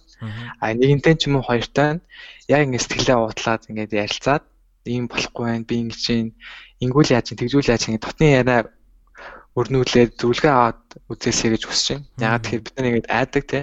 а 0.60 0.74
нэгэнтэй 0.74 1.16
ч 1.16 1.30
юм 1.30 1.38
уу 1.38 1.45
хоёртой 1.45 1.90
нь 1.98 2.06
яг 2.49 2.62
ингэ 2.66 2.82
сэтгэлээ 2.82 3.18
уудлаад 3.22 3.62
ингээд 3.70 3.94
ярилцаад 3.94 4.44
ийм 4.90 5.06
болохгүй 5.06 5.45
байх 5.45 5.66
би 5.70 5.76
ингэж 5.86 5.99
чинь 6.02 6.34
ингүүл 6.84 7.14
яаж 7.14 7.26
чинь 7.30 7.40
тэгжүүл 7.41 7.72
яаж 7.72 7.82
чинь 7.86 8.02
дотны 8.02 8.26
яриа 8.41 8.60
өрнүүлээд 9.56 10.20
зөвлөгөө 10.20 10.52
аваад 10.52 10.80
үзээсэй 11.07 11.49
гэж 11.56 11.64
хүсэж 11.64 11.88
байна. 11.95 12.06
Ягаад 12.28 12.44
тэгэхээр 12.44 12.64
бид 12.66 12.76
нар 12.76 12.90
ингээд 12.91 13.07
айдаг 13.07 13.44
те 13.48 13.60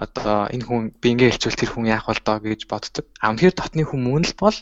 одоо 0.00 0.48
энэ 0.48 0.64
хүн 0.64 0.82
би 1.04 1.06
ингээ 1.12 1.30
хэлчихвэл 1.36 1.60
тэр 1.60 1.70
хүн 1.76 1.92
яах 1.92 2.08
бол 2.08 2.22
доо 2.24 2.38
гэж 2.40 2.60
боддог. 2.64 3.04
А 3.20 3.28
үнэхээр 3.28 3.52
дотны 3.60 3.82
хүн 3.84 4.00
мөн 4.08 4.24
л 4.24 4.34
бол 4.40 4.56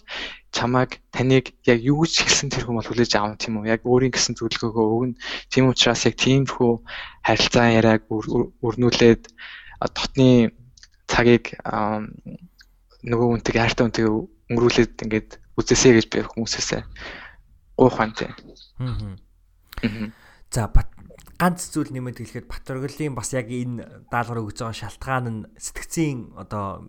чамайг 0.52 1.00
таныг 1.10 1.56
яг 1.64 1.80
юу 1.80 2.04
ч 2.04 2.22
хэлсэн 2.22 2.52
тэр 2.52 2.68
бол 2.68 2.84
хүлээж 2.84 3.16
аав 3.16 3.40
тийм 3.40 3.64
үү? 3.64 3.72
Яг 3.72 3.82
өөрийн 3.88 4.12
гэсэн 4.12 4.36
зөвлөгөөгөө 4.36 4.86
өгнө. 4.92 5.18
Тийм 5.48 5.72
учраас 5.72 6.04
яг 6.04 6.14
тиймэрхүү 6.20 6.72
харилцаа 7.24 7.66
яриаг 7.72 8.04
өрнүүлээд 8.12 9.22
дотны 9.80 10.52
цагийг 11.08 11.56
нөгөө 13.02 13.28
үнтэйг 13.40 13.56
хайртай 13.56 13.84
үнтэйг 13.88 14.06
өнгөрүүлээд 14.52 15.02
ингээд 15.02 15.28
үзээсэй 15.56 15.92
гэж 15.96 16.06
би 16.12 16.18
хүмүүсээсээ 16.22 16.82
гуйх 17.76 17.96
байна 17.98 18.14
тийм. 18.14 18.32
За 20.52 20.68
ганц 21.42 21.74
зүйл 21.74 21.90
нэмээд 21.90 22.22
хэлэхэд 22.22 22.46
Батөргөлийн 22.46 23.18
бас 23.18 23.34
яг 23.34 23.50
энэ 23.50 24.06
даалгавар 24.12 24.46
өгж 24.46 24.62
байгаа 24.62 24.78
шалтгаан 24.78 25.26
нь 25.26 25.46
сэтгцийн 25.58 26.38
одоо 26.38 26.86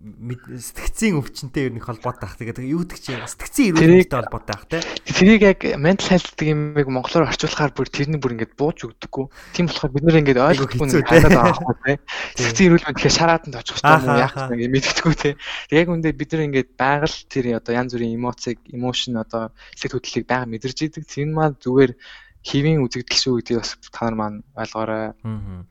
сэтгцийн 0.00 1.20
өвчнтэй 1.20 1.68
ер 1.68 1.74
нь 1.76 1.84
холбоотой 1.84 2.24
байх. 2.24 2.36
Тэгээд 2.40 2.72
юу 2.72 2.88
гэдэг 2.88 3.00
чинь 3.04 3.20
сэтгцийн 3.20 3.76
эрүүлэнтэй 3.76 4.16
холбоотой 4.16 4.54
байх 4.56 4.64
те. 4.64 4.80
Тэрийг 5.04 5.42
яг 5.44 5.60
mental 5.76 6.08
health 6.16 6.32
гэдэг 6.32 6.48
юмыг 6.48 6.88
монголоор 6.88 7.28
орчуулахаар 7.28 7.72
бүр 7.76 7.88
тэрний 7.92 8.16
бүр 8.16 8.32
ингээд 8.40 8.56
бууж 8.56 8.88
өгдөггүй. 8.88 9.26
Тийм 9.52 9.68
болохоор 9.68 9.92
бид 9.92 10.04
нэр 10.08 10.20
ингээд 10.24 10.40
ойлгохгүй 10.40 10.78
ханаад 10.80 11.04
байгаа 11.04 11.44
байхгүй 11.52 11.76
те. 11.84 11.92
Сэтгцийн 12.40 12.68
эрүүлэн 12.72 12.94
тэгэхээр 12.96 13.18
шараатанд 13.20 13.60
очих 13.60 13.76
юм 13.84 14.16
яах 14.16 14.34
вэ 14.48 14.56
гэж 14.56 14.68
мэддэггүй. 14.72 15.14
Тэг 15.20 15.34
яг 15.76 15.86
үндэ 15.92 16.16
бид 16.16 16.30
нэр 16.32 16.46
ингээд 16.48 16.70
байгаль 16.80 17.16
тэр 17.28 17.44
одоо 17.60 17.72
янз 17.76 17.92
бүрийн 17.92 18.16
эмоциг, 18.16 18.56
emotion 18.72 19.20
одоо 19.20 19.52
сэтгэл 19.76 20.00
хөдлөлийг 20.00 20.24
байнга 20.24 20.48
мэдэрч 20.48 20.78
идэг. 20.88 21.04
Тэр 21.04 21.28
нь 21.28 21.36
маань 21.36 21.60
зүгээр 21.60 21.92
хэвийн 22.40 22.80
үзэгдэл 22.80 23.20
шүү 23.20 23.34
гэдгийг 23.44 23.60
бас 23.60 23.76
та 23.92 24.08
нар 24.08 24.16
маань 24.16 24.38
ойлгоорой. 24.56 25.12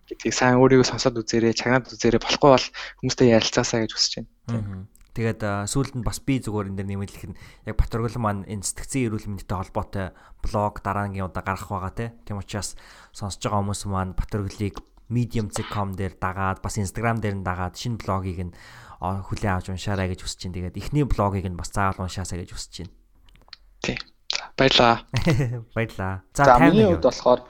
Гэдгийг 0.05 0.33
сайн 0.33 0.61
өөрийгөө 0.61 0.85
сонсоод 0.85 1.17
үзээрэй, 1.17 1.57
чагнаад 1.57 1.89
үзээрэй. 1.89 2.21
Болохгүй 2.21 2.49
бол 2.53 2.67
хүмүүстэй 3.01 3.33
ярилцаасаа 3.33 3.85
гэж 3.85 3.91
хүсэж 3.97 4.13
байна. 4.21 4.85
Тэгээд 5.17 5.41
сүүлд 5.65 5.99
нь 5.99 6.05
бас 6.05 6.21
би 6.21 6.37
зүгээр 6.37 6.69
энэ 6.69 6.77
дэр 6.79 6.89
нэмэлдэх 6.93 7.25
нь 7.33 7.37
яг 7.65 7.75
Батөргөл 7.75 8.21
маань 8.21 8.45
энэ 8.45 8.61
сэтгцэн 8.61 9.09
эрүүл 9.09 9.27
мэндтэй 9.27 9.57
холбоотой 9.57 10.13
блог 10.45 10.79
дараагийн 10.85 11.25
удаа 11.25 11.43
гарах 11.43 11.67
байгаа 11.67 11.91
те. 11.91 12.05
Тийм 12.29 12.39
учраас 12.39 12.77
сонсож 13.11 13.41
байгаа 13.41 13.59
хүмүүс 13.65 13.83
маань 13.89 14.13
Батөргөлийг 14.13 14.77
medium.com 15.09 15.97
дээр 15.97 16.13
дагаад 16.21 16.61
бас 16.61 16.77
Instagram 16.77 17.17
дээр 17.17 17.41
нь 17.41 17.43
дагаад 17.43 17.73
шинэ 17.73 17.97
блогийг 17.97 18.53
нь 18.53 18.55
хүлээн 19.01 19.57
авч 19.57 19.73
уншаарай 19.73 20.13
гэж 20.13 20.21
хүсэж 20.23 20.39
байна. 20.45 20.55
Тэгээд 20.71 20.77
эхний 20.77 21.03
блогийг 21.09 21.49
нь 21.49 21.57
бас 21.57 21.73
заавал 21.73 22.05
уншаасаа 22.05 22.37
гэж 22.37 22.53
хүсэж 22.53 22.73
байна. 22.85 22.93
Тий. 23.81 23.97
Баярлаа. 24.57 25.05
Баярлаа. 25.75 26.23
За 26.33 26.57
миний 26.59 26.85
хувьд 26.85 27.03
болохоор 27.03 27.41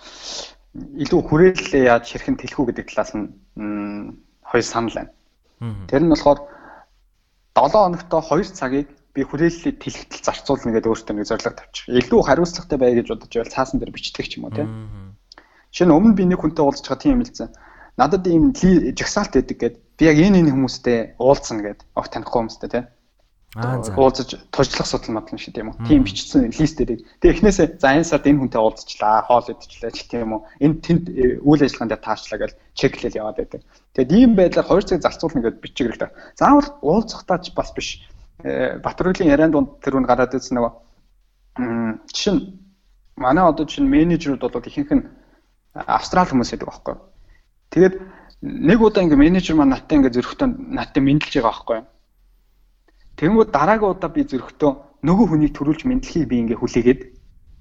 илүү 0.76 1.22
хүрээлэлээ 1.26 1.84
яаж 1.90 2.06
хэрхэн 2.10 2.38
тэлхүү 2.38 2.66
гэдэг 2.70 2.86
талаас 2.90 3.12
нь 3.16 3.28
хоёр 4.46 4.66
санал 4.66 4.96
байна. 4.96 5.12
Тэр 5.90 6.04
нь 6.06 6.12
болохоор 6.14 6.40
7 7.58 7.74
хоногтой 7.74 8.22
2 8.22 8.54
цагийг 8.54 8.88
би 9.14 9.26
хүрээллээ 9.26 9.82
тэлхтэл 9.82 10.26
зарцуулна 10.26 10.72
гэдэг 10.78 10.90
өөртөө 10.94 11.16
нэг 11.18 11.28
зорилго 11.28 11.58
тавьчих. 11.58 11.90
Илүү 11.90 12.22
хариуцлагатай 12.24 12.78
бай 12.78 12.94
гэж 12.94 13.08
бодож 13.10 13.34
байвал 13.34 13.56
цаасан 13.56 13.82
дээр 13.82 13.92
бичдэг 13.92 14.26
ч 14.30 14.38
юм 14.38 14.46
уу 14.48 14.54
тийм. 14.54 14.70
Жишээ 15.74 15.88
нь 15.90 15.96
өмнө 15.98 16.14
би 16.14 16.24
нэг 16.30 16.40
хүнтэй 16.40 16.64
уулзж 16.64 16.86
байгаа 16.86 17.02
тийм 17.02 17.14
юм 17.18 17.26
хэлсэн. 17.26 17.50
Надад 17.98 18.24
ийм 18.30 18.54
жагсаалт 18.54 19.34
байдаг 19.34 19.58
гэд 19.58 19.76
би 19.98 20.04
яг 20.06 20.18
энэ 20.22 20.46
энэ 20.46 20.54
хүмүүстэй 20.54 20.98
уулзсан 21.18 21.58
гэд 21.66 21.80
ог 21.98 22.06
танихгүй 22.08 22.38
хүмүүстэй 22.38 22.70
тийм 22.70 22.86
уулзаж 23.56 24.38
тожлох 24.54 24.86
судал 24.86 25.18
мадлан 25.18 25.42
шүү 25.42 25.54
тийм 25.58 25.74
үү. 25.74 25.90
Тийм 25.90 26.06
бичсэн 26.06 26.54
лист 26.54 26.78
дээр. 26.78 27.02
Тэгээ 27.18 27.34
эхнээсээ 27.34 27.68
за 27.82 27.98
энэ 27.98 28.06
сард 28.06 28.30
энэ 28.30 28.46
хүнтэй 28.46 28.62
уулзчлаа, 28.62 29.26
хоол 29.26 29.50
идчихлээ 29.50 29.90
ч 29.90 30.06
тийм 30.06 30.38
үү. 30.38 30.42
Энэ 30.62 30.76
тэнд 30.86 31.04
э, 31.10 31.42
үйл 31.42 31.66
ажиллагаанд 31.66 31.98
таачлаа 31.98 32.46
гэж 32.46 32.54
чеклэл 32.78 33.18
яваад 33.18 33.42
байдаг. 33.42 33.66
Тэгээд 33.98 34.14
ийм 34.14 34.32
байдлаар 34.38 34.70
2 34.70 34.94
цаг 34.94 35.02
зарцуулна 35.02 35.42
гэж 35.42 35.56
бичиг 35.66 35.86
хэрэгтэй. 35.90 36.10
Заавал 36.38 36.70
уулзахтаа 36.86 37.42
ч 37.42 37.50
бас 37.58 37.74
биш. 37.74 38.06
Э, 38.46 38.78
Батөргөлийн 38.86 39.34
яриан 39.34 39.50
дунд 39.50 39.82
тэр 39.82 39.98
үн 39.98 40.06
гараад 40.06 40.38
ирсэн 40.38 40.62
нөгөө 40.62 40.74
жишээ 42.14 42.34
нь 42.38 42.44
манай 43.18 43.50
одоо 43.50 43.66
чинь 43.66 43.90
менежерүүд 43.90 44.46
бол 44.46 44.62
ихэнх 44.62 44.94
нь 44.94 45.10
австрал 45.74 46.30
хүмүүс 46.30 46.54
байдаг 46.54 46.70
байхгүй. 46.70 46.96
Тэгээд 47.74 47.96
нэг 48.46 48.78
удаа 48.78 49.02
ингээ 49.02 49.18
менежер 49.18 49.58
маань 49.58 49.74
наттай 49.74 49.98
ингээ 49.98 50.14
зөрөхтөө 50.22 50.48
наттай 50.70 51.02
мэдлж 51.02 51.34
байгаа 51.34 51.50
байхгүй 51.50 51.80
Тэнгүүд 53.20 53.52
дараагийн 53.52 53.92
удаа 53.92 54.10
би 54.10 54.24
зөрөхдөө 54.24 54.72
нөгөө 55.04 55.26
хүнийг 55.28 55.54
төрүүлж 55.56 55.84
мэдлэхийг 55.84 56.28
би 56.32 56.36
ингээ 56.40 56.60
хүлээгээд 56.60 57.02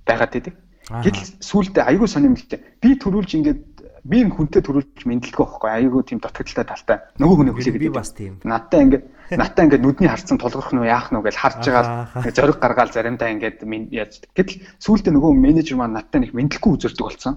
байгаад 0.07 0.33
байдаг. 0.33 0.55
Гэтэл 0.89 1.27
сүултээ 1.43 1.85
айгүй 1.85 2.09
сонирм 2.09 2.39
л 2.39 2.47
дээ. 2.47 2.63
Би 2.81 2.95
төрүүлж 2.95 3.31
ингээд 3.37 3.61
би 4.09 4.17
энэ 4.25 4.35
хүнтэй 4.39 4.63
төрүүлж 4.63 5.05
мэдлэхгүй 5.05 5.45
байхгүй 5.45 5.71
айгүй 5.71 6.03
тийм 6.07 6.19
дутагдaltaй 6.23 6.65
талтай. 6.65 6.99
Нөгөө 7.21 7.37
хүнийг 7.37 7.57
хүлээгээд 7.59 7.85
би 7.85 7.93
бас 7.93 8.15
тийм. 8.15 8.41
Надтай 8.47 8.81
ингээд 8.87 9.05
надтай 9.37 9.63
ингээд 9.69 9.85
нүдний 9.85 10.09
харцсан 10.09 10.39
толгорох 10.41 10.73
нь 10.73 10.87
яах 10.87 11.13
нь 11.13 11.21
гэж 11.21 11.37
харж 11.37 11.61
байгаа 11.67 12.33
зориг 12.33 12.59
гаргаал 12.63 12.95
заримдаа 12.95 13.29
ингээд 13.35 13.61
яаж 13.93 14.25
гэтэл 14.33 14.63
сүултээ 14.81 15.13
нөгөө 15.13 15.33
менежер 15.37 15.77
маань 15.77 15.99
надтай 15.99 16.25
нэг 16.25 16.33
мэдлэхгүй 16.33 16.73
үзэрдэг 16.79 17.05
болсон. 17.05 17.37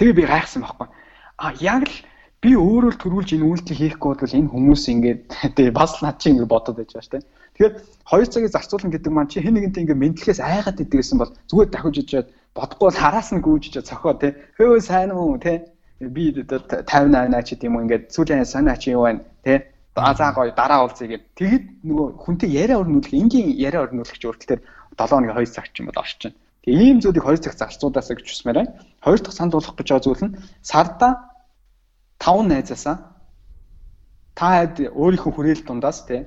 Тэгээ 0.00 0.16
би 0.16 0.24
гайхсан 0.24 0.64
байхгүй. 0.64 0.88
А 1.36 1.52
яг 1.60 1.84
л 1.84 1.96
би 2.40 2.56
өөрөө 2.56 2.90
л 2.96 3.02
төрүүлж 3.02 3.36
энэ 3.36 3.44
үйлдэл 3.44 3.80
хийхгүй 3.84 4.10
бол 4.16 4.38
энэ 4.40 4.48
хүмүүс 4.48 4.82
ингээд 4.88 5.20
тэгээ 5.56 5.76
бас 5.76 6.00
над 6.00 6.16
чинь 6.16 6.40
ингээд 6.40 6.48
бодоод 6.48 6.80
байж 6.80 6.96
байгаа 6.96 7.04
шүү 7.04 7.14
дээ. 7.20 7.28
Тэгэхээр 7.60 7.76
2 8.08 8.32
цагийг 8.32 8.52
зарцуулна 8.56 8.88
гэдэг 8.88 9.12
маань 9.12 9.28
чи 9.28 9.44
хэн 9.44 9.52
нэгэнтэй 9.52 9.84
ингээ 9.84 10.00
мэдлэхээс 10.00 10.40
айгаад 10.40 10.80
идэг 10.80 10.96
гэсэн 10.96 11.20
бол 11.20 11.28
зүгээр 11.44 11.68
дахиж 11.68 11.96
ижээд 12.00 12.28
бодохгүй 12.56 12.86
бол 12.88 13.02
хараас 13.04 13.28
нь 13.36 13.44
гүйжиж 13.44 13.84
цохоо 13.84 14.16
тий. 14.16 14.32
Хөө 14.56 14.80
сайн 14.80 15.12
уу 15.12 15.36
тий. 15.36 15.68
Би 16.00 16.32
58 16.32 16.88
8 16.88 17.44
ч 17.44 17.48
гэдэм 17.60 17.76
үү 17.76 17.84
ингээд 17.84 18.04
сүүлийн 18.16 18.48
санаа 18.48 18.80
чи 18.80 18.96
юу 18.96 19.04
байна 19.04 19.20
тий. 19.44 19.60
Азаа 19.92 20.32
гоё 20.32 20.56
дараа 20.56 20.88
уулзъя 20.88 21.20
гэд. 21.20 21.24
Тэгэд 21.36 21.64
нөгөө 21.84 22.08
хүнтэй 22.24 22.48
яриа 22.48 22.80
өрнүүлэх 22.80 23.12
энгийн 23.12 23.52
яриа 23.52 23.84
өрнүүлэх 23.84 24.16
ч 24.16 24.24
өөртөл 24.24 24.56
тэр 24.56 24.60
7 24.96 25.20
хоногийн 25.20 25.36
2 25.36 25.52
цаг 25.52 25.68
ч 25.68 25.84
юм 25.84 25.92
бол 25.92 26.00
орчин. 26.00 26.32
Тэгээ 26.64 26.80
ийм 26.80 26.98
зүйлийг 27.04 27.28
2 27.28 27.44
цаг 27.44 27.60
зарцуулаасаа 27.60 28.16
гэж 28.16 28.24
хүсмээр 28.24 28.56
байна. 28.56 28.72
Хоёр 29.04 29.20
дахь 29.20 29.36
санд 29.36 29.52
болох 29.52 29.76
гэж 29.76 29.88
байгаа 29.92 30.06
зүйл 30.08 30.24
нь 30.32 30.36
сарда 30.64 31.08
5 32.24 32.40
найзаасаа 32.48 32.96
та 34.32 34.48
хэд 34.64 34.96
өөрийнхөө 34.96 35.32
хүрээл 35.36 35.68
дундаас 35.68 36.08
тий 36.08 36.24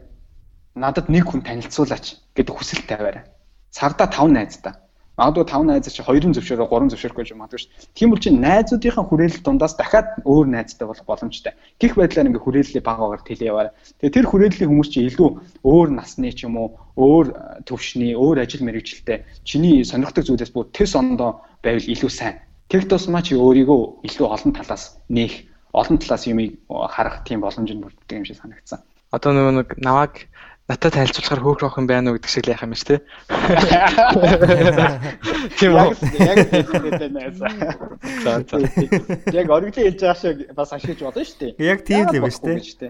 надад 0.76 1.10
нэг 1.10 1.30
хүн 1.30 1.46
танилцуулаач 1.46 2.06
гэдэг 2.34 2.54
хүсэл 2.56 2.84
тавиарай. 2.90 3.24
Сарда 3.70 4.10
5 4.10 4.34
найзтай. 4.34 4.74
Магадгүй 5.14 5.46
5 5.46 5.70
найз 5.70 5.86
чи 5.94 6.02
2 6.02 6.34
зөвшөөрөө 6.34 6.68
3 6.74 6.90
зөвшөөрөхгүй 6.90 7.26
юм 7.30 7.46
магадгүй 7.46 7.62
шүү. 7.62 7.72
Тийм 7.94 8.10
бол 8.10 8.18
чи 8.18 8.34
найзуудынхаа 8.34 9.06
хүрээлэл 9.06 9.46
дундаас 9.46 9.78
дахиад 9.78 10.26
өөр 10.26 10.50
найзтай 10.50 10.90
болох 10.90 11.06
боломжтой. 11.06 11.54
Гэх 11.78 11.94
байдлаар 11.94 12.34
ингээ 12.34 12.42
хүрээллээ 12.42 12.82
багаагаар 12.82 13.22
тэлээ 13.22 13.50
яваарай. 13.54 13.74
Тэгээ 14.02 14.16
тэр 14.18 14.26
хүрээллийн 14.26 14.70
хүмүүс 14.74 14.90
чи 14.90 15.06
илүү 15.06 15.30
өөр 15.62 15.90
насны 15.94 16.34
ч 16.34 16.50
юм 16.50 16.58
уу, 16.58 16.82
өөр 16.98 17.26
төвшний, 17.70 18.18
өөр 18.18 18.42
ажил 18.42 18.66
мэргэжилтэй 18.66 19.22
чиний 19.46 19.86
сонирхдаг 19.86 20.26
зүйлээс 20.26 20.50
бүр 20.50 20.74
төс 20.74 20.98
ондоо 20.98 21.46
байвал 21.62 21.86
илүү 21.94 22.10
сайн. 22.10 22.42
Тэр 22.74 22.90
тусмаа 22.90 23.22
чи 23.22 23.38
өөрийгөө 23.38 24.10
илүү 24.10 24.26
олон 24.34 24.50
талаас 24.58 24.98
нээх, 25.14 25.46
олон 25.78 26.02
талаас 26.02 26.26
юмыг 26.26 26.58
харах 26.66 27.22
тийм 27.22 27.46
боломж 27.46 27.70
нь 27.70 27.86
бүрддэг 27.86 28.18
юм 28.18 28.26
шиг 28.26 28.42
санагдсан. 28.42 28.82
Одоо 29.14 29.30
нөгөө 29.30 29.54
нэг 29.62 29.70
наваг 29.78 30.26
Натаа 30.74 30.90
тайлцуулахаар 30.90 31.42
хөөх 31.46 31.62
рох 31.62 31.78
юм 31.78 31.86
байна 31.86 32.10
уу 32.10 32.18
гэдэг 32.18 32.34
шиг 32.34 32.50
л 32.50 32.54
яхах 32.58 32.66
юм 32.66 32.74
биш 32.74 32.82
тий. 32.90 32.98
Тийм 35.62 35.78
үү. 35.78 35.94
Яг 36.18 36.38
тийм 36.50 37.14
за. 37.38 37.46
Яг 39.38 39.54
ориглон 39.54 39.78
хэлж 39.78 40.02
байгаа 40.02 40.18
шиг 40.18 40.50
бас 40.58 40.74
ашиглаж 40.74 41.14
болно 41.14 41.22
шүү 41.22 41.38
дээ. 41.46 41.62
Яг 41.62 41.86
тийм 41.86 42.10
л 42.10 42.18
юм 42.18 42.26
шүү 42.26 42.90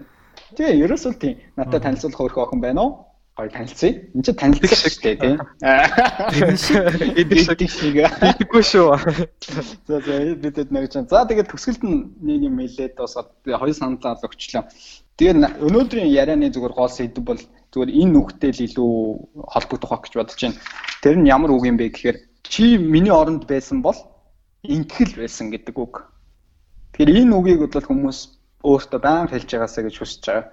Тэгээ 0.56 0.80
ерөөсөө 0.80 1.12
тийм. 1.20 1.44
Натаа 1.60 1.84
танилцуулах 1.84 2.16
хөөх 2.16 2.40
охин 2.40 2.64
байна 2.64 2.80
уу? 2.88 3.04
Гой 3.36 3.52
танилцъя. 3.52 4.08
Энд 4.16 4.24
чинь 4.24 4.40
танилцах 4.40 4.80
шүү 4.80 5.04
дээ 5.04 5.16
тий. 5.20 5.36
Тийм 6.32 6.56
шиг. 6.56 6.88
Эдэг 7.20 7.68
шиг. 7.76 7.96
Эдэггүй 8.00 8.64
шүү. 8.64 8.96
За 9.84 10.00
за 10.00 10.14
бидэд 10.40 10.72
нэг 10.72 10.88
чинь. 10.88 11.04
За 11.04 11.28
тэгээд 11.28 11.52
төгсгөлд 11.52 11.84
нь 11.84 12.16
нэг 12.24 12.48
юм 12.48 12.64
хэлээд 12.64 12.96
дуусаад 12.96 13.28
хоёр 13.44 13.76
саналаа 13.76 14.16
өгчлөө. 14.24 14.64
Тэгээд 15.18 15.62
өнөөдрийн 15.62 16.10
ярианы 16.10 16.50
зүгээр 16.50 16.74
гол 16.74 16.90
сэдв 16.90 17.22
бол 17.22 17.38
зүгээр 17.74 17.90
энэ 17.90 18.12
нүхтэй 18.14 18.50
л 18.54 18.64
илүү 18.70 18.92
холбогдох 19.50 19.90
байх 19.90 20.02
гэж 20.06 20.14
бодож 20.14 20.38
байна. 20.38 20.58
Тэр 21.02 21.16
нь 21.18 21.26
ямар 21.26 21.50
үг 21.50 21.66
юм 21.66 21.74
бэ 21.74 21.90
гэхээр 21.90 22.16
чи 22.46 22.78
миний 22.78 23.10
оронд 23.10 23.50
байсан 23.50 23.82
бол 23.82 23.98
ингэхэл 24.62 25.18
байсан 25.18 25.50
гэдэг 25.50 25.74
үг. 25.74 26.06
Тэгэхээр 26.94 27.26
энэ 27.26 27.34
үгийг 27.34 27.58
бол 27.66 27.82
хүмүүс 27.82 28.18
өөртөө 28.62 29.00
баян 29.02 29.26
хэлж 29.26 29.50
байгаасаа 29.50 29.82
гэж 29.84 29.94
хүсэж 29.98 30.22
байгаа. 30.22 30.46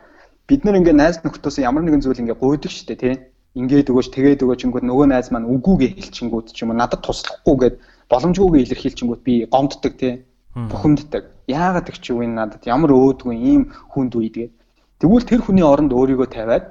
Бид 0.49 0.65
нэр 0.65 0.81
ингээ 0.81 0.97
найз 0.97 1.21
нөхдөс 1.21 1.61
ямар 1.61 1.85
нэгэн 1.85 2.01
зүйл 2.01 2.25
ингээ 2.25 2.41
гуйдаг 2.41 2.73
штэ 2.73 2.97
тий. 2.97 3.15
Ингээд 3.53 3.93
өгөөч 3.93 4.09
тэгээд 4.11 4.43
өгөөч 4.43 4.61
ингүүд 4.65 4.85
нөгөө 4.89 5.07
найз 5.13 5.29
маань 5.29 5.45
үгүйгээ 5.45 5.93
хэлчихэнгүүд 6.01 6.47
ч 6.55 6.65
юм 6.65 6.73
уу 6.73 6.79
надад 6.81 7.05
туслахгүйгээд 7.05 7.75
боломжгүйгээ 8.09 8.63
илэрхийлчихэнгүүд 8.65 9.21
би 9.21 9.33
гомддог 9.51 9.93
тий 10.01 10.13
бухимддаг. 10.55 11.23
Яагаад 11.47 11.87
гэж 11.87 11.99
чи 11.99 12.11
үн 12.15 12.35
надад 12.35 12.63
ямар 12.67 12.91
өөдгүй 12.91 13.35
ийм 13.35 13.71
хүнд 13.91 14.15
үйдгээд. 14.15 14.51
Тэгвэл 14.99 15.27
тэр 15.27 15.41
хүний 15.43 15.63
оронд 15.63 15.95
өөрийгөө 15.95 16.27
тавиад 16.27 16.65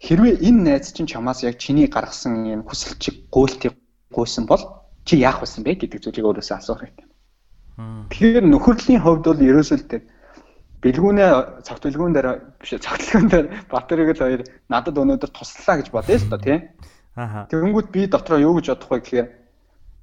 хэрвээ 0.00 0.40
энэ 0.48 0.60
найз 0.64 0.92
чинь 0.96 1.06
чамаас 1.06 1.44
яг 1.44 1.60
чиний 1.60 1.86
гаргасан 1.86 2.48
ийм 2.48 2.62
хүсэлчиг 2.64 3.28
гуйлтыг 3.28 3.76
гуйсан 4.10 4.46
бол 4.48 4.80
чи 5.04 5.20
яах 5.20 5.40
байсан 5.44 5.64
бэ 5.64 5.76
гэдэг 5.76 6.00
зүйлийг 6.00 6.26
өөрөөсөө 6.26 6.56
асуух 6.56 6.80
хэрэгтэй. 6.80 7.06
Тэгэхээр 8.08 8.46
нөхөрлийн 8.48 9.00
хувьд 9.04 9.24
бол 9.28 9.40
ерөөсөө 9.40 9.78
тэр 9.88 10.02
бэлгүүнээ 10.80 11.30
цагт 11.64 11.84
бэлгүүн 11.84 12.14
дээр 12.16 12.28
биш 12.56 12.72
цагтлагын 12.80 13.28
дээр 13.28 13.46
Батэрэг 13.68 14.08
л 14.16 14.22
хоёр 14.24 14.42
надад 14.72 14.96
өнөөдөр 14.96 15.30
туслаа 15.32 15.76
гэж 15.80 15.88
бодъё 15.92 16.16
л 16.16 16.30
доо 16.32 16.40
тий. 16.40 16.58
Ааха. 17.16 17.44
Тэгэнгүүт 17.52 17.88
би 17.92 18.08
дотроо 18.08 18.40
юу 18.40 18.56
гэж 18.56 18.72
бодох 18.72 18.88
вэ 18.88 18.98
гэхээр 19.04 19.28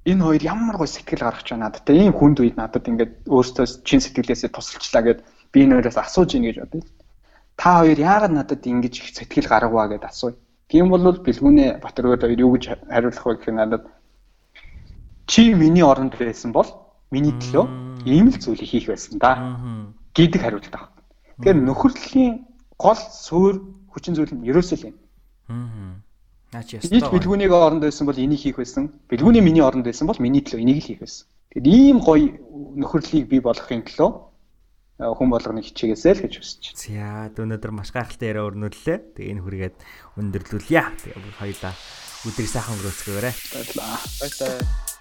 энэ 0.06 0.22
хоёр 0.22 0.42
ямар 0.46 0.76
гой 0.78 0.86
сэтгэл 0.86 1.26
гаргаж 1.26 1.46
байна 1.50 1.66
надад. 1.66 1.86
Ийм 1.90 2.14
хүнд 2.14 2.38
үед 2.38 2.54
надад 2.54 2.86
ингээд 2.86 3.26
өөртөө 3.26 3.66
чин 3.82 3.98
сэтгэлээсээ 3.98 4.54
тусалчлаа 4.54 5.02
гэд 5.02 5.18
би 5.50 5.58
энэ 5.66 5.82
хоёроос 5.82 5.98
асууж 5.98 6.30
ийн 6.38 6.46
гэж 6.46 6.56
бодъё. 6.62 6.82
Та 7.58 7.82
хоёр 7.82 7.98
яагаад 7.98 8.32
надад 8.32 8.62
ингэж 8.62 8.94
их 9.02 9.08
сэтгэл 9.18 9.50
гаргаваа 9.50 9.90
гэд 9.90 10.04
асууя. 10.06 10.38
Тийм 10.70 10.88
бол 10.94 11.02
бэлгүүнээ 11.02 11.82
Батөргөд 11.82 12.22
хоёр 12.22 12.40
юу 12.46 12.54
гэж 12.54 12.64
хариулах 12.86 13.24
вэ 13.26 13.34
гэхээр 13.34 13.56
надад 13.58 13.82
чи 15.26 15.54
миний 15.54 15.82
оронд 15.82 16.14
байсан 16.14 16.52
бол 16.54 16.68
миний 17.10 17.34
төлөө 17.34 17.66
ийм 18.06 18.30
л 18.30 18.38
зүйлийг 18.38 18.70
хийх 18.70 18.86
байсан 18.86 19.18
да 19.18 19.32
гэдэг 20.14 20.40
хариулт 20.40 20.70
авах. 20.70 20.92
Тэгэхээр 21.42 21.58
нөхөрлөлийн 21.66 22.46
гол 22.78 23.00
суурь 23.26 23.58
хүчин 23.90 24.14
зүйл 24.14 24.32
нь 24.38 24.46
ерөөсөө 24.46 24.76
л 24.78 24.86
юм. 24.92 24.96
Аа. 25.50 25.98
Наач 26.52 26.78
ястаа. 26.78 26.94
Энийг 26.94 27.10
бэлгүүнийг 27.10 27.52
оронд 27.52 27.82
байсан 27.82 28.06
бол 28.06 28.18
энийг 28.18 28.38
хийх 28.38 28.56
байсан. 28.62 28.92
Бэлгүүний 29.10 29.42
миний 29.42 29.64
оронд 29.66 29.84
байсан 29.88 30.06
бол 30.06 30.20
миний 30.22 30.44
төлөө 30.46 30.62
энийг 30.62 30.78
л 30.78 30.86
хийх 30.86 31.00
байсан. 31.02 31.26
Тэгэхээр 31.52 31.66
ийм 31.66 31.98
гоё 32.04 32.28
нөхөрлөлийг 32.78 33.26
бий 33.28 33.40
болгохын 33.40 33.82
төлөө 33.82 34.10
хүн 34.98 35.30
болгоны 35.30 35.62
хичээгээсэй 35.62 36.12
л 36.18 36.22
гэж 36.26 36.34
хүсэж 36.42 36.62
байна. 36.74 37.30
За 37.30 37.42
өнөөдөр 37.46 37.70
маш 37.70 37.94
гайхалтай 37.94 38.34
яриа 38.34 38.50
өрнүүллээ. 38.50 38.98
Тэгээ 39.14 39.32
энэ 39.38 39.42
хүргээд 39.46 39.76
өндөрлүүлье. 40.18 40.82
Тэгээ 41.06 41.38
хоёулаа 41.38 41.74
өдрийг 42.26 42.50
сайхан 42.50 42.74
өнгөрөөцгөөрэй. 42.74 43.34
Баярлалаа. 43.54 43.94
Баярлалаа. 44.18 44.97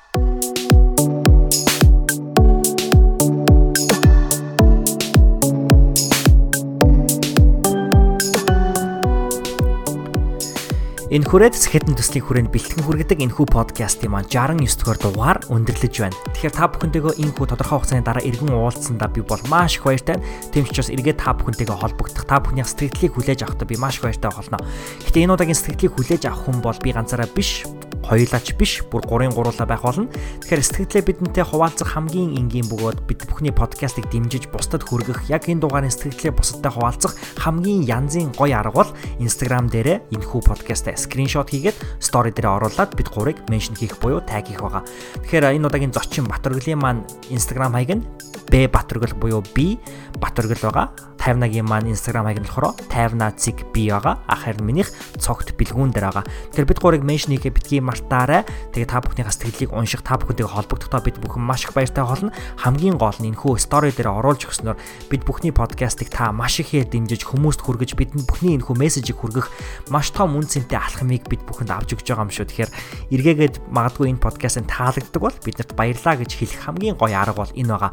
Энэ 11.07 11.23
хүрээд 11.23 11.55
сэхэтэн 11.55 11.95
төслийн 11.95 12.19
хүрээнд 12.19 12.51
бэлтгэн 12.51 12.83
хүргэдэг 12.83 13.23
энэхүү 13.23 13.47
подкастын 13.47 14.11
маань 14.11 14.27
69 14.27 14.75
дугаар 14.75 14.99
дугаар 14.99 15.39
өндөрлөж 15.47 15.95
байна. 16.03 16.19
Тэгэхээр 16.35 16.51
та 16.51 16.67
бүхэнтэйгөө 16.67 17.13
энэхүү 17.23 17.45
тодорхой 17.47 17.79
хугацааны 17.79 18.03
дараа 18.03 18.27
иргэн 18.27 18.51
уулзсандаа 18.51 19.07
би 19.07 19.23
бол 19.23 19.39
маш 19.47 19.79
их 19.79 19.87
баяртай. 19.87 20.19
Тэмч 20.51 20.75
ч 20.75 20.83
бас 20.83 20.91
эргээд 20.91 21.23
та 21.23 21.31
бүхэнтэйгээ 21.31 21.79
холбогдох, 21.79 22.27
та 22.27 22.43
бүхний 22.43 22.67
сэтгэлдлийг 22.67 23.15
хүлээж 23.15 23.39
авахдаа 23.39 23.67
би 23.71 23.79
маш 23.79 24.03
их 24.03 24.03
баяртай 24.03 24.31
болно. 24.35 24.59
Гэтэ 25.07 25.23
энэ 25.23 25.31
удаагийн 25.31 25.55
сэтгэлдлийг 25.55 25.95
хүлээж 25.95 26.23
авах 26.27 26.43
хүн 26.43 26.59
бол 26.59 26.79
би 26.83 26.91
ганцаараа 26.91 27.31
биш, 27.31 27.63
хоёулаач 28.07 28.55
биш 28.55 28.81
бүр 28.87 29.03
3-ын 29.03 29.35
гуруулаа 29.35 29.67
байх 29.67 29.83
болно. 29.83 30.07
Тэгэхээр 30.41 30.63
сэтгэлээ 30.63 31.03
бидэнтэй 31.03 31.43
хуваалцах 31.43 31.93
хамгийн 31.93 32.39
энгийн 32.39 32.67
бөгөөд 32.71 33.03
бид 33.03 33.27
бүхний 33.27 33.51
подкастыг 33.51 34.07
дэмжиж 34.07 34.47
бусдад 34.49 34.87
хүргэх 34.87 35.27
яг 35.27 35.45
энэ 35.51 35.61
дугаарын 35.61 35.91
сэтгэлээ 35.91 36.33
бусадтай 36.33 36.71
хуваалцах 36.71 37.13
хамгийн 37.37 37.83
янзын 37.83 38.31
гоё 38.33 38.63
арга 38.63 38.87
бол 38.87 38.91
Instagram 39.19 39.67
дээрээ 39.67 40.15
энэхүү 40.15 40.41
подкастаа 40.47 40.95
скриншот 40.95 41.51
хийгээд 41.51 41.77
стори 41.99 42.31
дээр 42.31 42.55
оруулаад 42.55 42.95
бид 42.95 43.11
гурыг 43.11 43.37
меншн 43.51 43.75
хийх 43.75 43.99
буюу 43.99 44.23
таг 44.23 44.47
хийх 44.47 44.63
байгаа. 44.63 44.87
Тэгэхээр 45.27 45.59
энэ 45.59 45.67
удаагийн 45.67 45.93
зочин 45.93 46.25
Батөргөлийн 46.31 46.79
маань 46.79 47.03
Instagram 47.27 47.75
хаяг 47.75 47.91
нь 47.99 48.05
Б 48.47 48.71
Батөргөл 48.71 49.19
буюу 49.19 49.43
B 49.51 49.75
Батөргөл 50.15 50.63
байгаа. 50.71 50.87
50-нагийн 51.17 51.67
маань 51.67 51.91
Instagram 51.91 52.29
хаяг 52.29 52.39
нь 52.41 52.47
болохоор 52.47 52.77
50-нациг 52.87 53.57
B 53.73 53.89
байгаа. 53.91 54.21
Ах 54.29 54.47
харин 54.47 54.63
минийх 54.63 54.93
цогт 55.17 55.57
бэлгүүн 55.57 55.91
дээр 55.91 56.07
байгаа. 56.13 56.25
Тэгэхээр 56.53 56.69
бид 56.69 56.79
гурыг 56.79 57.03
меншн 57.03 57.35
хийгээ 57.35 57.53
битгий 57.57 57.81
мартаарай. 57.81 58.45
Тэгээ 58.71 58.87
та 58.87 59.01
бүхнийхээ 59.03 59.33
сэтгэлийг 59.33 59.71
унших, 59.73 60.05
та 60.05 60.15
бүхэнтэйгээ 60.15 60.53
холбогдохдоо 60.55 61.01
бид 61.03 61.17
бүхэн 61.19 61.43
маш 61.43 61.65
их 61.65 61.73
баяртай 61.75 62.05
болно. 62.05 62.31
Хамгийн 62.61 62.95
гол 62.95 63.17
нь 63.19 63.33
энэхүү 63.33 63.57
стори 63.59 63.91
дээр 63.91 64.13
оруулж 64.13 64.47
өгснөөр 64.47 64.77
бид 65.11 65.21
бүхний 65.25 65.51
подкастыг 65.51 66.13
та 66.13 66.31
маш 66.31 66.61
ихээр 66.61 66.87
дэмжиж 66.87 67.27
хүмүүст 67.27 67.65
хүргэж 67.65 67.97
бидний 67.97 68.23
бүхний 68.23 68.55
энэхүү 68.55 68.75
мессежийг 68.77 69.17
хүргэх 69.19 69.51
маш 69.91 70.13
том 70.13 70.37
үн 70.37 70.47
цэнтэй 70.47 70.77
алхмыг 70.79 71.27
бид 71.27 71.43
бүхэнд 71.43 71.73
авч 71.73 71.97
өгч 71.97 72.07
байгаа 72.07 72.25
юм 72.25 72.31
шүү. 72.31 72.47
Тэгэхээр 72.47 72.71
эргээгээд 73.11 73.55
магадгүй 73.73 74.13
энэ 74.13 74.23
подкастын 74.23 74.69
таалагддаг 74.69 75.21
бол 75.21 75.37
биднэрт 75.43 75.73
баярлаа 75.75 76.15
гэж 76.15 76.31
хэлэх 76.37 76.61
хамгийн 76.63 76.95
гоё 76.95 77.17
арга 77.17 77.43
бол 77.43 77.51
энэ 77.51 77.71
байгаа. 77.73 77.91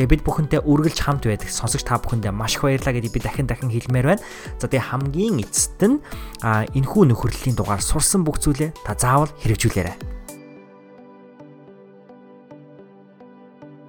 Тэгээ 0.00 0.16
бид 0.16 0.24
бүхэнтэй 0.24 0.64
үргэлж 0.64 0.96
хамт 0.96 1.28
байдаг 1.28 1.52
сонсогч 1.52 1.84
та 1.84 2.00
бүхэндээ 2.00 2.32
маш 2.32 2.56
их 2.56 2.64
баярлалаа 2.64 2.96
гэдгийг 2.96 3.12
би 3.12 3.20
дахин 3.20 3.44
дахин 3.44 3.68
хэлмээр 3.68 4.16
байна. 4.16 4.24
За 4.56 4.64
тэгээ 4.64 4.96
хамгийн 4.96 5.44
эцэст 5.44 5.76
нь 5.76 6.00
энэхүү 6.40 7.04
нөхөрлөлийн 7.12 7.52
дугаар 7.52 7.84
сурсан 7.84 8.24
бүх 8.24 8.40
зүйлээ 8.40 8.80
та 8.80 8.96
заавал 8.96 9.28
хэрэгжүүлээрэй. 9.44 10.19